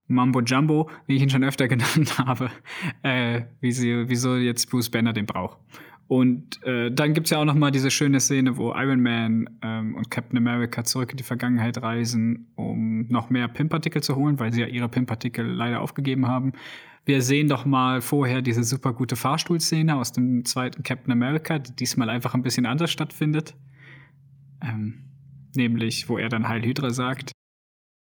Mambo 0.09 0.41
Jumbo, 0.41 0.89
wie 1.07 1.15
ich 1.15 1.21
ihn 1.21 1.29
schon 1.29 1.43
öfter 1.43 1.67
genannt 1.69 2.17
habe, 2.17 2.49
äh, 3.03 3.43
wie 3.61 3.71
sie, 3.71 4.09
wieso 4.09 4.35
jetzt 4.35 4.69
Bruce 4.69 4.89
Banner 4.89 5.13
den 5.13 5.25
braucht. 5.25 5.57
Und 6.07 6.63
äh, 6.63 6.91
dann 6.91 7.13
gibt's 7.13 7.29
ja 7.29 7.37
auch 7.37 7.45
noch 7.45 7.53
mal 7.53 7.69
diese 7.69 7.91
schöne 7.91 8.19
Szene, 8.19 8.57
wo 8.57 8.73
Iron 8.73 8.99
Man 8.99 9.47
ähm, 9.61 9.93
und 9.93 10.09
Captain 10.09 10.37
America 10.39 10.83
zurück 10.83 11.11
in 11.11 11.17
die 11.17 11.23
Vergangenheit 11.23 11.79
reisen, 11.83 12.47
um 12.55 13.05
noch 13.09 13.29
mehr 13.29 13.47
Pimpartikel 13.47 14.01
zu 14.01 14.15
holen, 14.15 14.39
weil 14.39 14.51
sie 14.51 14.61
ja 14.61 14.67
ihre 14.67 14.89
Pimpartikel 14.89 15.45
leider 15.45 15.81
aufgegeben 15.81 16.27
haben. 16.27 16.53
Wir 17.05 17.21
sehen 17.21 17.47
doch 17.47 17.63
mal 17.65 18.01
vorher 18.01 18.41
diese 18.41 18.63
super 18.63 18.93
gute 18.93 19.15
Fahrstuhlszene 19.15 19.95
aus 19.95 20.11
dem 20.11 20.45
zweiten 20.45 20.81
Captain 20.81 21.11
America, 21.11 21.59
die 21.59 21.75
diesmal 21.75 22.09
einfach 22.09 22.33
ein 22.33 22.41
bisschen 22.41 22.65
anders 22.65 22.89
stattfindet. 22.89 23.55
Ähm, 24.63 25.03
nämlich, 25.55 26.09
wo 26.09 26.17
er 26.17 26.29
dann 26.29 26.49
Heil 26.49 26.63
Hydra 26.63 26.89
sagt 26.89 27.33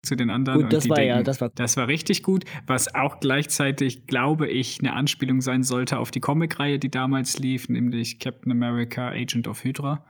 zu 0.05 0.17
den 0.17 0.31
anderen. 0.31 0.63
Gut, 0.63 0.73
das 0.73 0.89
war 0.89 0.97
denken, 0.97 1.17
ja, 1.17 1.23
das 1.23 1.41
war 1.41 1.51
das 1.55 1.77
war 1.77 1.89
richtig 1.89 2.23
gut, 2.23 2.45
was 2.67 2.95
auch 2.95 3.21
gleichzeitig, 3.21 4.07
glaube 4.07 4.49
ich, 4.49 4.79
eine 4.81 4.93
Anspielung 4.93 5.41
sein 5.41 5.63
sollte 5.63 5.99
auf 5.99 6.11
die 6.11 6.21
Comicreihe, 6.21 6.79
die 6.79 6.91
damals 6.91 7.39
lief, 7.39 7.69
nämlich 7.69 8.19
Captain 8.19 8.53
America, 8.53 9.09
Agent 9.09 9.49
of 9.49 9.65
Hydra 9.65 10.05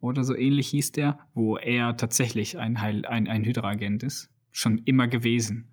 oder 0.00 0.24
so 0.24 0.36
ähnlich 0.36 0.68
hieß 0.68 0.92
der, 0.92 1.18
wo 1.34 1.56
er 1.56 1.96
tatsächlich 1.96 2.58
ein, 2.58 2.80
Heil, 2.80 3.04
ein, 3.06 3.28
ein 3.28 3.44
Hydra-Agent 3.44 4.02
ist. 4.02 4.30
Schon 4.50 4.78
immer 4.84 5.08
gewesen. 5.08 5.68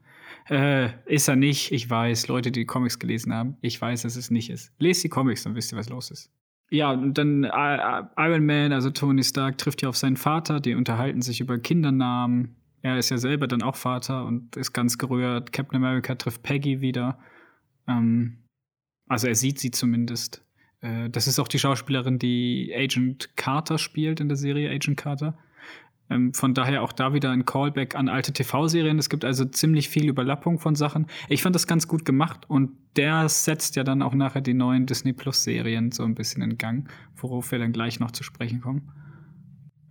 Äh, 0.50 0.90
ist 1.06 1.28
er 1.28 1.36
nicht, 1.36 1.72
ich 1.72 1.90
weiß, 1.90 2.28
Leute, 2.28 2.52
die, 2.52 2.62
die 2.62 2.66
Comics 2.66 3.00
gelesen 3.00 3.34
haben, 3.34 3.58
ich 3.62 3.80
weiß, 3.80 4.04
dass 4.04 4.16
es 4.16 4.30
nicht 4.30 4.50
ist. 4.50 4.72
Lest 4.78 5.04
die 5.04 5.10
Comics, 5.10 5.44
dann 5.44 5.56
wisst 5.56 5.72
ihr, 5.72 5.78
was 5.78 5.90
los 5.90 6.12
ist. 6.12 6.32
Ja, 6.70 6.92
und 6.92 7.18
dann 7.18 7.44
äh, 7.44 7.48
äh, 7.48 8.04
Iron 8.18 8.46
Man, 8.46 8.72
also 8.72 8.90
Tony 8.90 9.24
Stark, 9.24 9.58
trifft 9.58 9.82
ja 9.82 9.90
auf 9.90 9.98
seinen 9.98 10.18
Vater, 10.18 10.60
die 10.60 10.76
unterhalten 10.76 11.22
sich 11.22 11.40
über 11.40 11.58
Kindernamen, 11.58 12.56
er 12.86 13.00
ist 13.00 13.10
ja 13.10 13.18
selber 13.18 13.48
dann 13.48 13.64
auch 13.64 13.76
Vater 13.76 14.26
und 14.26 14.56
ist 14.56 14.72
ganz 14.72 15.00
gerührt. 15.00 15.52
Captain 15.52 15.76
America 15.76 16.14
trifft 16.14 16.44
Peggy 16.44 16.82
wieder. 16.82 17.18
Ähm, 17.88 18.44
also 19.08 19.28
er 19.28 19.34
sieht 19.34 19.60
sie 19.60 19.72
zumindest. 19.72 20.46
Äh, 20.82 21.10
das 21.10 21.26
ist 21.26 21.40
auch 21.40 21.48
die 21.48 21.58
Schauspielerin, 21.58 22.20
die 22.20 22.72
Agent 22.78 23.36
Carter 23.38 23.80
spielt 23.80 24.20
in 24.20 24.28
der 24.28 24.38
Serie 24.38 24.70
Agent 24.70 24.98
Carter. 24.98 25.36
Ähm, 26.12 26.36
von 26.36 26.54
daher 26.54 26.84
auch 26.84 26.94
da 26.94 27.12
wieder 27.16 27.32
ein 27.32 27.46
Callback 27.46 27.96
an 27.96 28.08
alte 28.08 28.34
TV-Serien. 28.34 29.00
Es 29.00 29.10
gibt 29.10 29.26
also 29.26 29.46
ziemlich 29.46 29.90
viel 29.90 30.08
Überlappung 30.08 30.60
von 30.60 30.76
Sachen. 30.76 31.08
Ich 31.28 31.42
fand 31.42 31.56
das 31.56 31.66
ganz 31.66 31.88
gut 31.88 32.06
gemacht 32.06 32.48
und 32.48 32.70
der 32.98 33.28
setzt 33.30 33.76
ja 33.78 33.84
dann 33.84 34.04
auch 34.04 34.14
nachher 34.14 34.42
die 34.42 34.54
neuen 34.54 34.86
Disney 34.86 35.14
Plus-Serien 35.14 35.92
so 35.92 36.04
ein 36.04 36.14
bisschen 36.14 36.44
in 36.44 36.60
Gang, 36.60 36.88
worauf 37.16 37.52
wir 37.52 37.58
dann 37.58 37.72
gleich 37.72 38.00
noch 38.00 38.12
zu 38.12 38.22
sprechen 38.22 38.62
kommen. 38.62 38.92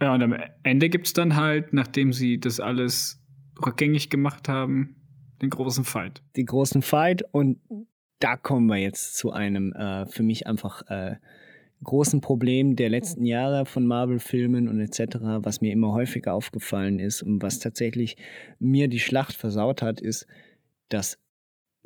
Ja, 0.04 0.12
und 0.12 0.22
am 0.22 0.36
Ende 0.64 0.90
gibt 0.90 1.06
es 1.06 1.14
dann 1.14 1.34
halt, 1.34 1.72
nachdem 1.72 2.12
sie 2.12 2.38
das 2.38 2.60
alles 2.60 3.24
rückgängig 3.64 4.10
gemacht 4.10 4.50
haben, 4.50 4.96
den 5.40 5.48
großen 5.48 5.82
Fight. 5.82 6.22
Den 6.36 6.44
großen 6.44 6.82
Fight 6.82 7.24
und 7.32 7.58
da 8.18 8.36
kommen 8.36 8.66
wir 8.66 8.76
jetzt 8.76 9.16
zu 9.16 9.32
einem 9.32 9.72
äh, 9.72 10.04
für 10.04 10.22
mich 10.22 10.46
einfach 10.46 10.82
äh, 10.90 11.16
großen 11.82 12.20
Problem 12.20 12.76
der 12.76 12.90
letzten 12.90 13.24
Jahre 13.24 13.64
von 13.64 13.86
Marvel-Filmen 13.86 14.68
und 14.68 14.78
etc., 14.78 15.16
was 15.38 15.62
mir 15.62 15.72
immer 15.72 15.92
häufiger 15.92 16.34
aufgefallen 16.34 16.98
ist 16.98 17.22
und 17.22 17.40
was 17.40 17.58
tatsächlich 17.58 18.18
mir 18.58 18.88
die 18.88 19.00
Schlacht 19.00 19.32
versaut 19.32 19.80
hat, 19.80 20.02
ist, 20.02 20.26
dass 20.90 21.18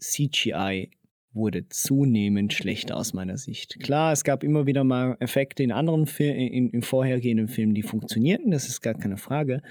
CGI 0.00 0.90
wurde 1.38 1.66
zunehmend 1.70 2.52
schlechter 2.52 2.98
aus 2.98 3.14
meiner 3.14 3.38
Sicht. 3.38 3.80
Klar, 3.80 4.12
es 4.12 4.24
gab 4.24 4.44
immer 4.44 4.66
wieder 4.66 4.84
mal 4.84 5.16
Effekte 5.20 5.62
in 5.62 5.72
anderen 5.72 6.06
Filmen, 6.06 6.38
in, 6.38 6.68
in 6.68 6.82
vorhergehenden 6.82 7.48
Filmen, 7.48 7.74
die 7.74 7.82
funktionierten, 7.82 8.50
das 8.50 8.68
ist 8.68 8.82
gar 8.82 8.94
keine 8.94 9.16
Frage. 9.16 9.62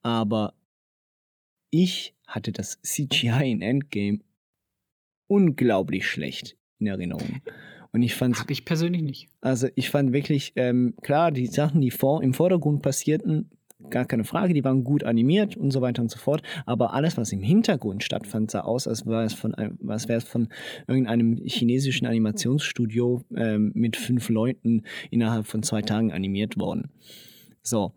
Aber 0.00 0.54
ich 1.70 2.14
hatte 2.26 2.52
das 2.52 2.80
CGI 2.80 3.50
in 3.50 3.60
Endgame 3.60 4.20
unglaublich 5.26 6.06
schlecht 6.06 6.56
in 6.78 6.86
Erinnerung. 6.86 7.42
Und 7.92 8.02
ich 8.02 8.14
fand. 8.14 8.38
Hab 8.38 8.50
ich 8.50 8.64
persönlich 8.64 9.02
nicht. 9.02 9.28
Also 9.40 9.68
ich 9.74 9.90
fand 9.90 10.12
wirklich, 10.12 10.52
ähm, 10.56 10.94
klar, 11.02 11.32
die 11.32 11.46
Sachen, 11.46 11.80
die 11.80 11.90
vor, 11.90 12.22
im 12.22 12.34
Vordergrund 12.34 12.82
passierten, 12.82 13.50
gar 13.90 14.04
keine 14.04 14.24
Frage, 14.24 14.54
die 14.54 14.64
waren 14.64 14.84
gut 14.84 15.04
animiert 15.04 15.56
und 15.56 15.70
so 15.70 15.80
weiter 15.80 16.02
und 16.02 16.10
so 16.10 16.18
fort. 16.18 16.42
Aber 16.64 16.94
alles, 16.94 17.16
was 17.16 17.32
im 17.32 17.42
Hintergrund 17.42 18.02
stattfand, 18.02 18.50
sah 18.50 18.60
aus, 18.60 18.88
als 18.88 19.06
wäre 19.06 19.24
es 19.24 19.34
von, 19.34 19.54
als 19.54 20.08
wäre 20.08 20.18
es 20.18 20.24
von 20.24 20.48
irgendeinem 20.86 21.36
chinesischen 21.44 22.06
Animationsstudio 22.06 23.22
ähm, 23.36 23.72
mit 23.74 23.96
fünf 23.96 24.28
Leuten 24.28 24.82
innerhalb 25.10 25.46
von 25.46 25.62
zwei 25.62 25.82
Tagen 25.82 26.12
animiert 26.12 26.58
worden. 26.58 26.90
So. 27.62 27.92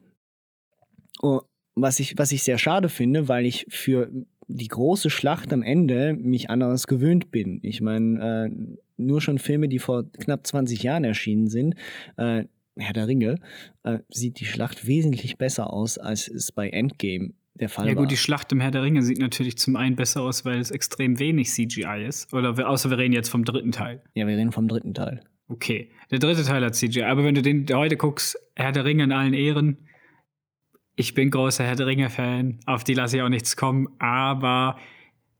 Oh, 1.21 1.41
was 1.75 1.99
ich, 1.99 2.17
was 2.17 2.31
ich 2.31 2.43
sehr 2.43 2.57
schade 2.57 2.89
finde, 2.89 3.27
weil 3.27 3.45
ich 3.45 3.65
für 3.69 4.09
die 4.47 4.67
große 4.67 5.09
Schlacht 5.09 5.53
am 5.53 5.61
Ende 5.61 6.13
mich 6.13 6.49
anderes 6.49 6.87
gewöhnt 6.87 7.31
bin. 7.31 7.59
Ich 7.61 7.81
meine, 7.81 8.49
äh, 8.49 8.75
nur 8.97 9.21
schon 9.21 9.37
Filme, 9.37 9.69
die 9.69 9.79
vor 9.79 10.11
knapp 10.11 10.45
20 10.45 10.83
Jahren 10.83 11.03
erschienen 11.03 11.47
sind, 11.47 11.75
äh, 12.17 12.45
Herr 12.79 12.93
der 12.93 13.07
Ringe, 13.07 13.39
äh, 13.83 13.99
sieht 14.09 14.39
die 14.39 14.45
Schlacht 14.45 14.87
wesentlich 14.87 15.37
besser 15.37 15.71
aus, 15.71 15.97
als 15.97 16.27
es 16.27 16.51
bei 16.51 16.69
Endgame 16.69 17.33
der 17.55 17.69
Fall 17.69 17.85
war. 17.85 17.91
Ja 17.91 17.95
gut, 17.95 18.11
die 18.11 18.17
Schlacht 18.17 18.51
im 18.51 18.59
Herr 18.59 18.71
der 18.71 18.83
Ringe 18.83 19.03
sieht 19.03 19.19
natürlich 19.19 19.57
zum 19.57 19.75
einen 19.75 19.95
besser 19.95 20.21
aus, 20.21 20.45
weil 20.45 20.59
es 20.59 20.71
extrem 20.71 21.19
wenig 21.19 21.49
CGI 21.49 22.05
ist. 22.07 22.33
Oder 22.33 22.67
außer 22.67 22.89
wir 22.89 22.97
reden 22.97 23.13
jetzt 23.13 23.29
vom 23.29 23.43
dritten 23.43 23.71
Teil. 23.71 24.01
Ja, 24.13 24.27
wir 24.27 24.37
reden 24.37 24.51
vom 24.51 24.67
dritten 24.67 24.93
Teil. 24.93 25.21
Okay, 25.47 25.89
der 26.11 26.19
dritte 26.19 26.43
Teil 26.43 26.63
hat 26.63 26.75
CGI. 26.75 27.03
Aber 27.03 27.23
wenn 27.23 27.35
du 27.35 27.41
den 27.41 27.65
heute 27.73 27.97
guckst, 27.97 28.37
Herr 28.55 28.71
der 28.71 28.85
Ringe 28.85 29.03
in 29.03 29.11
allen 29.11 29.33
Ehren, 29.33 29.77
ich 30.95 31.13
bin 31.13 31.31
großer 31.31 31.63
Herr 31.63 31.75
der 31.75 31.87
Ringe-Fan, 31.87 32.59
auf 32.65 32.83
die 32.83 32.93
lasse 32.93 33.17
ich 33.17 33.23
auch 33.23 33.29
nichts 33.29 33.55
kommen, 33.55 33.87
aber 33.99 34.77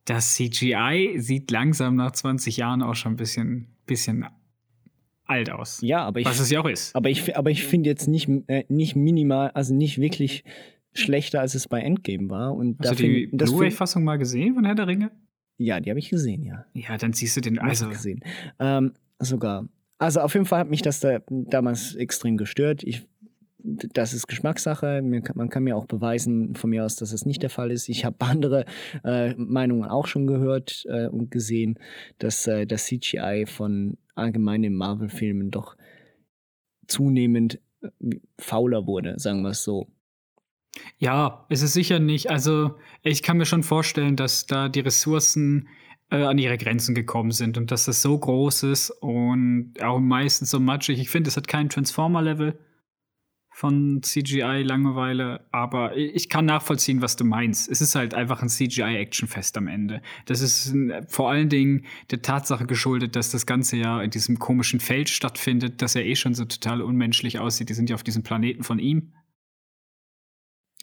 das 0.06 0.36
CGI 0.36 1.16
sieht 1.18 1.52
langsam 1.52 1.96
nach 1.96 2.12
20 2.12 2.58
Jahren 2.58 2.82
auch 2.82 2.96
schon 2.96 3.14
ein 3.14 3.18
bisschen, 3.18 3.76
bisschen 3.86 4.26
alt 5.30 5.50
aus. 5.50 5.80
Ja, 5.82 6.04
aber 6.04 6.20
ich. 6.20 6.26
Was 6.26 6.40
es 6.40 6.50
ja 6.50 6.60
auch 6.60 6.68
ist. 6.68 6.96
Aber 6.96 7.10
ich, 7.10 7.36
aber 7.38 7.52
ich 7.52 7.64
finde 7.64 7.90
jetzt 7.90 8.08
nicht, 8.08 8.30
äh, 8.48 8.66
nicht 8.68 8.96
minimal, 8.96 9.52
also 9.52 9.74
nicht 9.74 10.00
wirklich 10.00 10.44
schlechter, 10.94 11.42
als 11.42 11.56
es 11.56 11.68
bei 11.68 11.82
Endgame 11.82 12.30
war. 12.30 12.56
Und 12.56 12.78
Hast 12.80 13.00
du 13.00 13.04
die 13.04 13.28
Blu-ray-Fassung 13.28 14.04
mal 14.04 14.18
gesehen 14.18 14.56
von 14.56 14.66
Herr 14.66 14.76
der 14.76 14.88
Ringe? 14.88 15.12
Ja, 15.58 15.80
die 15.80 15.90
habe 15.90 16.00
ich 16.00 16.10
gesehen, 16.10 16.44
ja. 16.44 16.66
Ja, 16.74 16.98
dann 16.98 17.14
siehst 17.14 17.36
du 17.38 17.42
den 17.42 17.60
also. 17.60 17.90
gesehen. 17.90 18.22
Ähm, 18.60 18.94
sogar. 19.20 19.68
Also 19.98 20.22
auf 20.22 20.34
jeden 20.34 20.46
Fall 20.46 20.60
hat 20.60 20.70
mich 20.70 20.82
das 20.82 21.02
da 21.02 21.20
damals 21.28 21.96
extrem 21.96 22.38
gestört. 22.38 22.84
Ich 22.84 23.06
das 23.62 24.14
ist 24.14 24.28
Geschmackssache. 24.28 25.02
Man 25.02 25.50
kann 25.50 25.64
mir 25.64 25.76
auch 25.76 25.86
beweisen 25.86 26.56
von 26.56 26.70
mir 26.70 26.86
aus, 26.86 26.96
dass 26.96 27.12
es 27.12 27.26
nicht 27.26 27.44
der 27.44 27.50
Fall 27.50 27.72
ist. 27.72 27.90
Ich 27.90 28.06
habe 28.06 28.16
andere 28.20 28.66
äh, 29.04 29.34
Meinungen 29.36 29.84
auch 29.84 30.08
schon 30.08 30.28
gehört 30.28 30.86
äh, 30.90 31.08
und 31.08 31.32
gesehen, 31.32 31.78
dass 32.20 32.48
äh, 32.48 32.66
das 32.66 32.86
CGI 32.86 33.46
von 33.48 33.98
allgemeinen 34.20 34.76
Marvel-Filmen 34.76 35.52
doch 35.52 35.76
zunehmend 36.88 37.60
äh, 37.82 37.90
fauler 38.38 38.86
wurde, 38.88 39.18
sagen 39.18 39.42
wir 39.42 39.50
es 39.50 39.64
so. 39.64 39.88
Ja, 40.98 41.46
es 41.50 41.62
ist 41.62 41.74
sicher 41.74 42.00
nicht. 42.00 42.30
Also 42.30 42.76
ich 43.02 43.24
kann 43.24 43.38
mir 43.38 43.46
schon 43.46 43.64
vorstellen, 43.64 44.16
dass 44.16 44.46
da 44.46 44.70
die 44.70 44.82
Ressourcen 44.82 45.68
äh, 46.12 46.24
an 46.24 46.38
ihre 46.38 46.58
Grenzen 46.58 46.96
gekommen 46.96 47.32
sind 47.32 47.58
und 47.58 47.72
dass 47.72 47.86
das 47.86 48.02
so 48.02 48.18
groß 48.18 48.64
ist 48.64 48.90
und 48.90 49.74
auch 49.82 50.00
meistens 50.00 50.52
so 50.52 50.60
matschig. 50.60 51.00
Ich 51.00 51.10
finde, 51.10 51.30
es 51.30 51.38
hat 51.38 51.48
kein 51.48 51.70
Transformer-Level 51.70 52.58
von 53.60 54.02
CGI-Langeweile, 54.02 55.42
aber 55.52 55.98
ich 55.98 56.30
kann 56.30 56.46
nachvollziehen, 56.46 57.02
was 57.02 57.18
du 57.18 57.26
meinst. 57.26 57.70
Es 57.70 57.82
ist 57.82 57.94
halt 57.94 58.14
einfach 58.14 58.42
ein 58.42 58.48
CGI-Actionfest 58.48 59.58
am 59.58 59.68
Ende. 59.68 60.02
Das 60.28 60.40
ist 60.40 60.74
vor 61.10 61.30
allen 61.30 61.50
Dingen 61.50 61.84
der 62.10 62.22
Tatsache 62.22 62.66
geschuldet, 62.66 63.18
dass 63.18 63.32
das 63.32 63.46
Ganze 63.46 63.76
ja 63.76 64.02
in 64.02 64.12
diesem 64.12 64.40
komischen 64.40 64.80
Feld 64.80 65.10
stattfindet, 65.10 65.82
das 65.82 65.94
ja 65.94 66.00
eh 66.00 66.16
schon 66.16 66.36
so 66.36 66.46
total 66.46 66.82
unmenschlich 66.82 67.40
aussieht. 67.40 67.68
Die 67.68 67.74
sind 67.74 67.90
ja 67.90 67.96
auf 67.96 68.04
diesem 68.04 68.24
Planeten 68.24 68.64
von 68.64 68.80
ihm. 68.80 69.12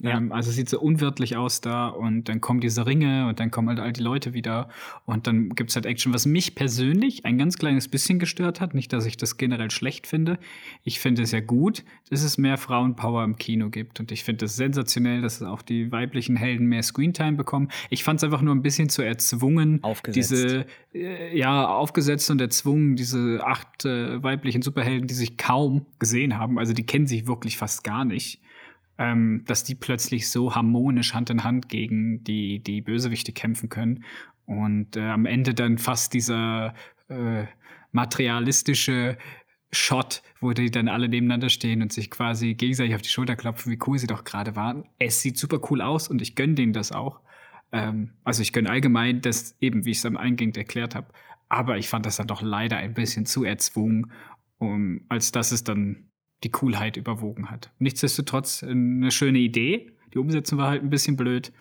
Ja. 0.03 0.19
Ähm, 0.19 0.31
also 0.31 0.51
sieht 0.51 0.69
so 0.69 0.79
unwirtlich 0.79 1.37
aus 1.37 1.63
da 1.63 1.89
und 1.89 2.25
dann 2.29 2.43
kommen 2.43 2.61
diese 2.61 2.85
Ringe 2.85 3.29
und 3.29 3.41
dann 3.41 3.51
kommen 3.51 3.69
halt 3.69 3.81
all 3.81 3.95
die 3.95 4.03
Leute 4.03 4.35
wieder 4.35 4.69
und 5.07 5.27
dann 5.27 5.49
gibt 5.51 5.71
es 5.71 5.77
halt 5.77 5.87
Action, 5.87 6.13
was 6.13 6.27
mich 6.27 6.55
persönlich 6.55 7.25
ein 7.25 7.39
ganz 7.39 7.57
kleines 7.57 7.89
bisschen 7.89 8.19
gestört 8.19 8.61
hat. 8.61 8.75
Nicht, 8.75 8.93
dass 8.93 9.07
ich 9.07 9.17
das 9.17 9.39
generell 9.39 9.71
schlecht 9.71 10.07
finde. 10.07 10.39
Ich 10.85 11.01
finde 11.01 11.23
es 11.23 11.33
ja 11.33 11.41
gut, 11.41 11.83
dass 12.11 12.23
es 12.23 12.37
mehr 12.37 12.59
Frauenpower 12.59 13.25
im 13.25 13.37
Kino 13.37 13.71
gibt 13.71 13.99
und 13.99 14.13
ich 14.13 14.23
finde 14.23 14.45
es 14.45 14.57
sensationell, 14.57 15.23
dass 15.23 15.43
auch 15.43 15.63
die 15.63 15.91
weiblichen 15.91 16.37
Helden 16.37 16.67
mehr 16.67 16.83
Screentime 16.83 17.39
bekommen. 17.39 17.69
Ich 17.89 18.05
fand 18.05 18.21
es 18.21 18.25
einfach 18.25 18.43
nur 18.43 18.55
ein 18.55 18.63
bisschen 18.63 18.91
zu 18.91 19.01
erzwungen, 19.01 19.83
aufgesetzt. 19.83 20.31
diese 20.31 20.67
äh, 20.93 21.39
ja 21.39 21.69
aufgesetzt 21.69 22.31
und 22.31 22.43
erzwungen 22.43 22.97
diese 22.97 23.41
acht 23.43 23.87
äh, 23.87 24.23
weiblichen 24.23 24.61
Superhelden, 24.61 25.09
die 25.09 25.15
sich 25.15 25.39
kaum 25.39 25.87
gesehen 25.99 26.37
haben. 26.37 26.59
Also 26.59 26.75
die 26.75 26.85
kennen 26.85 27.07
sich 27.07 27.27
wirklich 27.27 27.57
fast 27.57 27.83
gar 27.83 28.05
nicht 28.05 28.41
ähm, 28.99 29.43
dass 29.47 29.65
die 29.65 29.75
plötzlich 29.75 30.31
so 30.31 30.55
harmonisch 30.55 31.15
Hand 31.15 31.31
in 31.31 31.45
Hand 31.45 31.69
gegen 31.69 32.25
die, 32.25 32.61
die 32.61 32.81
Bösewichte 32.81 33.33
kämpfen 33.33 33.69
können. 33.69 34.05
Und 34.47 34.97
äh, 34.97 35.03
am 35.03 35.27
Ende 35.27 35.55
dann 35.55 35.79
fast 35.79 36.15
dieser 36.15 36.75
äh, 37.09 37.45
materialistische 37.93 39.19
Shot, 39.73 40.23
wo 40.41 40.53
die 40.53 40.71
dann 40.71 40.89
alle 40.89 41.09
nebeneinander 41.09 41.49
stehen 41.49 41.83
und 41.83 41.93
sich 41.93 42.11
quasi 42.11 42.55
gegenseitig 42.55 42.95
auf 42.95 43.03
die 43.03 43.09
Schulter 43.09 43.37
klopfen, 43.37 43.73
wie 43.73 43.79
cool 43.87 43.99
sie 43.99 44.07
doch 44.07 44.25
gerade 44.25 44.57
waren. 44.57 44.85
Es 44.99 45.21
sieht 45.21 45.37
super 45.37 45.61
cool 45.71 45.83
aus 45.83 46.09
und 46.09 46.23
ich 46.23 46.35
gönne 46.37 46.55
denen 46.55 46.73
das 46.73 46.93
auch. 46.93 47.21
Ähm, 47.73 48.13
also 48.25 48.43
ich 48.43 48.53
gönne 48.53 48.71
allgemein 48.71 49.21
das 49.21 49.57
eben, 49.61 49.85
wie 49.85 49.91
ich 49.91 49.99
es 49.99 50.07
am 50.07 50.17
Eingang 50.17 50.55
erklärt 50.55 50.95
habe. 50.95 51.09
Aber 51.49 51.79
ich 51.79 51.89
fand 51.89 52.07
das 52.07 52.17
dann 52.17 52.27
doch 52.27 52.43
leider 52.43 52.77
ein 52.77 52.95
bisschen 52.95 53.27
zu 53.27 53.45
erzwungen, 53.45 54.13
um, 54.59 55.05
als 55.09 55.33
dass 55.33 55.53
es 55.53 55.65
dann 55.65 56.09
die 56.45 56.51
Coolheit 56.51 56.97
überwogen 56.97 57.51
hat. 57.51 57.70
Nichtsdestotrotz 57.78 58.62
eine 58.62 59.11
schöne 59.11 59.39
Idee. 59.39 59.93
Die 60.14 60.18
Umsetzung 60.18 60.59
war 60.59 60.70
halt 60.70 60.82
ein 60.82 60.91
bisschen 60.91 61.16
blöd. 61.16 61.53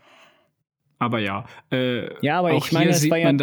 Aber 1.00 1.20
ja. 1.20 1.46
Äh, 1.72 2.14
Ja, 2.24 2.40
aber 2.40 2.54
ich 2.56 2.72
meine, 2.72 2.92
das 2.92 3.10
war 3.10 3.18
ja- 3.18 3.34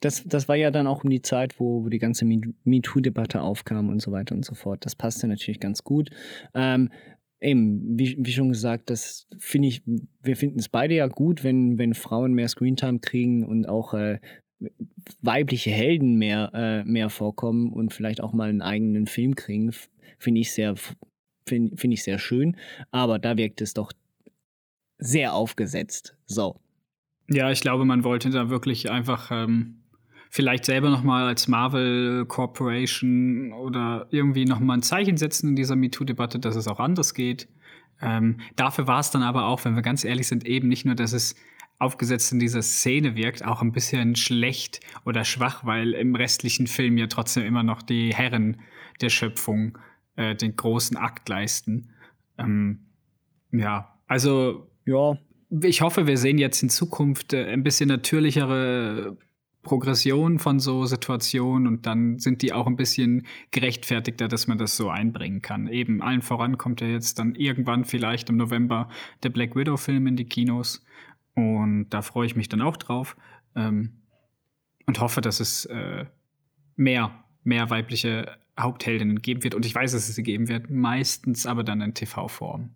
Das, 0.00 0.24
das 0.24 0.48
war 0.48 0.56
ja 0.56 0.70
dann 0.70 0.86
auch 0.86 1.04
um 1.04 1.10
die 1.10 1.20
Zeit, 1.20 1.60
wo, 1.60 1.84
wo 1.84 1.88
die 1.90 1.98
ganze 1.98 2.24
Me- 2.24 2.54
MeToo-Debatte 2.64 3.42
aufkam 3.42 3.90
und 3.90 4.00
so 4.00 4.12
weiter 4.12 4.34
und 4.34 4.44
so 4.46 4.54
fort. 4.54 4.86
Das 4.86 4.96
passte 4.96 5.26
natürlich 5.28 5.60
ganz 5.60 5.84
gut. 5.84 6.08
Ähm, 6.54 6.88
eben, 7.40 7.98
wie, 7.98 8.16
wie 8.18 8.32
schon 8.32 8.48
gesagt, 8.48 8.88
das 8.88 9.28
finde 9.38 9.68
ich, 9.68 9.82
wir 10.22 10.36
finden 10.36 10.58
es 10.58 10.70
beide 10.70 10.94
ja 10.94 11.06
gut, 11.06 11.44
wenn, 11.44 11.76
wenn 11.78 11.92
Frauen 11.92 12.32
mehr 12.32 12.48
Screentime 12.48 13.00
kriegen 13.00 13.44
und 13.44 13.68
auch 13.68 13.92
äh, 13.92 14.20
weibliche 15.20 15.70
Helden 15.70 16.16
mehr, 16.16 16.50
äh, 16.54 16.84
mehr 16.84 17.10
vorkommen 17.10 17.70
und 17.72 17.92
vielleicht 17.92 18.22
auch 18.22 18.32
mal 18.32 18.48
einen 18.48 18.62
eigenen 18.62 19.06
Film 19.06 19.34
kriegen. 19.34 19.70
Finde 20.20 20.40
ich 20.42 20.52
sehr, 20.52 20.76
finde 21.48 21.76
find 21.76 21.92
ich 21.92 22.04
sehr 22.04 22.20
schön. 22.20 22.56
Aber 22.92 23.18
da 23.18 23.36
wirkt 23.36 23.60
es 23.60 23.74
doch 23.74 23.92
sehr 24.98 25.34
aufgesetzt. 25.34 26.14
So. 26.26 26.60
Ja, 27.28 27.50
ich 27.50 27.60
glaube, 27.60 27.84
man 27.84 28.04
wollte 28.04 28.30
da 28.30 28.50
wirklich 28.50 28.90
einfach 28.90 29.30
ähm, 29.32 29.82
vielleicht 30.30 30.64
selber 30.64 30.90
noch 30.90 31.02
mal 31.02 31.26
als 31.26 31.48
Marvel 31.48 32.26
Corporation 32.26 33.52
oder 33.52 34.06
irgendwie 34.10 34.44
noch 34.44 34.60
mal 34.60 34.74
ein 34.74 34.82
Zeichen 34.82 35.16
setzen 35.16 35.50
in 35.50 35.56
dieser 35.56 35.74
MeToo-Debatte, 35.74 36.38
dass 36.38 36.54
es 36.54 36.68
auch 36.68 36.80
anders 36.80 37.14
geht. 37.14 37.48
Ähm, 38.02 38.40
dafür 38.56 38.86
war 38.86 39.00
es 39.00 39.10
dann 39.10 39.22
aber 39.22 39.46
auch, 39.46 39.64
wenn 39.64 39.74
wir 39.74 39.82
ganz 39.82 40.04
ehrlich 40.04 40.28
sind, 40.28 40.46
eben 40.46 40.68
nicht 40.68 40.84
nur, 40.84 40.94
dass 40.94 41.12
es 41.12 41.34
aufgesetzt 41.78 42.32
in 42.32 42.38
dieser 42.38 42.62
Szene 42.62 43.16
wirkt, 43.16 43.44
auch 43.44 43.62
ein 43.62 43.72
bisschen 43.72 44.14
schlecht 44.14 44.80
oder 45.06 45.24
schwach, 45.24 45.64
weil 45.64 45.92
im 45.92 46.14
restlichen 46.14 46.66
Film 46.66 46.98
ja 46.98 47.06
trotzdem 47.06 47.44
immer 47.44 47.62
noch 47.62 47.82
die 47.82 48.14
Herren 48.14 48.60
der 49.00 49.08
Schöpfung 49.08 49.78
äh, 50.16 50.34
den 50.34 50.56
großen 50.56 50.96
Akt 50.96 51.28
leisten. 51.28 51.90
Ähm, 52.38 52.86
ja, 53.52 53.98
also 54.06 54.70
Ja, 54.84 55.16
ich 55.62 55.82
hoffe, 55.82 56.06
wir 56.06 56.16
sehen 56.16 56.38
jetzt 56.38 56.62
in 56.62 56.68
Zukunft 56.68 57.32
äh, 57.32 57.46
ein 57.46 57.62
bisschen 57.62 57.88
natürlichere 57.88 59.16
Progression 59.62 60.38
von 60.38 60.58
so 60.58 60.86
Situationen 60.86 61.66
und 61.66 61.86
dann 61.86 62.18
sind 62.18 62.40
die 62.40 62.52
auch 62.52 62.66
ein 62.66 62.76
bisschen 62.76 63.26
gerechtfertigter, 63.50 64.26
dass 64.26 64.46
man 64.46 64.56
das 64.56 64.76
so 64.76 64.88
einbringen 64.88 65.42
kann. 65.42 65.68
Eben 65.68 66.00
allen 66.00 66.22
voran 66.22 66.56
kommt 66.56 66.80
ja 66.80 66.86
jetzt 66.86 67.18
dann 67.18 67.34
irgendwann 67.34 67.84
vielleicht 67.84 68.30
im 68.30 68.36
November 68.36 68.88
der 69.22 69.28
Black 69.28 69.54
Widow-Film 69.54 70.06
in 70.06 70.16
die 70.16 70.24
Kinos 70.24 70.84
und 71.34 71.90
da 71.90 72.00
freue 72.00 72.26
ich 72.26 72.36
mich 72.36 72.48
dann 72.48 72.62
auch 72.62 72.76
drauf 72.76 73.16
ähm, 73.54 74.00
und 74.86 74.98
hoffe, 75.00 75.20
dass 75.20 75.40
es 75.40 75.66
äh, 75.66 76.06
mehr, 76.76 77.24
mehr 77.44 77.68
weibliche 77.68 78.38
Hauptheldinnen 78.62 79.22
geben 79.22 79.42
wird 79.42 79.54
und 79.54 79.66
ich 79.66 79.74
weiß, 79.74 79.92
dass 79.92 80.08
es 80.08 80.14
sie 80.14 80.22
geben 80.22 80.48
wird, 80.48 80.70
meistens 80.70 81.46
aber 81.46 81.64
dann 81.64 81.80
in 81.80 81.94
TV-Form. 81.94 82.70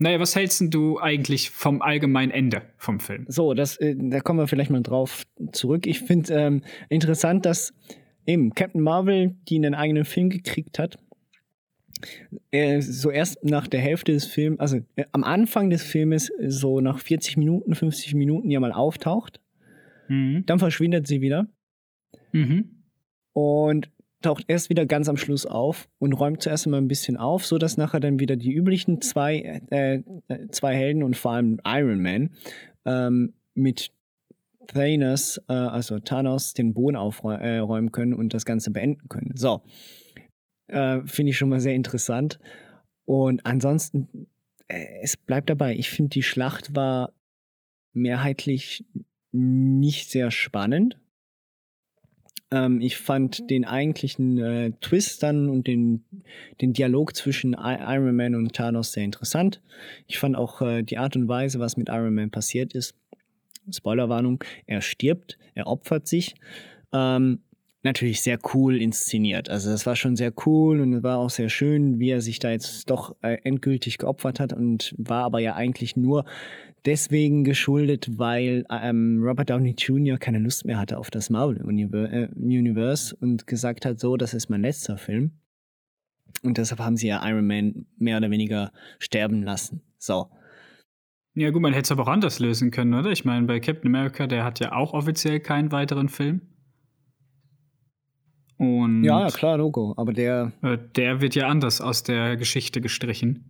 Naja, 0.00 0.20
was 0.20 0.36
hältst 0.36 0.62
du 0.72 1.00
eigentlich 1.00 1.50
vom 1.50 1.82
allgemeinen 1.82 2.30
Ende 2.30 2.62
vom 2.76 3.00
Film? 3.00 3.24
So, 3.28 3.52
das, 3.52 3.76
äh, 3.78 3.96
da 3.98 4.20
kommen 4.20 4.38
wir 4.38 4.46
vielleicht 4.46 4.70
mal 4.70 4.82
drauf 4.82 5.24
zurück. 5.52 5.86
Ich 5.86 6.00
finde 6.00 6.32
ähm, 6.34 6.62
interessant, 6.88 7.44
dass 7.44 7.74
eben 8.24 8.54
Captain 8.54 8.80
Marvel, 8.80 9.34
die 9.48 9.56
einen 9.56 9.74
eigenen 9.74 10.04
Film 10.04 10.30
gekriegt 10.30 10.78
hat, 10.78 10.98
äh, 12.52 12.80
so 12.80 13.10
erst 13.10 13.42
nach 13.42 13.66
der 13.66 13.80
Hälfte 13.80 14.12
des 14.12 14.24
Films, 14.24 14.60
also 14.60 14.76
äh, 14.94 15.04
am 15.10 15.24
Anfang 15.24 15.68
des 15.68 15.82
Filmes, 15.82 16.30
äh, 16.30 16.48
so 16.48 16.80
nach 16.80 17.00
40 17.00 17.36
Minuten, 17.36 17.74
50 17.74 18.14
Minuten 18.14 18.50
ja 18.50 18.60
mal 18.60 18.72
auftaucht. 18.72 19.40
Mhm. 20.06 20.44
Dann 20.46 20.60
verschwindet 20.60 21.08
sie 21.08 21.20
wieder 21.20 21.48
Mhm. 22.32 22.77
Und 23.38 23.88
taucht 24.20 24.46
erst 24.48 24.68
wieder 24.68 24.84
ganz 24.84 25.08
am 25.08 25.16
Schluss 25.16 25.46
auf 25.46 25.88
und 26.00 26.12
räumt 26.12 26.42
zuerst 26.42 26.66
mal 26.66 26.78
ein 26.78 26.88
bisschen 26.88 27.16
auf, 27.16 27.46
so 27.46 27.56
dass 27.56 27.76
nachher 27.76 28.00
dann 28.00 28.18
wieder 28.18 28.34
die 28.34 28.52
üblichen 28.52 29.00
zwei, 29.00 29.62
äh, 29.70 30.02
zwei 30.50 30.74
Helden 30.74 31.04
und 31.04 31.16
vor 31.16 31.32
allem 31.32 31.60
Iron 31.64 32.02
Man 32.02 32.30
ähm, 32.84 33.34
mit 33.54 33.92
Thanos, 34.66 35.40
äh, 35.48 35.52
also 35.52 36.00
Thanos, 36.00 36.52
den 36.52 36.74
Boden 36.74 36.96
aufräumen 36.96 37.88
äh, 37.88 37.90
können 37.92 38.12
und 38.12 38.34
das 38.34 38.44
Ganze 38.44 38.72
beenden 38.72 39.08
können. 39.08 39.36
So. 39.36 39.62
Äh, 40.66 41.02
Finde 41.04 41.30
ich 41.30 41.38
schon 41.38 41.48
mal 41.48 41.60
sehr 41.60 41.76
interessant. 41.76 42.40
Und 43.04 43.46
ansonsten, 43.46 44.26
äh, 44.66 44.84
es 45.00 45.16
bleibt 45.16 45.48
dabei. 45.48 45.76
Ich 45.76 45.90
finde, 45.90 46.10
die 46.10 46.24
Schlacht 46.24 46.74
war 46.74 47.12
mehrheitlich 47.92 48.84
nicht 49.30 50.10
sehr 50.10 50.32
spannend. 50.32 50.98
Ähm, 52.50 52.80
ich 52.80 52.96
fand 52.96 53.50
den 53.50 53.64
eigentlichen 53.64 54.38
äh, 54.38 54.72
Twist 54.80 55.22
dann 55.22 55.48
und 55.48 55.66
den, 55.66 56.04
den 56.60 56.72
Dialog 56.72 57.14
zwischen 57.14 57.52
I 57.52 57.76
Iron 57.80 58.16
Man 58.16 58.34
und 58.34 58.54
Thanos 58.54 58.92
sehr 58.92 59.04
interessant. 59.04 59.60
Ich 60.06 60.18
fand 60.18 60.36
auch 60.36 60.62
äh, 60.62 60.82
die 60.82 60.98
Art 60.98 61.16
und 61.16 61.28
Weise, 61.28 61.58
was 61.58 61.76
mit 61.76 61.88
Iron 61.88 62.14
Man 62.14 62.30
passiert 62.30 62.74
ist. 62.74 62.94
Spoilerwarnung, 63.70 64.42
er 64.66 64.80
stirbt, 64.80 65.38
er 65.54 65.66
opfert 65.66 66.08
sich. 66.08 66.34
Ähm, 66.92 67.40
natürlich 67.82 68.22
sehr 68.22 68.38
cool 68.54 68.80
inszeniert. 68.80 69.48
Also 69.50 69.70
das 69.70 69.86
war 69.86 69.96
schon 69.96 70.16
sehr 70.16 70.32
cool 70.46 70.80
und 70.80 70.92
es 70.94 71.02
war 71.02 71.18
auch 71.18 71.30
sehr 71.30 71.48
schön, 71.48 71.98
wie 71.98 72.10
er 72.10 72.20
sich 72.20 72.38
da 72.38 72.50
jetzt 72.50 72.90
doch 72.90 73.14
äh, 73.22 73.38
endgültig 73.44 73.98
geopfert 73.98 74.40
hat 74.40 74.52
und 74.52 74.94
war 74.98 75.24
aber 75.24 75.38
ja 75.38 75.54
eigentlich 75.54 75.96
nur 75.96 76.24
deswegen 76.84 77.44
geschuldet, 77.44 78.18
weil 78.18 78.64
ähm, 78.70 79.22
Robert 79.22 79.50
Downey 79.50 79.74
Jr. 79.76 80.18
keine 80.18 80.38
Lust 80.38 80.64
mehr 80.64 80.78
hatte 80.78 80.98
auf 80.98 81.10
das 81.10 81.30
Marvel-Universe 81.30 82.12
äh, 82.12 82.28
Universe 82.36 83.16
und 83.20 83.46
gesagt 83.46 83.84
hat, 83.84 84.00
so, 84.00 84.16
das 84.16 84.34
ist 84.34 84.48
mein 84.48 84.62
letzter 84.62 84.98
Film. 84.98 85.32
Und 86.42 86.58
deshalb 86.58 86.80
haben 86.80 86.96
sie 86.96 87.08
ja 87.08 87.26
Iron 87.28 87.46
Man 87.46 87.86
mehr 87.98 88.18
oder 88.18 88.30
weniger 88.30 88.72
sterben 88.98 89.42
lassen. 89.42 89.82
So. 89.98 90.28
Ja, 91.34 91.50
gut, 91.50 91.62
man 91.62 91.72
hätte 91.72 91.86
es 91.86 91.92
aber 91.92 92.04
auch 92.04 92.12
anders 92.12 92.38
lösen 92.38 92.70
können, 92.70 92.94
oder? 92.94 93.10
Ich 93.10 93.24
meine, 93.24 93.46
bei 93.46 93.60
Captain 93.60 93.94
America, 93.94 94.26
der 94.26 94.44
hat 94.44 94.60
ja 94.60 94.72
auch 94.72 94.92
offiziell 94.92 95.40
keinen 95.40 95.72
weiteren 95.72 96.08
Film. 96.08 96.40
Und 98.56 99.04
Ja, 99.04 99.20
ja, 99.20 99.28
klar, 99.28 99.56
Logo. 99.56 99.94
Aber 99.96 100.12
der, 100.12 100.52
äh, 100.62 100.78
der 100.96 101.20
wird 101.20 101.34
ja 101.36 101.46
anders 101.46 101.80
aus 101.80 102.02
der 102.02 102.36
Geschichte 102.36 102.80
gestrichen. 102.80 103.44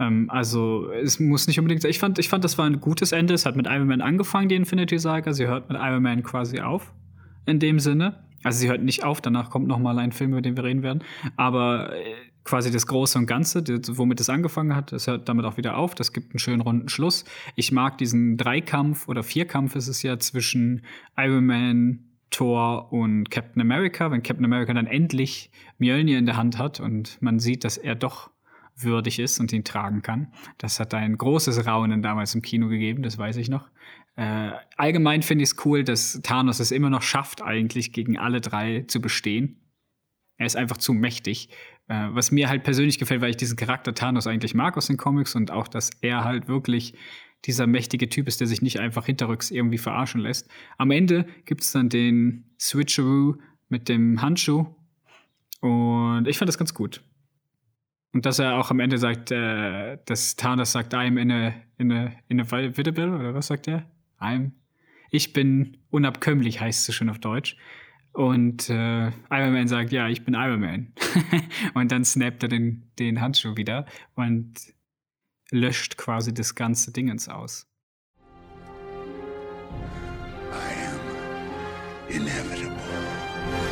Ähm, 0.00 0.28
also, 0.30 0.90
es 0.90 1.20
muss 1.20 1.46
nicht 1.46 1.58
unbedingt. 1.58 1.84
Ich 1.84 1.98
fand, 1.98 2.18
ich 2.18 2.28
fand, 2.28 2.44
das 2.44 2.58
war 2.58 2.66
ein 2.66 2.80
gutes 2.80 3.12
Ende. 3.12 3.34
Es 3.34 3.46
hat 3.46 3.56
mit 3.56 3.66
Iron 3.66 3.86
Man 3.86 4.00
angefangen, 4.00 4.48
die 4.48 4.54
Infinity 4.54 4.98
Saga. 4.98 5.32
Sie 5.32 5.46
hört 5.46 5.68
mit 5.68 5.78
Iron 5.80 6.02
Man 6.02 6.22
quasi 6.22 6.60
auf. 6.60 6.92
In 7.46 7.58
dem 7.58 7.78
Sinne. 7.78 8.24
Also, 8.42 8.58
sie 8.58 8.68
hört 8.68 8.82
nicht 8.82 9.04
auf. 9.04 9.20
Danach 9.20 9.50
kommt 9.50 9.68
noch 9.68 9.78
mal 9.78 9.98
ein 9.98 10.12
Film, 10.12 10.32
über 10.32 10.42
den 10.42 10.56
wir 10.56 10.64
reden 10.64 10.82
werden. 10.82 11.02
Aber 11.36 11.94
äh, 11.94 12.02
quasi 12.44 12.70
das 12.70 12.86
Große 12.86 13.18
und 13.18 13.26
Ganze, 13.26 13.62
das, 13.62 13.96
womit 13.96 14.20
es 14.20 14.28
angefangen 14.28 14.76
hat, 14.76 14.92
das 14.92 15.06
hört 15.06 15.28
damit 15.28 15.44
auch 15.44 15.56
wieder 15.56 15.76
auf. 15.76 15.94
Das 15.94 16.12
gibt 16.12 16.32
einen 16.32 16.38
schönen 16.38 16.60
runden 16.60 16.88
Schluss. 16.88 17.24
Ich 17.56 17.72
mag 17.72 17.98
diesen 17.98 18.36
Dreikampf 18.36 19.08
oder 19.08 19.22
Vierkampf 19.22 19.74
ist 19.76 19.88
es 19.88 20.02
ja 20.02 20.18
zwischen 20.18 20.82
Iron 21.16 21.46
Man, 21.46 22.00
Thor 22.30 22.92
und 22.92 23.30
Captain 23.30 23.62
America, 23.62 24.10
wenn 24.10 24.22
Captain 24.22 24.44
America 24.44 24.74
dann 24.74 24.86
endlich 24.86 25.50
Mjölnir 25.78 26.18
in 26.18 26.26
der 26.26 26.36
Hand 26.36 26.58
hat 26.58 26.80
und 26.80 27.20
man 27.22 27.38
sieht, 27.38 27.64
dass 27.64 27.76
er 27.76 27.94
doch 27.94 28.30
würdig 28.76 29.18
ist 29.18 29.38
und 29.40 29.52
ihn 29.52 29.64
tragen 29.64 30.02
kann. 30.02 30.32
Das 30.58 30.80
hat 30.80 30.94
ein 30.94 31.16
großes 31.16 31.66
Raunen 31.66 32.02
damals 32.02 32.34
im 32.34 32.42
Kino 32.42 32.68
gegeben, 32.68 33.02
das 33.02 33.18
weiß 33.18 33.36
ich 33.36 33.48
noch. 33.48 33.68
Äh, 34.16 34.50
allgemein 34.76 35.22
finde 35.22 35.44
ich 35.44 35.50
es 35.50 35.64
cool, 35.64 35.84
dass 35.84 36.20
Thanos 36.22 36.60
es 36.60 36.70
immer 36.70 36.90
noch 36.90 37.02
schafft, 37.02 37.42
eigentlich 37.42 37.92
gegen 37.92 38.18
alle 38.18 38.40
drei 38.40 38.84
zu 38.86 39.00
bestehen. 39.00 39.60
Er 40.36 40.46
ist 40.46 40.56
einfach 40.56 40.76
zu 40.76 40.92
mächtig. 40.92 41.50
Äh, 41.88 42.08
was 42.10 42.30
mir 42.30 42.48
halt 42.48 42.62
persönlich 42.62 42.98
gefällt, 42.98 43.20
weil 43.20 43.30
ich 43.30 43.36
diesen 43.36 43.56
Charakter 43.56 43.94
Thanos 43.94 44.26
eigentlich 44.26 44.54
mag 44.54 44.76
aus 44.76 44.86
den 44.86 44.96
Comics 44.96 45.34
und 45.34 45.50
auch, 45.50 45.68
dass 45.68 45.90
er 46.00 46.24
halt 46.24 46.48
wirklich 46.48 46.94
dieser 47.44 47.66
mächtige 47.66 48.08
Typ 48.08 48.26
ist, 48.26 48.40
der 48.40 48.46
sich 48.46 48.62
nicht 48.62 48.80
einfach 48.80 49.06
hinterrücks 49.06 49.50
irgendwie 49.50 49.78
verarschen 49.78 50.20
lässt. 50.20 50.48
Am 50.78 50.90
Ende 50.90 51.26
gibt 51.44 51.60
es 51.60 51.72
dann 51.72 51.88
den 51.88 52.44
Switcheroo 52.58 53.36
mit 53.68 53.88
dem 53.88 54.22
Handschuh 54.22 54.66
und 55.60 56.26
ich 56.26 56.38
fand 56.38 56.48
das 56.48 56.58
ganz 56.58 56.72
gut. 56.72 57.02
Und 58.14 58.24
dass 58.24 58.38
er 58.38 58.54
auch 58.54 58.70
am 58.70 58.78
Ende 58.78 58.96
sagt, 58.96 59.32
äh, 59.32 59.98
dass 60.06 60.36
Thanos 60.36 60.70
sagt, 60.70 60.94
I'm 60.94 61.20
in 61.20 61.32
a, 61.32 61.52
in 61.78 61.92
a, 61.92 62.12
in 62.28 62.40
a 62.40 62.44
Vidable, 62.48 63.12
oder 63.12 63.34
was 63.34 63.48
sagt 63.48 63.66
er? 63.66 63.84
I'm, 64.20 64.52
ich 65.10 65.32
bin 65.32 65.78
unabkömmlich, 65.90 66.60
heißt 66.60 66.88
es 66.88 66.94
schon 66.94 67.10
auf 67.10 67.18
Deutsch. 67.18 67.56
Und 68.12 68.70
äh, 68.70 69.08
Iron 69.08 69.52
Man 69.52 69.66
sagt, 69.66 69.90
ja, 69.90 70.08
ich 70.08 70.24
bin 70.24 70.34
Iron 70.34 70.60
Man. 70.60 70.92
und 71.74 71.90
dann 71.90 72.04
snappt 72.04 72.44
er 72.44 72.48
den, 72.48 72.88
den 73.00 73.20
Handschuh 73.20 73.56
wieder 73.56 73.84
und 74.14 74.54
löscht 75.50 75.96
quasi 75.96 76.32
das 76.32 76.54
ganze 76.54 76.92
Dingens 76.92 77.28
aus. 77.28 77.66
I 80.52 80.86
am 80.86 82.20
inevitable. 82.20 83.63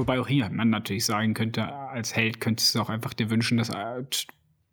Wobei 0.00 0.18
auch 0.18 0.28
hier 0.28 0.48
man 0.48 0.70
natürlich 0.70 1.04
sagen 1.04 1.34
könnte, 1.34 1.70
als 1.70 2.16
Held 2.16 2.40
könntest 2.40 2.74
du 2.74 2.80
auch 2.80 2.88
einfach 2.88 3.12
dir 3.12 3.28
wünschen, 3.28 3.58
dass 3.58 3.68
äh, 3.68 4.02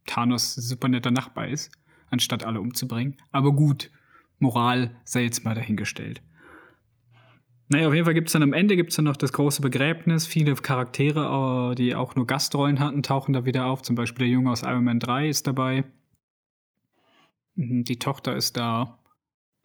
Thanos 0.05 0.55
ein 0.55 0.61
super 0.61 0.87
netter 0.87 1.11
Nachbar 1.11 1.49
ist, 1.49 1.69
anstatt 2.09 2.45
alle 2.45 2.61
umzubringen. 2.61 3.17
Aber 3.33 3.51
gut, 3.51 3.91
Moral 4.39 4.95
sei 5.03 5.23
jetzt 5.23 5.43
mal 5.43 5.53
dahingestellt. 5.53 6.21
Naja, 7.67 7.89
auf 7.89 7.93
jeden 7.93 8.05
Fall 8.05 8.13
gibt 8.13 8.29
es 8.29 8.31
dann 8.31 8.43
am 8.43 8.53
Ende 8.53 8.77
gibt's 8.77 8.95
dann 8.95 9.03
noch 9.03 9.17
das 9.17 9.33
große 9.33 9.61
Begräbnis. 9.61 10.25
Viele 10.25 10.55
Charaktere, 10.55 11.73
äh, 11.73 11.75
die 11.75 11.93
auch 11.93 12.15
nur 12.15 12.25
Gastrollen 12.25 12.79
hatten, 12.79 13.03
tauchen 13.03 13.33
da 13.33 13.43
wieder 13.43 13.65
auf. 13.65 13.81
Zum 13.81 13.97
Beispiel 13.97 14.27
der 14.27 14.33
Junge 14.33 14.51
aus 14.51 14.63
Iron 14.63 14.85
Man 14.85 15.01
3 15.01 15.27
ist 15.27 15.45
dabei. 15.45 15.83
Mhm, 17.55 17.83
die 17.83 17.99
Tochter 17.99 18.33
ist 18.33 18.55
da. 18.55 18.99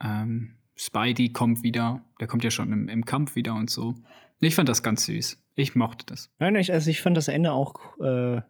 Ähm, 0.02 0.56
Spidey 0.74 1.32
kommt 1.32 1.62
wieder. 1.62 2.04
Der 2.18 2.26
kommt 2.26 2.42
ja 2.42 2.50
schon 2.50 2.72
im, 2.72 2.88
im, 2.88 3.04
Kampf 3.04 3.36
wieder 3.36 3.54
und 3.54 3.70
so. 3.70 3.94
Ich 4.40 4.56
fand 4.56 4.68
das 4.68 4.82
ganz 4.82 5.04
süß. 5.04 5.41
Ich 5.55 5.74
mochte 5.74 6.07
das. 6.07 6.30
Nein, 6.38 6.57
ich, 6.57 6.72
also 6.72 6.90
ich 6.90 7.00
fand 7.03 7.16
das 7.16 7.28
Ende 7.28 7.53
auch 7.53 7.98
äh, 8.00 8.40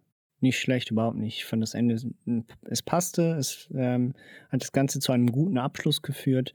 nicht 0.41 0.59
schlecht, 0.59 0.91
überhaupt 0.91 1.17
nicht. 1.17 1.39
Ich 1.39 1.45
fand 1.45 1.63
das 1.63 1.75
Ende, 1.75 1.97
es 2.63 2.83
passte, 2.83 3.33
es 3.33 3.69
ähm, 3.75 4.15
hat 4.51 4.63
das 4.63 4.73
Ganze 4.73 5.01
zu 5.01 5.13
einem 5.13 5.31
guten 5.31 5.59
Abschluss 5.59 6.03
geführt. 6.03 6.55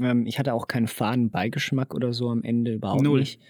Ähm, 0.00 0.26
ich 0.26 0.38
hatte 0.38 0.54
auch 0.54 0.68
keinen 0.68 0.86
faden 0.88 1.30
Beigeschmack 1.30 1.94
oder 1.94 2.12
so 2.12 2.30
am 2.30 2.42
Ende, 2.42 2.74
überhaupt 2.74 3.02
Null. 3.02 3.20
nicht. 3.20 3.40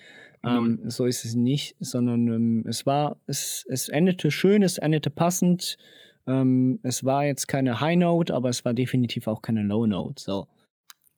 Ähm, 0.42 0.80
so 0.86 1.04
ist 1.04 1.24
es 1.24 1.34
nicht, 1.34 1.76
sondern 1.80 2.26
ähm, 2.28 2.64
es 2.66 2.86
war, 2.86 3.18
es, 3.26 3.66
es 3.68 3.88
endete 3.90 4.30
schön, 4.30 4.62
es 4.62 4.78
endete 4.78 5.10
passend. 5.10 5.76
Ähm, 6.26 6.80
es 6.82 7.04
war 7.04 7.26
jetzt 7.26 7.46
keine 7.46 7.80
High 7.80 7.98
Note, 7.98 8.34
aber 8.34 8.48
es 8.48 8.64
war 8.64 8.72
definitiv 8.72 9.26
auch 9.26 9.42
keine 9.42 9.62
Low 9.62 9.86
Note. 9.86 10.22
So. 10.22 10.48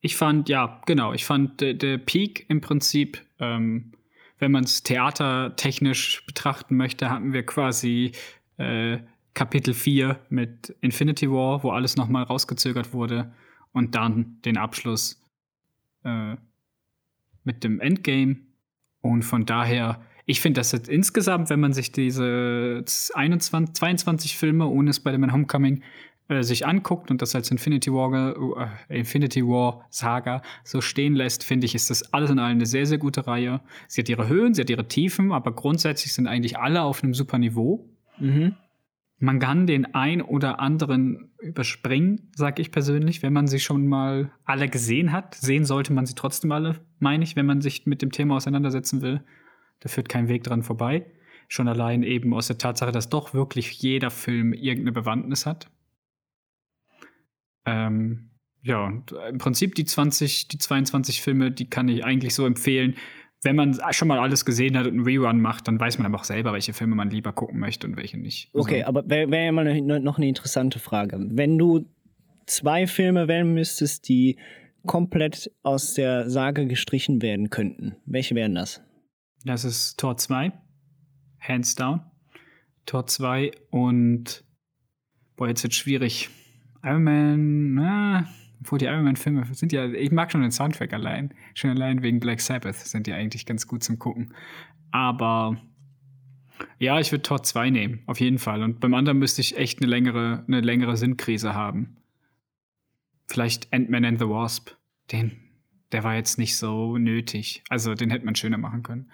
Ich 0.01 0.17
fand, 0.17 0.49
ja, 0.49 0.81
genau, 0.85 1.13
ich 1.13 1.23
fand 1.23 1.61
der, 1.61 1.73
der 1.73 1.97
Peak 1.97 2.45
im 2.49 2.59
Prinzip, 2.59 3.21
ähm, 3.39 3.93
wenn 4.39 4.51
man 4.51 4.63
es 4.63 4.83
theatertechnisch 4.83 6.25
betrachten 6.25 6.75
möchte, 6.75 7.09
hatten 7.09 7.33
wir 7.33 7.45
quasi 7.45 8.11
äh, 8.57 8.99
Kapitel 9.33 9.73
4 9.73 10.19
mit 10.29 10.75
Infinity 10.81 11.29
War, 11.29 11.63
wo 11.63 11.71
alles 11.71 11.95
nochmal 11.95 12.23
rausgezögert 12.23 12.93
wurde 12.93 13.33
und 13.71 13.95
dann 13.95 14.37
den 14.45 14.57
Abschluss 14.57 15.21
äh, 16.03 16.35
mit 17.43 17.63
dem 17.63 17.79
Endgame. 17.79 18.37
Und 19.01 19.23
von 19.23 19.45
daher, 19.45 20.01
ich 20.25 20.39
finde 20.39 20.61
das 20.61 20.71
jetzt 20.71 20.87
insgesamt, 20.87 21.49
wenn 21.49 21.59
man 21.59 21.73
sich 21.73 21.91
diese 21.91 22.83
21, 23.13 23.73
22 23.75 24.37
Filme 24.37 24.67
ohne 24.67 24.93
Spider-Man 24.93 25.33
Homecoming 25.33 25.83
äh, 26.29 26.41
sich 26.41 26.65
anguckt 26.65 27.11
und 27.11 27.21
das 27.21 27.35
als 27.35 27.51
Infinity 27.51 27.91
War, 27.91 28.69
äh, 28.89 28.99
Infinity 28.99 29.45
War 29.45 29.85
Saga 29.89 30.41
so 30.63 30.79
stehen 30.79 31.15
lässt, 31.15 31.43
finde 31.43 31.65
ich, 31.65 31.75
ist 31.75 31.89
das 31.89 32.13
alles 32.13 32.29
in 32.29 32.39
allem 32.39 32.57
eine 32.57 32.65
sehr, 32.65 32.85
sehr 32.85 32.97
gute 32.97 33.27
Reihe. 33.27 33.61
Sie 33.87 34.01
hat 34.01 34.09
ihre 34.09 34.27
Höhen, 34.27 34.53
sie 34.53 34.61
hat 34.61 34.69
ihre 34.69 34.87
Tiefen, 34.87 35.31
aber 35.31 35.53
grundsätzlich 35.53 36.13
sind 36.13 36.27
eigentlich 36.27 36.57
alle 36.57 36.83
auf 36.83 37.03
einem 37.03 37.13
super 37.13 37.37
Niveau. 37.37 37.89
Mhm. 38.19 38.55
Man 39.19 39.39
kann 39.39 39.67
den 39.67 39.93
ein 39.95 40.21
oder 40.21 40.59
anderen 40.59 41.31
überspringen, 41.39 42.31
sag 42.35 42.59
ich 42.59 42.71
persönlich, 42.71 43.21
wenn 43.21 43.33
man 43.33 43.47
sie 43.47 43.59
schon 43.59 43.87
mal 43.87 44.31
alle 44.43 44.67
gesehen 44.67 45.11
hat. 45.11 45.35
Sehen 45.35 45.65
sollte 45.65 45.93
man 45.93 46.05
sie 46.05 46.15
trotzdem 46.15 46.51
alle, 46.51 46.81
meine 46.99 47.23
ich, 47.23 47.35
wenn 47.35 47.45
man 47.45 47.61
sich 47.61 47.85
mit 47.85 48.01
dem 48.01 48.11
Thema 48.11 48.35
auseinandersetzen 48.35 49.01
will. 49.01 49.23
Da 49.79 49.89
führt 49.89 50.09
kein 50.09 50.27
Weg 50.27 50.43
dran 50.43 50.63
vorbei. 50.63 51.05
Schon 51.47 51.67
allein 51.67 52.03
eben 52.03 52.33
aus 52.33 52.47
der 52.47 52.57
Tatsache, 52.57 52.91
dass 52.91 53.09
doch 53.09 53.33
wirklich 53.33 53.71
jeder 53.81 54.09
Film 54.09 54.53
irgendeine 54.53 54.93
Bewandtnis 54.93 55.45
hat. 55.45 55.69
Ähm, 57.65 58.29
ja, 58.61 58.85
und 58.85 59.11
im 59.29 59.37
Prinzip 59.37 59.75
die 59.75 59.85
20, 59.85 60.47
die 60.47 60.57
22 60.57 61.21
Filme, 61.21 61.51
die 61.51 61.69
kann 61.69 61.89
ich 61.89 62.05
eigentlich 62.05 62.33
so 62.33 62.45
empfehlen 62.45 62.95
wenn 63.43 63.55
man 63.55 63.77
schon 63.91 64.07
mal 64.07 64.19
alles 64.19 64.45
gesehen 64.45 64.77
hat 64.77 64.87
und 64.87 64.93
einen 64.93 65.03
Rerun 65.03 65.41
macht, 65.41 65.67
dann 65.67 65.79
weiß 65.79 65.97
man 65.97 66.07
aber 66.07 66.19
auch 66.19 66.23
selber, 66.23 66.53
welche 66.53 66.73
Filme 66.73 66.95
man 66.95 67.09
lieber 67.09 67.33
gucken 67.33 67.59
möchte 67.59 67.87
und 67.87 67.97
welche 67.97 68.17
nicht. 68.17 68.49
Okay, 68.53 68.83
also, 68.83 68.87
aber 68.87 69.09
wäre 69.09 69.29
wär 69.31 69.45
ja 69.45 69.51
mal 69.51 69.67
eine, 69.67 69.99
noch 69.99 70.17
eine 70.17 70.27
interessante 70.27 70.79
Frage. 70.79 71.19
Wenn 71.29 71.57
du 71.57 71.85
zwei 72.45 72.87
Filme 72.87 73.27
wählen 73.27 73.53
müsstest, 73.53 74.07
die 74.07 74.37
komplett 74.85 75.51
aus 75.61 75.93
der 75.93 76.29
Sage 76.29 76.67
gestrichen 76.67 77.21
werden 77.21 77.49
könnten, 77.49 77.95
welche 78.05 78.35
wären 78.35 78.55
das? 78.55 78.81
Das 79.45 79.65
ist 79.65 79.99
Tor 79.99 80.17
2, 80.17 80.51
hands 81.39 81.75
down. 81.75 82.01
Tor 82.85 83.07
2 83.07 83.51
und 83.69 84.43
boah, 85.35 85.47
jetzt 85.47 85.63
wird 85.63 85.73
schwierig. 85.73 86.29
Iron 86.83 87.03
Man, 87.03 87.73
na, 87.75 88.27
obwohl 88.61 88.79
die 88.79 88.85
Iron 88.85 89.05
Man-Filme 89.05 89.45
sind 89.53 89.71
ja, 89.71 89.85
ich 89.85 90.11
mag 90.11 90.31
schon 90.31 90.41
den 90.41 90.51
Soundtrack 90.51 90.93
allein. 90.93 91.33
Schon 91.53 91.71
allein 91.71 92.01
wegen 92.01 92.19
Black 92.19 92.41
Sabbath 92.41 92.75
sind 92.75 93.07
die 93.07 93.13
eigentlich 93.13 93.45
ganz 93.45 93.67
gut 93.67 93.83
zum 93.83 93.99
Gucken. 93.99 94.33
Aber 94.91 95.57
ja, 96.79 96.99
ich 96.99 97.11
würde 97.11 97.23
Tor 97.23 97.43
2 97.43 97.69
nehmen, 97.69 98.03
auf 98.05 98.19
jeden 98.19 98.37
Fall. 98.37 98.61
Und 98.63 98.79
beim 98.79 98.93
anderen 98.93 99.19
müsste 99.19 99.41
ich 99.41 99.57
echt 99.57 99.81
eine 99.81 99.89
längere, 99.89 100.43
eine 100.47 100.61
längere 100.61 100.97
Sinnkrise 100.97 101.53
haben. 101.53 101.97
Vielleicht 103.27 103.71
Ant-Man 103.73 104.05
and 104.05 104.19
the 104.19 104.27
Wasp. 104.27 104.71
Den, 105.11 105.39
der 105.91 106.03
war 106.03 106.15
jetzt 106.15 106.37
nicht 106.37 106.57
so 106.57 106.97
nötig. 106.97 107.63
Also 107.69 107.95
den 107.95 108.09
hätte 108.09 108.25
man 108.25 108.35
schöner 108.35 108.57
machen 108.57 108.83
können. 108.83 109.11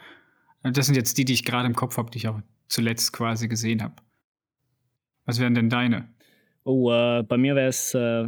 Das 0.63 0.87
sind 0.87 0.95
jetzt 0.95 1.17
die, 1.17 1.25
die 1.25 1.33
ich 1.33 1.45
gerade 1.45 1.67
im 1.67 1.75
Kopf 1.75 1.97
habe, 1.97 2.11
die 2.11 2.17
ich 2.17 2.27
auch 2.27 2.41
zuletzt 2.67 3.13
quasi 3.13 3.47
gesehen 3.47 3.81
habe. 3.81 3.95
Was 5.25 5.39
wären 5.39 5.53
denn 5.53 5.69
deine? 5.69 6.09
Oh, 6.63 6.91
äh, 6.91 7.23
bei 7.23 7.37
mir 7.37 7.55
wäre 7.55 7.67
es 7.67 7.93
äh, 7.93 8.27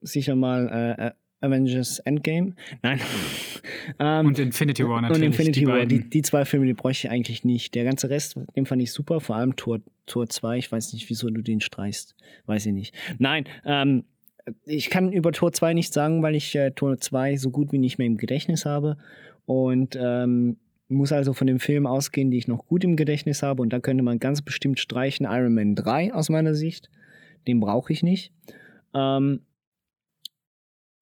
sicher 0.00 0.36
mal 0.36 0.96
äh, 0.98 1.06
äh 1.08 1.12
Avengers 1.40 2.00
Endgame. 2.00 2.54
Nein. 2.82 3.00
ähm, 3.98 4.26
und 4.26 4.38
Infinity 4.38 4.86
War 4.88 5.00
natürlich. 5.00 5.22
Und 5.22 5.26
Infinity 5.26 5.60
die 5.60 5.66
War. 5.66 5.86
Die, 5.86 6.10
die, 6.10 6.22
zwei 6.22 6.44
Filme, 6.44 6.66
die 6.66 6.74
bräuchte 6.74 7.06
ich 7.06 7.12
eigentlich 7.12 7.44
nicht. 7.44 7.74
Der 7.74 7.84
ganze 7.84 8.10
Rest, 8.10 8.36
den 8.56 8.66
fand 8.66 8.82
ich 8.82 8.92
super, 8.92 9.20
vor 9.20 9.36
allem 9.36 9.54
Tor, 9.54 9.78
Tor 10.06 10.28
2. 10.28 10.58
Ich 10.58 10.72
weiß 10.72 10.92
nicht, 10.92 11.08
wieso 11.08 11.30
du 11.30 11.42
den 11.42 11.60
streichst. 11.60 12.16
Weiß 12.46 12.66
ich 12.66 12.72
nicht. 12.72 12.94
Nein, 13.18 13.44
ähm, 13.64 14.04
ich 14.64 14.90
kann 14.90 15.12
über 15.12 15.32
Tor 15.32 15.52
2 15.52 15.74
nichts 15.74 15.94
sagen, 15.94 16.22
weil 16.22 16.34
ich 16.34 16.54
äh, 16.54 16.72
Tor 16.72 16.98
2 16.98 17.36
so 17.36 17.50
gut 17.50 17.72
wie 17.72 17.78
nicht 17.78 17.98
mehr 17.98 18.06
im 18.06 18.16
Gedächtnis 18.16 18.64
habe. 18.64 18.96
Und 19.46 19.96
ähm, 20.00 20.56
muss 20.88 21.12
also 21.12 21.34
von 21.34 21.46
dem 21.46 21.60
Film 21.60 21.86
ausgehen, 21.86 22.30
die 22.30 22.38
ich 22.38 22.48
noch 22.48 22.66
gut 22.66 22.82
im 22.84 22.96
Gedächtnis 22.96 23.42
habe. 23.42 23.62
Und 23.62 23.72
da 23.72 23.80
könnte 23.80 24.02
man 24.02 24.18
ganz 24.18 24.42
bestimmt 24.42 24.78
streichen 24.78 25.26
Iron 25.26 25.54
Man 25.54 25.74
3 25.74 26.14
aus 26.14 26.30
meiner 26.30 26.54
Sicht. 26.54 26.90
Den 27.46 27.60
brauche 27.60 27.92
ich 27.92 28.02
nicht. 28.02 28.32
Ähm, 28.94 29.40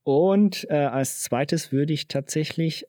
und 0.02 0.66
äh, 0.70 0.76
als 0.76 1.22
zweites 1.22 1.72
würde 1.72 1.92
ich 1.92 2.08
tatsächlich, 2.08 2.86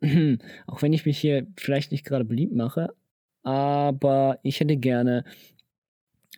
auch 0.66 0.82
wenn 0.82 0.92
ich 0.92 1.06
mich 1.06 1.18
hier 1.18 1.46
vielleicht 1.56 1.92
nicht 1.92 2.04
gerade 2.04 2.24
beliebt 2.24 2.54
mache, 2.54 2.94
aber 3.42 4.38
ich 4.42 4.60
hätte 4.60 4.76
gerne 4.76 5.24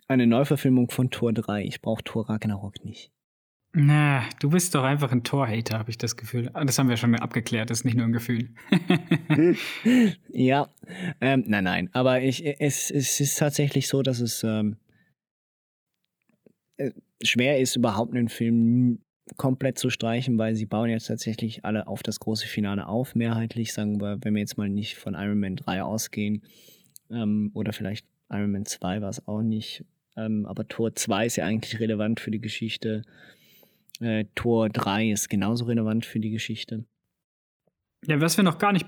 eine 0.07 0.27
Neuverfilmung 0.27 0.89
von 0.89 1.09
Tor 1.09 1.33
3. 1.33 1.63
Ich 1.63 1.81
brauche 1.81 2.03
Tor 2.03 2.29
Ragnarok 2.29 2.83
nicht. 2.83 3.11
Na, 3.73 4.25
du 4.39 4.49
bist 4.49 4.75
doch 4.75 4.83
einfach 4.83 5.13
ein 5.13 5.23
Tor-Hater, 5.23 5.79
habe 5.79 5.89
ich 5.89 5.97
das 5.97 6.17
Gefühl. 6.17 6.49
Ah, 6.53 6.65
das 6.65 6.77
haben 6.77 6.89
wir 6.89 6.97
schon 6.97 7.15
abgeklärt, 7.15 7.69
das 7.69 7.79
ist 7.79 7.85
nicht 7.85 7.95
nur 7.95 8.05
ein 8.05 8.11
Gefühl. 8.11 8.49
ja, 10.29 10.67
ähm, 11.21 11.45
nein, 11.47 11.63
nein. 11.63 11.89
Aber 11.93 12.21
ich, 12.21 12.45
es, 12.59 12.91
es 12.91 13.19
ist 13.21 13.39
tatsächlich 13.39 13.87
so, 13.87 14.01
dass 14.01 14.19
es 14.19 14.43
ähm, 14.43 14.75
äh, 16.75 16.91
schwer 17.23 17.59
ist, 17.59 17.77
überhaupt 17.77 18.13
einen 18.13 18.27
Film 18.27 18.99
komplett 19.37 19.79
zu 19.79 19.89
streichen, 19.89 20.37
weil 20.37 20.55
sie 20.55 20.65
bauen 20.65 20.89
jetzt 20.89 21.07
tatsächlich 21.07 21.63
alle 21.63 21.87
auf 21.87 22.03
das 22.03 22.19
große 22.19 22.47
Finale 22.47 22.87
auf, 22.87 23.15
mehrheitlich, 23.15 23.71
sagen 23.71 24.01
wir, 24.01 24.17
wenn 24.21 24.33
wir 24.33 24.41
jetzt 24.41 24.57
mal 24.57 24.67
nicht 24.67 24.97
von 24.97 25.13
Iron 25.13 25.39
Man 25.39 25.55
3 25.55 25.83
ausgehen, 25.83 26.43
ähm, 27.09 27.51
oder 27.53 27.71
vielleicht 27.71 28.05
Iron 28.29 28.51
Man 28.51 28.65
2 28.65 29.01
war 29.01 29.09
es 29.09 29.25
auch 29.27 29.41
nicht, 29.41 29.85
ähm, 30.17 30.45
aber 30.45 30.67
Tor 30.67 30.93
2 30.93 31.25
ist 31.25 31.35
ja 31.37 31.45
eigentlich 31.45 31.79
relevant 31.79 32.19
für 32.19 32.31
die 32.31 32.41
Geschichte. 32.41 33.03
Äh, 34.01 34.25
Tor 34.35 34.69
3 34.69 35.11
ist 35.11 35.29
genauso 35.29 35.65
relevant 35.65 36.05
für 36.05 36.19
die 36.19 36.31
Geschichte. 36.31 36.85
Ja, 38.07 38.19
was 38.19 38.35
wir 38.35 38.43
noch 38.43 38.57
gar 38.57 38.73
nicht 38.73 38.87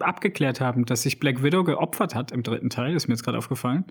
abgeklärt 0.00 0.60
haben, 0.60 0.86
dass 0.86 1.02
sich 1.02 1.20
Black 1.20 1.42
Widow 1.42 1.62
geopfert 1.62 2.14
hat 2.14 2.32
im 2.32 2.42
dritten 2.42 2.70
Teil, 2.70 2.94
ist 2.94 3.06
mir 3.06 3.14
jetzt 3.14 3.22
gerade 3.22 3.36
aufgefallen. 3.36 3.84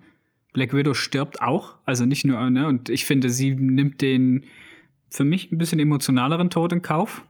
Black 0.53 0.73
Widow 0.73 0.95
stirbt 0.95 1.41
auch, 1.41 1.75
also 1.85 2.05
nicht 2.05 2.25
nur, 2.25 2.49
ne, 2.49 2.67
und 2.67 2.89
ich 2.89 3.05
finde, 3.05 3.29
sie 3.29 3.53
nimmt 3.53 4.01
den, 4.01 4.45
für 5.09 5.23
mich 5.23 5.51
ein 5.51 5.59
bisschen 5.59 5.79
emotionaleren 5.79 6.49
Tod 6.49 6.73
in 6.73 6.81
Kauf. 6.81 7.25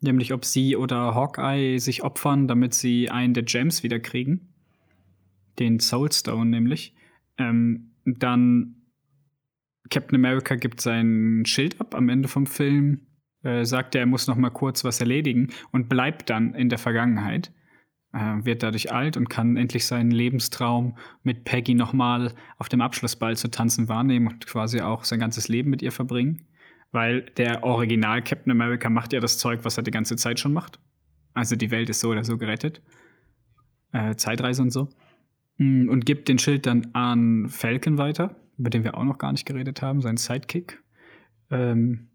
Nämlich, 0.00 0.32
ob 0.32 0.44
sie 0.44 0.76
oder 0.76 1.14
Hawkeye 1.14 1.78
sich 1.78 2.02
opfern, 2.02 2.48
damit 2.48 2.74
sie 2.74 3.10
einen 3.10 3.34
der 3.34 3.44
Gems 3.44 3.82
wieder 3.82 4.00
kriegen. 4.00 4.48
Den 5.58 5.78
Soulstone 5.78 6.50
nämlich. 6.50 6.94
Ähm, 7.38 7.92
dann 8.04 8.81
Captain 9.92 10.16
America 10.16 10.56
gibt 10.56 10.80
sein 10.80 11.44
Schild 11.46 11.80
ab 11.80 11.94
am 11.94 12.08
Ende 12.08 12.28
vom 12.28 12.46
Film, 12.46 13.06
äh, 13.44 13.64
sagt 13.64 13.94
er, 13.94 14.02
er 14.02 14.06
muss 14.06 14.26
noch 14.26 14.36
mal 14.36 14.50
kurz 14.50 14.84
was 14.84 15.00
erledigen 15.00 15.50
und 15.70 15.88
bleibt 15.88 16.30
dann 16.30 16.54
in 16.54 16.68
der 16.68 16.78
Vergangenheit 16.78 17.52
äh, 18.12 18.44
wird 18.44 18.62
dadurch 18.62 18.92
alt 18.92 19.16
und 19.16 19.28
kann 19.28 19.56
endlich 19.56 19.86
seinen 19.86 20.10
Lebenstraum 20.10 20.96
mit 21.22 21.44
Peggy 21.44 21.74
nochmal 21.74 22.34
auf 22.58 22.68
dem 22.68 22.80
Abschlussball 22.80 23.36
zu 23.36 23.50
tanzen 23.50 23.88
wahrnehmen 23.88 24.28
und 24.28 24.46
quasi 24.46 24.80
auch 24.80 25.04
sein 25.04 25.20
ganzes 25.20 25.48
Leben 25.48 25.70
mit 25.70 25.82
ihr 25.82 25.92
verbringen. 25.92 26.46
Weil 26.90 27.22
der 27.38 27.64
Original 27.64 28.22
Captain 28.22 28.52
America 28.52 28.90
macht 28.90 29.12
ja 29.14 29.20
das 29.20 29.38
Zeug, 29.38 29.60
was 29.64 29.78
er 29.78 29.82
die 29.82 29.90
ganze 29.90 30.16
Zeit 30.16 30.38
schon 30.38 30.52
macht. 30.52 30.78
Also 31.32 31.56
die 31.56 31.70
Welt 31.70 31.88
ist 31.88 32.00
so 32.00 32.10
oder 32.10 32.24
so 32.24 32.36
gerettet. 32.36 32.82
äh, 33.92 34.14
Zeitreise 34.16 34.62
und 34.62 34.70
so. 34.70 34.88
Mm, 35.58 35.88
Und 35.88 36.06
gibt 36.06 36.28
den 36.28 36.38
Schild 36.38 36.66
dann 36.66 36.88
an 36.94 37.48
Falcon 37.48 37.98
weiter, 37.98 38.36
über 38.58 38.70
den 38.70 38.84
wir 38.84 38.96
auch 38.96 39.04
noch 39.04 39.18
gar 39.18 39.32
nicht 39.32 39.46
geredet 39.46 39.82
haben, 39.82 40.00
sein 40.00 40.16
Sidekick. 40.16 40.82
Ähm, 41.50 42.08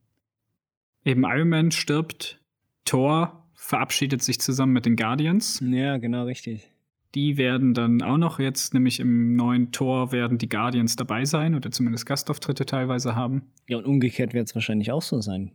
eben 1.04 1.24
Iron 1.24 1.50
Man 1.50 1.72
stirbt, 1.72 2.42
Thor 2.86 3.48
verabschiedet 3.54 4.22
sich 4.22 4.40
zusammen 4.40 4.74
mit 4.74 4.86
den 4.86 4.96
Guardians. 4.96 5.62
Ja, 5.66 5.98
genau, 5.98 6.26
richtig. 6.26 6.72
Die 7.16 7.38
werden 7.38 7.74
dann 7.74 8.02
auch 8.02 8.18
noch 8.18 8.40
jetzt, 8.40 8.74
nämlich 8.74 9.00
im 9.00 9.36
neuen 9.36 9.72
Tor, 9.72 10.12
werden 10.12 10.38
die 10.38 10.50
Guardians 10.50 10.96
dabei 10.96 11.26
sein 11.26 11.56
oder 11.56 11.72
zumindest 11.72 12.06
Gastauftritte 12.06 12.66
teilweise 12.66 13.16
haben. 13.16 13.44
Ja, 13.68 13.78
und 13.78 13.86
umgekehrt 13.86 14.34
wird 14.34 14.48
es 14.48 14.56
wahrscheinlich 14.56 14.92
auch 14.92 15.02
so 15.02 15.22
sein. 15.22 15.52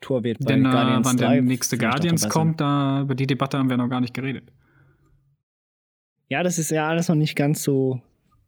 Tor 0.00 0.22
wird 0.22 0.38
bei 0.40 0.52
Denn 0.52 0.64
äh, 0.64 0.70
Guardians 0.70 1.06
wann 1.06 1.16
3 1.16 1.34
der 1.34 1.42
nächste 1.42 1.78
Guardians 1.78 2.28
kommt, 2.28 2.60
da 2.60 3.02
über 3.02 3.14
die 3.14 3.26
Debatte 3.26 3.58
haben 3.58 3.70
wir 3.70 3.76
noch 3.76 3.88
gar 3.88 4.00
nicht 4.00 4.14
geredet. 4.14 4.52
Ja, 6.28 6.42
das 6.42 6.58
ist 6.58 6.70
ja 6.70 6.88
alles 6.88 7.08
noch 7.08 7.14
nicht 7.16 7.36
ganz 7.36 7.62
so 7.62 8.00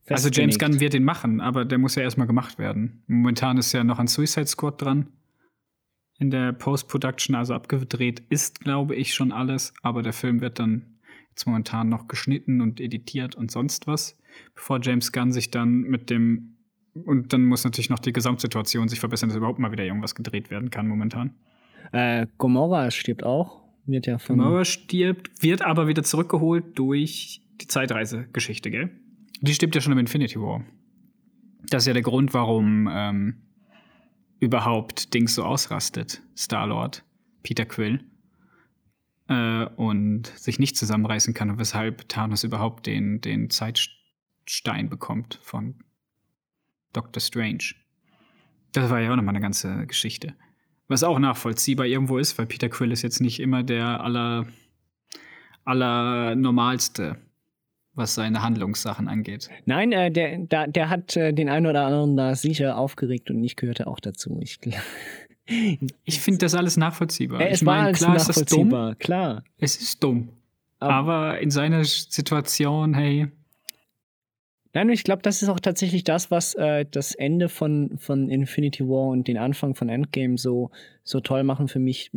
Also 0.08 0.28
James. 0.28 0.58
Gunn 0.58 0.80
wird 0.80 0.92
den 0.92 1.04
machen, 1.04 1.40
aber 1.40 1.64
der 1.64 1.78
muss 1.78 1.94
ja 1.94 2.02
erstmal 2.02 2.26
gemacht 2.26 2.58
werden. 2.58 3.02
Momentan 3.06 3.56
ist 3.56 3.72
ja 3.72 3.84
noch 3.84 3.98
ein 3.98 4.06
Suicide 4.06 4.46
Squad 4.46 4.82
dran. 4.82 5.08
In 6.18 6.30
der 6.30 6.52
Post-Production, 6.52 7.34
also 7.34 7.54
abgedreht 7.54 8.22
ist, 8.28 8.60
glaube 8.60 8.94
ich, 8.94 9.14
schon 9.14 9.32
alles. 9.32 9.72
Aber 9.82 10.02
der 10.02 10.12
Film 10.12 10.40
wird 10.40 10.58
dann 10.58 10.98
jetzt 11.30 11.46
momentan 11.46 11.88
noch 11.88 12.06
geschnitten 12.06 12.60
und 12.60 12.80
editiert 12.80 13.34
und 13.34 13.50
sonst 13.50 13.86
was, 13.86 14.16
bevor 14.54 14.78
James 14.80 15.10
Gunn 15.10 15.32
sich 15.32 15.50
dann 15.50 15.80
mit 15.82 16.10
dem 16.10 16.50
und 17.04 17.32
dann 17.32 17.44
muss 17.44 17.64
natürlich 17.64 17.90
noch 17.90 17.98
die 17.98 18.12
Gesamtsituation 18.12 18.88
sich 18.88 19.00
verbessern, 19.00 19.28
dass 19.28 19.36
überhaupt 19.36 19.58
mal 19.58 19.72
wieder 19.72 19.84
irgendwas 19.84 20.14
gedreht 20.14 20.50
werden 20.50 20.70
kann 20.70 20.86
momentan. 20.86 21.34
Äh, 21.92 22.28
Gomorra 22.38 22.90
stirbt 22.92 23.24
auch. 23.24 23.62
Wird 23.86 24.06
ja 24.06 24.18
von. 24.18 24.38
Gamora 24.38 24.64
stirbt, 24.64 25.42
wird 25.42 25.62
aber 25.62 25.88
wieder 25.88 26.02
zurückgeholt 26.02 26.78
durch 26.78 27.42
die 27.60 27.66
Zeitreise-Geschichte, 27.66 28.70
gell? 28.70 28.90
Die 29.40 29.54
stirbt 29.54 29.74
ja 29.74 29.80
schon 29.80 29.92
im 29.92 29.98
Infinity 29.98 30.40
War. 30.40 30.64
Das 31.68 31.82
ist 31.82 31.86
ja 31.86 31.92
der 31.92 32.02
Grund, 32.02 32.34
warum 32.34 32.88
ähm, 32.90 33.42
überhaupt 34.40 35.14
Dings 35.14 35.34
so 35.34 35.44
ausrastet, 35.44 36.22
Star-Lord, 36.36 37.04
Peter 37.42 37.64
Quill, 37.64 38.04
äh, 39.28 39.64
und 39.76 40.26
sich 40.26 40.58
nicht 40.58 40.76
zusammenreißen 40.76 41.34
kann 41.34 41.50
und 41.50 41.58
weshalb 41.58 42.08
Thanos 42.08 42.44
überhaupt 42.44 42.86
den, 42.86 43.20
den 43.20 43.50
Zeitstein 43.50 44.88
bekommt 44.88 45.40
von 45.42 45.82
Doctor 46.92 47.20
Strange. 47.20 47.74
Das 48.72 48.90
war 48.90 49.00
ja 49.00 49.12
auch 49.12 49.16
nochmal 49.16 49.34
eine 49.34 49.42
ganze 49.42 49.86
Geschichte. 49.86 50.34
Was 50.88 51.02
auch 51.02 51.18
nachvollziehbar 51.18 51.86
irgendwo 51.86 52.18
ist, 52.18 52.36
weil 52.38 52.46
Peter 52.46 52.68
Quill 52.68 52.92
ist 52.92 53.02
jetzt 53.02 53.20
nicht 53.20 53.40
immer 53.40 53.62
der 53.62 54.02
aller, 54.02 54.46
aller 55.64 56.34
normalste, 56.34 57.16
was 57.94 58.14
seine 58.14 58.42
Handlungssachen 58.42 59.08
angeht. 59.08 59.48
Nein, 59.66 59.92
äh, 59.92 60.10
der, 60.10 60.38
da, 60.38 60.66
der 60.66 60.88
hat 60.90 61.16
äh, 61.16 61.32
den 61.32 61.48
einen 61.48 61.66
oder 61.66 61.84
anderen 61.86 62.16
da 62.16 62.34
sicher 62.34 62.76
aufgeregt 62.76 63.30
und 63.30 63.42
ich 63.44 63.56
gehörte 63.56 63.86
auch 63.86 64.00
dazu. 64.00 64.38
Ich, 64.42 64.58
Ich 66.04 66.20
finde 66.20 66.38
das 66.38 66.54
alles 66.54 66.76
nachvollziehbar. 66.78 67.40
Äh, 67.40 67.48
ich 67.48 67.52
es 67.54 67.66
war 67.66 67.82
meine, 67.82 67.92
klar 67.92 68.16
ist 68.16 68.28
das 68.28 68.44
dumm. 68.46 68.94
klar. 68.98 69.44
Es 69.58 69.76
ist 69.76 70.02
dumm. 70.02 70.30
Aber- 70.78 70.94
Aber 70.94 71.40
in 71.40 71.50
seiner 71.50 71.84
Situation, 71.84 72.94
hey, 72.94 73.28
Nein, 74.76 74.88
ich 74.88 75.04
glaube, 75.04 75.22
das 75.22 75.40
ist 75.40 75.48
auch 75.48 75.60
tatsächlich 75.60 76.02
das, 76.02 76.32
was 76.32 76.54
äh, 76.54 76.84
das 76.90 77.14
Ende 77.14 77.48
von, 77.48 77.96
von 77.98 78.28
Infinity 78.28 78.82
War 78.88 79.06
und 79.10 79.28
den 79.28 79.38
Anfang 79.38 79.76
von 79.76 79.88
Endgame 79.88 80.36
so, 80.36 80.72
so 81.04 81.20
toll 81.20 81.44
machen 81.44 81.68
für 81.68 81.78
mich. 81.78 82.10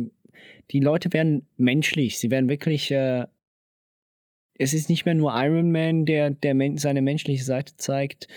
Die 0.72 0.80
Leute 0.80 1.12
werden 1.12 1.46
menschlich. 1.56 2.18
Sie 2.18 2.32
werden 2.32 2.48
wirklich. 2.48 2.90
Äh, 2.90 3.26
es 4.58 4.74
ist 4.74 4.88
nicht 4.88 5.06
mehr 5.06 5.14
nur 5.14 5.32
Iron 5.34 5.70
Man, 5.70 6.04
der, 6.04 6.30
der 6.30 6.54
seine 6.76 7.00
menschliche 7.00 7.44
Seite 7.44 7.74
zeigt, 7.76 8.28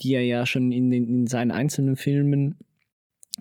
die 0.00 0.14
er 0.14 0.24
ja 0.24 0.46
schon 0.46 0.72
in, 0.72 0.90
den, 0.90 1.06
in 1.06 1.26
seinen 1.26 1.50
einzelnen 1.50 1.96
Filmen 1.96 2.56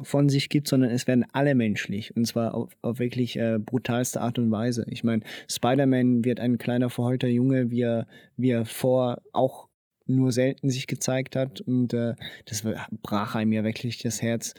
von 0.02 0.30
sich 0.30 0.50
gibt, 0.50 0.68
sondern 0.68 0.92
es 0.92 1.08
werden 1.08 1.26
alle 1.34 1.56
menschlich. 1.56 2.16
Und 2.16 2.26
zwar 2.26 2.54
auf, 2.54 2.72
auf 2.82 3.00
wirklich 3.00 3.38
äh, 3.38 3.60
brutalste 3.60 4.22
Art 4.22 4.40
und 4.40 4.52
Weise. 4.52 4.86
Ich 4.90 5.04
meine, 5.04 5.24
Spider-Man 5.50 6.24
wird 6.24 6.40
ein 6.40 6.58
kleiner 6.58 6.90
verheulter 6.90 7.28
Junge, 7.28 7.72
wie 7.72 7.82
er, 7.82 8.08
wie 8.38 8.52
er 8.52 8.66
vor 8.66 9.22
auch 9.34 9.68
nur 10.06 10.32
selten 10.32 10.70
sich 10.70 10.88
gezeigt 10.88 11.36
hat. 11.36 11.62
Und 11.62 11.94
äh, 11.94 12.16
das 12.46 12.64
brach 13.02 13.36
einem 13.36 13.54
ja 13.54 13.64
wirklich 13.64 14.00
das 14.00 14.22
Herz. 14.22 14.54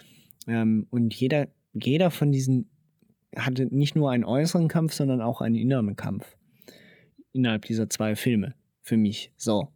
Ähm, 0.46 0.86
und 0.90 1.14
jeder, 1.14 1.48
jeder 1.72 2.10
von 2.10 2.32
diesen 2.32 2.70
hatte 3.36 3.66
nicht 3.66 3.94
nur 3.94 4.10
einen 4.10 4.24
äußeren 4.24 4.68
Kampf, 4.68 4.92
sondern 4.92 5.20
auch 5.20 5.40
einen 5.40 5.54
inneren 5.54 5.96
Kampf. 5.96 6.36
Innerhalb 7.32 7.64
dieser 7.64 7.88
zwei 7.88 8.16
Filme. 8.16 8.54
Für 8.82 8.96
mich. 8.96 9.32
So. 9.36 9.68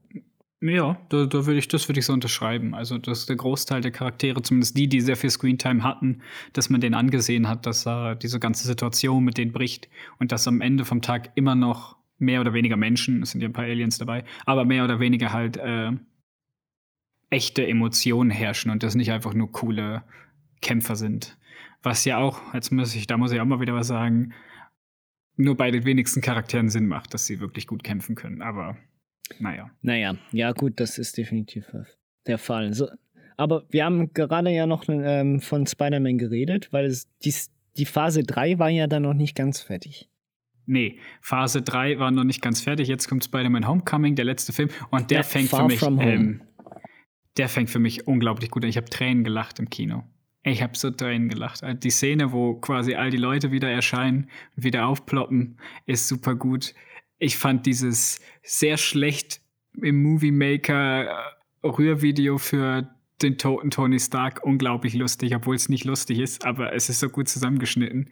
ja, 0.60 0.98
da, 1.08 1.26
da 1.26 1.46
würde 1.46 1.58
ich, 1.58 1.68
das 1.68 1.88
würde 1.88 2.00
ich 2.00 2.06
so 2.06 2.12
unterschreiben. 2.12 2.74
Also, 2.74 2.98
dass 2.98 3.26
der 3.26 3.36
Großteil 3.36 3.80
der 3.80 3.90
Charaktere, 3.90 4.42
zumindest 4.42 4.76
die, 4.76 4.88
die 4.88 5.00
sehr 5.00 5.16
viel 5.16 5.30
Screentime 5.30 5.82
hatten, 5.82 6.22
dass 6.52 6.70
man 6.70 6.80
denen 6.80 6.94
angesehen 6.94 7.48
hat, 7.48 7.66
dass 7.66 7.86
er 7.86 8.16
diese 8.16 8.40
ganze 8.40 8.66
Situation 8.66 9.24
mit 9.24 9.38
denen 9.38 9.52
bricht 9.52 9.88
und 10.18 10.32
dass 10.32 10.48
am 10.48 10.60
Ende 10.60 10.84
vom 10.84 11.02
Tag 11.02 11.32
immer 11.34 11.54
noch 11.54 11.96
mehr 12.18 12.40
oder 12.40 12.54
weniger 12.54 12.76
Menschen, 12.76 13.22
es 13.22 13.30
sind 13.30 13.40
ja 13.40 13.48
ein 13.48 13.52
paar 13.52 13.64
Aliens 13.64 13.98
dabei, 13.98 14.24
aber 14.46 14.64
mehr 14.64 14.84
oder 14.84 15.00
weniger 15.00 15.32
halt 15.32 15.56
äh, 15.56 15.92
echte 17.30 17.66
Emotionen 17.66 18.30
herrschen 18.30 18.70
und 18.70 18.82
das 18.82 18.94
nicht 18.94 19.12
einfach 19.12 19.34
nur 19.34 19.50
coole 19.52 20.04
Kämpfer 20.60 20.96
sind. 20.96 21.36
Was 21.82 22.04
ja 22.04 22.18
auch, 22.18 22.54
jetzt 22.54 22.70
muss 22.70 22.94
ich, 22.94 23.06
da 23.06 23.16
muss 23.16 23.32
ich 23.32 23.40
auch 23.40 23.44
mal 23.44 23.60
wieder 23.60 23.74
was 23.74 23.88
sagen, 23.88 24.32
nur 25.36 25.56
bei 25.56 25.70
den 25.70 25.84
wenigsten 25.84 26.20
Charakteren 26.20 26.68
Sinn 26.68 26.86
macht, 26.86 27.14
dass 27.14 27.26
sie 27.26 27.40
wirklich 27.40 27.66
gut 27.66 27.82
kämpfen 27.82 28.14
können. 28.14 28.42
Aber 28.42 28.76
naja. 29.38 29.70
Naja, 29.82 30.16
ja 30.32 30.52
gut, 30.52 30.80
das 30.80 30.98
ist 30.98 31.16
definitiv 31.16 31.66
der 32.26 32.38
Fall. 32.38 32.74
So, 32.74 32.88
aber 33.36 33.64
wir 33.70 33.84
haben 33.84 34.12
gerade 34.12 34.50
ja 34.50 34.66
noch 34.66 34.84
ähm, 34.88 35.40
von 35.40 35.66
Spider-Man 35.66 36.18
geredet, 36.18 36.72
weil 36.72 36.86
es, 36.86 37.08
dies, 37.24 37.50
die 37.76 37.86
Phase 37.86 38.22
3 38.22 38.58
war 38.58 38.68
ja 38.68 38.86
dann 38.86 39.02
noch 39.02 39.14
nicht 39.14 39.34
ganz 39.34 39.60
fertig. 39.60 40.08
Nee, 40.66 40.98
Phase 41.20 41.62
3 41.62 41.98
war 41.98 42.10
noch 42.10 42.24
nicht 42.24 42.40
ganz 42.40 42.60
fertig. 42.60 42.88
Jetzt 42.88 43.08
kommt 43.08 43.24
Spider-Man 43.24 43.66
Homecoming, 43.66 44.14
der 44.14 44.24
letzte 44.24 44.52
Film. 44.52 44.70
Und 44.90 45.10
der 45.10 45.18
Ja, 45.18 45.22
fängt 45.22 45.50
für 45.50 45.64
mich, 45.64 45.82
ähm, 45.82 46.40
der 47.36 47.48
fängt 47.48 47.68
für 47.68 47.78
mich 47.78 48.06
unglaublich 48.06 48.50
gut 48.50 48.64
an. 48.64 48.70
Ich 48.70 48.76
habe 48.76 48.88
Tränen 48.88 49.24
gelacht 49.24 49.58
im 49.58 49.68
Kino. 49.68 50.04
Ich 50.44 50.62
habe 50.62 50.76
so 50.76 50.90
Tränen 50.90 51.28
gelacht. 51.28 51.64
Also 51.64 51.78
Die 51.78 51.90
Szene, 51.90 52.32
wo 52.32 52.54
quasi 52.54 52.94
all 52.94 53.10
die 53.10 53.16
Leute 53.16 53.50
wieder 53.50 53.70
erscheinen 53.70 54.28
und 54.56 54.64
wieder 54.64 54.86
aufploppen, 54.86 55.58
ist 55.86 56.06
super 56.06 56.34
gut. 56.34 56.74
Ich 57.18 57.38
fand 57.38 57.64
dieses 57.64 58.20
sehr 58.42 58.76
schlecht 58.76 59.40
im 59.80 60.02
Movie 60.02 60.30
Maker 60.30 61.06
äh, 61.06 61.66
Rührvideo 61.66 62.36
für 62.36 62.94
den 63.22 63.38
toten 63.38 63.70
Tony 63.70 63.98
Stark 63.98 64.44
unglaublich 64.44 64.94
lustig, 64.94 65.34
obwohl 65.34 65.56
es 65.56 65.70
nicht 65.70 65.84
lustig 65.84 66.18
ist, 66.18 66.44
aber 66.44 66.74
es 66.74 66.90
ist 66.90 67.00
so 67.00 67.08
gut 67.08 67.28
zusammengeschnitten 67.28 68.10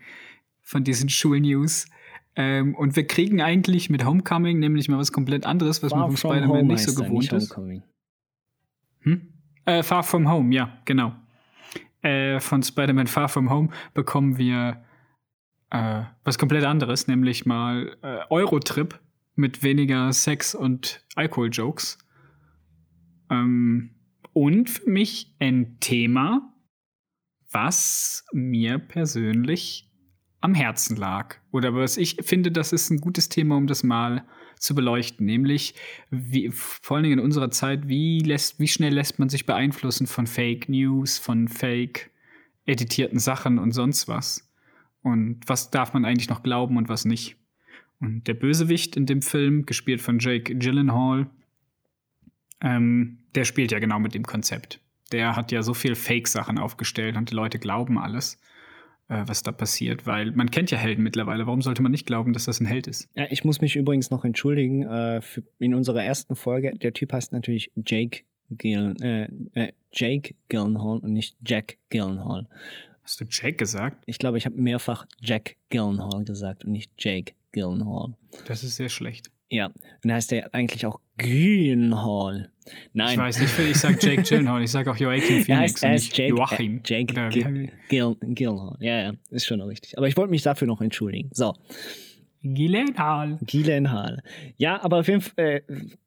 von 0.62 0.84
diesen 0.84 1.10
Schulnews. 1.10 1.86
Ähm, 2.34 2.74
und 2.74 2.96
wir 2.96 3.06
kriegen 3.06 3.42
eigentlich 3.42 3.90
mit 3.90 4.06
Homecoming 4.06 4.58
nämlich 4.58 4.88
mal 4.88 4.96
was 4.96 5.12
komplett 5.12 5.44
anderes, 5.44 5.82
was 5.82 5.92
man 5.92 6.06
vom 6.06 6.16
Spider-Man 6.16 6.66
nicht 6.66 6.84
so 6.84 6.94
gewohnt 6.94 7.24
nicht 7.24 7.32
ist. 7.32 7.50
Homecoming. 7.50 7.82
Hm? 9.00 9.34
Äh, 9.66 9.82
Far 9.82 10.02
From 10.02 10.30
Home, 10.30 10.54
ja, 10.54 10.78
genau. 10.86 11.14
Äh, 12.02 12.40
von 12.40 12.62
Spider-Man 12.62 13.06
Far 13.06 13.28
From 13.28 13.48
Home 13.48 13.68
bekommen 13.94 14.36
wir 14.36 14.84
äh, 15.70 16.02
was 16.24 16.38
komplett 16.38 16.64
anderes, 16.64 17.06
nämlich 17.06 17.46
mal 17.46 17.96
äh, 18.02 18.18
Eurotrip 18.28 19.00
mit 19.34 19.62
weniger 19.62 20.12
Sex 20.12 20.54
und 20.54 21.04
Alkohol-Jokes. 21.14 21.98
Ähm, 23.30 23.94
und 24.32 24.70
für 24.70 24.90
mich 24.90 25.34
ein 25.38 25.78
Thema, 25.80 26.52
was 27.50 28.24
mir 28.32 28.78
persönlich 28.78 29.90
am 30.40 30.54
Herzen 30.54 30.96
lag. 30.96 31.36
Oder 31.52 31.74
was 31.74 31.96
ich 31.96 32.16
finde, 32.22 32.50
das 32.50 32.72
ist 32.72 32.90
ein 32.90 33.00
gutes 33.00 33.28
Thema, 33.28 33.56
um 33.56 33.66
das 33.66 33.82
mal 33.82 34.26
zu 34.62 34.74
beleuchten, 34.74 35.26
nämlich 35.26 35.74
wie, 36.10 36.50
vor 36.52 36.96
allen 36.96 37.04
Dingen 37.04 37.18
in 37.18 37.24
unserer 37.24 37.50
Zeit, 37.50 37.88
wie, 37.88 38.20
lässt, 38.20 38.60
wie 38.60 38.68
schnell 38.68 38.94
lässt 38.94 39.18
man 39.18 39.28
sich 39.28 39.44
beeinflussen 39.44 40.06
von 40.06 40.26
Fake 40.26 40.68
News, 40.68 41.18
von 41.18 41.48
Fake 41.48 42.10
editierten 42.64 43.18
Sachen 43.18 43.58
und 43.58 43.72
sonst 43.72 44.06
was. 44.06 44.48
Und 45.02 45.40
was 45.46 45.70
darf 45.70 45.94
man 45.94 46.04
eigentlich 46.04 46.28
noch 46.28 46.44
glauben 46.44 46.76
und 46.76 46.88
was 46.88 47.04
nicht. 47.04 47.36
Und 47.98 48.28
der 48.28 48.34
Bösewicht 48.34 48.96
in 48.96 49.06
dem 49.06 49.20
Film, 49.20 49.66
gespielt 49.66 50.00
von 50.00 50.20
Jake 50.20 50.54
Gyllenhaal, 50.54 51.28
ähm, 52.60 53.18
der 53.34 53.44
spielt 53.44 53.72
ja 53.72 53.80
genau 53.80 53.98
mit 53.98 54.14
dem 54.14 54.22
Konzept. 54.22 54.80
Der 55.10 55.34
hat 55.34 55.50
ja 55.50 55.62
so 55.62 55.74
viel 55.74 55.96
Fake-Sachen 55.96 56.58
aufgestellt 56.58 57.16
und 57.16 57.30
die 57.30 57.34
Leute 57.34 57.58
glauben 57.58 57.98
alles, 57.98 58.40
was 59.26 59.42
da 59.42 59.52
passiert, 59.52 60.06
weil 60.06 60.32
man 60.32 60.50
kennt 60.50 60.70
ja 60.70 60.78
Helden 60.78 61.02
mittlerweile. 61.02 61.46
Warum 61.46 61.62
sollte 61.62 61.82
man 61.82 61.92
nicht 61.92 62.06
glauben, 62.06 62.32
dass 62.32 62.44
das 62.44 62.60
ein 62.60 62.66
Held 62.66 62.86
ist? 62.86 63.08
Ja, 63.14 63.26
ich 63.30 63.44
muss 63.44 63.60
mich 63.60 63.76
übrigens 63.76 64.10
noch 64.10 64.24
entschuldigen. 64.24 64.82
Äh, 64.82 65.20
für, 65.20 65.42
in 65.58 65.74
unserer 65.74 66.02
ersten 66.02 66.36
Folge, 66.36 66.72
der 66.72 66.92
Typ 66.92 67.12
heißt 67.12 67.32
natürlich 67.32 67.70
Jake, 67.86 68.22
Gill, 68.50 68.94
äh, 69.02 69.28
äh, 69.54 69.72
Jake 69.92 70.34
Gyllenhaal 70.48 70.98
und 70.98 71.12
nicht 71.12 71.36
Jack 71.46 71.76
Gyllenhaal. 71.90 72.46
Hast 73.02 73.20
du 73.20 73.24
Jake 73.28 73.56
gesagt? 73.56 74.02
Ich 74.06 74.18
glaube, 74.18 74.38
ich 74.38 74.46
habe 74.46 74.60
mehrfach 74.60 75.06
Jack 75.20 75.56
Gyllenhaal 75.70 76.24
gesagt 76.24 76.64
und 76.64 76.72
nicht 76.72 76.90
Jake 76.98 77.32
Gyllenhaal. 77.52 78.14
Das 78.46 78.62
ist 78.62 78.76
sehr 78.76 78.88
schlecht. 78.88 79.30
Ja, 79.52 79.66
und 79.66 79.74
dann 80.02 80.12
heißt 80.14 80.32
er 80.32 80.54
eigentlich 80.54 80.86
auch 80.86 80.98
Gyllenhaal. 81.18 82.50
Nein. 82.94 83.10
Ich 83.12 83.18
weiß 83.18 83.40
nicht, 83.40 83.58
ich 83.58 83.76
sage 83.76 83.98
Jake 84.00 84.22
Gyllenhaal, 84.22 84.62
ich 84.62 84.70
sage 84.70 84.90
auch 84.90 84.96
Joachim 84.96 85.42
Phoenix 85.44 85.82
er 85.82 85.90
heißt, 85.90 86.18
er 86.18 86.28
Joachim. 86.28 86.80
Jake 86.84 87.12
Oder 87.12 87.28
Gil- 87.28 87.70
Gyllenhaal. 87.88 88.76
Ja, 88.80 89.00
ja, 89.02 89.12
ist 89.30 89.44
schon 89.46 89.60
richtig. 89.60 89.98
Aber 89.98 90.08
ich 90.08 90.16
wollte 90.16 90.30
mich 90.30 90.42
dafür 90.42 90.66
noch 90.68 90.80
entschuldigen. 90.80 91.28
So, 91.32 91.54
Gyllenhaal. 92.42 93.38
Gyllenhaal. 93.46 94.22
Ja, 94.56 94.82
aber 94.82 95.00
auf 95.00 95.08
jeden 95.08 95.20
Fall, 95.20 95.32
äh, 95.36 95.60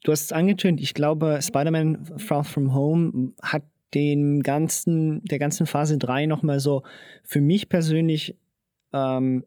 du 0.03 0.11
hast 0.11 0.23
es 0.25 0.31
angetönt, 0.31 0.81
ich 0.81 0.93
glaube, 0.93 1.39
Spider-Man 1.41 2.05
Far 2.17 2.43
From 2.43 2.73
Home 2.73 3.33
hat 3.41 3.63
den 3.93 4.41
ganzen, 4.43 5.23
der 5.25 5.39
ganzen 5.39 5.65
Phase 5.67 5.97
3 5.97 6.25
nochmal 6.25 6.59
so 6.59 6.83
für 7.23 7.39
mich 7.41 7.69
persönlich 7.69 8.35
ähm, 8.91 9.45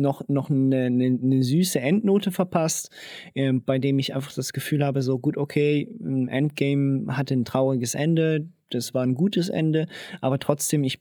noch, 0.00 0.28
noch 0.28 0.50
eine, 0.50 0.86
eine, 0.86 1.18
eine 1.22 1.42
süße 1.42 1.80
Endnote 1.80 2.32
verpasst, 2.32 2.90
ähm, 3.34 3.62
bei 3.64 3.78
dem 3.78 3.98
ich 3.98 4.14
einfach 4.14 4.32
das 4.32 4.52
Gefühl 4.52 4.84
habe, 4.84 5.02
so 5.02 5.18
gut, 5.18 5.36
okay, 5.36 5.88
Endgame 6.00 7.16
hatte 7.16 7.34
ein 7.34 7.44
trauriges 7.44 7.94
Ende, 7.94 8.48
das 8.70 8.94
war 8.94 9.02
ein 9.02 9.14
gutes 9.14 9.48
Ende, 9.48 9.86
aber 10.20 10.38
trotzdem, 10.38 10.84
ich 10.84 11.00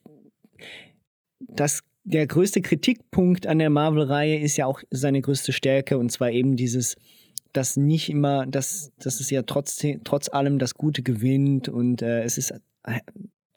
das 1.39 1.81
der 2.03 2.25
größte 2.27 2.61
Kritikpunkt 2.61 3.45
an 3.45 3.59
der 3.59 3.69
Marvel-Reihe 3.69 4.39
ist 4.39 4.57
ja 4.57 4.65
auch 4.65 4.81
seine 4.89 5.21
größte 5.21 5.53
Stärke 5.53 5.97
und 5.97 6.11
zwar 6.11 6.31
eben 6.31 6.55
dieses, 6.55 6.95
dass 7.53 7.77
nicht 7.77 8.09
immer, 8.09 8.47
dass, 8.47 8.91
dass 8.97 9.19
es 9.19 9.29
ja 9.29 9.43
trotzdem, 9.43 10.01
trotz 10.03 10.29
allem 10.29 10.59
das 10.59 10.75
Gute 10.75 11.03
gewinnt 11.03 11.69
und 11.69 12.01
äh, 12.01 12.23
es 12.23 12.37
ist 12.37 12.51
äh, 12.83 12.99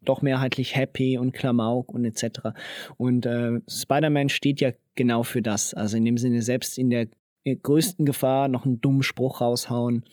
doch 0.05 0.23
mehrheitlich 0.23 0.77
happy 0.77 1.19
und 1.19 1.33
Klamauk 1.33 1.93
und 1.93 2.05
etc. 2.05 2.51
Und 2.97 3.27
äh, 3.27 3.61
Spider-Man 3.69 4.29
steht 4.29 4.61
ja 4.61 4.73
genau 4.95 5.23
für 5.23 5.43
das. 5.43 5.75
Also 5.75 5.97
in 5.97 6.05
dem 6.05 6.19
Sinne, 6.19 6.43
selbst 6.43 6.79
in 6.79 6.91
der 6.91 7.09
größten 7.45 8.07
Gefahr 8.07 8.49
noch 8.49 8.65
einen 8.65 8.81
dummen 8.81 9.03
Spruch 9.03 9.41
raushauen. 9.41 10.05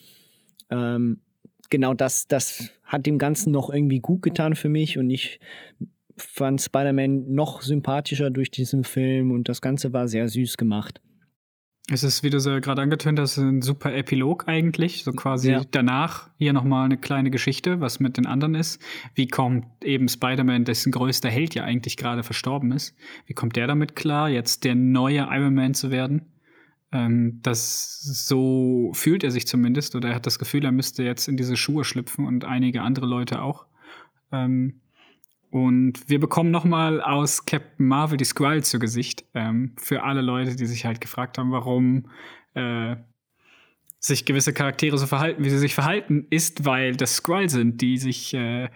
Ähm, 0.70 1.22
genau 1.70 1.94
das, 1.94 2.28
das 2.28 2.72
hat 2.84 3.06
dem 3.06 3.18
Ganzen 3.18 3.52
noch 3.52 3.70
irgendwie 3.70 4.00
gut 4.00 4.22
getan 4.22 4.56
für 4.56 4.70
mich 4.70 4.98
und 4.98 5.10
ich 5.10 5.40
fand 6.18 6.62
Spider-Man 6.62 7.32
noch 7.32 7.62
sympathischer 7.62 8.30
durch 8.30 8.52
diesen 8.52 8.84
Film 8.84 9.32
und 9.32 9.48
das 9.48 9.62
Ganze 9.62 9.94
war 9.94 10.08
sehr 10.08 10.28
süß 10.28 10.58
gemacht. 10.58 11.02
Es 11.92 12.04
ist, 12.04 12.22
wie 12.24 12.30
du 12.30 12.40
so 12.40 12.60
gerade 12.62 12.82
angetönt 12.82 13.20
hast, 13.20 13.38
ein 13.38 13.62
super 13.62 13.94
Epilog 13.94 14.48
eigentlich. 14.48 15.04
So 15.04 15.12
quasi 15.12 15.52
Ja. 15.52 15.62
danach 15.72 16.30
hier 16.38 16.54
nochmal 16.54 16.86
eine 16.86 16.98
kleine 16.98 17.32
Geschichte, 17.32 17.82
was 17.82 18.00
mit 18.00 18.18
den 18.18 18.26
anderen 18.28 18.54
ist. 18.56 18.80
Wie 19.16 19.28
kommt 19.28 19.66
eben 19.84 20.08
Spider-Man, 20.08 20.66
dessen 20.66 20.92
größter 20.92 21.30
Held 21.30 21.56
ja 21.56 21.64
eigentlich 21.64 21.98
gerade 21.98 22.22
verstorben 22.24 22.72
ist, 22.72 22.96
wie 23.26 23.34
kommt 23.34 23.56
der 23.56 23.66
damit 23.68 23.96
klar, 23.96 24.30
jetzt 24.30 24.64
der 24.66 24.76
neue 24.76 25.28
Iron 25.32 25.56
Man 25.56 25.74
zu 25.74 25.90
werden? 25.90 26.28
Ähm, 26.92 27.40
das 27.44 28.00
so 28.02 28.92
fühlt 28.94 29.24
er 29.24 29.32
sich 29.32 29.48
zumindest, 29.48 29.96
oder 29.96 30.10
er 30.10 30.16
hat 30.16 30.26
das 30.26 30.40
Gefühl, 30.40 30.66
er 30.66 30.72
müsste 30.72 31.04
jetzt 31.04 31.28
in 31.28 31.38
diese 31.38 31.56
Schuhe 31.58 31.84
schlüpfen 31.84 32.26
und 32.26 32.46
einige 32.46 32.82
andere 32.82 33.06
Leute 33.08 33.42
auch. 33.42 33.66
Ähm, 34.32 34.82
und 35.52 36.08
wir 36.08 36.20
bekommen 36.20 36.52
nochmal 36.52 37.02
aus 37.02 37.46
Captain 37.46 37.88
Marvel 37.88 38.18
die 38.18 38.26
Skrull 38.26 38.64
zu 38.64 38.78
Gesicht. 38.80 39.26
Ähm, 39.34 39.74
für 39.78 40.04
alle 40.04 40.22
Leute, 40.22 40.56
die 40.56 40.66
sich 40.66 40.86
halt 40.86 41.02
gefragt 41.02 41.38
haben, 41.38 41.52
warum 41.52 42.06
äh, 42.54 42.96
sich 44.00 44.26
gewisse 44.26 44.54
Charaktere 44.54 44.98
so 44.98 45.08
verhalten, 45.08 45.44
wie 45.44 45.50
sie 45.50 45.58
sich 45.58 45.74
verhalten, 45.74 46.28
ist, 46.30 46.66
weil 46.66 46.96
das 46.96 47.16
Skrull 47.16 47.50
sind, 47.50 47.82
die 47.82 47.98
sich 47.98 48.34
äh, 48.34 48.70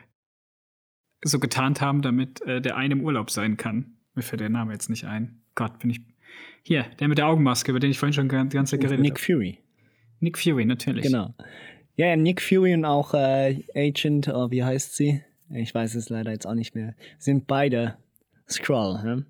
so 1.23 1.39
getarnt 1.39 1.79
haben, 1.79 2.01
damit 2.01 2.41
äh, 2.41 2.59
der 2.59 2.75
eine 2.75 2.93
im 2.93 3.01
Urlaub 3.01 3.29
sein 3.29 3.55
kann. 3.55 3.97
Mir 4.15 4.23
fällt 4.23 4.41
der 4.41 4.49
Name 4.49 4.73
jetzt 4.73 4.89
nicht 4.89 5.05
ein. 5.05 5.41
Gott, 5.55 5.79
bin 5.79 5.91
ich. 5.91 6.01
Hier, 6.63 6.85
der 6.99 7.07
mit 7.07 7.17
der 7.17 7.27
Augenmaske, 7.27 7.71
über 7.71 7.79
den 7.79 7.91
ich 7.91 7.99
vorhin 7.99 8.13
schon 8.13 8.29
die 8.29 8.55
ganze 8.55 8.71
Zeit 8.71 8.81
geredet 8.81 9.01
Nick 9.01 9.13
habe. 9.13 9.21
Fury. 9.21 9.59
Nick 10.19 10.37
Fury, 10.37 10.65
natürlich. 10.65 11.03
Genau. 11.03 11.33
Ja, 11.95 12.07
ja, 12.07 12.15
Nick 12.15 12.41
Fury 12.41 12.73
und 12.73 12.85
auch 12.85 13.13
äh, 13.13 13.63
Agent, 13.75 14.27
oh, 14.29 14.49
wie 14.49 14.63
heißt 14.63 14.95
sie? 14.95 15.21
Ich 15.53 15.73
weiß 15.73 15.95
es 15.95 16.09
leider 16.09 16.31
jetzt 16.31 16.47
auch 16.47 16.55
nicht 16.55 16.75
mehr. 16.75 16.95
Sind 17.17 17.47
beide 17.47 17.97
Skrull. 18.49 19.01
Ne? 19.03 19.25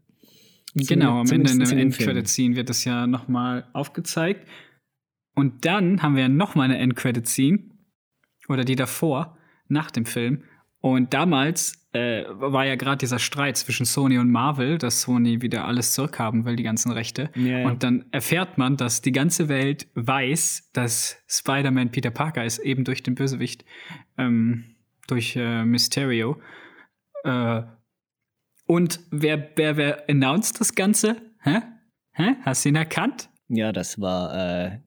Genau, 0.75 1.19
am 1.19 1.29
Ende 1.29 1.51
in 1.51 1.59
dem 1.59 1.67
Film. 1.67 1.79
Endcredit-Scene 1.79 2.55
wird 2.55 2.69
das 2.69 2.83
ja 2.85 3.05
nochmal 3.07 3.67
aufgezeigt. 3.73 4.47
Und 5.35 5.65
dann 5.65 6.01
haben 6.01 6.15
wir 6.15 6.29
nochmal 6.29 6.65
eine 6.65 6.77
Endcredit-Scene. 6.77 7.59
Oder 8.49 8.65
die 8.65 8.75
davor, 8.75 9.37
nach 9.67 9.91
dem 9.91 10.05
Film. 10.05 10.43
Und 10.79 11.13
damals 11.13 11.87
äh, 11.93 12.25
war 12.27 12.65
ja 12.65 12.75
gerade 12.75 12.97
dieser 12.97 13.19
Streit 13.19 13.55
zwischen 13.55 13.85
Sony 13.85 14.17
und 14.17 14.29
Marvel, 14.29 14.77
dass 14.77 15.01
Sony 15.01 15.41
wieder 15.41 15.65
alles 15.65 15.93
zurückhaben 15.93 16.43
will, 16.43 16.55
die 16.55 16.63
ganzen 16.63 16.91
Rechte. 16.91 17.29
Ja, 17.35 17.59
ja. 17.59 17.67
Und 17.67 17.83
dann 17.83 18.05
erfährt 18.11 18.57
man, 18.57 18.75
dass 18.75 19.01
die 19.01 19.13
ganze 19.13 19.47
Welt 19.47 19.87
weiß, 19.93 20.71
dass 20.73 21.17
Spider-Man 21.27 21.91
Peter 21.91 22.11
Parker 22.11 22.43
ist, 22.43 22.59
eben 22.59 22.83
durch 22.83 23.01
den 23.03 23.15
Bösewicht, 23.15 23.63
ähm, 24.17 24.72
durch 25.07 25.35
äh, 25.35 25.63
Mysterio. 25.65 26.41
Äh, 27.23 27.63
und 28.65 28.99
wer, 29.11 29.49
wer, 29.55 29.77
wer 29.77 30.09
announced 30.09 30.59
das 30.59 30.73
Ganze? 30.73 31.17
Hä? 31.41 31.61
Hä? 32.13 32.35
Hast 32.43 32.65
du 32.65 32.69
ihn 32.69 32.75
erkannt? 32.75 33.29
Ja, 33.49 33.71
das 33.71 33.99
war 33.99 34.33
äh, 34.35 34.79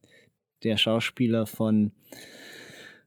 der 0.63 0.77
Schauspieler 0.77 1.47
von 1.47 1.93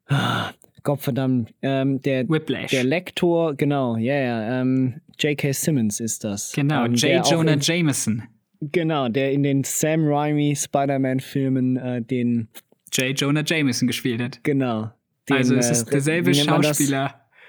ah, 0.05 0.51
Gottverdammt, 0.83 1.53
ähm, 1.61 2.01
der, 2.01 2.27
Whiplash. 2.29 2.71
der 2.71 2.83
Lektor, 2.83 3.55
genau, 3.55 3.97
ja, 3.97 4.15
ja, 4.15 4.61
ähm, 4.61 5.01
J.K. 5.17 5.51
Simmons 5.51 5.99
ist 5.99 6.23
das. 6.23 6.53
genau, 6.53 6.85
ähm, 6.85 6.93
J. 6.93 7.25
Jonah 7.29 7.53
in, 7.53 7.59
Jameson. 7.59 8.23
Genau, 8.61 9.09
der 9.09 9.31
in 9.31 9.43
den 9.43 9.63
Sam 9.63 10.05
Raimi 10.05 10.55
Spider-Man-Filmen 10.55 11.77
äh, 11.77 12.01
den, 12.01 12.49
J. 12.93 13.19
Jonah 13.19 13.43
Jameson 13.45 13.87
gespielt 13.87 14.21
hat. 14.21 14.43
genau. 14.43 14.91
Den, 15.29 15.37
also 15.37 15.55
es 15.55 15.67
äh, 15.67 15.71
ist 15.71 15.93
derselbe 15.93 16.31
wie 16.31 16.37
nennt 16.37 16.49
man 16.49 16.61
das? 16.61 16.77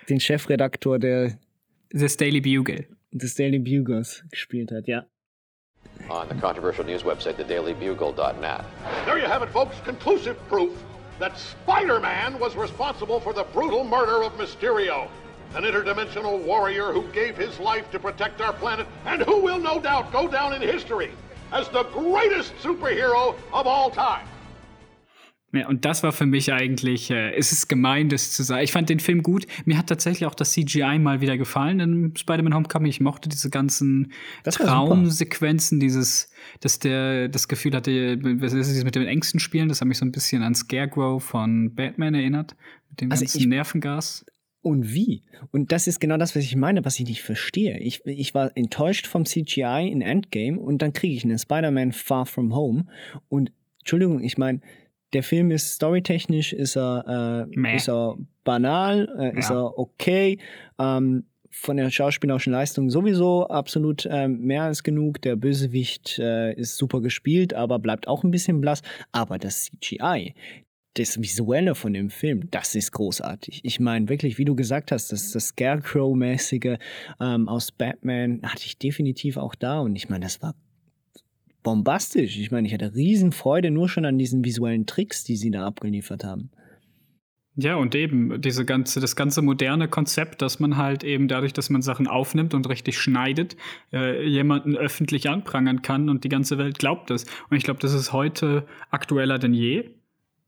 Den 0.09 0.21
Chefredaktor 0.21 0.99
der, 0.99 1.39
des 1.93 2.17
Daily 2.17 2.41
Bugle. 2.41 2.87
des 3.13 3.35
Daily 3.35 3.59
Bugles 3.59 4.23
gespielt 4.31 4.71
hat, 4.71 4.87
ja. 4.87 5.05
on 6.09 6.29
the 6.29 6.35
controversial 6.35 6.85
news 6.85 7.03
website, 7.03 7.37
the 7.37 7.45
thedailybugle.net. 7.45 8.65
There 9.05 9.19
you 9.19 9.27
have 9.27 9.43
it, 9.43 9.51
folks. 9.51 9.77
Conclusive 9.85 10.37
proof 10.49 10.71
that 11.19 11.39
Spider 11.39 12.01
Man 12.01 12.39
was 12.39 12.57
responsible 12.57 13.21
for 13.21 13.33
the 13.33 13.45
brutal 13.53 13.85
murder 13.85 14.23
of 14.23 14.33
Mysterio, 14.35 15.09
an 15.55 15.65
interdimensional 15.65 16.43
warrior 16.43 16.93
who 16.93 17.05
gave 17.13 17.37
his 17.37 17.59
life 17.59 17.91
to 17.91 17.99
protect 17.99 18.41
our 18.41 18.53
planet 18.53 18.87
and 19.07 19.23
who 19.23 19.41
will 19.41 19.59
no 19.59 19.81
doubt 19.81 20.13
go 20.13 20.29
down 20.29 20.55
in 20.55 20.63
history 20.63 21.11
as 21.53 21.69
the 21.69 21.85
greatest 21.85 22.55
superhero 22.57 23.35
of 23.53 23.67
all 23.67 23.91
time. 23.91 24.27
Ja, 25.53 25.67
und 25.69 25.85
das 25.85 26.05
war 26.05 26.13
für 26.13 26.27
mich 26.27 26.53
eigentlich, 26.53 27.11
äh, 27.11 27.35
es 27.35 27.51
ist 27.51 27.69
gemein, 27.69 28.09
das 28.09 28.31
zu 28.31 28.45
sagen. 28.45 28.63
Ich 28.63 28.71
fand 28.71 28.89
den 28.89 29.01
Film 29.01 29.23
gut. 29.25 29.47
Mir 29.65 29.77
hat 29.79 29.89
tatsächlich 29.89 30.25
auch 30.27 30.35
das 30.35 30.53
CGI 30.53 30.99
mal 31.01 31.21
wieder 31.21 31.37
gefallen 31.37 31.81
in 31.81 32.17
Spider-Man 32.17 32.55
Homecoming. 32.55 32.89
Ich 32.89 33.01
mochte 33.01 33.29
diese 33.29 33.51
ganzen. 33.51 34.13
Traumsequenzen, 34.45 35.81
dieses, 35.81 36.31
dass 36.61 36.79
der 36.79 37.29
das 37.29 37.49
Gefühl 37.49 37.75
hatte, 37.75 38.19
was 38.41 38.53
ist 38.53 38.75
das 38.77 38.85
mit 38.85 38.95
den 38.95 39.07
Ängsten 39.07 39.41
spielen, 39.41 39.69
das 39.69 39.81
hat 39.81 39.89
mich 39.89 39.99
so 39.99 40.05
ein 40.05 40.13
bisschen 40.13 40.43
an 40.43 40.55
Scarecrow 40.55 41.23
von 41.23 41.75
Batman 41.75 42.15
erinnert. 42.15 42.55
Mit 42.91 43.01
dem 43.01 43.11
Also 43.13 43.25
ganzen 43.25 43.41
ich- 43.41 43.47
Nervengas. 43.47 44.25
Und 44.63 44.93
wie? 44.93 45.23
Und 45.53 45.73
das 45.73 45.87
ist 45.87 46.01
genau 46.01 46.19
das, 46.19 46.37
was 46.37 46.45
ich 46.45 46.55
meine, 46.55 46.85
was 46.85 47.01
ich 47.01 47.07
nicht 47.07 47.23
verstehe. 47.23 47.79
Ich, 47.79 48.05
ich 48.05 48.35
war 48.35 48.55
enttäuscht 48.59 49.07
vom 49.07 49.25
CGI 49.25 49.89
in 49.91 50.03
Endgame 50.03 50.61
und 50.61 50.83
dann 50.83 50.93
kriege 50.93 51.15
ich 51.15 51.25
einen 51.25 51.39
Spider-Man 51.39 51.93
Far 51.93 52.27
From 52.27 52.55
Home. 52.55 52.85
Und 53.31 53.53
Entschuldigung, 53.79 54.23
ich 54.23 54.37
meine, 54.37 54.61
der 55.13 55.23
Film 55.23 55.51
ist 55.51 55.73
storytechnisch, 55.75 56.53
ist 56.53 56.77
er, 56.77 57.47
äh, 57.53 57.75
ist 57.77 57.89
er 57.89 58.17
banal, 58.45 59.09
äh, 59.19 59.39
ist 59.39 59.51
Ja. 59.51 59.57
er 59.57 59.79
okay. 59.79 60.39
Ähm, 60.79 61.25
von 61.53 61.77
der 61.77 61.91
schauspielerischen 61.91 62.53
Leistung 62.53 62.91
sowieso 62.91 63.49
absolut 63.49 64.07
ähm, 64.09 64.41
mehr 64.41 64.63
als 64.63 64.85
genug. 64.85 65.21
Der 65.23 65.35
Bösewicht 65.35 66.19
äh, 66.21 66.55
ist 66.55 66.77
super 66.77 67.01
gespielt, 67.01 67.55
aber 67.55 67.81
bleibt 67.81 68.07
auch 68.07 68.23
ein 68.23 68.31
bisschen 68.31 68.61
blass. 68.61 68.83
Aber 69.11 69.37
das 69.37 69.65
CGI, 69.65 70.35
das 70.95 71.21
Visuelle 71.21 71.75
von 71.75 71.93
dem 71.93 72.09
Film, 72.11 72.49
das 72.53 72.77
ist 72.77 72.93
großartig. 72.93 73.61
Ich 73.65 73.81
meine, 73.81 74.09
wirklich, 74.09 74.39
wie 74.39 74.45
du 74.45 74.55
gesagt 74.55 74.93
hast, 74.93 75.11
das, 75.11 75.33
das 75.33 75.49
Scarecrow-mäßige 75.49 76.79
ähm, 77.21 77.49
aus 77.49 77.73
Batman 77.73 78.41
hatte 78.45 78.65
ich 78.67 78.79
definitiv 78.79 79.37
auch 79.37 79.57
da. 79.57 79.81
Und 79.81 79.97
ich 79.97 80.09
meine, 80.09 80.25
das 80.25 80.41
war 80.43 80.55
bombastisch. 81.63 82.39
Ich 82.39 82.51
meine, 82.51 82.67
ich 82.67 82.75
hatte 82.75 82.95
Riesenfreude 82.95 83.71
nur 83.71 83.89
schon 83.89 84.05
an 84.05 84.19
diesen 84.19 84.45
visuellen 84.45 84.87
Tricks, 84.87 85.25
die 85.25 85.37
sie 85.37 85.51
da 85.51 85.67
abgeliefert 85.67 86.25
haben. 86.25 86.51
Ja, 87.57 87.75
und 87.75 87.95
eben 87.95 88.41
diese 88.41 88.65
ganze, 88.65 89.01
das 89.01 89.17
ganze 89.17 89.43
moderne 89.43 89.89
Konzept, 89.89 90.41
dass 90.41 90.61
man 90.61 90.77
halt 90.77 91.05
eben 91.05 91.29
dadurch, 91.29 91.53
dass 91.53 91.69
man 91.69 91.83
Sachen 91.83 92.07
aufnimmt 92.07 92.55
und 92.55 92.69
richtig 92.69 92.99
schneidet, 92.99 93.57
äh, 93.93 94.27
jemanden 94.27 94.77
öffentlich 94.77 95.29
anprangern 95.29 95.83
kann 95.83 96.09
und 96.09 96.25
die 96.25 96.29
ganze 96.29 96.59
Welt 96.59 96.79
glaubt 96.79 97.11
es. 97.11 97.25
Und 97.51 97.57
ich 97.57 97.65
glaube, 97.65 97.81
das 97.81 97.93
ist 97.93 98.13
heute 98.13 98.67
aktueller 98.91 99.39
denn 99.39 99.53
je. 99.53 99.91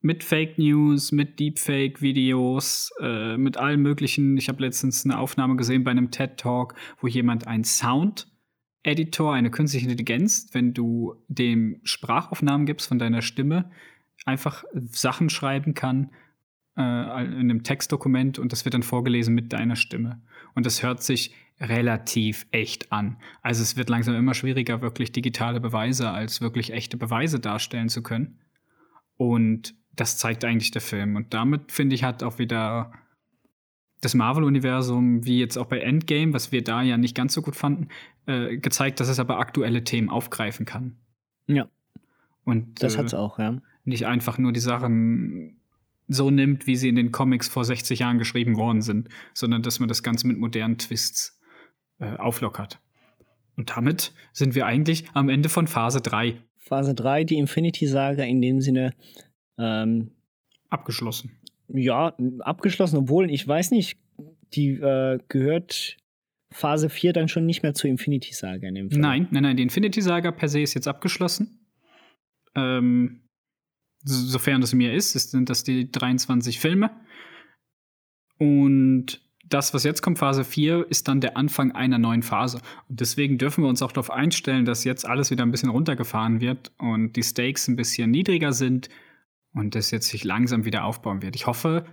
Mit 0.01 0.25
Fake 0.25 0.59
News, 0.59 1.13
mit 1.13 1.39
Deepfake-Videos, 1.39 2.93
äh, 3.01 3.37
mit 3.37 3.57
allem 3.57 3.83
möglichen. 3.83 4.37
Ich 4.37 4.49
habe 4.49 4.63
letztens 4.63 5.05
eine 5.05 5.19
Aufnahme 5.19 5.57
gesehen 5.57 5.85
bei 5.85 5.91
einem 5.91 6.11
TED-Talk, 6.11 6.75
wo 7.01 7.09
jemand 7.09 7.47
einen 7.47 7.65
Sound 7.65 8.32
Editor, 8.83 9.35
eine 9.35 9.51
künstliche 9.51 9.87
Intelligenz, 9.87 10.49
wenn 10.53 10.75
du 10.75 11.15
dem 11.29 11.81
Sprachaufnahmen 11.85 12.67
gibst 12.67 12.89
von 12.89 12.99
deiner 12.99 13.23
Stimme, 13.23 13.71
einfach 14.25 14.65
Sachen 14.75 15.31
schreiben 15.31 15.75
kann 15.75 16.11
äh, 16.77 16.81
in 16.81 17.51
einem 17.51 17.63
Textdokument 17.63 18.39
und 18.39 18.53
das 18.53 18.65
wird 18.65 18.75
dann 18.75 18.83
vorgelesen 18.83 19.35
mit 19.35 19.53
deiner 19.53 19.77
Stimme. 19.77 20.21
Und 20.55 20.67
das 20.67 20.83
hört 20.83 21.03
sich 21.03 21.35
relativ 21.61 22.47
echt 22.51 22.91
an. 22.91 23.19
Also 23.41 23.63
es 23.63 23.77
wird 23.77 23.89
langsam 23.89 24.15
immer 24.15 24.35
schwieriger, 24.35 24.83
wirklich 24.83 25.13
digitale 25.13 25.61
Beweise 25.61 26.11
als 26.11 26.41
wirklich 26.41 26.73
echte 26.73 26.97
Beweise 26.97 27.39
darstellen 27.39 27.89
zu 27.89 28.03
können. 28.03 28.39
Und 29.17 29.75
das 29.95 30.19
zeigt 30.19 30.45
eigentlich 30.45 30.73
der 30.73 30.81
Film. 30.81 31.17
Und 31.17 31.35
damit, 31.35 31.71
finde 31.71 31.95
ich, 31.95 32.03
hat 32.03 32.23
auch 32.23 32.39
wieder 32.39 32.93
das 34.03 34.15
Marvel-Universum, 34.15 35.25
wie 35.25 35.39
jetzt 35.39 35.57
auch 35.57 35.67
bei 35.67 35.79
Endgame, 35.79 36.35
was 36.35 36.53
wir 36.53 36.63
da 36.63 36.83
ja 36.83 36.99
nicht 36.99 37.17
ganz 37.17 37.33
so 37.33 37.41
gut 37.41 37.57
fanden, 37.57 37.89
äh, 38.27 38.59
gezeigt, 38.59 39.01
dass 39.01 39.09
es 39.09 39.19
aber 39.19 39.39
aktuelle 39.39 39.85
Themen 39.85 40.11
aufgreifen 40.11 40.67
kann. 40.67 40.97
Ja. 41.47 41.69
Und 42.45 42.83
Das 42.83 42.97
äh, 42.97 42.99
hat's 42.99 43.15
auch, 43.15 43.39
ja. 43.39 43.63
nicht 43.85 44.07
einfach 44.07 44.37
nur 44.37 44.53
die 44.53 44.61
Sachen 44.61 45.57
so 46.09 46.31
nimmt, 46.31 46.67
wie 46.67 46.77
sie 46.77 46.89
in 46.89 46.97
den 46.97 47.13
Comics 47.13 47.49
vor 47.49 47.65
60 47.65 48.01
Jahren 48.01 48.19
geschrieben 48.19 48.57
worden 48.57 48.83
sind, 48.83 49.09
sondern 49.33 49.63
dass 49.63 49.81
man 49.81 49.89
das 49.89 50.03
Ganze 50.03 50.27
mit 50.27 50.37
modernen 50.37 50.77
Twists 50.77 51.41
äh, 51.99 52.17
auflockert. 52.17 52.81
Und 53.57 53.71
damit 53.77 54.13
sind 54.33 54.55
wir 54.55 54.67
eigentlich 54.67 55.05
am 55.15 55.29
Ende 55.29 55.49
von 55.49 55.67
Phase 55.67 56.01
3 56.01 56.39
Phase 56.73 56.95
3, 56.95 57.25
die 57.25 57.37
Infinity-Saga 57.37 58.23
in 58.23 58.41
dem 58.41 58.61
Sinne, 58.61 58.95
ähm, 59.59 60.13
abgeschlossen. 60.71 61.33
Ja, 61.69 62.15
abgeschlossen, 62.41 62.97
obwohl 62.97 63.31
ich 63.31 63.47
weiß 63.47 63.71
nicht, 63.71 63.99
die 64.55 64.71
äh, 64.73 65.19
gehört 65.29 65.97
Phase 66.51 66.91
4 66.91 67.13
dann 67.15 67.29
schon 67.29 67.47
nicht 67.47 67.63
mehr 67.63 67.73
zur 67.75 67.89
Infinity-Saga 67.91 68.69
in 68.69 68.75
dem 68.75 68.91
Fall. 68.91 69.01
Nein, 69.01 69.29
nein, 69.31 69.43
nein, 69.43 69.57
die 69.57 69.63
Infinity 69.63 70.03
Saga 70.03 70.31
per 70.33 70.49
se 70.49 70.61
ist 70.61 70.75
jetzt 70.75 70.89
abgeschlossen. 70.89 71.67
Ähm, 72.55 73.23
so- 74.05 74.27
sofern 74.27 74.63
es 74.63 74.75
mir 74.75 74.93
ist, 74.93 75.13
sind 75.13 75.49
das 75.49 75.65
die 75.65 75.91
23 75.91 76.61
Filme. 76.61 76.91
Und 78.39 79.21
das, 79.49 79.75
was 79.75 79.85
jetzt 79.85 80.03
kommt, 80.03 80.19
Phase 80.19 80.45
4, 80.45 80.87
ist 80.91 81.09
dann 81.09 81.21
der 81.21 81.37
Anfang 81.37 81.73
einer 81.73 81.99
neuen 81.99 82.23
Phase. 82.23 82.61
Und 82.89 83.01
deswegen 83.01 83.39
dürfen 83.39 83.63
wir 83.65 83.69
uns 83.69 83.83
auch 83.83 83.93
darauf 83.93 84.11
einstellen, 84.11 84.65
dass 84.65 84.85
jetzt 84.85 85.07
alles 85.07 85.31
wieder 85.31 85.45
ein 85.45 85.51
bisschen 85.51 85.69
runtergefahren 85.71 86.41
wird 86.41 86.73
und 86.79 87.15
die 87.17 87.23
Stakes 87.23 87.69
ein 87.69 87.77
bisschen 87.77 88.11
niedriger 88.11 88.53
sind 88.53 88.89
und 89.55 89.75
das 89.75 89.91
jetzt 89.91 90.09
sich 90.09 90.25
langsam 90.25 90.65
wieder 90.65 90.85
aufbauen 90.85 91.23
wird. 91.23 91.37
Ich 91.37 91.47
hoffe, 91.47 91.85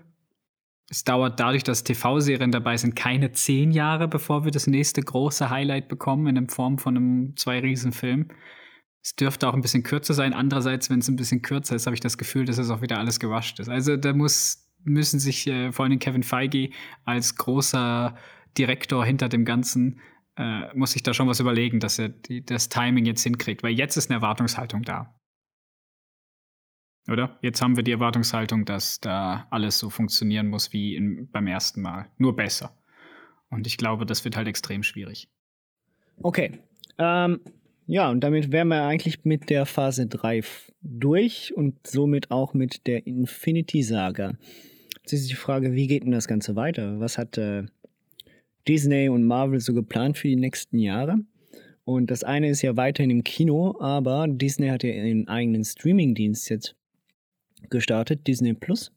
es 0.89 1.03
dauert 1.03 1.39
dadurch, 1.39 1.63
dass 1.63 1.83
TV-Serien 1.83 2.51
dabei 2.51 2.75
sind, 2.75 2.95
keine 2.95 3.31
zehn 3.31 3.71
Jahre, 3.71 4.07
bevor 4.07 4.43
wir 4.43 4.51
das 4.51 4.65
nächste 4.65 5.01
große 5.01 5.49
Highlight 5.49 5.87
bekommen 5.87 6.35
in 6.35 6.49
Form 6.49 6.79
von 6.79 6.97
einem 6.97 7.37
zwei 7.37 7.59
Riesenfilm. 7.59 8.29
Es 9.01 9.15
dürfte 9.15 9.47
auch 9.47 9.53
ein 9.53 9.61
bisschen 9.61 9.83
kürzer 9.83 10.13
sein. 10.13 10.33
Andererseits, 10.33 10.89
wenn 10.89 10.99
es 10.99 11.07
ein 11.07 11.15
bisschen 11.15 11.41
kürzer 11.41 11.75
ist, 11.75 11.85
habe 11.85 11.93
ich 11.93 12.01
das 12.01 12.17
Gefühl, 12.17 12.45
dass 12.45 12.57
es 12.57 12.69
auch 12.69 12.81
wieder 12.81 12.97
alles 12.97 13.19
gewascht 13.19 13.59
ist. 13.59 13.69
Also 13.69 13.97
da 13.97 14.13
muss, 14.13 14.67
müssen 14.83 15.19
sich 15.19 15.45
äh, 15.47 15.71
vor 15.71 15.85
allem 15.85 15.99
Kevin 15.99 16.23
Feige 16.23 16.71
als 17.05 17.35
großer 17.35 18.15
Direktor 18.57 19.05
hinter 19.05 19.29
dem 19.29 19.45
Ganzen, 19.45 20.01
äh, 20.37 20.73
muss 20.75 20.93
sich 20.93 21.03
da 21.03 21.13
schon 21.13 21.27
was 21.27 21.39
überlegen, 21.39 21.79
dass 21.79 21.99
er 21.99 22.09
die, 22.09 22.43
das 22.43 22.67
Timing 22.67 23.05
jetzt 23.05 23.23
hinkriegt. 23.23 23.61
Weil 23.61 23.73
jetzt 23.73 23.95
ist 23.95 24.09
eine 24.09 24.17
Erwartungshaltung 24.17 24.81
da. 24.81 25.15
Oder? 27.09 27.37
Jetzt 27.41 27.61
haben 27.61 27.75
wir 27.75 27.83
die 27.83 27.91
Erwartungshaltung, 27.91 28.65
dass 28.65 28.99
da 28.99 29.47
alles 29.49 29.79
so 29.79 29.89
funktionieren 29.89 30.47
muss 30.47 30.73
wie 30.73 30.95
in, 30.95 31.29
beim 31.31 31.47
ersten 31.47 31.81
Mal. 31.81 32.07
Nur 32.17 32.35
besser. 32.35 32.75
Und 33.49 33.65
ich 33.67 33.77
glaube, 33.77 34.05
das 34.05 34.23
wird 34.25 34.35
halt 34.37 34.47
extrem 34.47 34.83
schwierig. 34.83 35.27
Okay. 36.21 36.59
Ähm, 36.97 37.39
ja, 37.87 38.09
und 38.09 38.21
damit 38.21 38.51
wären 38.51 38.67
wir 38.67 38.83
eigentlich 38.83 39.25
mit 39.25 39.49
der 39.49 39.65
Phase 39.65 40.05
3 40.05 40.39
f- 40.39 40.71
durch 40.81 41.53
und 41.55 41.75
somit 41.87 42.29
auch 42.29 42.53
mit 42.53 42.85
der 42.85 43.07
Infinity-Saga. 43.07 44.33
Jetzt 45.01 45.13
ist 45.13 45.29
die 45.31 45.35
Frage, 45.35 45.73
wie 45.73 45.87
geht 45.87 46.03
denn 46.03 46.11
das 46.11 46.27
Ganze 46.27 46.55
weiter? 46.55 46.99
Was 46.99 47.17
hat 47.17 47.37
äh, 47.37 47.63
Disney 48.67 49.09
und 49.09 49.23
Marvel 49.23 49.59
so 49.59 49.73
geplant 49.73 50.17
für 50.17 50.27
die 50.27 50.35
nächsten 50.35 50.77
Jahre? 50.77 51.19
Und 51.85 52.11
das 52.11 52.23
eine 52.23 52.49
ist 52.49 52.61
ja 52.61 52.77
weiterhin 52.77 53.09
im 53.09 53.23
Kino, 53.23 53.75
aber 53.79 54.27
Disney 54.27 54.67
hat 54.67 54.83
ja 54.83 54.91
ihren 54.91 55.27
eigenen 55.27 55.63
Streaming-Dienst 55.63 56.49
jetzt 56.49 56.75
gestartet, 57.69 58.27
Disney 58.27 58.53
Plus. 58.53 58.91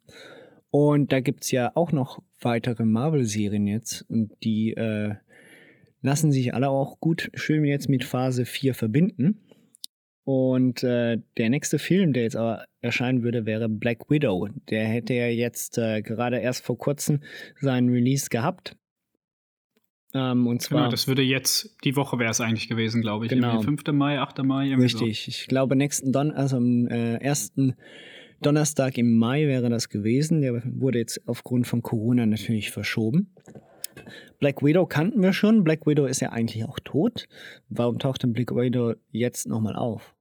Und 0.70 1.12
da 1.12 1.20
gibt 1.20 1.44
es 1.44 1.50
ja 1.50 1.72
auch 1.74 1.92
noch 1.92 2.22
weitere 2.40 2.84
Marvel-Serien 2.84 3.66
jetzt 3.66 4.02
und 4.08 4.32
die 4.42 4.72
äh, 4.72 5.14
lassen 6.00 6.32
sich 6.32 6.54
alle 6.54 6.70
auch 6.70 6.98
gut 6.98 7.30
schön 7.34 7.64
jetzt 7.64 7.88
mit 7.88 8.04
Phase 8.04 8.44
4 8.44 8.74
verbinden. 8.74 9.38
Und 10.24 10.84
äh, 10.84 11.18
der 11.36 11.50
nächste 11.50 11.78
Film, 11.78 12.12
der 12.12 12.22
jetzt 12.22 12.36
aber 12.36 12.64
erscheinen 12.80 13.22
würde, 13.22 13.44
wäre 13.44 13.68
Black 13.68 14.08
Widow. 14.08 14.48
Der 14.70 14.86
hätte 14.86 15.14
ja 15.14 15.26
jetzt 15.26 15.78
äh, 15.78 16.00
gerade 16.00 16.38
erst 16.38 16.64
vor 16.64 16.78
kurzem 16.78 17.20
seinen 17.60 17.88
Release 17.88 18.28
gehabt. 18.30 18.76
Ähm, 20.14 20.46
und 20.46 20.62
zwar 20.62 20.80
Genau, 20.80 20.90
das 20.90 21.08
würde 21.08 21.22
jetzt, 21.22 21.76
die 21.84 21.96
Woche 21.96 22.18
wäre 22.18 22.30
es 22.30 22.40
eigentlich 22.40 22.68
gewesen, 22.68 23.02
glaube 23.02 23.24
ich. 23.24 23.30
Genau. 23.30 23.60
Irgendwie 23.60 23.82
5. 23.82 23.92
Mai, 23.92 24.20
8. 24.20 24.42
Mai, 24.44 24.68
irgendwie 24.68 24.88
so. 24.88 25.04
Richtig. 25.04 25.28
Ich 25.28 25.46
glaube, 25.48 25.74
nächsten 25.74 26.12
Don 26.12 26.30
also 26.30 26.58
am 26.58 26.86
äh, 26.86 27.16
ersten 27.16 27.74
Donnerstag 28.42 28.98
im 28.98 29.16
Mai 29.16 29.46
wäre 29.46 29.70
das 29.70 29.88
gewesen. 29.88 30.40
Der 30.40 30.62
wurde 30.64 30.98
jetzt 30.98 31.20
aufgrund 31.26 31.66
von 31.66 31.82
Corona 31.82 32.26
natürlich 32.26 32.70
verschoben. 32.70 33.34
Black 34.38 34.62
Widow 34.62 34.86
kannten 34.86 35.22
wir 35.22 35.32
schon. 35.32 35.64
Black 35.64 35.86
Widow 35.86 36.06
ist 36.06 36.20
ja 36.20 36.30
eigentlich 36.30 36.64
auch 36.64 36.78
tot. 36.80 37.28
Warum 37.68 37.98
taucht 37.98 38.22
denn 38.22 38.32
Black 38.32 38.50
Widow 38.54 38.94
jetzt 39.10 39.46
nochmal 39.46 39.76
auf? 39.76 40.14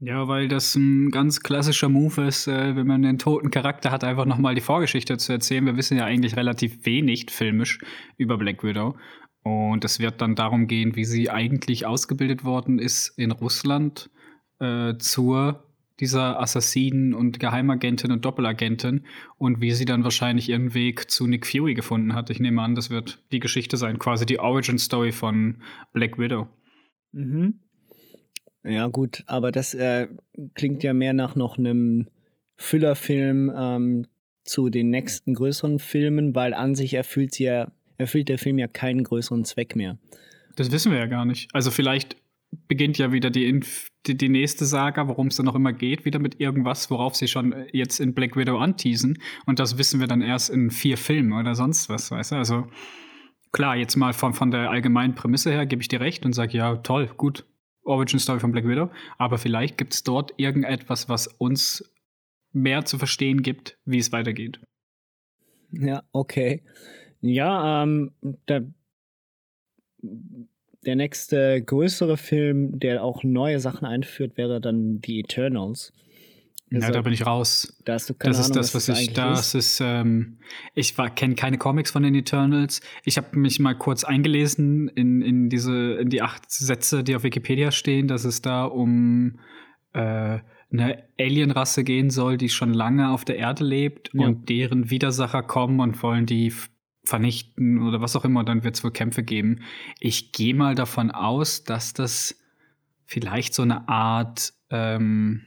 Ja, 0.00 0.28
weil 0.28 0.48
das 0.48 0.74
ein 0.74 1.10
ganz 1.10 1.40
klassischer 1.40 1.88
Move 1.88 2.26
ist, 2.26 2.46
äh, 2.46 2.76
wenn 2.76 2.86
man 2.86 3.04
einen 3.04 3.18
toten 3.18 3.50
Charakter 3.50 3.90
hat, 3.90 4.04
einfach 4.04 4.26
nochmal 4.26 4.54
die 4.54 4.60
Vorgeschichte 4.60 5.16
zu 5.16 5.32
erzählen. 5.32 5.64
Wir 5.64 5.76
wissen 5.76 5.96
ja 5.96 6.04
eigentlich 6.04 6.36
relativ 6.36 6.84
wenig 6.84 7.30
filmisch 7.30 7.78
über 8.16 8.36
Black 8.36 8.64
Widow. 8.64 8.96
Und 9.44 9.84
es 9.84 10.00
wird 10.00 10.20
dann 10.20 10.34
darum 10.34 10.66
gehen, 10.66 10.96
wie 10.96 11.04
sie 11.04 11.30
eigentlich 11.30 11.86
ausgebildet 11.86 12.44
worden 12.44 12.78
ist 12.78 13.16
in 13.16 13.30
Russland 13.30 14.10
äh, 14.58 14.94
zur 14.98 15.64
dieser 16.00 16.40
Assassinen 16.40 17.14
und 17.14 17.38
Geheimagentin 17.38 18.10
und 18.10 18.24
Doppelagentin 18.24 19.04
und 19.38 19.60
wie 19.60 19.70
sie 19.70 19.84
dann 19.84 20.04
wahrscheinlich 20.04 20.48
ihren 20.48 20.74
Weg 20.74 21.10
zu 21.10 21.26
Nick 21.26 21.46
Fury 21.46 21.74
gefunden 21.74 22.14
hat. 22.14 22.30
Ich 22.30 22.40
nehme 22.40 22.62
an, 22.62 22.74
das 22.74 22.90
wird 22.90 23.22
die 23.32 23.40
Geschichte 23.40 23.76
sein, 23.76 23.98
quasi 23.98 24.26
die 24.26 24.40
Origin 24.40 24.78
Story 24.78 25.12
von 25.12 25.62
Black 25.92 26.18
Widow. 26.18 26.48
Mhm. 27.12 27.60
Ja, 28.64 28.86
gut, 28.88 29.22
aber 29.26 29.52
das 29.52 29.74
äh, 29.74 30.08
klingt 30.54 30.82
ja 30.82 30.94
mehr 30.94 31.12
nach 31.12 31.36
noch 31.36 31.58
einem 31.58 32.08
Füllerfilm 32.56 33.52
ähm, 33.54 34.06
zu 34.44 34.70
den 34.70 34.90
nächsten 34.90 35.34
größeren 35.34 35.78
Filmen, 35.78 36.34
weil 36.34 36.54
an 36.54 36.74
sich 36.74 36.94
erfüllt 36.94 37.34
sie 37.34 37.44
ja, 37.44 37.70
erfüllt 37.98 38.28
der 38.28 38.38
Film 38.38 38.58
ja 38.58 38.66
keinen 38.66 39.04
größeren 39.04 39.44
Zweck 39.44 39.76
mehr. 39.76 39.98
Das 40.56 40.72
wissen 40.72 40.92
wir 40.92 40.98
ja 40.98 41.06
gar 41.06 41.24
nicht. 41.24 41.50
Also 41.54 41.70
vielleicht 41.70 42.16
beginnt 42.68 42.98
ja 42.98 43.12
wieder 43.12 43.30
die, 43.30 43.46
Inf 43.48 43.90
die, 44.06 44.16
die 44.16 44.28
nächste 44.28 44.64
Saga, 44.64 45.08
worum 45.08 45.28
es 45.28 45.36
dann 45.36 45.46
noch 45.46 45.54
immer 45.54 45.72
geht, 45.72 46.04
wieder 46.04 46.18
mit 46.18 46.40
irgendwas, 46.40 46.90
worauf 46.90 47.14
sie 47.14 47.28
schon 47.28 47.54
jetzt 47.72 48.00
in 48.00 48.14
Black 48.14 48.36
Widow 48.36 48.58
anteasen. 48.58 49.18
Und 49.46 49.58
das 49.58 49.78
wissen 49.78 50.00
wir 50.00 50.06
dann 50.06 50.22
erst 50.22 50.50
in 50.50 50.70
vier 50.70 50.96
Filmen 50.96 51.32
oder 51.32 51.54
sonst 51.54 51.88
was, 51.88 52.10
weißt 52.10 52.32
du? 52.32 52.36
Also 52.36 52.66
klar, 53.52 53.76
jetzt 53.76 53.96
mal 53.96 54.12
von, 54.12 54.34
von 54.34 54.50
der 54.50 54.70
allgemeinen 54.70 55.14
Prämisse 55.14 55.50
her 55.50 55.66
gebe 55.66 55.82
ich 55.82 55.88
dir 55.88 56.00
recht 56.00 56.24
und 56.26 56.32
sage, 56.32 56.56
ja, 56.56 56.76
toll, 56.76 57.08
gut, 57.16 57.46
Origin 57.84 58.18
Story 58.18 58.40
von 58.40 58.52
Black 58.52 58.66
Widow. 58.66 58.90
Aber 59.18 59.38
vielleicht 59.38 59.78
gibt 59.78 59.94
es 59.94 60.02
dort 60.02 60.34
irgendetwas, 60.36 61.08
was 61.08 61.26
uns 61.26 61.90
mehr 62.52 62.84
zu 62.84 62.98
verstehen 62.98 63.42
gibt, 63.42 63.78
wie 63.84 63.98
es 63.98 64.12
weitergeht. 64.12 64.60
Ja, 65.70 66.02
okay. 66.12 66.62
Ja, 67.20 67.82
ähm, 67.82 68.12
der, 68.48 68.66
der 70.86 70.96
nächste 70.96 71.62
größere 71.62 72.16
Film, 72.16 72.78
der 72.78 73.02
auch 73.02 73.22
neue 73.24 73.60
Sachen 73.60 73.84
einführt, 73.86 74.36
wäre 74.36 74.60
dann 74.60 75.00
The 75.04 75.20
Eternals. 75.20 75.92
Ja, 76.70 76.80
Also, 76.80 76.92
da 76.92 77.02
bin 77.02 77.12
ich 77.12 77.26
raus. 77.26 77.76
Da 77.84 77.94
hast 77.94 78.08
du 78.10 78.14
keine 78.14 78.32
Das 78.32 78.40
ist 78.40 78.46
Ahnung, 78.46 78.56
das, 78.62 78.74
was 78.74 78.88
ich, 78.88 78.96
eigentlich 78.96 79.12
das 79.12 79.54
ist. 79.54 79.54
ist, 79.54 79.80
ähm, 79.84 80.38
ich 80.74 80.94
kenne 81.14 81.34
keine 81.34 81.58
Comics 81.58 81.90
von 81.90 82.02
den 82.02 82.14
Eternals. 82.14 82.80
Ich 83.04 83.16
habe 83.16 83.38
mich 83.38 83.60
mal 83.60 83.74
kurz 83.74 84.02
eingelesen 84.04 84.88
in, 84.88 85.22
in 85.22 85.48
diese, 85.50 85.94
in 85.94 86.08
die 86.08 86.22
acht 86.22 86.50
Sätze, 86.50 87.04
die 87.04 87.14
auf 87.14 87.22
Wikipedia 87.22 87.70
stehen, 87.70 88.08
dass 88.08 88.24
es 88.24 88.42
da 88.42 88.64
um 88.64 89.38
äh, 89.92 90.38
eine 90.72 91.04
Alienrasse 91.20 91.84
gehen 91.84 92.10
soll, 92.10 92.36
die 92.38 92.48
schon 92.48 92.72
lange 92.74 93.10
auf 93.10 93.24
der 93.24 93.36
Erde 93.36 93.62
lebt 93.62 94.10
Ja. 94.12 94.26
und 94.26 94.48
deren 94.48 94.90
Widersacher 94.90 95.42
kommen 95.44 95.78
und 95.80 96.02
wollen 96.02 96.26
die 96.26 96.52
vernichten 97.04 97.82
oder 97.82 98.00
was 98.00 98.16
auch 98.16 98.24
immer, 98.24 98.44
dann 98.44 98.64
wird 98.64 98.76
es 98.76 98.84
wohl 98.84 98.90
Kämpfe 98.90 99.22
geben. 99.22 99.60
Ich 100.00 100.32
gehe 100.32 100.54
mal 100.54 100.74
davon 100.74 101.10
aus, 101.10 101.64
dass 101.64 101.92
das 101.92 102.38
vielleicht 103.04 103.54
so 103.54 103.62
eine 103.62 103.88
Art 103.88 104.52
ähm, 104.70 105.42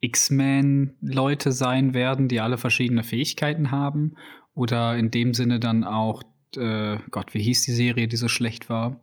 X-Men-Leute 0.00 1.52
sein 1.52 1.94
werden, 1.94 2.28
die 2.28 2.40
alle 2.40 2.58
verschiedene 2.58 3.02
Fähigkeiten 3.02 3.70
haben. 3.70 4.14
Oder 4.54 4.96
in 4.96 5.10
dem 5.10 5.34
Sinne 5.34 5.60
dann 5.60 5.84
auch, 5.84 6.22
äh, 6.56 6.98
Gott, 7.10 7.34
wie 7.34 7.42
hieß 7.42 7.62
die 7.62 7.72
Serie, 7.72 8.08
die 8.08 8.16
so 8.16 8.28
schlecht 8.28 8.68
war? 8.68 9.00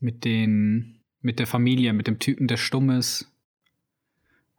mit 0.00 0.24
den, 0.24 1.00
mit 1.20 1.38
der 1.38 1.46
Familie, 1.46 1.92
mit 1.92 2.06
dem 2.06 2.18
Typen, 2.18 2.46
der 2.46 2.56
stumm 2.56 2.90
ist. 2.90 3.32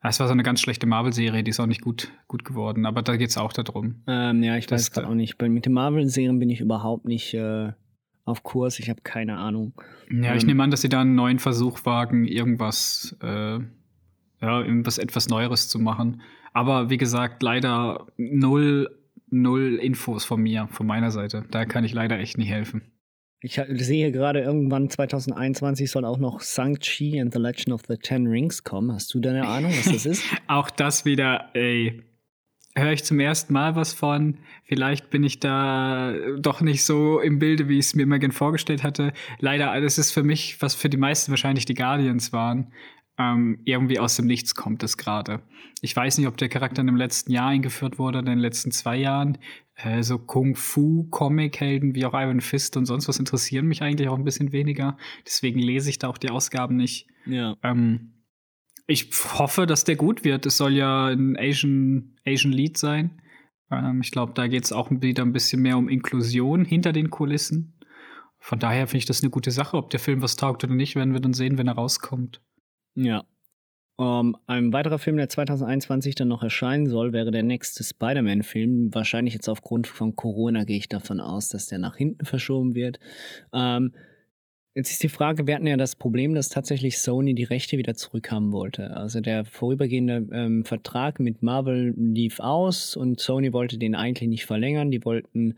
Es 0.09 0.19
war 0.19 0.27
so 0.27 0.33
eine 0.33 0.43
ganz 0.43 0.59
schlechte 0.61 0.85
Marvel-Serie, 0.87 1.43
die 1.43 1.49
ist 1.51 1.59
auch 1.59 1.65
nicht 1.67 1.81
gut, 1.81 2.11
gut 2.27 2.43
geworden, 2.45 2.85
aber 2.85 3.01
da 3.01 3.15
geht 3.17 3.29
es 3.29 3.37
auch 3.37 3.53
darum. 3.53 4.03
Ähm, 4.07 4.43
ja, 4.43 4.57
ich 4.57 4.69
weiß 4.69 4.91
gerade 4.91 5.05
da- 5.07 5.11
auch 5.11 5.15
nicht. 5.15 5.41
Mit 5.41 5.65
den 5.65 5.73
Marvel-Serien 5.73 6.39
bin 6.39 6.49
ich 6.49 6.61
überhaupt 6.61 7.05
nicht 7.05 7.33
äh, 7.33 7.71
auf 8.25 8.43
Kurs. 8.43 8.79
Ich 8.79 8.89
habe 8.89 9.01
keine 9.01 9.37
Ahnung. 9.37 9.73
Ja, 10.11 10.35
ich 10.35 10.41
Ähm, 10.43 10.47
nehme 10.47 10.63
an, 10.63 10.71
dass 10.71 10.81
sie 10.81 10.89
da 10.89 11.01
einen 11.01 11.15
neuen 11.15 11.39
Versuch 11.39 11.85
wagen, 11.85 12.25
irgendwas, 12.25 13.15
äh, 13.21 13.59
ja, 14.41 14.61
irgendwas 14.61 14.97
etwas 14.97 15.29
Neueres 15.29 15.67
zu 15.69 15.79
machen. 15.79 16.21
Aber 16.53 16.89
wie 16.89 16.97
gesagt, 16.97 17.41
leider 17.43 18.07
null, 18.17 18.89
null 19.29 19.75
Infos 19.81 20.25
von 20.25 20.41
mir, 20.41 20.67
von 20.71 20.85
meiner 20.87 21.11
Seite. 21.11 21.45
Da 21.51 21.65
kann 21.65 21.83
ich 21.83 21.93
leider 21.93 22.17
echt 22.19 22.37
nicht 22.37 22.49
helfen. 22.49 22.81
Ich 23.39 23.61
sehe 23.75 24.11
gerade 24.11 24.41
irgendwann 24.41 24.89
2021 24.89 25.91
soll 25.91 26.05
auch 26.05 26.17
noch 26.17 26.41
Shang-Chi 26.41 27.21
and 27.21 27.31
the 27.31 27.39
Legend 27.39 27.71
of 27.71 27.81
the 27.87 27.95
Ten 27.95 28.25
Rings 28.25 28.63
kommen. 28.63 28.91
Hast 28.91 29.13
du 29.13 29.19
da 29.19 29.29
eine 29.29 29.47
Ahnung, 29.47 29.71
was 29.71 29.91
das 29.91 30.05
ist? 30.07 30.23
Auch 30.47 30.71
das 30.71 31.05
wieder, 31.05 31.51
ey, 31.53 32.01
höre 32.75 32.93
ich 32.93 33.03
zum 33.03 33.19
ersten 33.19 33.53
Mal 33.53 33.75
was 33.75 33.93
von. 33.93 34.39
Vielleicht 34.63 35.11
bin 35.11 35.23
ich 35.23 35.39
da 35.39 36.15
doch 36.39 36.61
nicht 36.61 36.83
so 36.83 37.19
im 37.19 37.37
Bilde, 37.37 37.69
wie 37.69 37.77
ich 37.77 37.85
es 37.85 37.95
mir 37.95 38.03
immer 38.03 38.17
gern 38.17 38.31
vorgestellt 38.31 38.83
hatte. 38.83 39.13
Leider, 39.39 39.79
das 39.81 39.99
ist 39.99 40.11
für 40.11 40.23
mich, 40.23 40.59
was 40.61 40.73
für 40.73 40.89
die 40.89 40.97
meisten 40.97 41.31
wahrscheinlich 41.31 41.65
die 41.65 41.75
Guardians 41.75 42.33
waren. 42.33 42.73
Ähm, 43.19 43.61
irgendwie 43.65 43.99
aus 43.99 44.15
dem 44.15 44.27
Nichts 44.27 44.53
kommt 44.53 44.83
es 44.83 44.97
gerade. 44.97 45.41
Ich 45.81 45.95
weiß 45.95 46.17
nicht, 46.17 46.27
ob 46.27 46.37
der 46.37 46.49
Charakter 46.49 46.81
im 46.81 46.95
letzten 46.95 47.31
Jahr 47.31 47.47
eingeführt 47.47 47.97
wurde 47.97 48.19
oder 48.19 48.31
in 48.31 48.37
den 48.37 48.39
letzten 48.39 48.71
zwei 48.71 48.97
Jahren. 48.97 49.39
Äh, 49.75 50.03
so 50.03 50.19
Kung-Fu-Comic-Helden 50.19 51.95
wie 51.95 52.05
auch 52.05 52.13
Iron 52.13 52.41
Fist 52.41 52.77
und 52.77 52.85
sonst 52.85 53.07
was 53.07 53.19
interessieren 53.19 53.65
mich 53.65 53.81
eigentlich 53.81 54.07
auch 54.07 54.17
ein 54.17 54.23
bisschen 54.23 54.51
weniger. 54.51 54.97
Deswegen 55.25 55.59
lese 55.59 55.89
ich 55.89 55.97
da 55.97 56.09
auch 56.09 56.17
die 56.17 56.29
Ausgaben 56.29 56.75
nicht. 56.75 57.07
ja. 57.25 57.55
Ähm, 57.63 58.13
ich 58.89 59.09
hoffe, 59.37 59.65
dass 59.65 59.83
der 59.83 59.97
gut 59.97 60.23
wird. 60.23 60.45
Es 60.45 60.55
soll 60.55 60.73
ja 60.73 61.07
ein 61.07 61.37
Asian, 61.37 62.15
Asian 62.25 62.53
Lead 62.53 62.77
sein. 62.77 63.21
Ähm, 63.69 63.99
ich 64.01 64.11
glaube, 64.11 64.33
da 64.33 64.47
geht 64.47 64.63
es 64.63 64.71
auch 64.71 64.89
wieder 64.89 65.23
ein 65.23 65.33
bisschen 65.33 65.61
mehr 65.61 65.77
um 65.77 65.89
Inklusion 65.89 66.63
hinter 66.63 66.93
den 66.93 67.09
Kulissen. 67.09 67.77
Von 68.39 68.59
daher 68.59 68.87
finde 68.87 68.99
ich 68.99 69.05
das 69.05 69.21
eine 69.21 69.29
gute 69.29 69.51
Sache. 69.51 69.75
Ob 69.75 69.89
der 69.89 69.99
Film 69.99 70.21
was 70.21 70.37
taugt 70.37 70.63
oder 70.63 70.73
nicht, 70.73 70.95
werden 70.95 71.13
wir 71.13 71.19
dann 71.19 71.33
sehen, 71.33 71.57
wenn 71.57 71.67
er 71.67 71.75
rauskommt. 71.75 72.41
Ja. 72.97 73.23
Ähm, 73.99 74.35
ein 74.45 74.73
weiterer 74.73 74.99
Film, 74.99 75.17
der 75.17 75.29
2021 75.29 76.15
dann 76.15 76.27
noch 76.27 76.43
erscheinen 76.43 76.87
soll, 76.87 77.13
wäre 77.13 77.31
der 77.31 77.43
nächste 77.43 77.83
Spider-Man-Film. 77.83 78.93
Wahrscheinlich 78.93 79.33
jetzt 79.33 79.47
aufgrund 79.47 79.87
von 79.87 80.15
Corona 80.15 80.65
gehe 80.65 80.77
ich 80.77 80.89
davon 80.89 81.19
aus, 81.19 81.47
dass 81.47 81.67
der 81.67 81.79
nach 81.79 81.95
hinten 81.95 82.25
verschoben 82.25 82.75
wird. 82.75 82.99
Ähm, 83.53 83.93
jetzt 84.75 84.91
ist 84.91 85.01
die 85.01 85.09
Frage, 85.09 85.47
wir 85.47 85.55
hatten 85.55 85.65
ja 85.65 85.77
das 85.77 85.95
Problem, 85.95 86.35
dass 86.35 86.49
tatsächlich 86.49 86.99
Sony 86.99 87.33
die 87.33 87.43
Rechte 87.43 87.77
wieder 87.77 87.95
zurückhaben 87.95 88.51
wollte. 88.51 88.95
Also 88.95 89.19
der 89.19 89.45
vorübergehende 89.45 90.27
ähm, 90.31 90.63
Vertrag 90.63 91.19
mit 91.19 91.41
Marvel 91.41 91.93
lief 91.97 92.39
aus 92.39 92.95
und 92.95 93.19
Sony 93.19 93.53
wollte 93.53 93.79
den 93.79 93.95
eigentlich 93.95 94.29
nicht 94.29 94.45
verlängern. 94.45 94.91
Die 94.91 95.03
wollten 95.05 95.55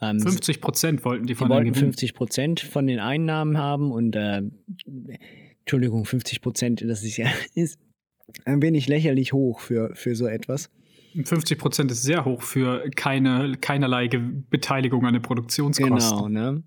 ähm, 0.00 0.18
50 0.18 0.60
Prozent 0.62 1.04
wollten 1.04 1.26
die 1.26 1.34
die 1.34 1.38
von 1.38 1.50
wollten 1.50 1.66
den 1.66 1.74
Gewinn- 1.74 1.88
50 1.88 2.14
Prozent 2.14 2.60
von 2.60 2.86
den 2.86 3.00
Einnahmen 3.00 3.58
haben 3.58 3.92
und 3.92 4.16
äh, 4.16 4.42
Entschuldigung, 5.62 6.04
50 6.04 6.40
Prozent, 6.40 6.82
das 6.82 7.02
ist 7.02 7.16
ja 7.16 7.26
ist 7.54 7.78
ein 8.44 8.62
wenig 8.62 8.88
lächerlich 8.88 9.32
hoch 9.32 9.60
für, 9.60 9.94
für 9.94 10.14
so 10.14 10.26
etwas. 10.26 10.70
50 11.24 11.58
Prozent 11.58 11.90
ist 11.90 12.02
sehr 12.02 12.24
hoch 12.24 12.42
für 12.42 12.88
keine, 12.96 13.56
keinerlei 13.60 14.08
Beteiligung 14.08 15.04
an 15.04 15.12
den 15.12 15.22
Produktionskosten. 15.22 16.16
Genau, 16.18 16.28
ne? 16.28 16.62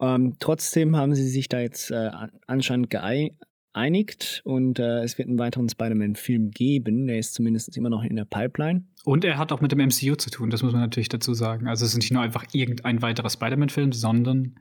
Ähm, 0.00 0.34
trotzdem 0.40 0.96
haben 0.96 1.14
sie 1.14 1.28
sich 1.28 1.48
da 1.48 1.60
jetzt 1.60 1.90
äh, 1.90 1.94
an- 1.94 2.32
anscheinend 2.46 2.90
geeinigt 2.90 4.42
und 4.44 4.78
äh, 4.78 5.02
es 5.04 5.18
wird 5.18 5.28
einen 5.28 5.38
weiteren 5.38 5.68
Spider-Man-Film 5.68 6.50
geben. 6.50 7.06
Der 7.06 7.18
ist 7.18 7.34
zumindest 7.34 7.76
immer 7.76 7.88
noch 7.90 8.02
in 8.02 8.16
der 8.16 8.24
Pipeline. 8.24 8.84
Und 9.04 9.24
er 9.24 9.38
hat 9.38 9.52
auch 9.52 9.60
mit 9.60 9.70
dem 9.72 9.78
MCU 9.78 10.16
zu 10.16 10.30
tun, 10.30 10.50
das 10.50 10.62
muss 10.62 10.72
man 10.72 10.80
natürlich 10.82 11.08
dazu 11.08 11.32
sagen. 11.34 11.68
Also 11.68 11.84
es 11.84 11.92
ist 11.92 11.98
nicht 11.98 12.12
nur 12.12 12.22
einfach 12.22 12.44
irgendein 12.52 13.02
weiterer 13.02 13.30
Spider-Man-Film, 13.30 13.92
sondern 13.92 14.56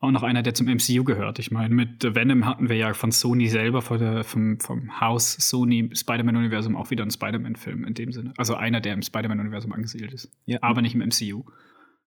auch 0.00 0.10
noch 0.10 0.22
einer, 0.22 0.42
der 0.42 0.54
zum 0.54 0.66
MCU 0.66 1.04
gehört. 1.04 1.38
Ich 1.38 1.50
meine, 1.50 1.74
mit 1.74 2.02
Venom 2.02 2.46
hatten 2.46 2.70
wir 2.70 2.76
ja 2.76 2.92
von 2.94 3.12
Sony 3.12 3.48
selber, 3.48 3.82
von 3.82 3.98
der, 3.98 4.24
vom, 4.24 4.58
vom 4.58 4.98
Haus 5.00 5.34
Sony 5.34 5.90
Spider-Man-Universum 5.94 6.74
auch 6.74 6.90
wieder 6.90 7.02
einen 7.02 7.10
Spider-Man-Film 7.10 7.84
in 7.84 7.94
dem 7.94 8.10
Sinne. 8.10 8.32
Also 8.38 8.54
einer, 8.54 8.80
der 8.80 8.94
im 8.94 9.02
Spider-Man-Universum 9.02 9.72
angesiedelt 9.72 10.14
ist. 10.14 10.32
Ja. 10.46 10.58
Aber 10.62 10.80
nicht 10.80 10.94
im 10.94 11.00
MCU. 11.00 11.44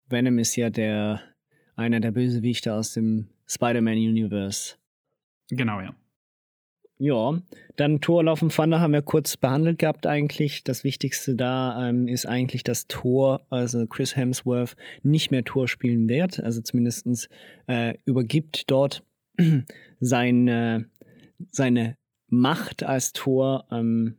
Venom 0.10 0.40
ist 0.40 0.56
ja 0.56 0.72
der 0.72 1.22
einer 1.76 2.00
der 2.00 2.12
Bösewichte 2.12 2.74
aus 2.74 2.94
dem 2.94 3.30
Spider-Man-Universe. 3.48 4.76
Genau, 5.50 5.80
ja. 5.80 5.96
Ja, 7.04 7.38
dann 7.76 8.00
Thor 8.00 8.24
Love 8.24 8.44
and 8.44 8.56
Thunder 8.56 8.80
haben 8.80 8.94
wir 8.94 9.02
kurz 9.02 9.36
behandelt 9.36 9.78
gehabt 9.78 10.08
eigentlich. 10.08 10.64
Das 10.64 10.86
Wichtigste 10.86 11.36
da 11.36 11.90
ähm, 11.90 12.08
ist 12.08 12.26
eigentlich, 12.26 12.64
dass 12.64 12.88
Thor, 12.88 13.46
also 13.50 13.86
Chris 13.88 14.16
Hemsworth, 14.16 14.78
nicht 15.02 15.30
mehr 15.30 15.44
Thor 15.44 15.68
spielen 15.68 16.08
wird. 16.08 16.40
Also 16.40 16.62
zumindest 16.62 17.28
äh, 17.68 17.96
übergibt 18.06 18.72
dort 18.72 19.04
sein, 20.00 20.88
seine 21.52 21.98
Macht 22.30 22.84
als 22.84 23.12
Thor 23.12 23.68
ähm, 23.70 24.16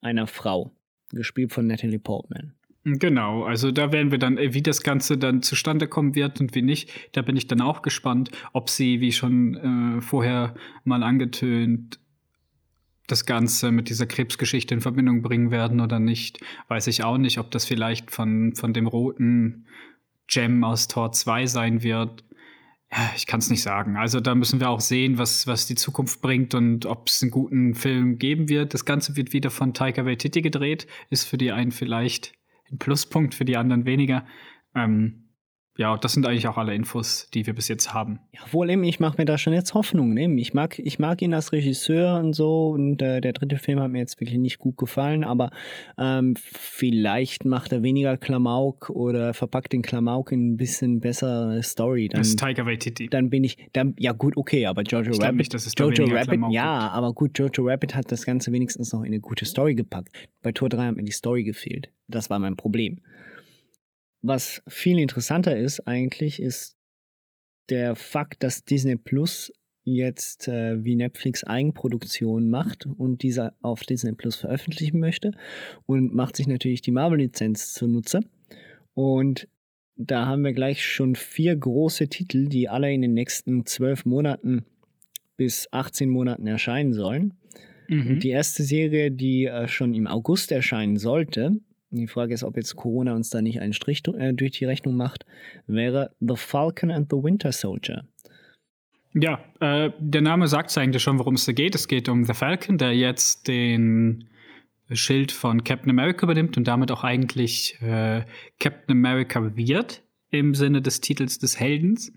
einer 0.00 0.26
Frau, 0.26 0.72
gespielt 1.10 1.52
von 1.52 1.66
Natalie 1.66 1.98
Portman. 1.98 2.54
Genau, 2.88 3.42
also 3.42 3.72
da 3.72 3.90
werden 3.90 4.12
wir 4.12 4.18
dann, 4.18 4.38
äh, 4.38 4.54
wie 4.54 4.62
das 4.62 4.82
Ganze 4.82 5.18
dann 5.18 5.42
zustande 5.42 5.86
kommen 5.86 6.14
wird 6.14 6.40
und 6.40 6.54
wie 6.54 6.62
nicht, 6.62 6.88
da 7.12 7.20
bin 7.20 7.36
ich 7.36 7.46
dann 7.46 7.60
auch 7.60 7.82
gespannt, 7.82 8.30
ob 8.54 8.70
sie, 8.70 9.00
wie 9.00 9.10
schon 9.10 9.98
äh, 9.98 10.00
vorher 10.00 10.54
mal 10.84 11.02
angetönt, 11.02 11.98
das 13.06 13.26
Ganze 13.26 13.70
mit 13.70 13.88
dieser 13.88 14.06
Krebsgeschichte 14.06 14.74
in 14.74 14.80
Verbindung 14.80 15.22
bringen 15.22 15.50
werden 15.50 15.80
oder 15.80 15.98
nicht. 15.98 16.40
Weiß 16.68 16.86
ich 16.88 17.04
auch 17.04 17.18
nicht, 17.18 17.38
ob 17.38 17.50
das 17.50 17.64
vielleicht 17.64 18.10
von, 18.10 18.54
von 18.54 18.72
dem 18.72 18.86
roten 18.86 19.66
Gem 20.26 20.64
aus 20.64 20.88
Tor 20.88 21.12
2 21.12 21.46
sein 21.46 21.82
wird. 21.82 22.24
Ich 23.16 23.26
kann 23.26 23.40
es 23.40 23.50
nicht 23.50 23.62
sagen. 23.62 23.96
Also 23.96 24.20
da 24.20 24.34
müssen 24.34 24.60
wir 24.60 24.70
auch 24.70 24.80
sehen, 24.80 25.18
was, 25.18 25.46
was 25.46 25.66
die 25.66 25.74
Zukunft 25.74 26.20
bringt 26.20 26.54
und 26.54 26.86
ob 26.86 27.08
es 27.08 27.20
einen 27.20 27.30
guten 27.30 27.74
Film 27.74 28.18
geben 28.18 28.48
wird. 28.48 28.74
Das 28.74 28.84
Ganze 28.84 29.16
wird 29.16 29.32
wieder 29.32 29.50
von 29.50 29.74
Taika 29.74 30.04
Waititi 30.06 30.40
gedreht. 30.40 30.86
Ist 31.10 31.24
für 31.24 31.36
die 31.36 31.52
einen 31.52 31.72
vielleicht 31.72 32.32
ein 32.70 32.78
Pluspunkt, 32.78 33.34
für 33.34 33.44
die 33.44 33.56
anderen 33.56 33.86
weniger. 33.86 34.24
Ähm, 34.74 35.25
ja, 35.76 35.96
das 35.98 36.12
sind 36.14 36.26
eigentlich 36.26 36.48
auch 36.48 36.56
alle 36.56 36.74
Infos, 36.74 37.28
die 37.34 37.46
wir 37.46 37.54
bis 37.54 37.68
jetzt 37.68 37.92
haben. 37.92 38.18
Ja, 38.32 38.40
wohl 38.50 38.70
eben, 38.70 38.82
ich 38.84 38.98
mache 38.98 39.18
mir 39.18 39.26
da 39.26 39.36
schon 39.36 39.52
jetzt 39.52 39.74
Hoffnung. 39.74 40.14
Ne? 40.14 40.26
Ich, 40.40 40.54
mag, 40.54 40.78
ich 40.78 40.98
mag 40.98 41.20
ihn 41.20 41.34
als 41.34 41.52
Regisseur 41.52 42.18
und 42.18 42.32
so 42.32 42.70
und 42.70 43.02
äh, 43.02 43.20
der 43.20 43.32
dritte 43.32 43.58
Film 43.58 43.80
hat 43.80 43.90
mir 43.90 43.98
jetzt 43.98 44.18
wirklich 44.20 44.38
nicht 44.38 44.58
gut 44.58 44.78
gefallen, 44.78 45.22
aber 45.22 45.50
ähm, 45.98 46.34
vielleicht 46.36 47.44
macht 47.44 47.72
er 47.72 47.82
weniger 47.82 48.16
Klamauk 48.16 48.90
oder 48.90 49.34
verpackt 49.34 49.72
den 49.72 49.82
Klamauk 49.82 50.32
in 50.32 50.52
ein 50.52 50.56
bisschen 50.56 51.00
bessere 51.00 51.62
Story. 51.62 52.08
Dann, 52.08 52.20
das 52.20 52.28
ist 52.28 52.38
Taika 52.38 52.64
Waititi. 52.64 53.08
dann 53.08 53.28
bin 53.28 53.44
ich, 53.44 53.58
dann, 53.72 53.94
ja 53.98 54.12
gut, 54.12 54.36
okay, 54.36 54.66
aber 54.66 54.82
Jojo 54.82 55.12
Ich 55.12 55.20
Rabbit, 55.20 55.36
nicht, 55.36 55.54
dass 55.54 55.66
es 55.66 55.74
Jojo 55.78 56.04
Rabbit, 56.04 56.28
Klamauk 56.28 56.52
ja, 56.52 56.80
gibt. 56.80 56.94
aber 56.94 57.12
gut, 57.12 57.38
Jojo 57.38 57.68
Rabbit 57.68 57.94
hat 57.94 58.10
das 58.10 58.24
Ganze 58.24 58.50
wenigstens 58.52 58.92
noch 58.92 59.00
in 59.00 59.08
eine 59.08 59.20
gute 59.20 59.44
Story 59.44 59.74
gepackt. 59.74 60.08
Bei 60.42 60.52
Tor 60.52 60.68
3 60.68 60.86
hat 60.86 60.96
mir 60.96 61.04
die 61.04 61.12
Story 61.12 61.44
gefehlt. 61.44 61.90
Das 62.08 62.30
war 62.30 62.38
mein 62.38 62.56
Problem. 62.56 63.00
Was 64.26 64.60
viel 64.66 64.98
interessanter 64.98 65.56
ist 65.56 65.86
eigentlich, 65.86 66.42
ist 66.42 66.76
der 67.68 67.94
Fakt, 67.94 68.42
dass 68.42 68.64
Disney 68.64 68.96
Plus 68.96 69.52
jetzt 69.84 70.48
äh, 70.48 70.84
wie 70.84 70.96
Netflix 70.96 71.44
Eigenproduktion 71.44 72.50
macht 72.50 72.86
und 72.86 73.22
diese 73.22 73.54
auf 73.62 73.84
Disney 73.84 74.12
Plus 74.12 74.34
veröffentlichen 74.34 74.98
möchte 74.98 75.30
und 75.86 76.12
macht 76.12 76.34
sich 76.34 76.48
natürlich 76.48 76.82
die 76.82 76.90
Marvel-Lizenz 76.90 77.72
zunutze. 77.72 78.20
Und 78.94 79.46
da 79.94 80.26
haben 80.26 80.42
wir 80.42 80.52
gleich 80.52 80.84
schon 80.84 81.14
vier 81.14 81.54
große 81.54 82.08
Titel, 82.08 82.48
die 82.48 82.68
alle 82.68 82.92
in 82.92 83.02
den 83.02 83.14
nächsten 83.14 83.64
zwölf 83.64 84.04
Monaten 84.04 84.64
bis 85.36 85.68
18 85.70 86.10
Monaten 86.10 86.48
erscheinen 86.48 86.92
sollen. 86.92 87.34
Mhm. 87.88 88.18
Die 88.18 88.30
erste 88.30 88.64
Serie, 88.64 89.12
die 89.12 89.44
äh, 89.44 89.68
schon 89.68 89.94
im 89.94 90.08
August 90.08 90.50
erscheinen 90.50 90.96
sollte, 90.96 91.60
die 91.96 92.06
Frage 92.06 92.34
ist, 92.34 92.44
ob 92.44 92.56
jetzt 92.56 92.76
Corona 92.76 93.14
uns 93.14 93.30
da 93.30 93.42
nicht 93.42 93.60
einen 93.60 93.72
Strich 93.72 94.02
äh, 94.06 94.32
durch 94.32 94.52
die 94.52 94.64
Rechnung 94.64 94.96
macht, 94.96 95.26
wäre 95.66 96.14
The 96.20 96.36
Falcon 96.36 96.90
and 96.90 97.10
the 97.10 97.16
Winter 97.16 97.52
Soldier. 97.52 98.04
Ja, 99.14 99.40
äh, 99.60 99.90
der 99.98 100.20
Name 100.20 100.46
sagt 100.46 100.76
eigentlich 100.76 101.02
schon, 101.02 101.18
worum 101.18 101.34
es 101.34 101.46
da 101.46 101.52
geht. 101.52 101.74
Es 101.74 101.88
geht 101.88 102.08
um 102.08 102.24
The 102.24 102.34
Falcon, 102.34 102.76
der 102.76 102.94
jetzt 102.94 103.48
den 103.48 104.28
Schild 104.92 105.32
von 105.32 105.64
Captain 105.64 105.90
America 105.90 106.24
übernimmt 106.24 106.56
und 106.56 106.68
damit 106.68 106.92
auch 106.92 107.02
eigentlich 107.02 107.80
äh, 107.80 108.24
Captain 108.60 108.96
America 108.96 109.56
wird, 109.56 110.02
im 110.30 110.54
Sinne 110.54 110.82
des 110.82 111.00
Titels 111.00 111.38
des 111.38 111.58
Heldens. 111.58 112.12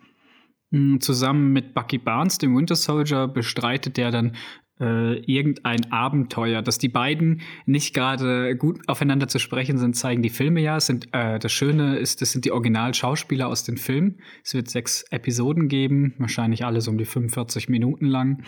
Mm, 0.72 0.98
Zusammen 1.00 1.52
mit 1.52 1.74
Bucky 1.74 1.98
Barnes, 1.98 2.38
dem 2.38 2.56
Winter 2.56 2.76
Soldier, 2.76 3.28
bestreitet 3.28 3.98
der 3.98 4.12
dann 4.12 4.36
äh, 4.80 5.20
irgendein 5.20 5.92
Abenteuer. 5.92 6.62
Dass 6.62 6.78
die 6.78 6.90
beiden 6.90 7.42
nicht 7.66 7.94
gerade 7.94 8.56
gut 8.56 8.80
aufeinander 8.88 9.28
zu 9.28 9.40
sprechen 9.40 9.78
sind, 9.78 9.96
zeigen 9.96 10.22
die 10.22 10.30
Filme 10.30 10.62
ja. 10.62 10.80
Sind, 10.80 11.10
äh, 11.14 11.40
das 11.40 11.52
Schöne 11.52 11.98
ist, 11.98 12.22
das 12.22 12.32
sind 12.32 12.46
die 12.46 12.52
Originalschauspieler 12.52 13.48
aus 13.48 13.64
den 13.64 13.78
Filmen. 13.78 14.20
Es 14.44 14.54
wird 14.54 14.70
sechs 14.70 15.04
Episoden 15.12 15.68
geben, 15.68 16.14
wahrscheinlich 16.18 16.66
alles 16.66 16.88
um 16.88 16.98
die 16.98 17.06
45 17.06 17.70
Minuten 17.70 18.06
lang. 18.06 18.44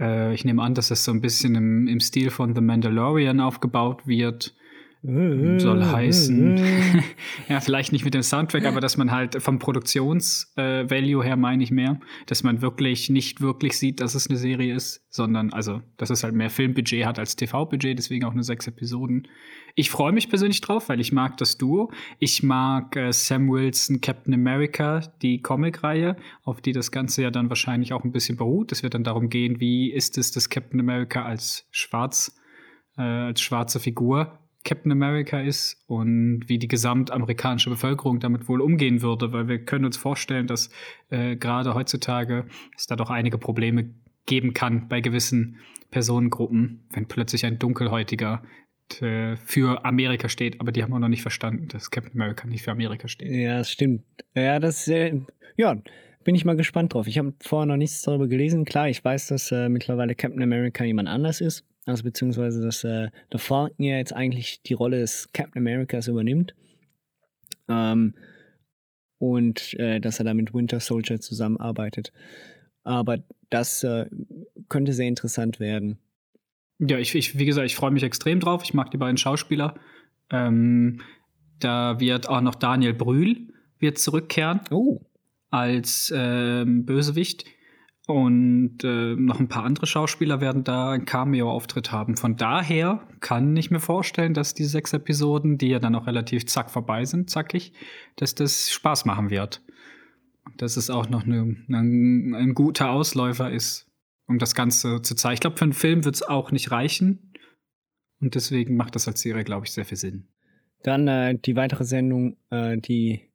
Äh, 0.00 0.34
ich 0.34 0.44
nehme 0.44 0.62
an, 0.62 0.74
dass 0.74 0.90
es 0.90 1.04
so 1.04 1.12
ein 1.12 1.20
bisschen 1.20 1.54
im, 1.54 1.88
im 1.88 2.00
Stil 2.00 2.30
von 2.30 2.54
The 2.54 2.60
Mandalorian 2.60 3.40
aufgebaut 3.40 4.06
wird 4.06 4.54
soll 5.02 5.84
heißen, 5.84 6.56
ja, 7.48 7.60
vielleicht 7.60 7.92
nicht 7.92 8.04
mit 8.04 8.14
dem 8.14 8.22
Soundtrack, 8.22 8.64
aber 8.64 8.80
dass 8.80 8.96
man 8.96 9.12
halt 9.12 9.40
vom 9.40 9.60
Produktionsvalue 9.60 11.22
äh, 11.22 11.26
her 11.26 11.36
meine 11.36 11.62
ich 11.62 11.70
mehr, 11.70 12.00
dass 12.26 12.42
man 12.42 12.62
wirklich 12.62 13.08
nicht 13.08 13.40
wirklich 13.40 13.78
sieht, 13.78 14.00
dass 14.00 14.16
es 14.16 14.28
eine 14.28 14.36
Serie 14.36 14.74
ist, 14.74 15.04
sondern 15.08 15.52
also, 15.52 15.82
dass 15.98 16.10
es 16.10 16.24
halt 16.24 16.34
mehr 16.34 16.50
Filmbudget 16.50 17.06
hat 17.06 17.20
als 17.20 17.36
TV-Budget, 17.36 17.96
deswegen 17.96 18.24
auch 18.24 18.34
nur 18.34 18.42
sechs 18.42 18.66
Episoden. 18.66 19.28
Ich 19.76 19.90
freue 19.90 20.10
mich 20.10 20.28
persönlich 20.28 20.60
drauf, 20.62 20.88
weil 20.88 20.98
ich 20.98 21.12
mag 21.12 21.36
das 21.36 21.58
Duo. 21.58 21.92
Ich 22.18 22.42
mag 22.42 22.96
äh, 22.96 23.12
Sam 23.12 23.48
Wilson, 23.48 24.00
Captain 24.00 24.34
America, 24.34 25.00
die 25.22 25.42
Comic-Reihe, 25.42 26.16
auf 26.42 26.60
die 26.60 26.72
das 26.72 26.90
Ganze 26.90 27.22
ja 27.22 27.30
dann 27.30 27.50
wahrscheinlich 27.50 27.92
auch 27.92 28.02
ein 28.02 28.10
bisschen 28.10 28.36
beruht. 28.36 28.72
Es 28.72 28.82
wird 28.82 28.94
dann 28.94 29.04
darum 29.04 29.28
gehen, 29.28 29.60
wie 29.60 29.92
ist 29.92 30.18
es, 30.18 30.32
dass 30.32 30.50
Captain 30.50 30.80
America 30.80 31.24
als 31.24 31.68
schwarz, 31.70 32.36
äh, 32.96 33.02
als 33.02 33.40
schwarze 33.40 33.78
Figur 33.78 34.40
Captain 34.68 34.92
America 34.92 35.40
ist 35.40 35.82
und 35.86 36.42
wie 36.46 36.58
die 36.58 36.68
gesamtamerikanische 36.68 37.70
Bevölkerung 37.70 38.20
damit 38.20 38.50
wohl 38.50 38.60
umgehen 38.60 39.00
würde, 39.00 39.32
weil 39.32 39.48
wir 39.48 39.64
können 39.64 39.86
uns 39.86 39.96
vorstellen, 39.96 40.46
dass 40.46 40.68
äh, 41.08 41.36
gerade 41.36 41.72
heutzutage 41.72 42.44
es 42.76 42.86
da 42.86 42.94
doch 42.94 43.08
einige 43.08 43.38
Probleme 43.38 43.94
geben 44.26 44.52
kann 44.52 44.86
bei 44.86 45.00
gewissen 45.00 45.56
Personengruppen, 45.90 46.86
wenn 46.90 47.06
plötzlich 47.06 47.46
ein 47.46 47.58
Dunkelhäutiger 47.58 48.42
äh, 49.00 49.36
für 49.36 49.86
Amerika 49.86 50.28
steht, 50.28 50.60
aber 50.60 50.70
die 50.70 50.82
haben 50.82 50.92
auch 50.92 50.98
noch 50.98 51.08
nicht 51.08 51.22
verstanden, 51.22 51.68
dass 51.68 51.90
Captain 51.90 52.20
America 52.20 52.46
nicht 52.46 52.62
für 52.62 52.72
Amerika 52.72 53.08
steht. 53.08 53.30
Ja, 53.30 53.56
das 53.56 53.70
stimmt. 53.70 54.02
Ja, 54.34 54.58
das 54.58 54.86
äh, 54.86 55.18
ja, 55.56 55.78
bin 56.24 56.34
ich 56.34 56.44
mal 56.44 56.56
gespannt 56.56 56.92
drauf. 56.92 57.06
Ich 57.06 57.16
habe 57.16 57.32
vorher 57.40 57.64
noch 57.64 57.78
nichts 57.78 58.02
darüber 58.02 58.28
gelesen. 58.28 58.66
Klar, 58.66 58.90
ich 58.90 59.02
weiß, 59.02 59.28
dass 59.28 59.50
äh, 59.50 59.70
mittlerweile 59.70 60.14
Captain 60.14 60.42
America 60.42 60.84
jemand 60.84 61.08
anders 61.08 61.40
ist. 61.40 61.64
Also 61.88 62.04
beziehungsweise, 62.04 62.60
dass 62.60 62.84
äh, 62.84 63.08
der 63.32 63.40
Falcon 63.40 63.82
ja 63.82 63.96
jetzt 63.96 64.12
eigentlich 64.12 64.60
die 64.60 64.74
Rolle 64.74 65.00
des 65.00 65.32
Captain 65.32 65.62
Americas 65.62 66.06
übernimmt. 66.06 66.54
Ähm, 67.66 68.12
und 69.16 69.72
äh, 69.78 69.98
dass 69.98 70.18
er 70.18 70.26
da 70.26 70.34
mit 70.34 70.52
Winter 70.52 70.80
Soldier 70.80 71.18
zusammenarbeitet. 71.18 72.12
Aber 72.84 73.16
das 73.48 73.84
äh, 73.84 74.04
könnte 74.68 74.92
sehr 74.92 75.08
interessant 75.08 75.60
werden. 75.60 75.98
Ja, 76.78 76.98
ich, 76.98 77.14
ich 77.14 77.38
wie 77.38 77.46
gesagt, 77.46 77.64
ich 77.64 77.74
freue 77.74 77.90
mich 77.90 78.02
extrem 78.02 78.38
drauf. 78.38 78.62
Ich 78.64 78.74
mag 78.74 78.90
die 78.90 78.98
beiden 78.98 79.16
Schauspieler. 79.16 79.74
Ähm, 80.28 81.00
da 81.58 81.98
wird 82.00 82.28
auch 82.28 82.42
noch 82.42 82.54
Daniel 82.54 82.92
Brühl 82.92 83.48
wird 83.78 83.96
zurückkehren 83.96 84.60
oh. 84.70 85.00
als 85.48 86.12
ähm, 86.14 86.84
Bösewicht. 86.84 87.46
Und 88.08 88.84
äh, 88.84 89.16
noch 89.16 89.38
ein 89.38 89.48
paar 89.48 89.64
andere 89.64 89.86
Schauspieler 89.86 90.40
werden 90.40 90.64
da 90.64 90.92
einen 90.92 91.04
Cameo-Auftritt 91.04 91.92
haben. 91.92 92.16
Von 92.16 92.36
daher 92.36 93.06
kann 93.20 93.54
ich 93.54 93.70
mir 93.70 93.80
vorstellen, 93.80 94.32
dass 94.32 94.54
die 94.54 94.64
sechs 94.64 94.94
Episoden, 94.94 95.58
die 95.58 95.68
ja 95.68 95.78
dann 95.78 95.94
auch 95.94 96.06
relativ 96.06 96.46
zack 96.46 96.70
vorbei 96.70 97.04
sind, 97.04 97.28
zackig, 97.28 97.74
dass 98.16 98.34
das 98.34 98.70
Spaß 98.70 99.04
machen 99.04 99.28
wird. 99.28 99.60
Dass 100.56 100.78
es 100.78 100.88
auch 100.88 101.10
noch 101.10 101.26
eine, 101.26 101.54
ein, 101.68 102.34
ein 102.34 102.54
guter 102.54 102.88
Ausläufer 102.92 103.50
ist, 103.50 103.86
um 104.26 104.38
das 104.38 104.54
Ganze 104.54 105.02
zu 105.02 105.14
zeigen. 105.14 105.34
Ich 105.34 105.40
glaube, 105.40 105.58
für 105.58 105.66
einen 105.66 105.74
Film 105.74 106.06
wird 106.06 106.14
es 106.14 106.22
auch 106.22 106.50
nicht 106.50 106.70
reichen. 106.70 107.34
Und 108.22 108.34
deswegen 108.34 108.74
macht 108.74 108.94
das 108.94 109.06
als 109.06 109.20
Serie, 109.20 109.44
glaube 109.44 109.66
ich, 109.66 109.72
sehr 109.72 109.84
viel 109.84 109.98
Sinn. 109.98 110.28
Dann 110.82 111.08
äh, 111.08 111.38
die 111.38 111.56
weitere 111.56 111.84
Sendung, 111.84 112.38
äh, 112.48 112.78
die 112.78 113.28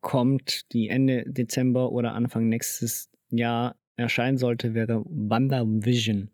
kommt, 0.00 0.72
die 0.72 0.88
Ende 0.88 1.22
Dezember 1.24 1.92
oder 1.92 2.14
Anfang 2.14 2.48
nächstes 2.48 3.13
Jahr 3.38 3.76
erscheinen 3.96 4.38
sollte, 4.38 4.74
wäre 4.74 5.04
Wanda 5.06 5.64
Vision. 5.66 6.30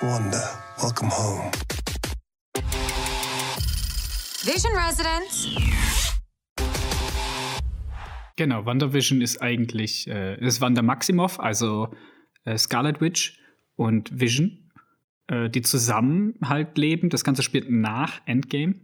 Wanda, 0.00 0.42
welcome 0.80 1.10
home. 1.10 1.50
Vision 4.44 4.72
Residence. 4.74 5.48
Genau, 8.36 8.66
WandaVision 8.66 9.20
ist 9.20 9.40
eigentlich 9.40 10.08
äh, 10.08 10.36
ist 10.44 10.60
Wanda 10.60 10.82
Maximoff, 10.82 11.38
also 11.38 11.94
äh, 12.44 12.58
Scarlet 12.58 13.00
Witch 13.00 13.38
und 13.76 14.18
Vision, 14.18 14.72
äh, 15.28 15.48
die 15.48 15.62
zusammen 15.62 16.34
halt 16.42 16.76
leben. 16.76 17.08
Das 17.08 17.22
Ganze 17.22 17.42
spielt 17.42 17.70
nach 17.70 18.20
Endgame 18.26 18.80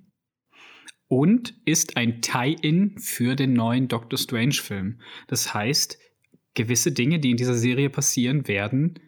und 1.08 1.54
ist 1.64 1.96
ein 1.96 2.20
Tie-in 2.20 2.98
für 2.98 3.34
den 3.34 3.54
neuen 3.54 3.88
Doctor 3.88 4.18
Strange-Film. 4.18 5.00
Das 5.26 5.54
heißt, 5.54 5.98
gewisse 6.58 6.90
Dinge, 6.90 7.20
die 7.20 7.30
in 7.30 7.36
dieser 7.36 7.54
Serie 7.54 7.88
passieren, 7.88 8.48
werden 8.48 8.98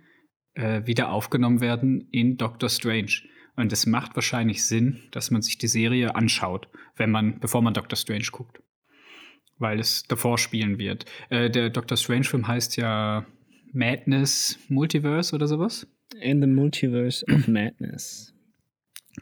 äh, 0.54 0.86
wieder 0.86 1.10
aufgenommen 1.10 1.60
werden 1.60 2.08
in 2.12 2.36
Doctor 2.36 2.68
Strange. 2.68 3.22
Und 3.56 3.72
es 3.72 3.86
macht 3.86 4.14
wahrscheinlich 4.14 4.64
Sinn, 4.64 5.00
dass 5.10 5.30
man 5.30 5.42
sich 5.42 5.58
die 5.58 5.66
Serie 5.66 6.14
anschaut, 6.14 6.68
wenn 6.96 7.10
man, 7.10 7.40
bevor 7.40 7.60
man 7.60 7.74
Doctor 7.74 7.96
Strange 7.96 8.28
guckt. 8.30 8.62
Weil 9.58 9.80
es 9.80 10.04
davor 10.04 10.38
spielen 10.38 10.78
wird. 10.78 11.04
Äh, 11.28 11.50
der 11.50 11.70
Doctor 11.70 11.96
Strange-Film 11.96 12.46
heißt 12.46 12.76
ja 12.76 13.26
Madness 13.72 14.58
Multiverse 14.68 15.34
oder 15.34 15.48
sowas. 15.48 15.86
In 16.20 16.40
the 16.40 16.46
Multiverse 16.46 17.26
of 17.26 17.48
Madness. 17.48 18.32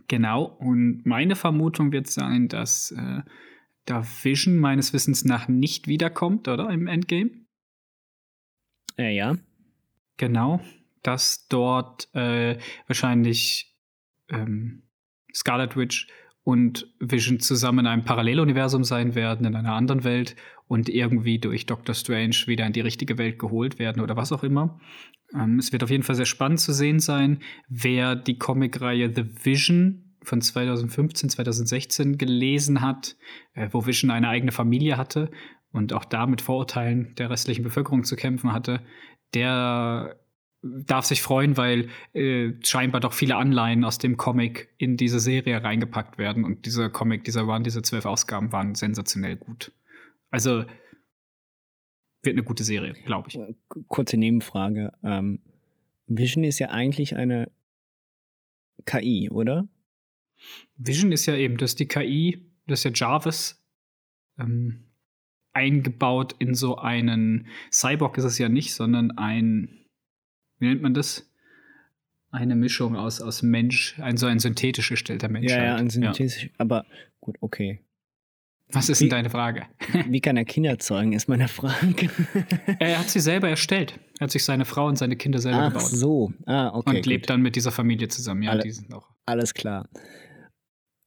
Genau, 0.06 0.44
und 0.44 1.06
meine 1.06 1.34
Vermutung 1.34 1.92
wird 1.92 2.08
sein, 2.08 2.48
dass 2.48 2.90
äh, 2.92 3.22
da 3.86 4.06
Vision 4.22 4.58
meines 4.58 4.92
Wissens 4.92 5.24
nach 5.24 5.48
nicht 5.48 5.88
wiederkommt, 5.88 6.46
oder? 6.46 6.68
Im 6.68 6.86
Endgame. 6.86 7.47
Äh, 8.98 9.14
ja. 9.14 9.36
Genau, 10.16 10.60
dass 11.02 11.46
dort 11.48 12.12
äh, 12.14 12.58
wahrscheinlich 12.86 13.74
ähm, 14.28 14.82
Scarlet 15.32 15.76
Witch 15.76 16.08
und 16.42 16.92
Vision 16.98 17.40
zusammen 17.40 17.80
in 17.80 17.86
einem 17.86 18.04
Paralleluniversum 18.04 18.82
sein 18.82 19.14
werden, 19.14 19.46
in 19.46 19.54
einer 19.54 19.74
anderen 19.74 20.02
Welt 20.02 20.34
und 20.66 20.88
irgendwie 20.88 21.38
durch 21.38 21.66
Doctor 21.66 21.94
Strange 21.94 22.36
wieder 22.46 22.66
in 22.66 22.72
die 22.72 22.80
richtige 22.80 23.18
Welt 23.18 23.38
geholt 23.38 23.78
werden 23.78 24.02
oder 24.02 24.16
was 24.16 24.32
auch 24.32 24.42
immer. 24.42 24.80
Ähm, 25.34 25.58
es 25.58 25.72
wird 25.72 25.84
auf 25.84 25.90
jeden 25.90 26.02
Fall 26.02 26.16
sehr 26.16 26.26
spannend 26.26 26.60
zu 26.60 26.72
sehen 26.72 27.00
sein, 27.00 27.40
wer 27.68 28.16
die 28.16 28.38
Comicreihe 28.38 29.12
The 29.14 29.44
Vision 29.44 30.16
von 30.22 30.40
2015, 30.40 31.30
2016 31.30 32.18
gelesen 32.18 32.80
hat, 32.80 33.16
äh, 33.54 33.68
wo 33.70 33.86
Vision 33.86 34.10
eine 34.10 34.28
eigene 34.28 34.52
Familie 34.52 34.96
hatte 34.96 35.30
und 35.72 35.92
auch 35.92 36.04
da 36.04 36.26
mit 36.26 36.40
Vorurteilen 36.40 37.14
der 37.16 37.30
restlichen 37.30 37.62
Bevölkerung 37.62 38.04
zu 38.04 38.16
kämpfen 38.16 38.52
hatte, 38.52 38.80
der 39.34 40.16
darf 40.62 41.04
sich 41.04 41.22
freuen, 41.22 41.56
weil 41.56 41.88
äh, 42.14 42.52
scheinbar 42.64 43.00
doch 43.00 43.12
viele 43.12 43.36
Anleihen 43.36 43.84
aus 43.84 43.98
dem 43.98 44.16
Comic 44.16 44.68
in 44.76 44.96
diese 44.96 45.20
Serie 45.20 45.62
reingepackt 45.62 46.18
werden. 46.18 46.44
Und 46.44 46.66
dieser 46.66 46.90
Comic, 46.90 47.24
dieser 47.24 47.42
Run, 47.42 47.62
diese 47.62 47.82
zwölf 47.82 48.06
Ausgaben 48.06 48.52
waren 48.52 48.74
sensationell 48.74 49.36
gut. 49.36 49.72
Also 50.30 50.64
wird 52.22 52.34
eine 52.34 52.42
gute 52.42 52.64
Serie, 52.64 52.94
glaube 53.04 53.28
ich. 53.28 53.38
Kurze 53.86 54.16
Nebenfrage. 54.16 54.92
Ähm, 55.04 55.40
Vision 56.06 56.42
ist 56.42 56.58
ja 56.58 56.70
eigentlich 56.70 57.14
eine 57.14 57.50
KI, 58.84 59.30
oder? 59.30 59.68
Vision 60.76 61.12
ist 61.12 61.26
ja 61.26 61.36
eben, 61.36 61.56
das 61.56 61.72
ist 61.72 61.80
die 61.80 61.88
KI, 61.88 62.50
das 62.66 62.80
ist 62.80 62.84
ja 62.84 62.90
Jarvis. 62.94 63.62
Ähm, 64.38 64.87
eingebaut 65.58 66.36
in 66.38 66.54
so 66.54 66.76
einen 66.76 67.48
Cyborg 67.72 68.16
ist 68.16 68.24
es 68.24 68.38
ja 68.38 68.48
nicht, 68.48 68.74
sondern 68.74 69.10
ein, 69.18 69.68
wie 70.60 70.68
nennt 70.68 70.82
man 70.82 70.94
das? 70.94 71.28
Eine 72.30 72.54
Mischung 72.54 72.94
aus, 72.94 73.20
aus 73.20 73.42
Mensch, 73.42 73.98
ein 73.98 74.16
so 74.16 74.26
ein 74.26 74.38
synthetisch 74.38 74.90
gestellter 74.90 75.28
Mensch. 75.28 75.50
Ja, 75.50 75.56
halt. 75.56 75.66
ja, 75.66 75.74
ein 75.76 75.90
synthetisch, 75.90 76.44
ja. 76.44 76.50
aber 76.58 76.86
gut, 77.20 77.36
okay. 77.40 77.80
Was 78.70 78.88
ist 78.88 79.00
wie, 79.00 79.04
denn 79.04 79.10
deine 79.10 79.30
Frage? 79.30 79.62
Wie 80.08 80.20
kann 80.20 80.36
er 80.36 80.44
Kinder 80.44 80.78
zeugen, 80.78 81.14
ist 81.14 81.26
meine 81.26 81.48
Frage. 81.48 82.10
er 82.78 82.98
hat 82.98 83.08
sie 83.08 83.20
selber 83.20 83.48
erstellt. 83.48 83.98
Er 84.20 84.24
hat 84.24 84.30
sich 84.30 84.44
seine 84.44 84.66
Frau 84.66 84.86
und 84.86 84.96
seine 84.96 85.16
Kinder 85.16 85.38
selber 85.38 85.62
Ach 85.62 85.68
gebaut. 85.72 85.82
Ach 85.86 85.96
so, 85.96 86.32
ah, 86.46 86.68
okay. 86.68 86.90
Und 86.90 86.96
gut. 86.96 87.06
lebt 87.06 87.30
dann 87.30 87.40
mit 87.40 87.56
dieser 87.56 87.72
Familie 87.72 88.08
zusammen. 88.08 88.42
Ja, 88.42 88.50
Alle, 88.50 88.62
die 88.62 88.70
sind 88.70 88.92
auch. 88.92 89.08
Alles 89.24 89.54
klar. 89.54 89.88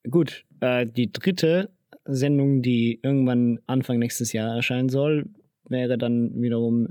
Gut, 0.10 0.44
äh, 0.60 0.88
die 0.88 1.12
dritte 1.12 1.72
Sendung, 2.06 2.62
die 2.62 3.00
irgendwann 3.04 3.60
Anfang 3.68 4.00
nächstes 4.00 4.34
Jahr 4.34 4.56
erscheinen 4.56 4.90
soll, 4.90 5.30
wäre 5.68 5.98
dann 5.98 6.42
wiederum 6.42 6.90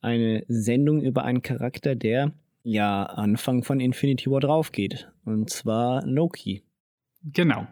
eine 0.00 0.44
Sendung 0.48 1.02
über 1.02 1.24
einen 1.24 1.42
Charakter, 1.42 1.94
der 1.94 2.32
ja 2.62 3.04
Anfang 3.04 3.64
von 3.64 3.80
Infinity 3.80 4.30
War 4.30 4.40
draufgeht. 4.40 5.10
Und 5.24 5.50
zwar 5.50 6.04
Loki. 6.06 6.62
Genau. 7.24 7.66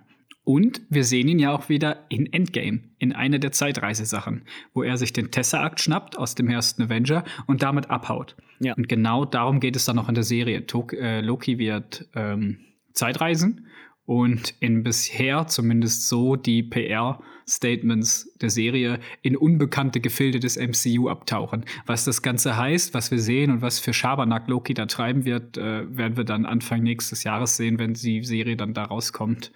Und 0.44 0.80
wir 0.88 1.04
sehen 1.04 1.28
ihn 1.28 1.38
ja 1.38 1.54
auch 1.54 1.68
wieder 1.68 2.06
in 2.08 2.32
Endgame, 2.32 2.80
in 2.98 3.12
einer 3.12 3.38
der 3.38 3.52
Zeitreisesachen, 3.52 4.42
wo 4.72 4.82
er 4.82 4.96
sich 4.96 5.12
den 5.12 5.30
Tesseract 5.30 5.80
schnappt 5.80 6.18
aus 6.18 6.34
dem 6.34 6.48
ersten 6.48 6.82
Avenger 6.82 7.24
und 7.46 7.62
damit 7.62 7.90
abhaut. 7.90 8.36
Ja. 8.58 8.74
Und 8.74 8.88
genau 8.88 9.24
darum 9.24 9.60
geht 9.60 9.76
es 9.76 9.84
dann 9.84 9.96
noch 9.96 10.08
in 10.08 10.14
der 10.14 10.24
Serie. 10.24 10.64
Äh, 10.92 11.20
Loki 11.20 11.58
wird 11.58 12.08
ähm, 12.14 12.58
Zeitreisen 12.94 13.66
und 14.04 14.54
in 14.60 14.82
bisher 14.82 15.46
zumindest 15.46 16.08
so 16.08 16.36
die 16.36 16.62
PR-Statements 16.62 18.34
der 18.40 18.50
Serie 18.50 18.98
in 19.22 19.36
unbekannte 19.36 20.00
Gefilde 20.00 20.40
des 20.40 20.56
MCU 20.56 21.08
abtauchen. 21.08 21.64
Was 21.86 22.04
das 22.04 22.22
Ganze 22.22 22.56
heißt, 22.56 22.92
was 22.92 23.10
wir 23.10 23.20
sehen 23.20 23.50
und 23.50 23.62
was 23.62 23.78
für 23.78 23.92
Schabernack 23.92 24.48
Loki 24.48 24.74
da 24.74 24.86
treiben 24.86 25.24
wird, 25.24 25.58
äh, 25.58 25.96
werden 25.96 26.16
wir 26.16 26.24
dann 26.24 26.44
Anfang 26.44 26.82
nächstes 26.82 27.24
Jahres 27.24 27.56
sehen, 27.56 27.78
wenn 27.78 27.94
die 27.94 28.24
Serie 28.24 28.56
dann 28.56 28.74
da 28.74 28.84
rauskommt. 28.84 29.52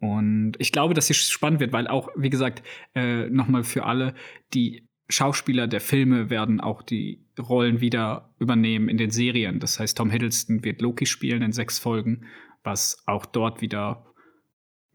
Und 0.00 0.52
ich 0.58 0.70
glaube, 0.70 0.92
dass 0.92 1.06
sie 1.06 1.14
spannend 1.14 1.60
wird, 1.60 1.72
weil 1.72 1.88
auch, 1.88 2.10
wie 2.14 2.30
gesagt, 2.30 2.62
äh, 2.94 3.30
nochmal 3.30 3.64
für 3.64 3.86
alle, 3.86 4.14
die 4.52 4.86
Schauspieler 5.08 5.66
der 5.66 5.80
Filme 5.80 6.30
werden 6.30 6.60
auch 6.60 6.82
die 6.82 7.24
Rollen 7.38 7.80
wieder 7.80 8.34
übernehmen 8.38 8.88
in 8.88 8.96
den 8.96 9.10
Serien. 9.10 9.60
Das 9.60 9.78
heißt, 9.78 9.96
Tom 9.96 10.10
Hiddleston 10.10 10.64
wird 10.64 10.80
Loki 10.80 11.06
spielen 11.06 11.42
in 11.42 11.52
sechs 11.52 11.78
Folgen 11.78 12.26
was 12.64 13.02
auch 13.06 13.26
dort 13.26 13.60
wieder, 13.60 14.04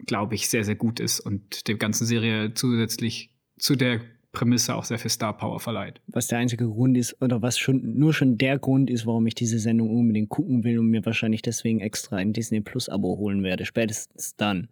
glaube 0.06 0.36
ich, 0.36 0.50
sehr, 0.50 0.64
sehr 0.64 0.76
gut 0.76 1.00
ist 1.00 1.20
und 1.20 1.68
der 1.68 1.76
ganzen 1.76 2.06
Serie 2.06 2.54
zusätzlich 2.54 3.34
zu 3.58 3.76
der 3.76 4.02
Prämisse 4.32 4.76
auch 4.76 4.84
sehr 4.84 5.00
viel 5.00 5.10
Star 5.10 5.36
Power 5.36 5.60
verleiht. 5.60 6.02
Was 6.08 6.28
der 6.28 6.40
einzige 6.40 6.68
Grund 6.68 6.98
ist, 6.98 7.20
oder 7.22 7.42
was 7.42 7.58
schon 7.58 7.98
nur 7.98 8.14
schon 8.14 8.38
der 8.38 8.60
Grund 8.60 8.90
ist, 8.90 9.06
warum 9.06 9.26
ich 9.26 9.36
diese 9.36 9.60
Sendung 9.60 9.90
unbedingt 9.90 10.30
gucken 10.30 10.64
will 10.64 10.80
und 10.80 10.88
mir 10.88 11.06
wahrscheinlich 11.06 11.42
deswegen 11.42 11.80
extra 11.80 12.18
ein 12.18 12.34
Disney 12.34 12.62
Plus 12.62 12.90
Abo 12.90 13.18
holen 13.18 13.44
werde. 13.44 13.66
Spätestens 13.66 14.36
dann. 14.36 14.70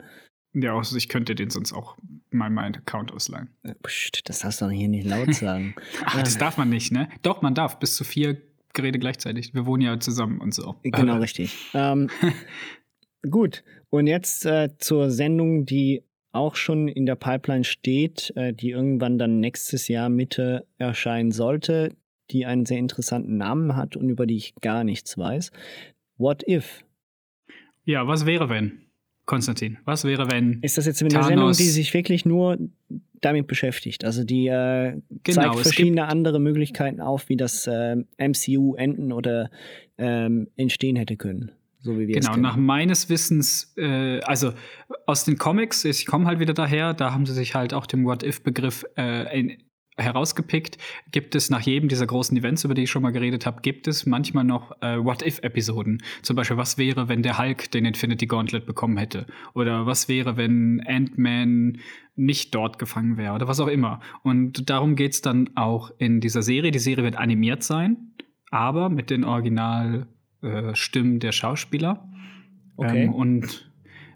Ja, 0.54 0.76
also 0.76 0.96
ich 0.96 1.10
könnte 1.10 1.36
den 1.36 1.50
sonst 1.50 1.74
auch 1.74 1.98
mal 2.30 2.50
meinen 2.50 2.76
Account 2.76 3.12
ausleihen. 3.12 3.50
Psst, 3.84 4.30
das 4.30 4.40
darfst 4.40 4.62
du 4.62 4.66
doch 4.66 4.72
hier 4.72 4.88
nicht 4.88 5.08
laut 5.08 5.34
sagen. 5.34 5.76
Ach, 6.06 6.22
das 6.22 6.38
darf 6.38 6.58
man 6.58 6.70
nicht, 6.70 6.92
ne? 6.92 7.10
Doch, 7.22 7.42
man 7.42 7.56
darf 7.56 7.80
bis 7.80 7.96
zu 7.96 8.04
vier 8.04 8.42
Geräte 8.74 9.00
gleichzeitig. 9.00 9.54
Wir 9.54 9.66
wohnen 9.66 9.82
ja 9.82 10.00
zusammen 10.00 10.40
und 10.40 10.54
so. 10.54 10.76
Genau, 10.84 11.18
richtig. 11.20 11.56
Ähm, 11.74 12.10
Gut, 13.30 13.64
und 13.90 14.08
jetzt 14.08 14.46
äh, 14.46 14.70
zur 14.78 15.10
Sendung, 15.12 15.66
die 15.66 16.04
auch 16.32 16.56
schon 16.56 16.88
in 16.88 17.06
der 17.06 17.16
Pipeline 17.16 17.64
steht, 17.64 18.32
äh, 18.36 18.54
die 18.54 18.72
irgendwann 18.72 19.18
dann 19.18 19.40
nächstes 19.40 19.88
Jahr 19.88 20.10
Mitte 20.10 20.66
erscheinen 20.78 21.32
sollte, 21.32 21.96
die 22.32 22.46
einen 22.46 22.66
sehr 22.66 22.78
interessanten 22.78 23.38
Namen 23.38 23.76
hat 23.76 23.96
und 23.96 24.10
über 24.10 24.26
die 24.26 24.38
ich 24.38 24.56
gar 24.56 24.84
nichts 24.84 25.18
weiß. 25.18 25.52
What 26.18 26.48
if? 26.48 26.84
Ja, 27.86 28.08
was 28.08 28.26
wäre 28.26 28.50
wenn? 28.50 28.88
Konstantin, 29.26 29.78
was 29.84 30.06
wäre 30.06 30.32
wenn? 30.32 30.60
Ist 30.62 30.78
das 30.78 30.86
jetzt 30.86 31.02
eine 31.02 31.10
Thanos 31.10 31.28
Sendung, 31.28 31.52
die 31.52 31.66
sich 31.66 31.94
wirklich 31.94 32.26
nur 32.26 32.58
damit 33.20 33.48
beschäftigt? 33.48 34.06
Also 34.06 34.24
die 34.24 34.48
äh, 34.48 35.02
genau, 35.24 35.42
zeigt 35.42 35.56
verschiedene 35.60 36.08
andere 36.08 36.40
Möglichkeiten 36.40 37.02
auf, 37.02 37.28
wie 37.28 37.36
das 37.36 37.68
äh, 37.68 37.98
MCU 38.18 38.76
enden 38.76 39.12
oder 39.12 39.50
ähm, 39.98 40.48
entstehen 40.56 40.96
hätte 40.96 41.18
können. 41.18 41.52
So 41.88 41.98
wie 41.98 42.10
wir 42.10 42.20
genau, 42.20 42.36
nach 42.36 42.58
meines 42.58 43.08
Wissens, 43.08 43.74
äh, 43.78 44.20
also 44.20 44.52
aus 45.06 45.24
den 45.24 45.38
Comics, 45.38 45.86
ich 45.86 46.06
komme 46.06 46.26
halt 46.26 46.40
wieder 46.42 46.54
daher, 46.54 46.94
da 46.94 47.14
haben 47.14 47.26
sie 47.26 47.32
sich 47.34 47.56
halt 47.56 47.74
auch 47.74 47.86
den 47.86 48.04
What-If-Begriff 48.04 48.84
äh, 48.98 49.56
herausgepickt, 49.96 50.78
gibt 51.14 51.34
es 51.34 51.50
nach 51.50 51.62
jedem 51.62 51.88
dieser 51.88 52.06
großen 52.06 52.36
Events, 52.36 52.66
über 52.66 52.74
die 52.74 52.84
ich 52.84 52.92
schon 52.92 53.04
mal 53.04 53.12
geredet 53.12 53.46
habe, 53.46 53.62
gibt 53.62 53.88
es 53.88 54.06
manchmal 54.06 54.44
noch 54.44 54.74
äh, 54.82 54.98
What-If-Episoden. 54.98 56.04
Zum 56.24 56.36
Beispiel, 56.36 56.58
was 56.58 56.78
wäre, 56.78 57.08
wenn 57.08 57.24
der 57.24 57.38
Hulk 57.38 57.72
den 57.72 57.86
Infinity 57.86 58.26
Gauntlet 58.26 58.66
bekommen 58.66 58.98
hätte? 58.98 59.26
Oder 59.54 59.86
was 59.86 60.10
wäre, 60.10 60.36
wenn 60.36 60.84
Ant-Man 60.86 61.78
nicht 62.18 62.54
dort 62.54 62.80
gefangen 62.80 63.16
wäre? 63.16 63.34
Oder 63.34 63.48
was 63.48 63.62
auch 63.62 63.68
immer. 63.68 64.02
Und 64.24 64.70
darum 64.70 64.98
geht 64.98 65.14
es 65.14 65.22
dann 65.22 65.52
auch 65.56 65.92
in 66.00 66.20
dieser 66.20 66.42
Serie. 66.42 66.72
Die 66.72 66.80
Serie 66.80 67.06
wird 67.06 67.16
animiert 67.16 67.64
sein, 67.64 68.14
aber 68.52 68.90
mit 68.90 69.10
den 69.10 69.24
Original 69.24 70.08
äh, 70.42 70.76
Stimmen 70.76 71.20
der 71.20 71.32
Schauspieler. 71.32 72.08
Okay. 72.76 73.04
Ähm, 73.04 73.14
und 73.14 73.72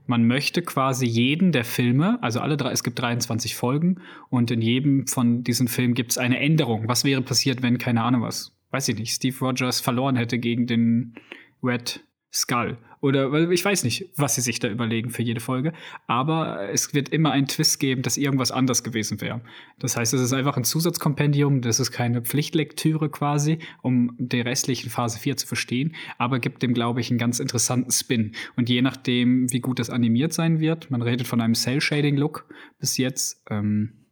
man 0.07 0.25
möchte 0.27 0.61
quasi 0.61 1.05
jeden 1.05 1.51
der 1.51 1.63
Filme, 1.63 2.21
also 2.21 2.39
alle 2.39 2.57
drei, 2.57 2.71
es 2.71 2.83
gibt 2.83 2.99
23 2.99 3.55
Folgen 3.55 4.01
und 4.29 4.51
in 4.51 4.61
jedem 4.61 5.07
von 5.07 5.43
diesen 5.43 5.67
Filmen 5.67 5.93
gibt 5.93 6.11
es 6.11 6.17
eine 6.17 6.39
Änderung. 6.39 6.87
Was 6.87 7.03
wäre 7.03 7.21
passiert, 7.21 7.61
wenn, 7.61 7.77
keine 7.77 8.03
Ahnung 8.03 8.21
was, 8.21 8.55
weiß 8.71 8.89
ich 8.89 8.97
nicht, 8.97 9.13
Steve 9.13 9.37
Rogers 9.39 9.79
verloren 9.79 10.15
hätte 10.15 10.37
gegen 10.37 10.67
den 10.67 11.15
Red 11.63 12.03
Skull. 12.33 12.77
Oder 13.01 13.31
weil 13.31 13.51
ich 13.51 13.65
weiß 13.65 13.83
nicht, 13.83 14.09
was 14.15 14.35
sie 14.35 14.41
sich 14.41 14.59
da 14.59 14.67
überlegen 14.67 15.09
für 15.09 15.23
jede 15.23 15.39
Folge. 15.39 15.73
Aber 16.05 16.69
es 16.69 16.93
wird 16.93 17.09
immer 17.09 17.31
einen 17.31 17.47
Twist 17.47 17.79
geben, 17.79 18.03
dass 18.03 18.15
irgendwas 18.15 18.51
anders 18.51 18.83
gewesen 18.83 19.19
wäre. 19.21 19.41
Das 19.79 19.97
heißt, 19.97 20.13
es 20.13 20.21
ist 20.21 20.33
einfach 20.33 20.55
ein 20.55 20.63
Zusatzkompendium, 20.63 21.61
das 21.61 21.79
ist 21.79 21.91
keine 21.91 22.21
Pflichtlektüre 22.21 23.09
quasi, 23.09 23.57
um 23.81 24.15
die 24.19 24.41
restlichen 24.41 24.91
Phase 24.91 25.17
4 25.17 25.37
zu 25.37 25.47
verstehen, 25.47 25.95
aber 26.19 26.39
gibt 26.39 26.61
dem, 26.61 26.73
glaube 26.73 27.01
ich, 27.01 27.09
einen 27.09 27.17
ganz 27.17 27.39
interessanten 27.39 27.91
Spin. 27.91 28.33
Und 28.55 28.69
je 28.69 28.83
nachdem, 28.83 29.51
wie 29.51 29.61
gut 29.61 29.79
das 29.79 29.89
animiert 29.89 30.33
sein 30.33 30.59
wird, 30.59 30.91
man 30.91 31.01
redet 31.01 31.27
von 31.27 31.41
einem 31.41 31.55
Cell-Shading-Look 31.55 32.47
bis 32.79 32.97
jetzt, 32.97 33.43
ähm, 33.49 34.05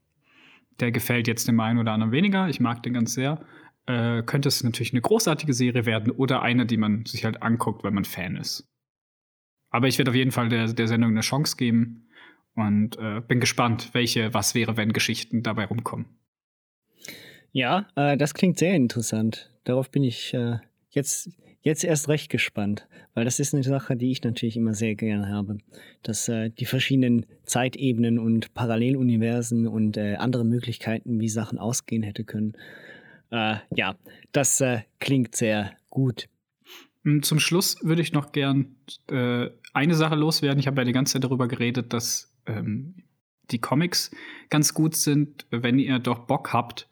der 0.80 0.92
gefällt 0.92 1.28
jetzt 1.28 1.48
dem 1.48 1.60
einen 1.60 1.78
oder 1.78 1.92
anderen 1.92 2.12
weniger. 2.12 2.50
Ich 2.50 2.60
mag 2.60 2.82
den 2.82 2.94
ganz 2.94 3.14
sehr 3.14 3.46
äh, 3.90 4.22
könnte 4.24 4.48
es 4.48 4.64
natürlich 4.64 4.94
eine 4.94 5.02
großartige 5.02 5.54
Serie 5.54 5.86
werden 5.88 6.12
oder 6.12 6.44
eine, 6.44 6.68
die 6.68 6.78
man 6.78 7.06
sich 7.06 7.26
halt 7.26 7.42
anguckt, 7.42 7.84
weil 7.84 7.92
man 7.92 8.06
Fan 8.06 8.36
ist. 8.36 8.70
Aber 9.70 9.88
ich 9.88 9.98
werde 9.98 10.12
auf 10.12 10.16
jeden 10.16 10.32
Fall 10.32 10.50
der, 10.50 10.74
der 10.74 10.88
Sendung 10.88 11.12
eine 11.12 11.22
Chance 11.22 11.56
geben 11.58 12.10
und 12.56 12.98
äh, 12.98 13.22
bin 13.22 13.40
gespannt, 13.40 13.90
welche 13.94 14.34
Was 14.34 14.56
wäre, 14.56 14.78
wenn 14.78 14.94
Geschichten 14.94 15.44
dabei 15.44 15.66
rumkommen. 15.66 16.06
Ja, 17.52 17.88
äh, 17.96 18.18
das 18.18 18.34
klingt 18.34 18.60
sehr 18.60 18.76
interessant. 18.76 19.52
Darauf 19.64 19.90
bin 19.90 20.04
ich 20.04 20.34
äh, 20.34 20.58
jetzt, 20.90 21.30
jetzt 21.62 21.84
erst 21.84 22.10
recht 22.10 22.30
gespannt, 22.30 22.88
weil 23.14 23.26
das 23.26 23.40
ist 23.40 23.54
eine 23.54 23.64
Sache, 23.64 23.96
die 23.96 24.12
ich 24.12 24.24
natürlich 24.24 24.58
immer 24.58 24.74
sehr 24.74 24.96
gerne 24.96 25.30
habe. 25.30 25.58
Dass 26.04 26.28
äh, 26.28 26.50
die 26.50 26.66
verschiedenen 26.66 27.26
Zeitebenen 27.44 28.20
und 28.20 28.54
Paralleluniversen 28.54 29.68
und 29.68 29.98
äh, 29.98 30.16
andere 30.16 30.46
Möglichkeiten, 30.46 31.20
wie 31.20 31.30
Sachen 31.30 31.58
ausgehen 31.58 32.04
hätte 32.04 32.24
können, 32.24 32.54
äh, 33.32 33.58
ja, 33.76 33.96
das 34.32 34.64
klingt 35.00 35.36
sehr 35.36 35.74
gut. 35.90 36.28
Hm, 37.04 37.24
zum 37.24 37.40
Schluss 37.40 37.78
würde 37.82 38.02
ich 38.02 38.12
noch 38.12 38.32
gern 38.32 38.76
äh, 39.10 39.50
eine 39.74 39.96
Sache 39.96 40.16
loswerden. 40.16 40.60
Ich 40.60 40.68
habe 40.68 40.82
ja 40.82 40.86
die 40.86 40.94
ganze 40.94 41.14
Zeit 41.14 41.24
darüber 41.24 41.48
geredet, 41.48 41.94
dass 41.94 42.36
ähm, 42.46 43.04
die 43.52 43.60
Comics 43.60 44.12
ganz 44.50 44.74
gut 44.74 44.96
sind. 44.96 45.46
Wenn 45.52 45.80
ihr 45.80 46.00
doch 46.00 46.20
Bock 46.20 46.54
habt 46.54 46.88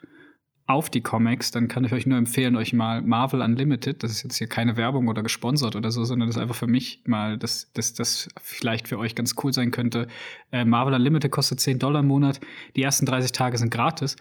auf 0.68 0.90
die 0.90 1.02
Comics, 1.02 1.52
dann 1.52 1.70
kann 1.70 1.86
ich 1.86 1.94
euch 1.94 2.06
nur 2.06 2.18
empfehlen, 2.18 2.58
euch 2.58 2.74
mal 2.74 3.02
Marvel 3.02 3.42
Unlimited, 3.42 4.04
das 4.04 4.12
ist 4.12 4.24
jetzt 4.24 4.36
hier 4.36 4.48
keine 4.48 4.76
Werbung 4.76 5.08
oder 5.08 5.24
gesponsert 5.24 5.78
oder 5.78 5.92
so, 5.92 6.04
sondern 6.04 6.28
das 6.28 6.36
ist 6.36 6.42
einfach 6.42 6.58
für 6.58 6.68
mich 6.68 7.04
mal, 7.06 7.38
dass 7.38 7.72
das, 7.72 7.94
das 7.94 8.28
vielleicht 8.42 8.90
für 8.90 9.00
euch 9.00 9.16
ganz 9.16 9.36
cool 9.42 9.54
sein 9.54 9.72
könnte. 9.72 10.08
Äh, 10.52 10.66
Marvel 10.66 10.94
Unlimited 10.94 11.32
kostet 11.32 11.62
10 11.62 11.80
Dollar 11.80 12.02
im 12.02 12.08
Monat. 12.08 12.42
Die 12.76 12.84
ersten 12.84 13.06
30 13.06 13.32
Tage 13.32 13.58
sind 13.58 13.72
gratis. 13.72 14.18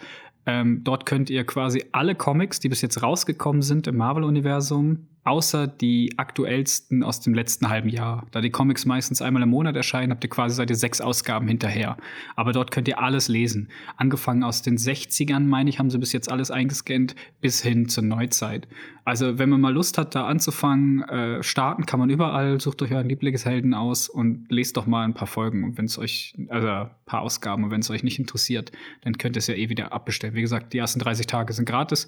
Ähm, 0.47 0.85
dort 0.85 1.05
könnt 1.05 1.31
ihr 1.31 1.45
quasi 1.45 1.85
alle 1.91 2.15
Comics, 2.15 2.61
die 2.61 2.69
bis 2.69 2.81
jetzt 2.81 3.03
rausgekommen 3.03 3.63
sind 3.63 3.89
im 3.89 3.97
Marvel-Universum, 3.97 5.09
außer 5.27 5.67
die 5.67 6.15
aktuellsten 6.17 7.03
aus 7.03 7.21
dem 7.21 7.35
letzten 7.35 7.69
halben 7.69 7.89
Jahr. 7.89 8.27
Da 8.31 8.41
die 8.41 8.51
Comics 8.51 8.87
meistens 8.87 9.21
einmal 9.21 9.43
im 9.43 9.49
Monat 9.49 9.75
erscheinen, 9.75 10.13
habt 10.13 10.23
ihr 10.23 10.31
quasi 10.31 10.55
seit 10.55 10.71
ihr 10.71 10.77
sechs 10.77 11.01
Ausgaben 11.01 11.49
hinterher. 11.49 11.97
Aber 12.37 12.53
dort 12.53 12.71
könnt 12.71 12.87
ihr 12.87 13.01
alles 13.01 13.27
lesen. 13.27 13.69
Angefangen 13.97 14.45
aus 14.45 14.63
den 14.63 14.79
60ern, 14.79 15.41
meine 15.41 15.69
ich, 15.69 15.81
haben 15.81 15.91
sie 15.91 15.99
bis 15.99 16.13
jetzt 16.13 16.31
alles 16.31 16.53
eingescannt, 16.53 17.17
bis 17.41 17.61
hin 17.61 17.89
zur 17.89 18.05
Neuzeit. 18.05 18.69
Also, 19.05 19.39
wenn 19.39 19.49
man 19.49 19.61
mal 19.61 19.73
Lust 19.73 19.99
hat, 19.99 20.15
da 20.15 20.27
anzufangen, 20.27 21.03
äh, 21.03 21.43
starten 21.43 21.87
kann 21.87 21.99
man 21.99 22.11
überall, 22.11 22.61
sucht 22.61 22.83
euch 22.83 22.93
euren 22.93 23.09
Lieblingshelden 23.09 23.75
aus 23.75 24.09
und 24.09 24.47
lest 24.49 24.77
doch 24.77 24.87
mal 24.87 25.05
ein 25.05 25.15
paar 25.15 25.29
Folgen. 25.29 25.65
Und 25.65 25.77
wenn 25.77 25.87
es 25.87 25.99
euch, 25.99 26.35
also 26.49 26.69
ein 26.69 26.91
paar 27.05 27.23
Ausgaben, 27.23 27.65
und 27.65 27.71
wenn 27.71 27.81
es 27.81 27.91
euch 27.91 28.05
nicht 28.05 28.19
interessiert, 28.21 28.71
dann 29.03 29.19
könnt 29.19 29.37
ihr 29.37 29.39
es 29.39 29.49
ja 29.49 29.55
eh 29.55 29.69
wieder 29.69 29.93
abbestellen. 29.93 30.37
Wie 30.37 30.41
gesagt, 30.41 30.73
die 30.73 30.79
ersten 30.79 31.01
30 31.01 31.27
Tage 31.27 31.53
sind 31.53 31.69
gratis. 31.69 32.07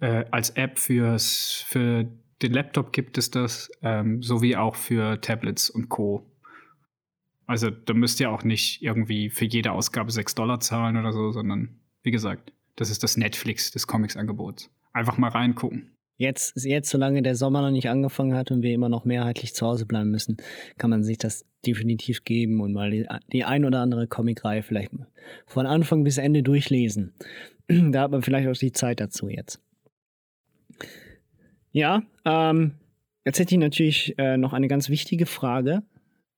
Äh, 0.00 0.24
als 0.30 0.50
App 0.50 0.78
fürs, 0.78 1.64
für 1.66 2.06
den 2.44 2.52
Laptop 2.52 2.92
gibt 2.92 3.18
es 3.18 3.30
das, 3.30 3.70
ähm, 3.82 4.22
sowie 4.22 4.56
auch 4.56 4.74
für 4.74 5.20
Tablets 5.20 5.70
und 5.70 5.88
Co. 5.88 6.30
Also 7.46 7.70
da 7.70 7.94
müsst 7.94 8.20
ihr 8.20 8.30
auch 8.30 8.44
nicht 8.44 8.82
irgendwie 8.82 9.30
für 9.30 9.44
jede 9.44 9.72
Ausgabe 9.72 10.10
6 10.10 10.34
Dollar 10.34 10.60
zahlen 10.60 10.96
oder 10.96 11.12
so, 11.12 11.32
sondern 11.32 11.80
wie 12.02 12.10
gesagt, 12.10 12.52
das 12.76 12.90
ist 12.90 13.02
das 13.02 13.16
Netflix 13.16 13.70
des 13.70 13.86
Comics-Angebots. 13.86 14.70
Einfach 14.92 15.18
mal 15.18 15.30
reingucken. 15.30 15.90
Jetzt, 16.16 16.64
jetzt, 16.64 16.90
solange 16.90 17.22
der 17.22 17.34
Sommer 17.34 17.62
noch 17.62 17.70
nicht 17.70 17.88
angefangen 17.88 18.34
hat 18.34 18.50
und 18.50 18.62
wir 18.62 18.72
immer 18.72 18.88
noch 18.88 19.04
mehrheitlich 19.04 19.54
zu 19.54 19.66
Hause 19.66 19.84
bleiben 19.84 20.10
müssen, 20.10 20.36
kann 20.78 20.90
man 20.90 21.02
sich 21.02 21.18
das 21.18 21.44
definitiv 21.66 22.24
geben 22.24 22.60
und 22.60 22.72
mal 22.72 22.90
die, 22.90 23.06
die 23.32 23.44
ein 23.44 23.64
oder 23.64 23.80
andere 23.80 24.06
Comicreihe 24.06 24.62
vielleicht 24.62 24.92
von 25.46 25.66
Anfang 25.66 26.04
bis 26.04 26.18
Ende 26.18 26.42
durchlesen. 26.42 27.14
da 27.68 28.02
hat 28.02 28.10
man 28.12 28.22
vielleicht 28.22 28.48
auch 28.48 28.56
die 28.56 28.72
Zeit 28.72 29.00
dazu 29.00 29.28
jetzt. 29.28 29.60
Ja, 31.74 32.04
ähm, 32.24 32.76
jetzt 33.24 33.40
hätte 33.40 33.52
ich 33.52 33.58
natürlich 33.58 34.16
äh, 34.16 34.36
noch 34.36 34.52
eine 34.52 34.68
ganz 34.68 34.88
wichtige 34.90 35.26
Frage, 35.26 35.82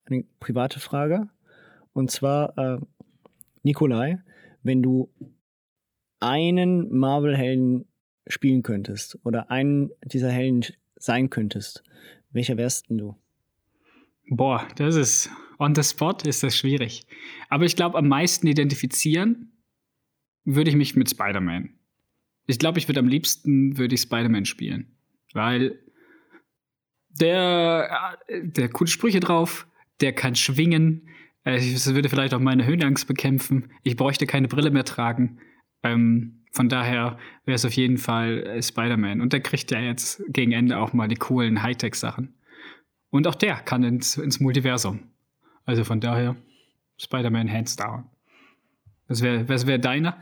eine 0.07 0.25
private 0.41 0.81
Frage. 0.81 1.29
Und 1.93 2.11
zwar, 2.11 2.57
äh, 2.57 2.79
Nikolai, 3.63 4.19
wenn 4.63 4.83
du 4.83 5.13
einen 6.21 6.91
Marvel-Helden 6.91 7.85
spielen 8.27 8.63
könntest 8.63 9.19
oder 9.25 9.51
einen 9.51 9.91
dieser 10.03 10.31
Helden 10.31 10.65
sein 10.97 11.29
könntest, 11.29 11.85
welcher 12.31 12.57
wärst 12.57 12.89
denn 12.89 12.97
du? 12.97 13.15
Boah, 14.31 14.67
das 14.77 14.97
ist 14.97 15.31
on 15.59 15.75
the 15.75 15.83
spot 15.83 16.17
ist 16.25 16.45
das 16.45 16.57
schwierig. 16.57 17.07
Aber 17.51 17.67
ich 17.67 17.77
glaube, 17.77 17.99
am 17.99 18.09
meisten 18.09 18.47
identifizieren 18.47 19.53
würde 20.45 20.71
ich 20.71 20.77
mich 20.77 20.97
mit 20.97 21.11
Spider-Man. 21.11 21.75
Ich 22.47 22.59
glaube, 22.59 22.79
ich 22.79 22.89
würde 22.89 23.01
am 23.01 23.09
liebsten 23.09 23.77
würde 23.77 23.97
ich 23.97 24.01
Spider-Man 24.01 24.47
spielen, 24.47 24.96
weil 25.37 25.79
der 27.09 28.19
der 28.29 28.69
coole 28.69 28.89
Sprüche 28.89 29.21
drauf, 29.21 29.69
der 30.01 30.13
kann 30.13 30.35
schwingen. 30.35 31.09
Es 31.45 31.95
würde 31.95 32.09
vielleicht 32.09 32.35
auch 32.35 32.41
meine 32.41 32.67
Höhenangst 32.67 33.07
bekämpfen. 33.07 33.71
Ich 33.85 33.97
bräuchte 33.97 34.27
keine 34.27 34.49
Brille 34.49 34.71
mehr 34.71 34.85
tragen. 34.85 35.39
Ähm, 35.85 36.45
von 36.51 36.69
daher 36.69 37.19
wäre 37.45 37.55
es 37.55 37.65
auf 37.65 37.75
jeden 37.75 37.99
Fall 37.99 38.43
äh, 38.43 38.63
Spider-Man. 38.63 39.21
Und 39.21 39.33
der 39.33 39.41
kriegt 39.41 39.71
ja 39.71 39.79
jetzt 39.79 40.23
gegen 40.29 40.51
Ende 40.51 40.79
auch 40.79 40.93
mal 40.93 41.07
die 41.07 41.15
coolen 41.15 41.63
Hightech-Sachen. 41.63 42.35
Und 43.11 43.29
auch 43.29 43.37
der 43.37 43.57
kann 43.57 43.85
ins, 43.85 44.17
ins 44.17 44.41
Multiversum. 44.41 45.11
Also 45.65 45.85
von 45.85 46.01
daher 46.01 46.35
Spider-Man 46.99 47.53
hands 47.53 47.77
down. 47.77 48.11
Was 49.09 49.23
wäre 49.23 49.49
was 49.49 49.69
wär 49.69 49.79
deiner? 49.79 50.17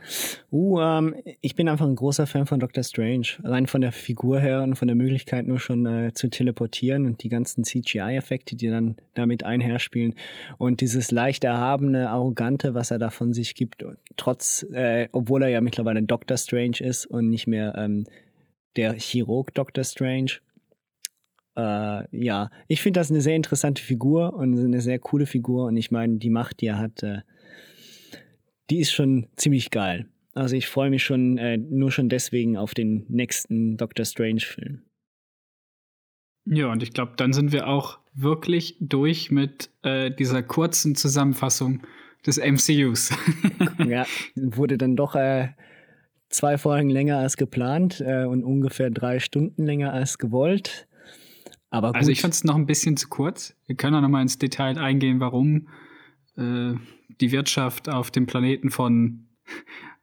Uh, 0.51 0.79
ähm, 0.79 1.15
ich 1.41 1.55
bin 1.55 1.67
einfach 1.67 1.87
ein 1.87 1.95
großer 1.95 2.27
Fan 2.27 2.45
von 2.45 2.59
Doctor 2.59 2.83
Strange. 2.83 3.27
Allein 3.41 3.65
von 3.65 3.81
der 3.81 3.91
Figur 3.91 4.39
her 4.39 4.61
und 4.61 4.75
von 4.75 4.87
der 4.87 4.95
Möglichkeit 4.95 5.47
nur 5.47 5.59
schon 5.59 5.87
äh, 5.87 6.13
zu 6.13 6.29
teleportieren 6.29 7.07
und 7.07 7.23
die 7.23 7.29
ganzen 7.29 7.63
CGI-Effekte, 7.63 8.55
die 8.55 8.69
dann 8.69 8.97
damit 9.15 9.43
einherspielen. 9.43 10.13
Und 10.59 10.81
dieses 10.81 11.09
leicht 11.09 11.43
erhabene, 11.43 12.11
arrogante, 12.11 12.75
was 12.75 12.91
er 12.91 12.99
da 12.99 13.09
von 13.09 13.33
sich 13.33 13.55
gibt, 13.55 13.83
trotz, 14.17 14.63
äh, 14.71 15.09
obwohl 15.11 15.41
er 15.41 15.49
ja 15.49 15.61
mittlerweile 15.61 16.03
Doctor 16.03 16.37
Strange 16.37 16.77
ist 16.79 17.07
und 17.07 17.29
nicht 17.29 17.47
mehr 17.47 17.73
ähm, 17.75 18.05
der 18.75 18.93
Chirurg 18.93 19.51
Doctor 19.55 19.83
Strange. 19.83 20.33
Äh, 21.57 22.03
ja, 22.11 22.51
ich 22.67 22.83
finde 22.83 22.99
das 22.99 23.09
eine 23.09 23.21
sehr 23.21 23.35
interessante 23.35 23.81
Figur 23.81 24.35
und 24.35 24.59
eine 24.59 24.81
sehr 24.81 24.99
coole 24.99 25.25
Figur. 25.25 25.65
Und 25.65 25.77
ich 25.77 25.89
meine, 25.89 26.17
die 26.17 26.29
Macht, 26.29 26.61
die 26.61 26.67
er 26.67 26.77
hat, 26.77 27.01
äh, 27.01 27.21
die 28.69 28.79
ist 28.79 28.91
schon 28.91 29.27
ziemlich 29.35 29.71
geil. 29.71 30.07
Also 30.33 30.55
ich 30.55 30.67
freue 30.67 30.89
mich 30.89 31.03
schon 31.03 31.37
äh, 31.37 31.57
nur 31.57 31.91
schon 31.91 32.09
deswegen 32.09 32.57
auf 32.57 32.73
den 32.73 33.05
nächsten 33.07 33.77
Doctor 33.77 34.05
Strange-Film. 34.05 34.81
Ja, 36.45 36.71
und 36.71 36.83
ich 36.83 36.93
glaube, 36.93 37.13
dann 37.15 37.33
sind 37.33 37.51
wir 37.51 37.67
auch 37.67 37.99
wirklich 38.13 38.77
durch 38.79 39.31
mit 39.31 39.69
äh, 39.81 40.11
dieser 40.11 40.43
kurzen 40.43 40.95
Zusammenfassung 40.95 41.81
des 42.25 42.37
MCUs. 42.37 43.11
ja, 43.87 44.05
wurde 44.35 44.77
dann 44.77 44.95
doch 44.95 45.15
äh, 45.15 45.49
zwei 46.29 46.57
Folgen 46.57 46.89
länger 46.89 47.17
als 47.17 47.37
geplant 47.37 48.01
äh, 48.05 48.25
und 48.25 48.43
ungefähr 48.43 48.89
drei 48.89 49.19
Stunden 49.19 49.65
länger 49.65 49.93
als 49.93 50.17
gewollt. 50.17 50.87
Aber 51.69 51.89
gut. 51.89 51.97
Also 51.97 52.11
ich 52.11 52.21
fand 52.21 52.33
es 52.33 52.43
noch 52.43 52.55
ein 52.55 52.65
bisschen 52.65 52.97
zu 52.97 53.09
kurz. 53.09 53.55
Wir 53.65 53.75
können 53.75 53.95
auch 53.95 54.01
noch 54.01 54.09
mal 54.09 54.21
ins 54.21 54.37
Detail 54.37 54.77
eingehen, 54.77 55.19
warum 55.19 55.67
äh, 56.37 56.73
die 57.21 57.31
Wirtschaft 57.31 57.89
auf 57.89 58.11
dem 58.11 58.25
Planeten 58.25 58.69
von 58.69 59.27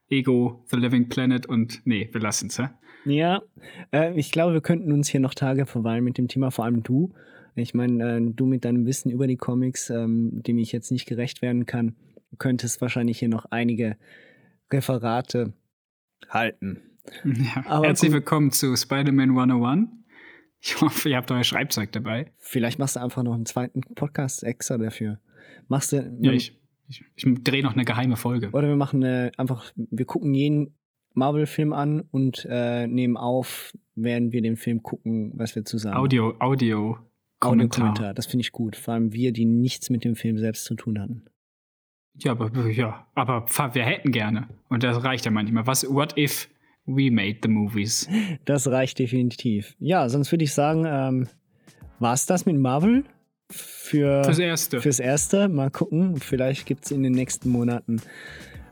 Ego, 0.09 0.65
The 0.71 0.77
Living 0.77 1.09
Planet 1.09 1.47
und 1.47 1.81
nee, 1.85 2.09
wir 2.13 2.21
lassen 2.21 2.49
es, 2.49 2.57
ja? 2.59 2.79
Ja, 3.05 3.43
äh, 3.93 4.19
ich 4.19 4.31
glaube, 4.31 4.53
wir 4.53 4.61
könnten 4.61 4.93
uns 4.93 5.09
hier 5.09 5.21
noch 5.21 5.35
Tage 5.35 5.67
verweilen 5.67 6.05
mit 6.05 6.19
dem 6.19 6.29
Thema, 6.29 6.51
vor 6.51 6.65
allem 6.65 6.83
du. 6.83 7.13
Ich 7.55 7.75
meine, 7.75 8.19
äh, 8.19 8.21
du 8.21 8.47
mit 8.47 8.65
deinem 8.65 8.87
Wissen 8.87 9.11
über 9.11 9.27
die 9.27 9.37
Comics, 9.37 9.91
ähm, 9.91 10.43
dem 10.43 10.59
ich 10.59 10.73
jetzt 10.73 10.93
nicht 10.93 11.07
gerecht 11.07 11.43
werden 11.43 11.67
kann, 11.67 11.97
könntest 12.39 12.81
wahrscheinlich 12.81 13.19
hier 13.19 13.29
noch 13.29 13.47
einige 13.51 13.97
Referate 14.73 15.53
halten. 16.29 16.83
Ja, 17.25 17.65
Aber 17.67 17.89
herzlich 17.89 18.13
gut. 18.13 18.21
willkommen 18.21 18.53
zu 18.53 18.77
Spider-Man 18.77 19.31
101. 19.31 19.89
Ich 20.61 20.81
hoffe, 20.81 21.09
ihr 21.09 21.17
habt 21.17 21.33
euer 21.33 21.43
Schreibzeug 21.43 21.91
dabei. 21.91 22.31
Vielleicht 22.39 22.79
machst 22.79 22.95
du 22.95 23.01
einfach 23.01 23.25
noch 23.25 23.35
einen 23.35 23.45
zweiten 23.45 23.81
Podcast 23.81 24.45
extra 24.45 24.79
dafür. 24.79 25.19
Machst 25.67 25.91
du. 25.91 26.17
Ja, 26.21 26.31
ich, 26.31 26.62
ich, 26.93 27.05
ich 27.17 27.45
drehe 27.45 27.63
noch 27.63 27.73
eine 27.73 27.85
geheime 27.85 28.17
Folge. 28.17 28.51
Oder 28.51 28.69
wir 28.69 28.77
machen 28.77 29.03
eine, 29.03 29.33
einfach, 29.37 29.73
wir 29.77 30.05
gucken 30.05 30.35
jeden 30.35 30.75
Marvel-Film 31.15 31.73
an 31.73 32.01
und 32.11 32.47
äh, 32.49 32.87
nehmen 32.87 33.17
auf, 33.17 33.73
während 33.95 34.33
wir 34.33 34.43
den 34.43 34.57
Film 34.57 34.83
gucken, 34.83 35.33
was 35.35 35.55
wir 35.55 35.65
zusammen. 35.65 35.97
Audio, 35.97 36.35
Audio. 36.39 36.99
Kommentar. 37.39 38.15
Das 38.15 38.27
finde 38.27 38.43
ich 38.43 38.53
gut. 38.53 38.77
Vor 38.77 38.95
allem 38.95 39.13
wir, 39.13 39.33
die 39.33 39.45
nichts 39.45 39.91
mit 39.91 40.05
dem 40.05 40.15
Film 40.15 40.39
selbst 40.39 40.65
zu 40.65 40.77
tun 40.77 41.01
hatten. 41.01 41.25
Ja, 42.15 42.33
aber, 42.33 42.69
ja, 42.69 43.07
aber 43.15 43.47
wir 43.73 43.85
hätten 43.85 44.13
gerne. 44.13 44.49
Und 44.69 44.85
das 44.85 45.03
reicht 45.03 45.25
ja 45.25 45.31
manchmal. 45.31 45.67
Was, 45.67 45.85
what 45.89 46.17
if 46.17 46.49
we 46.87 47.11
made 47.11 47.39
the 47.43 47.49
movies? 47.49 48.09
Das 48.45 48.69
reicht 48.69 48.99
definitiv. 48.99 49.75
Ja, 49.81 50.09
sonst 50.09 50.31
würde 50.31 50.45
ich 50.45 50.53
sagen, 50.53 50.85
ähm, 50.87 51.29
war 51.99 52.15
es 52.15 52.27
das 52.27 52.47
mit 52.47 52.57
Marvel? 52.57 53.05
Für, 53.53 54.25
fürs 54.25 54.39
Erste. 54.39 54.81
Fürs 54.81 54.99
Erste. 54.99 55.49
Mal 55.49 55.71
gucken. 55.71 56.17
Vielleicht 56.17 56.67
gibt 56.67 56.87
es 56.87 56.91
in 56.91 57.03
den 57.03 57.13
nächsten 57.13 57.51
Monaten 57.51 58.01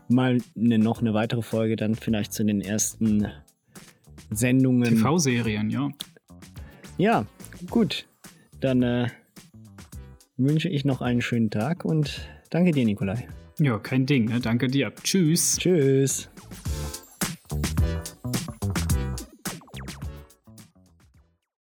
mal 0.09 0.39
eine, 0.57 0.77
noch 0.77 1.01
eine 1.01 1.13
weitere 1.13 1.41
Folge, 1.41 1.75
dann 1.75 1.95
vielleicht 1.95 2.33
zu 2.33 2.43
den 2.43 2.61
ersten 2.61 3.27
Sendungen. 4.29 4.97
TV-Serien, 4.97 5.69
ja. 5.69 5.89
Ja, 6.97 7.25
gut. 7.69 8.05
Dann 8.59 8.83
äh, 8.83 9.07
wünsche 10.37 10.69
ich 10.69 10.85
noch 10.85 11.01
einen 11.01 11.21
schönen 11.21 11.49
Tag 11.49 11.85
und 11.85 12.27
danke 12.49 12.71
dir, 12.71 12.85
Nikolai. 12.85 13.27
Ja, 13.59 13.79
kein 13.79 14.05
Ding. 14.05 14.25
Ne? 14.25 14.39
Danke 14.39 14.67
dir. 14.67 14.91
Tschüss. 15.03 15.57
Tschüss. 15.57 16.29